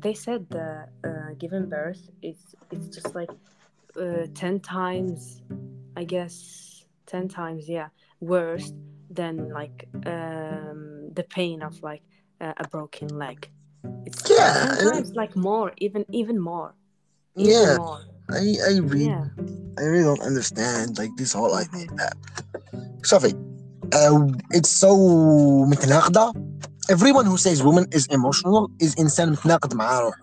they 0.02 0.14
said 0.14 0.48
the 0.50 0.86
uh, 1.04 1.34
giving 1.38 1.68
birth 1.68 2.10
it's 2.22 2.54
it's 2.70 2.88
just 2.88 3.14
like 3.14 3.30
uh, 4.00 4.26
10 4.34 4.60
times 4.60 5.42
i 5.96 6.04
guess 6.04 6.84
10 7.06 7.28
times 7.28 7.68
yeah 7.68 7.88
worse 8.20 8.72
than 9.10 9.48
like 9.50 9.88
um 10.06 10.97
the 11.17 11.25
pain 11.37 11.57
of 11.67 11.73
like 11.89 12.03
uh, 12.43 12.53
a 12.63 12.65
broken 12.67 13.09
leg 13.23 13.39
it's 14.07 14.19
Yeah, 14.29 14.53
sometimes 14.75 15.11
like 15.15 15.33
more 15.35 15.69
even 15.85 16.05
even 16.11 16.37
more 16.39 16.69
even 17.35 17.51
Yeah, 17.53 17.75
more 17.77 17.99
I 18.39 18.43
I 18.69 18.71
really 18.91 19.09
yeah 19.11 19.25
I 19.79 19.83
really 19.91 20.03
don't 20.09 20.25
understand 20.31 20.87
like 21.01 21.13
this 21.21 21.31
whole 21.33 21.53
Mhm. 21.53 21.63
idea. 21.63 21.87
that 21.99 22.13
Sophie, 23.03 23.35
uh, 23.93 24.19
it's 24.57 24.69
so 24.69 24.89
متناقضة. 25.71 26.33
Everyone 26.89 27.25
who 27.25 27.37
says 27.37 27.63
woman 27.63 27.85
is 27.91 28.07
emotional 28.07 28.69
is 28.79 28.95
إنسان 28.99 29.31
متناقض 29.31 29.73
مع 29.73 29.99
روحه. 29.99 30.21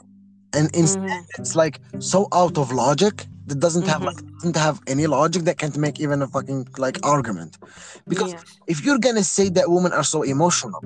And 0.56 0.68
instead, 0.74 1.02
Mhm. 1.02 1.26
it's 1.38 1.54
like 1.54 1.76
so 1.98 2.28
out 2.32 2.58
of 2.58 2.72
logic 2.72 3.26
that 3.47 3.59
doesn't 3.59 3.87
have 3.87 4.01
Mhm. 4.01 4.07
like 4.09 4.21
doesn't 4.37 4.57
have 4.67 4.81
any 4.87 5.05
logic 5.07 5.43
that 5.47 5.57
can't 5.57 5.77
make 5.77 5.99
even 5.99 6.21
a 6.21 6.27
fucking 6.27 6.67
like 6.77 6.97
argument. 7.03 7.57
Because 8.07 8.31
yes 8.31 8.43
if 8.67 8.83
you're 8.83 8.99
gonna 9.07 9.23
say 9.23 9.49
that 9.49 9.65
women 9.69 9.91
are 9.93 10.03
so 10.03 10.23
emotional, 10.23 10.81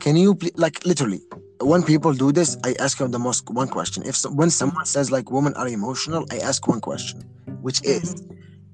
can 0.00 0.16
you 0.16 0.36
like 0.56 0.84
literally 0.84 1.22
when 1.62 1.82
people 1.82 2.12
do 2.12 2.32
this, 2.32 2.56
I 2.64 2.74
ask 2.80 2.98
them 2.98 3.10
the 3.12 3.18
most 3.18 3.48
one 3.50 3.68
question. 3.68 4.02
If 4.04 4.16
so, 4.16 4.30
when 4.30 4.50
someone 4.50 4.84
says 4.84 5.10
like 5.10 5.30
women 5.30 5.54
are 5.54 5.68
emotional, 5.68 6.26
I 6.30 6.38
ask 6.38 6.66
one 6.66 6.80
question, 6.80 7.22
which 7.62 7.82
is 7.84 8.14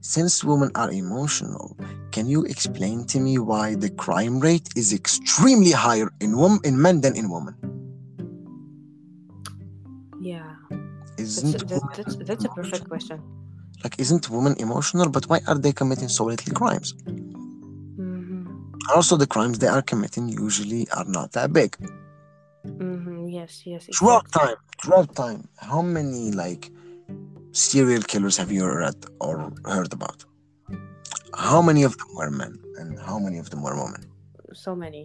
since 0.00 0.42
women 0.42 0.70
are 0.74 0.90
emotional, 0.90 1.76
can 2.12 2.26
you 2.26 2.44
explain 2.44 3.04
to 3.06 3.20
me 3.20 3.38
why 3.38 3.74
the 3.74 3.90
crime 3.90 4.40
rate 4.40 4.68
is 4.76 4.92
extremely 4.92 5.72
higher 5.72 6.10
in 6.20 6.36
women 6.38 6.60
in 6.64 6.80
men 6.80 7.00
than 7.02 7.14
in 7.16 7.28
women? 7.28 7.54
Isn't 11.28 11.52
that, 11.58 11.70
women 11.70 11.90
that's, 11.96 12.16
that's 12.28 12.44
a 12.44 12.48
perfect 12.48 12.88
question 12.88 13.22
like 13.84 13.98
isn't 14.00 14.28
women 14.30 14.54
emotional? 14.58 15.08
But 15.08 15.28
why 15.28 15.40
are 15.46 15.58
they 15.58 15.72
committing 15.72 16.08
so 16.08 16.24
little 16.24 16.52
crimes? 16.54 16.94
hmm 17.96 18.46
Also, 18.94 19.16
the 19.16 19.26
crimes 19.26 19.58
they 19.58 19.66
are 19.76 19.82
committing 19.82 20.28
usually 20.28 20.88
are 20.96 21.04
not 21.16 21.32
that 21.32 21.52
big. 21.52 21.76
hmm 22.64 23.26
yes 23.38 23.52
yes 23.66 23.86
Throughout 23.96 24.24
exactly. 24.26 24.46
time, 24.46 24.58
throughout 24.82 25.10
time, 25.14 25.40
how 25.56 25.82
many 25.82 26.32
like 26.32 26.70
serial 27.52 28.02
killers 28.02 28.36
have 28.40 28.50
you 28.56 28.64
read 28.84 28.98
or 29.20 29.52
heard 29.64 29.92
about? 29.92 30.24
How 31.34 31.60
many 31.62 31.82
of 31.88 31.92
them 31.98 32.10
were 32.16 32.30
men 32.30 32.54
and 32.78 32.98
how 33.08 33.18
many 33.18 33.38
of 33.38 33.50
them 33.50 33.62
were 33.62 33.76
women? 33.84 34.02
so 34.54 34.74
many 34.74 35.04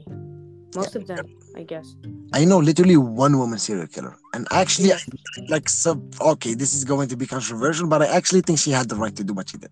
most 0.76 0.96
of 0.96 1.08
them 1.08 1.26
i 1.56 1.64
guess 1.64 1.96
I 2.40 2.46
know 2.46 2.58
literally 2.58 2.98
one 2.98 3.38
woman 3.38 3.60
serial 3.60 3.86
killer, 3.96 4.16
and 4.34 4.48
actually, 4.50 4.88
Yes. 4.88 5.06
I- 5.08 5.46
like, 5.54 5.70
sub. 5.70 6.00
Okay, 6.20 6.54
this 6.62 6.74
is 6.78 6.84
going 6.84 7.08
to 7.10 7.16
be 7.16 7.28
controversial, 7.28 7.86
but 7.88 8.02
I 8.02 8.08
actually 8.20 8.42
think 8.42 8.58
she 8.58 8.72
had 8.72 8.90
the 8.90 8.96
right 8.96 9.16
to 9.20 9.24
do 9.24 9.34
what 9.38 9.50
she 9.52 9.58
did. 9.64 9.70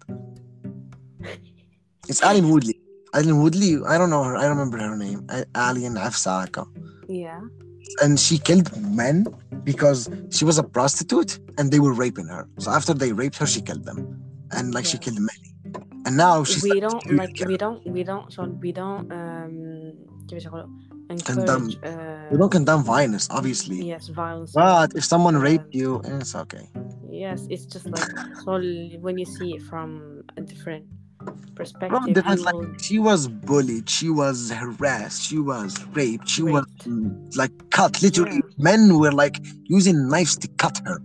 It's 2.07 2.21
Aileen 2.23 2.49
Woodley. 2.51 2.75
Aileen 3.15 3.41
Woodley. 3.41 3.71
I 3.93 3.97
don't 3.97 4.11
know 4.11 4.23
her. 4.23 4.35
I 4.37 4.45
remember 4.45 4.77
her 4.77 4.95
name. 4.95 5.25
A- 5.37 5.45
Aileen 5.55 5.95
Afsaka. 6.07 6.63
yeah 7.09 7.41
and 8.03 8.19
she 8.25 8.37
killed 8.37 8.69
men 9.03 9.25
because 9.69 9.99
she 10.35 10.43
was 10.49 10.57
a 10.57 10.63
prostitute 10.77 11.31
and 11.57 11.71
they 11.71 11.79
were 11.85 11.93
raping 11.93 12.27
her. 12.27 12.47
So 12.63 12.71
after 12.71 12.93
they 12.93 13.11
raped 13.11 13.37
her, 13.41 13.47
she 13.53 13.61
killed 13.61 13.85
them, 13.89 13.99
and 14.51 14.73
like 14.75 14.85
she 14.85 14.97
killed 14.97 15.19
many. 15.31 15.47
And 16.05 16.15
now 16.15 16.43
she's 16.43 16.63
we 16.63 16.79
don't 16.79 17.03
like 17.21 17.33
killer. 17.33 17.49
we 17.51 17.57
don't 17.57 17.79
we 17.97 18.03
don't 18.03 18.31
so 18.31 18.43
we 18.65 18.71
don't 18.71 19.11
um 19.11 19.93
condemn. 21.19 21.63
Um, 21.63 21.75
uh, 21.83 22.27
we 22.31 22.37
don't 22.37 22.51
condemn 22.51 22.83
violence, 22.83 23.27
obviously. 23.29 23.83
Yes, 23.83 24.07
violence. 24.07 24.51
But 24.53 24.95
if 24.95 25.03
someone 25.03 25.35
um, 25.35 25.41
raped 25.41 25.73
you, 25.73 26.01
eh, 26.05 26.17
it's 26.19 26.35
okay. 26.35 26.67
Yes, 27.09 27.47
it's 27.49 27.65
just 27.65 27.85
like 27.87 28.09
when 29.01 29.17
you 29.17 29.25
see 29.25 29.55
it 29.55 29.61
from 29.63 30.23
a 30.37 30.41
different 30.41 30.85
perspective. 31.55 32.13
Different, 32.13 32.41
like, 32.41 32.79
she 32.79 32.99
was 32.99 33.27
bullied, 33.27 33.89
she 33.89 34.09
was 34.09 34.51
harassed, 34.51 35.21
she 35.21 35.37
was 35.37 35.83
raped, 35.87 36.27
she 36.27 36.43
raped. 36.43 36.87
was 36.87 37.37
like 37.37 37.51
cut. 37.71 38.01
Literally, 38.01 38.35
yeah. 38.35 38.41
men 38.57 38.97
were 38.97 39.11
like 39.11 39.39
using 39.65 40.09
knives 40.09 40.35
to 40.37 40.47
cut 40.57 40.79
her, 40.85 41.01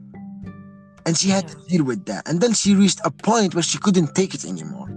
and 1.04 1.16
she 1.16 1.28
had 1.28 1.44
yeah. 1.44 1.54
to 1.54 1.68
deal 1.68 1.84
with 1.84 2.04
that. 2.06 2.28
And 2.28 2.40
then 2.40 2.52
she 2.54 2.74
reached 2.74 3.00
a 3.04 3.10
point 3.10 3.54
where 3.54 3.62
she 3.62 3.78
couldn't 3.78 4.14
take 4.14 4.34
it 4.34 4.44
anymore. 4.44 4.88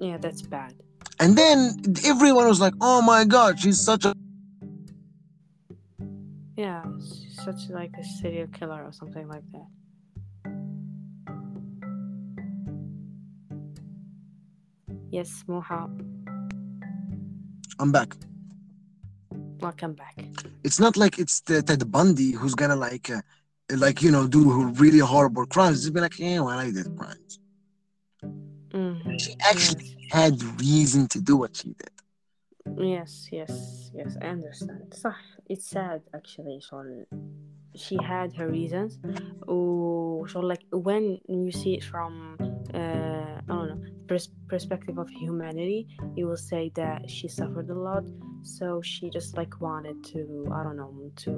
Yeah, 0.00 0.18
that's 0.18 0.42
bad. 0.42 0.74
And 1.20 1.36
then 1.36 1.76
everyone 2.04 2.48
was 2.48 2.60
like, 2.60 2.74
"Oh 2.80 3.02
my 3.02 3.24
God, 3.24 3.60
she's 3.60 3.80
such 3.80 4.04
a." 4.04 4.14
yeah 6.56 6.82
she's 7.00 7.36
such 7.44 7.68
like 7.70 7.92
a 7.98 8.04
serial 8.04 8.46
killer 8.48 8.82
or 8.84 8.92
something 8.92 9.26
like 9.28 9.42
that 9.52 9.66
yes 15.10 15.44
Moha 15.48 15.88
I'm 17.78 17.90
back. 17.90 18.14
welcome 19.60 19.94
back 19.94 20.16
It's 20.64 20.78
not 20.78 20.96
like 20.96 21.18
it's 21.18 21.40
the 21.40 21.62
Ted 21.62 21.90
Bundy 21.90 22.32
who's 22.32 22.54
gonna 22.54 22.76
like, 22.76 23.10
uh, 23.10 23.20
like 23.76 24.02
you 24.02 24.10
know, 24.10 24.26
do 24.28 24.42
really 24.82 24.98
horrible 25.00 25.46
crimes. 25.46 25.82
Just 25.82 25.94
be 25.94 26.00
like, 26.00 26.18
yeah, 26.18 26.40
well, 26.40 26.58
I 26.58 26.70
did 26.70 26.86
crimes. 26.96 27.38
Mhm. 28.70 29.20
She 29.20 29.34
actually 29.50 29.96
had 30.10 30.34
reason 30.60 31.08
to 31.08 31.20
do 31.20 31.36
what 31.36 31.56
she 31.56 31.68
did. 31.82 31.94
Yes, 32.78 33.28
yes, 33.32 33.90
yes, 33.94 34.16
I 34.22 34.26
understand. 34.26 34.94
صح, 34.94 35.16
it's 35.51 35.67
sad 35.77 36.01
actually. 36.13 36.59
شغل 36.59 37.05
she 37.75 37.95
had 38.13 38.29
her 38.39 38.47
reasons. 38.59 38.91
Oh, 39.47 40.25
so 40.31 40.39
like 40.51 40.63
when 40.87 41.03
you 41.45 41.51
see 41.51 41.73
it 41.79 41.83
from 41.91 42.11
uh, 42.73 43.33
I 43.49 43.51
don't 43.55 43.67
know 43.71 43.81
pers- 44.09 44.33
perspective 44.53 44.97
of 45.03 45.07
humanity, 45.23 45.79
you 46.17 46.23
will 46.29 46.43
say 46.51 46.63
that 46.81 46.99
she 47.15 47.27
suffered 47.39 47.69
a 47.77 47.79
lot, 47.89 48.05
so 48.57 48.65
she 48.91 49.03
just 49.17 49.29
like 49.39 49.53
wanted 49.67 49.97
to 50.11 50.21
I 50.57 50.59
don't 50.65 50.77
know 50.81 50.91
to 51.25 51.31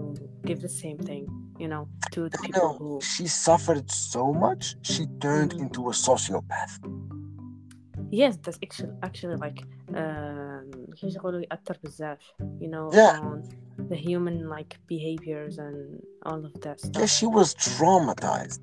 give 0.48 0.60
the 0.68 0.74
same 0.84 0.98
thing, 1.10 1.24
you 1.64 1.68
know, 1.74 1.84
to 2.16 2.20
the 2.34 2.38
I 2.42 2.46
people 2.46 2.62
know 2.62 2.74
who 2.80 2.92
she 3.14 3.26
suffered 3.48 3.88
so 4.14 4.24
much, 4.46 4.64
she 4.92 5.04
turned 5.26 5.52
Mhm. 5.54 5.62
into 5.64 5.80
a 5.94 5.94
sociopath. 6.08 6.74
yes 8.22 8.34
that's 8.44 8.60
actually 8.66 8.94
actually 9.08 9.38
like 9.46 9.60
um 10.02 10.53
كيفاش 10.96 11.16
يقولوا 11.16 11.40
يأثر 11.42 11.78
بزاف 11.84 12.18
you 12.62 12.68
know 12.74 12.88
Yeah. 12.94 13.20
on 13.22 13.38
the 13.92 13.96
human 14.08 14.38
like 14.56 14.72
behaviors 14.88 15.58
and 15.58 15.78
all 16.28 16.42
of 16.50 16.54
that 16.66 16.78
Yeah, 16.80 16.90
stuff 16.90 17.10
she 17.18 17.26
was 17.38 17.48
traumatized. 17.56 18.62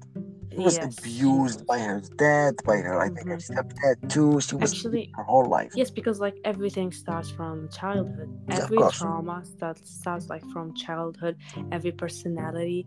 She 0.53 0.61
was 0.69 0.75
Yes, 0.79 0.99
abused 1.01 1.59
she 1.61 1.65
by 1.73 1.79
her 1.89 2.01
dad, 2.25 2.53
by 2.71 2.77
her, 2.87 2.97
I 3.07 3.09
think, 3.15 3.27
her 3.35 3.37
Mhm. 3.37 3.49
stepdad 3.51 3.97
too. 4.15 4.31
She 4.47 4.55
was 4.63 4.71
Actually, 4.73 5.05
her 5.19 5.25
whole 5.33 5.49
life. 5.59 5.73
yes 5.81 5.91
because 5.99 6.19
like 6.27 6.37
everything 6.53 6.89
starts 7.03 7.29
from 7.39 7.55
childhood 7.81 8.31
Yeah, 8.49 8.57
of 8.57 8.63
every 8.63 8.79
course. 8.81 8.99
trauma 8.99 9.37
starts 9.55 9.83
starts 10.01 10.25
like 10.33 10.45
from 10.53 10.67
childhood 10.87 11.35
every 11.77 11.93
personality 12.05 12.81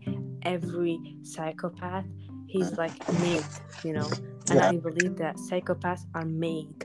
every 0.56 0.94
psychopath 1.32 2.06
he's 2.52 2.70
like 2.82 2.96
made 3.26 3.50
you 3.86 3.92
know 3.96 4.08
and 4.50 4.56
Yeah. 4.58 4.68
i 4.72 4.76
believe 4.88 5.12
that 5.24 5.34
psychopaths 5.46 6.04
are 6.18 6.28
made 6.48 6.80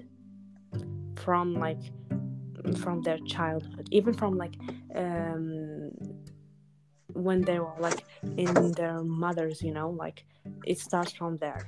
from 1.23 1.45
like 1.65 1.83
from 2.82 3.02
their 3.02 3.18
childhood 3.34 3.86
even 3.90 4.12
from 4.14 4.36
like 4.36 4.54
um 4.94 5.90
when 7.14 7.40
they 7.44 7.58
were 7.58 7.78
like 7.80 8.04
in 8.36 8.72
their 8.72 9.02
mothers 9.02 9.62
you 9.62 9.72
know 9.72 9.90
like 9.90 10.24
it 10.66 10.78
starts 10.78 11.12
from 11.12 11.36
there 11.38 11.66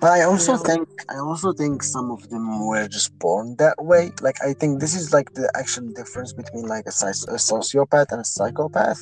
But 0.00 0.10
I 0.20 0.22
also 0.30 0.52
know? 0.52 0.62
think 0.68 0.84
I 1.14 1.16
also 1.28 1.52
think 1.60 1.82
some 1.82 2.08
of 2.16 2.20
them 2.28 2.44
were 2.68 2.86
just 2.96 3.10
born 3.18 3.56
that 3.64 3.76
way. 3.90 4.04
Like 4.26 4.38
I 4.48 4.52
think 4.60 4.72
this 4.84 4.94
is 5.00 5.06
like 5.16 5.28
the 5.32 5.46
actual 5.62 5.88
difference 6.00 6.32
between 6.40 6.64
like 6.74 6.84
a, 6.86 6.94
a 7.36 7.38
sociopath 7.50 8.08
and 8.12 8.20
a 8.20 8.28
psychopath. 8.36 9.00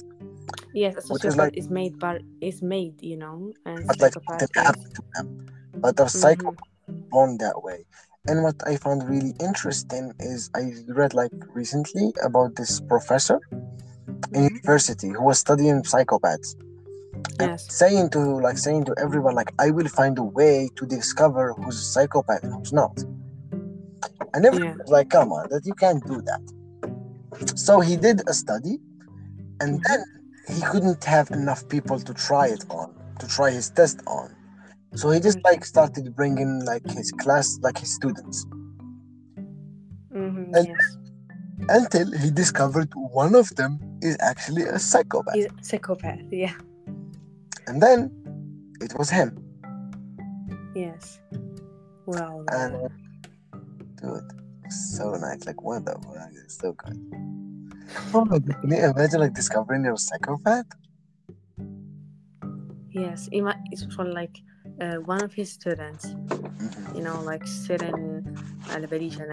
yes 0.73 0.95
a 0.97 1.03
Which 1.13 1.25
is 1.31 1.37
like- 1.41 1.57
is 1.61 1.69
made 1.79 1.95
but 1.99 2.17
is 2.51 2.59
made 2.63 2.95
you 3.11 3.17
know 3.23 3.37
and 3.67 3.79
But 3.89 3.99
like 4.05 4.15
psychopath 4.15 4.55
them. 4.55 5.29
but 5.85 5.95
a 6.01 6.09
psycho 6.09 6.49
Mhm. 6.55 7.11
born 7.13 7.31
that 7.45 7.57
way. 7.67 7.81
And 8.27 8.43
what 8.43 8.57
I 8.67 8.77
found 8.77 9.07
really 9.07 9.35
interesting 9.39 10.13
is 10.19 10.49
I 10.57 10.73
read 10.89 11.13
like 11.13 11.31
recently 11.55 12.15
about 12.25 12.57
this 12.57 12.81
professor 12.81 13.39
in 14.33 14.45
Mhm. 14.45 14.49
university 14.49 15.09
who 15.11 15.23
was 15.23 15.39
studying 15.39 15.83
psychopaths 15.83 16.57
and 17.39 17.51
Yes. 17.51 17.67
saying 17.69 18.09
to 18.11 18.21
like 18.47 18.57
saying 18.57 18.85
to 18.87 18.95
everyone 18.97 19.35
like 19.35 19.53
I 19.59 19.71
will 19.71 19.89
find 19.89 20.19
a 20.19 20.23
way 20.23 20.71
to 20.77 20.87
discover 20.87 21.53
who's 21.53 21.77
a 21.77 21.85
psychopath 21.85 22.43
and 22.45 22.55
who's 22.55 22.73
not. 22.73 22.97
And 24.33 24.47
everyone 24.47 24.79
Yeah. 24.79 24.83
was 24.83 24.91
like, 24.91 25.11
come 25.11 25.31
on, 25.31 25.49
that 25.51 25.67
you 25.67 25.75
can't 25.75 26.05
do 26.07 26.23
that. 26.23 27.59
So 27.59 27.81
he 27.81 27.97
did 27.97 28.23
a 28.27 28.33
study 28.33 28.79
and 29.61 29.81
Mhm. 29.81 29.83
then 29.87 30.05
he 30.49 30.63
couldn't 30.63 31.05
have 31.05 31.31
enough 31.31 31.69
people 31.69 31.99
to 32.01 32.15
try 32.15 32.47
it 32.49 32.65
on, 32.71 32.95
to 33.19 33.27
try 33.27 33.51
his 33.51 33.69
test 33.69 34.01
on. 34.07 34.35
So 34.95 35.11
he 35.11 35.19
just 35.21 35.39
like 35.45 35.65
started 35.65 36.15
bringing 36.15 36.65
like 36.65 36.89
his 36.89 37.11
class, 37.13 37.59
like 37.63 37.79
his 37.79 37.93
students, 37.95 38.47
Mhm. 40.13 40.55
And- 40.57 40.69
Yes. 40.69 40.97
until 41.69 42.07
he 42.23 42.31
discovered 42.31 42.91
one 42.95 43.35
of 43.35 43.49
them 43.57 43.73
is 44.03 44.17
actually 44.21 44.63
a 44.63 44.79
psychopath. 44.79 45.35
He's 45.35 45.47
a 45.47 45.65
psychopath. 45.65 46.21
Yeah. 46.31 46.55
And 47.67 47.83
then 47.83 48.11
it 48.81 48.97
was 48.99 49.11
him. 49.11 49.31
Yes. 50.77 51.19
Well. 52.07 52.45
And 52.53 52.73
dude, 53.97 54.31
so 54.71 55.15
nice. 55.17 55.45
Like 55.47 55.61
what 55.63 55.85
the 55.87 55.93
fuck? 56.05 56.31
It's 56.45 56.59
so 56.59 56.73
good. 56.73 56.99
Oh 58.15 58.25
my 58.25 58.39
god, 58.39 58.61
can 58.61 58.71
you 58.71 58.77
imagine 58.91 59.21
like 59.21 59.35
discovering 59.35 59.85
you're 59.85 59.95
a 59.95 59.99
psychopath? 59.99 60.67
yes. 62.91 63.29
It's 63.33 63.85
for 63.95 64.05
like 64.05 64.37
uh, 64.81 64.97
one 64.97 65.23
of 65.23 65.33
his 65.33 65.53
students, 65.53 66.15
you 66.95 67.03
know, 67.03 67.21
like 67.23 67.47
sitting 67.47 68.37
at 68.71 68.89
the 68.89 68.89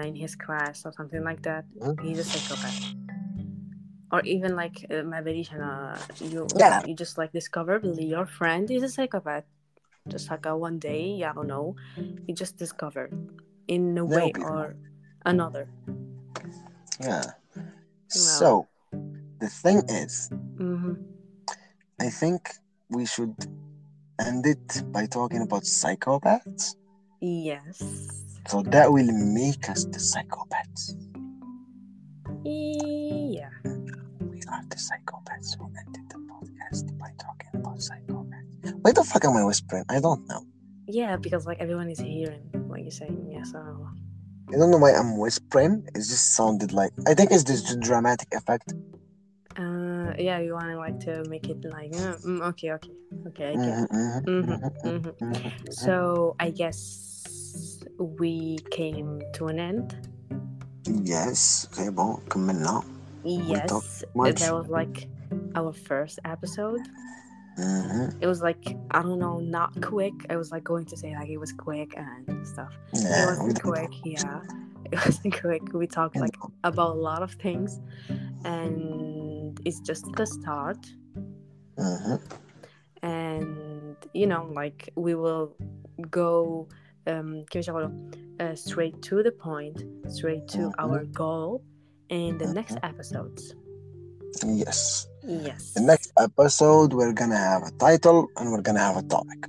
in 0.06 0.14
his 0.14 0.34
class 0.36 0.84
or 0.84 0.92
something 0.92 1.22
like 1.24 1.42
that. 1.42 1.64
Mm-hmm. 1.78 2.06
He's 2.06 2.18
a 2.18 2.24
psychopath. 2.24 2.94
Or 4.12 4.20
even 4.24 4.56
like 4.56 4.84
uh, 4.90 5.02
my 5.02 5.22
Belishana, 5.22 5.96
uh, 5.96 5.98
you 6.20 6.46
yeah. 6.56 6.84
you 6.86 6.94
just 6.94 7.16
like 7.16 7.32
discover 7.32 7.80
your 7.82 8.26
friend 8.26 8.70
is 8.70 8.82
a 8.82 8.88
psychopath. 8.88 9.44
Just 10.08 10.30
like 10.30 10.44
a 10.46 10.56
one 10.56 10.78
day, 10.78 11.22
I 11.24 11.32
don't 11.32 11.46
know, 11.46 11.76
you 11.96 12.34
just 12.34 12.58
discover, 12.58 13.08
in 13.68 13.96
a 13.96 14.04
way 14.04 14.32
or 14.40 14.74
another. 15.24 15.68
Yeah. 17.00 17.22
Well, 17.54 17.66
so 18.08 18.66
the 19.38 19.48
thing 19.48 19.78
is, 19.88 20.28
mm-hmm. 20.56 20.94
I 22.00 22.10
think 22.10 22.50
we 22.90 23.06
should 23.06 23.36
end 24.22 24.46
it 24.46 24.82
by 24.92 25.06
talking 25.06 25.42
about 25.42 25.62
psychopaths. 25.62 26.76
Yes. 27.20 27.82
So 28.48 28.62
that 28.62 28.92
will 28.92 29.10
make 29.12 29.68
us 29.68 29.84
the 29.84 29.98
psychopaths. 29.98 30.94
Yeah. 32.44 33.50
We 34.20 34.42
are 34.50 34.62
the 34.68 34.76
psychopaths 34.76 35.56
who 35.58 35.70
ended 35.86 36.10
the 36.10 36.18
podcast 36.18 36.98
by 36.98 37.10
talking 37.18 37.50
about 37.54 37.78
psychopaths. 37.78 38.74
Why 38.82 38.92
the 38.92 39.04
fuck 39.04 39.24
am 39.24 39.36
I 39.36 39.44
whispering? 39.44 39.84
I 39.88 40.00
don't 40.00 40.26
know. 40.28 40.44
Yeah, 40.86 41.16
because 41.16 41.46
like 41.46 41.60
everyone 41.60 41.88
is 41.90 42.00
hearing 42.00 42.42
what 42.66 42.80
you're 42.82 42.90
saying. 42.90 43.28
Yes, 43.30 43.54
I 43.54 43.58
don't 43.58 43.78
know. 43.78 43.88
I 44.52 44.58
don't 44.58 44.70
know 44.70 44.78
why 44.78 44.92
I'm 44.92 45.18
whispering. 45.18 45.86
It 45.94 45.98
just 45.98 46.34
sounded 46.34 46.72
like 46.72 46.92
I 47.06 47.14
think 47.14 47.30
it's 47.30 47.44
just 47.44 47.68
the 47.68 47.76
dramatic 47.76 48.34
effect 48.34 48.74
yeah, 50.18 50.38
you 50.38 50.54
want 50.54 50.66
to 50.66 50.76
like 50.76 51.00
to 51.00 51.24
make 51.28 51.48
it 51.48 51.64
like 51.64 51.92
mm, 51.92 52.24
mm 52.24 52.42
okay, 52.48 52.72
okay, 52.72 52.90
okay. 53.28 53.48
I 53.50 53.54
get. 53.54 53.90
Mm-hmm, 53.90 54.88
mm-hmm. 54.88 55.70
So 55.70 56.36
I 56.40 56.50
guess 56.50 57.84
we 57.98 58.58
came 58.70 59.22
to 59.34 59.48
an 59.48 59.58
end. 59.58 60.08
Yes, 60.86 61.68
okay, 61.72 61.88
Well, 61.90 62.22
comme 62.28 62.46
maintenant. 62.46 62.84
Yes, 63.24 64.04
that 64.14 64.52
was 64.52 64.68
like 64.68 65.08
our 65.54 65.72
first 65.72 66.18
episode. 66.24 66.80
Mm-hmm. 67.58 68.22
It 68.22 68.26
was 68.26 68.42
like 68.42 68.76
I 68.90 69.02
don't 69.02 69.18
know, 69.18 69.38
not 69.38 69.80
quick. 69.82 70.14
I 70.30 70.36
was 70.36 70.50
like 70.50 70.64
going 70.64 70.86
to 70.86 70.96
say 70.96 71.14
like 71.14 71.28
it 71.28 71.38
was 71.38 71.52
quick 71.52 71.94
and 71.96 72.46
stuff. 72.46 72.72
Yeah, 72.94 73.24
it 73.24 73.26
wasn't 73.26 73.62
quick. 73.62 73.92
Yeah, 74.04 74.40
it 74.90 75.04
wasn't 75.04 75.40
quick. 75.40 75.62
We 75.72 75.86
talked 75.86 76.16
like 76.16 76.36
about 76.64 76.96
a 76.96 76.98
lot 76.98 77.22
of 77.22 77.32
things, 77.32 77.80
and 78.44 79.31
and 79.52 79.66
it's 79.66 79.80
just 79.80 80.04
the 80.16 80.26
start 80.26 80.78
uh-huh. 81.78 82.18
and 83.02 83.96
you 84.12 84.26
know 84.26 84.48
like 84.52 84.90
we 84.96 85.14
will 85.14 85.54
go 86.10 86.68
um, 87.06 87.44
uh, 88.40 88.54
straight 88.54 89.00
to 89.02 89.22
the 89.22 89.32
point 89.32 89.84
straight 90.08 90.46
to 90.48 90.68
uh-huh. 90.68 90.72
our 90.78 91.04
goal 91.04 91.62
in 92.08 92.38
the 92.38 92.44
uh-huh. 92.44 92.54
next 92.54 92.78
episodes 92.82 93.54
yes 94.46 95.06
yes 95.22 95.72
the 95.74 95.80
next 95.80 96.12
episode 96.18 96.92
we're 96.92 97.12
gonna 97.12 97.36
have 97.36 97.62
a 97.62 97.70
title 97.72 98.28
and 98.36 98.50
we're 98.50 98.62
gonna 98.62 98.78
have 98.78 98.96
a 98.96 99.02
topic 99.02 99.46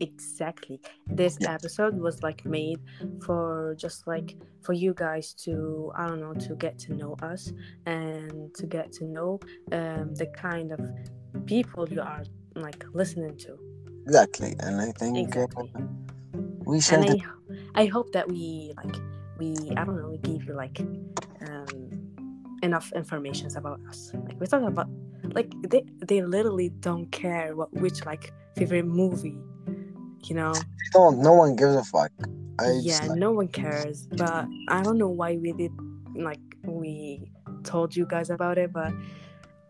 exactly 0.00 0.80
this 1.06 1.38
episode 1.46 1.98
was 1.98 2.22
like 2.22 2.44
made 2.44 2.80
for 3.24 3.74
just 3.78 4.06
like 4.06 4.36
for 4.62 4.72
you 4.72 4.94
guys 4.94 5.32
to 5.34 5.92
i 5.96 6.06
don't 6.06 6.20
know 6.20 6.34
to 6.34 6.54
get 6.56 6.78
to 6.78 6.94
know 6.94 7.16
us 7.22 7.52
and 7.86 8.54
to 8.54 8.66
get 8.66 8.92
to 8.92 9.04
know 9.04 9.38
um 9.72 10.14
the 10.14 10.26
kind 10.36 10.72
of 10.72 10.80
people 11.46 11.88
you 11.88 12.00
are 12.00 12.24
like 12.56 12.84
listening 12.92 13.36
to 13.36 13.58
Exactly. 14.06 14.54
And 14.60 14.80
I 14.80 14.92
think 14.92 15.16
uh, 15.16 15.20
exactly 15.20 15.72
we 16.66 16.80
and 16.90 17.22
I. 17.74 17.82
I 17.82 17.86
hope 17.86 18.12
that 18.12 18.28
we 18.28 18.72
like 18.76 18.96
we 19.38 19.56
I 19.76 19.84
don't 19.84 20.00
know 20.00 20.10
we 20.10 20.18
gave 20.18 20.44
you 20.44 20.54
like 20.54 20.80
um 21.48 21.90
enough 22.62 22.92
information 22.92 23.54
about 23.56 23.80
us 23.88 24.12
like 24.14 24.38
we're 24.40 24.46
talking 24.46 24.68
about 24.68 24.88
like 25.34 25.52
they 25.62 25.84
they 26.06 26.22
literally 26.22 26.70
don't 26.80 27.10
care 27.12 27.56
what 27.56 27.72
which 27.74 28.04
like 28.06 28.32
favorite 28.56 28.86
movie 28.86 29.38
you 30.28 30.36
know 30.36 30.52
Don't. 30.92 31.20
No 31.20 31.32
one 31.32 31.56
gives 31.56 31.74
a 31.74 31.84
fuck. 31.84 32.12
I 32.60 32.78
yeah 32.82 33.06
like, 33.06 33.18
no 33.18 33.32
one 33.32 33.48
cares 33.48 34.06
but 34.12 34.46
I 34.68 34.82
don't 34.82 34.98
know 34.98 35.08
why 35.08 35.36
we 35.36 35.52
did 35.52 35.72
like 36.14 36.40
we 36.62 37.30
told 37.64 37.96
you 37.96 38.06
guys 38.06 38.30
about 38.30 38.58
it 38.58 38.72
but 38.72 38.92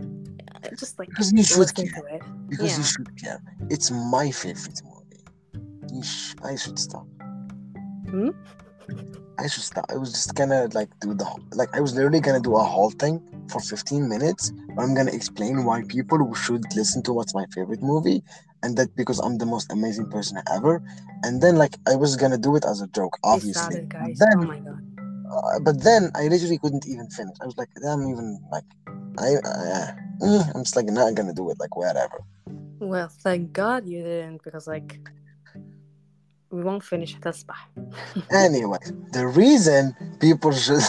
uh, 0.00 0.68
just 0.78 0.98
like 0.98 1.08
because 1.08 1.32
you 1.32 1.42
should 1.42 1.74
care. 1.74 1.86
it 1.86 2.22
Because 2.48 2.76
you 2.76 2.84
should 2.84 3.16
care. 3.18 3.40
It's 3.70 3.90
my 3.90 4.30
favorite 4.30 4.80
movie. 4.84 6.02
Sh- 6.02 6.34
I 6.42 6.56
should 6.56 6.78
stop. 6.78 7.06
Hmm? 8.10 8.30
I 9.38 9.42
just 9.44 9.66
stop. 9.66 9.86
I 9.90 9.96
was 9.96 10.12
just 10.12 10.34
gonna 10.34 10.68
like 10.72 10.88
do 11.00 11.14
the 11.14 11.26
like 11.52 11.74
I 11.74 11.80
was 11.80 11.94
literally 11.94 12.20
gonna 12.20 12.40
do 12.40 12.56
a 12.56 12.62
whole 12.62 12.90
thing 12.90 13.20
for 13.50 13.60
15 13.60 14.08
minutes. 14.08 14.52
Where 14.74 14.86
I'm 14.86 14.94
gonna 14.94 15.12
explain 15.12 15.64
why 15.64 15.82
people 15.88 16.18
should 16.34 16.62
listen 16.76 17.02
to 17.04 17.12
what's 17.12 17.34
my 17.34 17.46
favorite 17.54 17.82
movie, 17.82 18.22
and 18.62 18.76
that 18.76 18.94
because 18.96 19.18
I'm 19.18 19.38
the 19.38 19.46
most 19.46 19.72
amazing 19.72 20.10
person 20.10 20.38
ever. 20.52 20.82
And 21.24 21.42
then 21.42 21.56
like 21.56 21.76
I 21.88 21.96
was 21.96 22.16
gonna 22.16 22.38
do 22.38 22.54
it 22.56 22.64
as 22.64 22.80
a 22.80 22.86
joke, 22.88 23.18
obviously. 23.24 23.52
started 23.52 23.88
guys 23.88 24.18
Then, 24.18 24.38
oh 24.38 24.46
my 24.46 24.58
god 24.60 24.94
uh, 25.34 25.58
but 25.60 25.82
then 25.82 26.10
I 26.14 26.28
literally 26.28 26.58
couldn't 26.58 26.86
even 26.86 27.08
finish. 27.10 27.36
I 27.42 27.46
was 27.46 27.56
like, 27.56 27.68
I'm 27.86 28.08
even 28.08 28.38
like, 28.52 28.64
I, 29.18 29.34
uh, 29.44 29.92
eh, 30.22 30.44
I'm 30.54 30.62
just 30.62 30.76
like 30.76 30.86
not 30.86 31.14
gonna 31.14 31.34
do 31.34 31.50
it. 31.50 31.58
Like 31.58 31.76
whatever. 31.76 32.20
Well, 32.78 33.08
thank 33.08 33.52
God 33.52 33.86
you 33.86 34.02
didn't, 34.02 34.42
because 34.42 34.66
like 34.66 34.98
we 36.53 36.63
won't 36.63 36.83
finish 36.83 37.15
التصبح. 37.15 37.69
Anyway, 38.31 38.79
the 39.11 39.27
reason 39.27 39.95
people 40.19 40.51
should 40.51 40.81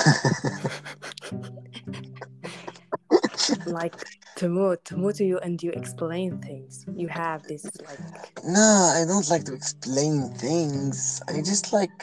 like 3.67 3.95
to 4.37 4.49
move 4.49 4.83
to 4.85 4.97
move 4.97 5.15
to 5.17 5.25
you 5.25 5.39
and 5.45 5.63
you 5.63 5.71
explain 5.73 6.39
things. 6.41 6.87
You 6.95 7.09
have 7.09 7.43
this 7.43 7.65
like 7.89 8.01
no, 8.45 8.93
I 8.99 9.05
don't 9.07 9.29
like 9.29 9.45
to 9.45 9.55
explain 9.55 10.33
things. 10.35 11.21
I 11.29 11.43
just 11.43 11.73
like 11.73 11.99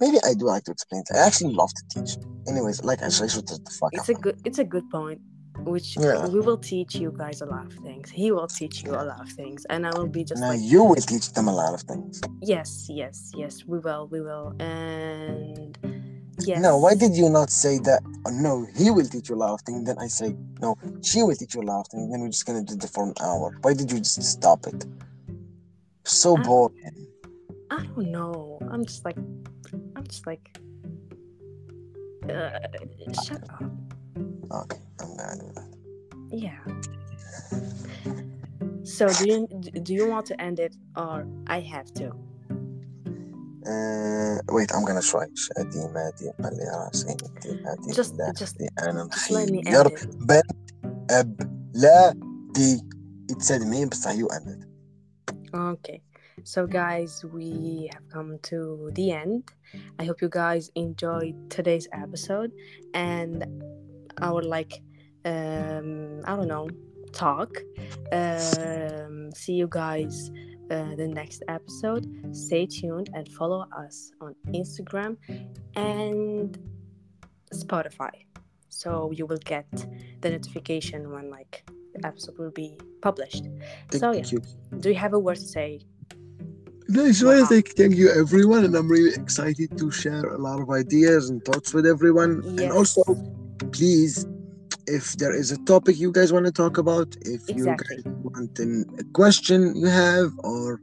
maybe 0.00 0.18
I 0.24 0.34
do 0.34 0.46
like 0.46 0.64
to 0.64 0.72
explain. 0.72 1.02
Things. 1.04 1.18
I 1.20 1.26
actually 1.26 1.54
love 1.54 1.72
to 1.78 1.82
teach. 1.92 2.12
Anyways, 2.48 2.82
like 2.82 3.02
I 3.02 3.08
should, 3.08 3.24
I 3.24 3.28
should 3.28 3.46
just 3.46 3.64
the 3.64 3.70
fuck 3.80 3.92
it's 3.92 4.10
up. 4.10 4.16
a 4.16 4.20
good 4.24 4.36
it's 4.44 4.58
a 4.58 4.64
good 4.64 4.88
point. 4.90 5.20
Which 5.65 5.97
Yeah. 5.97 6.27
we 6.27 6.39
will 6.39 6.57
teach 6.57 6.95
you 6.95 7.11
guys 7.11 7.41
a 7.41 7.45
lot 7.45 7.65
of 7.65 7.73
things. 7.87 8.09
He 8.09 8.31
will 8.31 8.47
teach 8.47 8.83
you 8.83 8.91
a 8.91 9.03
lot 9.11 9.19
of 9.25 9.29
things, 9.39 9.65
and 9.71 9.85
I 9.87 9.91
will 9.97 10.07
be 10.07 10.23
just 10.23 10.39
Now 10.41 10.49
like 10.49 10.61
you 10.61 10.83
will 10.83 10.95
teach 11.13 11.31
them 11.33 11.47
a 11.47 11.55
lot 11.61 11.73
of 11.73 11.81
things. 11.81 12.21
yes, 12.41 12.87
yes, 12.89 13.31
yes. 13.35 13.65
We 13.65 13.79
will, 13.79 14.07
we 14.13 14.21
will, 14.21 14.53
and 14.61 15.77
yes. 16.39 16.61
No, 16.61 16.77
why 16.77 16.93
did 16.95 17.15
you 17.17 17.29
not 17.29 17.49
say 17.49 17.79
that? 17.79 18.01
Oh, 18.25 18.29
no, 18.31 18.65
he 18.75 18.91
will 18.91 19.05
teach 19.13 19.29
you 19.29 19.35
a 19.35 19.41
lot 19.45 19.53
of 19.53 19.61
things. 19.61 19.85
Then 19.87 19.97
I 19.97 20.07
say 20.07 20.35
no, 20.61 20.77
she 21.01 21.23
will 21.23 21.35
teach 21.35 21.55
you 21.55 21.61
a 21.61 21.67
lot 21.71 21.79
of 21.81 21.87
things. 21.87 22.11
Then 22.11 22.21
we're 22.21 22.29
just 22.29 22.45
gonna 22.45 22.63
do 22.63 22.75
it 22.75 22.89
for 22.95 23.03
an 23.09 23.13
hour. 23.19 23.57
Why 23.63 23.73
did 23.73 23.91
you 23.91 23.99
just 23.99 24.21
stop 24.23 24.67
it? 24.67 24.85
So 26.03 26.37
I- 26.37 26.41
boring. 26.43 27.07
I 27.71 27.83
don't 27.87 28.11
know. 28.11 28.59
I'm 28.71 28.85
just 28.85 29.03
like 29.03 29.17
I'm 29.95 30.05
just 30.07 30.27
like 30.27 30.45
uh, 32.29 32.49
shut 33.25 33.43
up. 33.49 33.63
Okay, 34.60 34.78
I'm 35.00 35.16
gonna 35.16 35.36
do 35.42 35.48
that. 35.56 35.68
Yeah. 36.32 36.60
So 38.84 39.08
do 39.18 39.24
you 39.30 39.46
do 39.86 39.94
you 39.94 40.06
want 40.08 40.26
to 40.26 40.40
end 40.40 40.58
it 40.58 40.74
or 40.96 41.26
I 41.46 41.60
have 41.60 41.88
to? 42.00 42.06
Uh, 43.70 44.38
wait, 44.56 44.72
I'm 44.74 44.84
gonna 44.84 45.02
try. 45.02 45.26
شادي 45.34 45.88
مادي 45.94 46.32
مالي 46.38 46.64
راسي 46.64 47.14
دي 47.42 47.62
مادي 47.64 47.92
Just- 47.92 48.14
لا 48.18 48.32
just- 48.38 48.56
دي 48.58 48.68
أنا 48.78 49.08
just 49.08 49.30
let 49.30 49.48
me 49.50 49.60
مخير 49.68 49.88
end 49.88 49.98
it. 49.98 50.06
بنت 50.26 50.50
أب 51.10 51.40
لا 51.74 52.14
دي 52.54 52.78
it 53.32 53.42
said 53.42 53.60
me 53.62 53.88
بصح 53.88 54.12
you 54.12 54.26
ended 54.36 54.64
Okay. 55.54 56.00
So, 56.52 56.60
guys, 56.66 57.12
we 57.36 57.48
have 57.92 58.06
come 58.14 58.30
to 58.50 58.58
the 58.98 59.06
end. 59.24 59.42
I 60.00 60.02
hope 60.08 60.18
you 60.24 60.30
guys 60.42 60.64
enjoyed 60.86 61.36
today's 61.56 61.86
episode 62.04 62.50
and 62.94 63.36
our, 64.21 64.41
like, 64.41 64.81
um, 65.25 66.21
I 66.25 66.35
don't 66.35 66.47
know, 66.47 66.69
talk. 67.11 67.57
Um, 68.11 69.31
see 69.33 69.53
you 69.53 69.67
guys 69.69 70.31
uh, 70.69 70.95
the 70.95 71.07
next 71.07 71.43
episode. 71.47 72.05
Stay 72.35 72.65
tuned 72.65 73.09
and 73.13 73.27
follow 73.31 73.65
us 73.77 74.11
on 74.21 74.35
Instagram 74.47 75.17
and 75.75 76.57
Spotify. 77.53 78.11
So 78.69 79.11
you 79.11 79.25
will 79.25 79.43
get 79.45 79.69
the 80.21 80.29
notification 80.29 81.11
when 81.11 81.29
like 81.29 81.63
the 81.93 82.05
episode 82.05 82.37
will 82.37 82.51
be 82.51 82.77
published. 83.01 83.45
thank 83.89 84.01
So, 84.01 84.11
yeah. 84.11 84.23
you 84.31 84.41
Do 84.79 84.89
you 84.89 84.95
have 84.95 85.13
a 85.13 85.19
word 85.19 85.37
to 85.37 85.47
say? 85.47 85.81
No, 86.87 87.05
I 87.05 87.07
just 87.07 87.23
want 87.23 87.39
Wow. 87.39 87.45
thank, 87.47 87.69
thank 87.69 87.95
you 87.95 88.11
everyone, 88.11 88.63
and 88.63 88.75
I'm 88.75 88.87
really 88.87 89.13
excited 89.15 89.75
to 89.77 89.89
share 89.89 90.23
a 90.33 90.37
lot 90.37 90.61
of 90.61 90.69
ideas 90.69 91.29
and 91.29 91.43
thoughts 91.43 91.73
with 91.73 91.87
everyone. 91.87 92.43
And 92.59 92.71
also, 92.71 93.01
please, 93.71 94.25
if 94.87 95.13
there 95.17 95.33
is 95.33 95.51
a 95.51 95.57
topic 95.65 95.97
you 95.97 96.11
guys 96.11 96.31
want 96.31 96.45
to 96.45 96.51
talk 96.51 96.77
about, 96.77 97.15
if 97.21 97.47
Exactly. 97.49 97.97
you 97.97 98.03
guys 98.03 98.13
want 98.23 98.59
an, 98.59 98.85
a 98.99 99.03
question 99.13 99.75
you 99.75 99.87
have, 99.87 100.31
or 100.39 100.79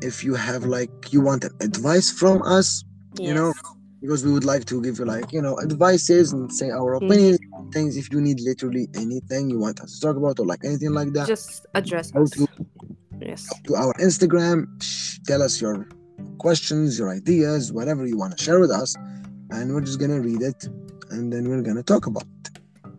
if 0.00 0.24
you 0.24 0.34
have 0.34 0.64
like 0.64 0.90
you 1.12 1.20
want 1.20 1.44
an 1.44 1.52
advice 1.60 2.10
from 2.10 2.42
us, 2.42 2.84
you 3.18 3.34
know, 3.34 3.52
because 4.00 4.24
we 4.24 4.32
would 4.32 4.44
like 4.44 4.64
to 4.66 4.82
give 4.82 4.98
you 4.98 5.04
like 5.04 5.32
you 5.32 5.42
know 5.42 5.60
advices 5.60 6.32
and 6.32 6.52
say 6.52 6.70
our 6.70 6.94
opinions, 6.94 7.38
on 7.52 7.70
things. 7.70 7.96
If 7.96 8.12
you 8.12 8.20
need 8.20 8.40
literally 8.40 8.88
anything 8.94 9.50
you 9.50 9.58
want 9.58 9.80
us 9.80 9.98
to 9.98 10.06
talk 10.06 10.16
about, 10.16 10.38
or 10.40 10.46
like 10.46 10.64
anything 10.64 10.92
like 10.92 11.12
that, 11.12 11.26
just 11.28 11.66
address 11.74 12.10
go 12.10 12.22
us. 12.22 12.30
to 12.30 12.46
Yes. 13.20 13.48
to 13.64 13.76
our 13.76 13.94
Instagram. 13.94 14.66
Tell 15.26 15.42
us 15.42 15.60
your 15.60 15.88
questions, 16.38 16.98
your 16.98 17.10
ideas, 17.10 17.72
whatever 17.72 18.04
you 18.06 18.16
want 18.16 18.36
to 18.36 18.42
share 18.42 18.58
with 18.58 18.70
us, 18.70 18.96
and 19.50 19.72
we're 19.72 19.80
just 19.80 20.00
gonna 20.00 20.20
read 20.20 20.42
it, 20.42 20.68
and 21.12 21.32
then 21.32 21.48
we're 21.48 21.62
gonna 21.62 21.82
talk 21.82 22.06
about 22.06 22.24
it. 22.24 22.50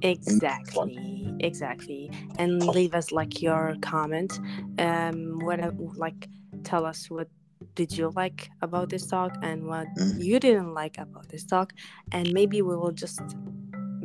Exactly. 0.02 1.35
Exactly. 1.40 2.11
And 2.38 2.65
leave 2.68 2.94
us 2.94 3.11
like 3.11 3.41
your 3.41 3.76
comment. 3.81 4.40
Um 4.80 5.40
what 5.40 5.60
like 5.98 6.27
tell 6.64 6.85
us 6.85 7.10
what 7.10 7.27
did 7.76 7.98
you 7.98 8.11
like 8.15 8.49
about 8.61 8.90
this 8.90 9.07
talk 9.07 9.31
and 9.41 9.65
what 9.65 9.88
Mhm. 9.98 10.23
you 10.23 10.40
didn't 10.40 10.73
like 10.73 10.98
about 10.98 11.30
this 11.30 11.45
talk 11.45 11.73
and 12.11 12.31
maybe 12.34 12.61
we 12.61 12.76
will 12.76 12.91
just 12.91 13.22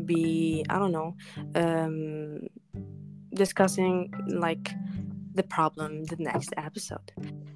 be 0.05 0.65
I 0.71 0.79
don't 0.79 0.93
know 0.93 1.17
um 1.55 2.47
discussing 3.35 4.13
like 4.29 4.75
the 5.35 5.43
problem 5.43 6.05
the 6.05 6.17
next 6.17 6.51
episode. 6.57 7.13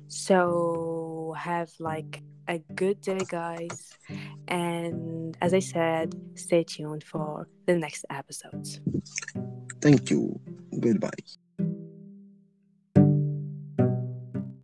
So 0.09 1.35
have 1.39 1.71
like 1.79 2.23
a 2.49 2.59
good 2.75 3.01
day 3.01 3.21
guys 3.29 3.97
and 4.49 5.37
as 5.41 5.55
I 5.55 5.61
said 5.61 6.15
stay 6.35 6.65
tuned 6.65 7.05
for 7.05 7.49
the 7.67 7.77
next 7.77 8.05
episodes. 8.11 8.81
Thank 9.81 10.11
you. 10.11 10.41
Goodbye. 10.79 11.11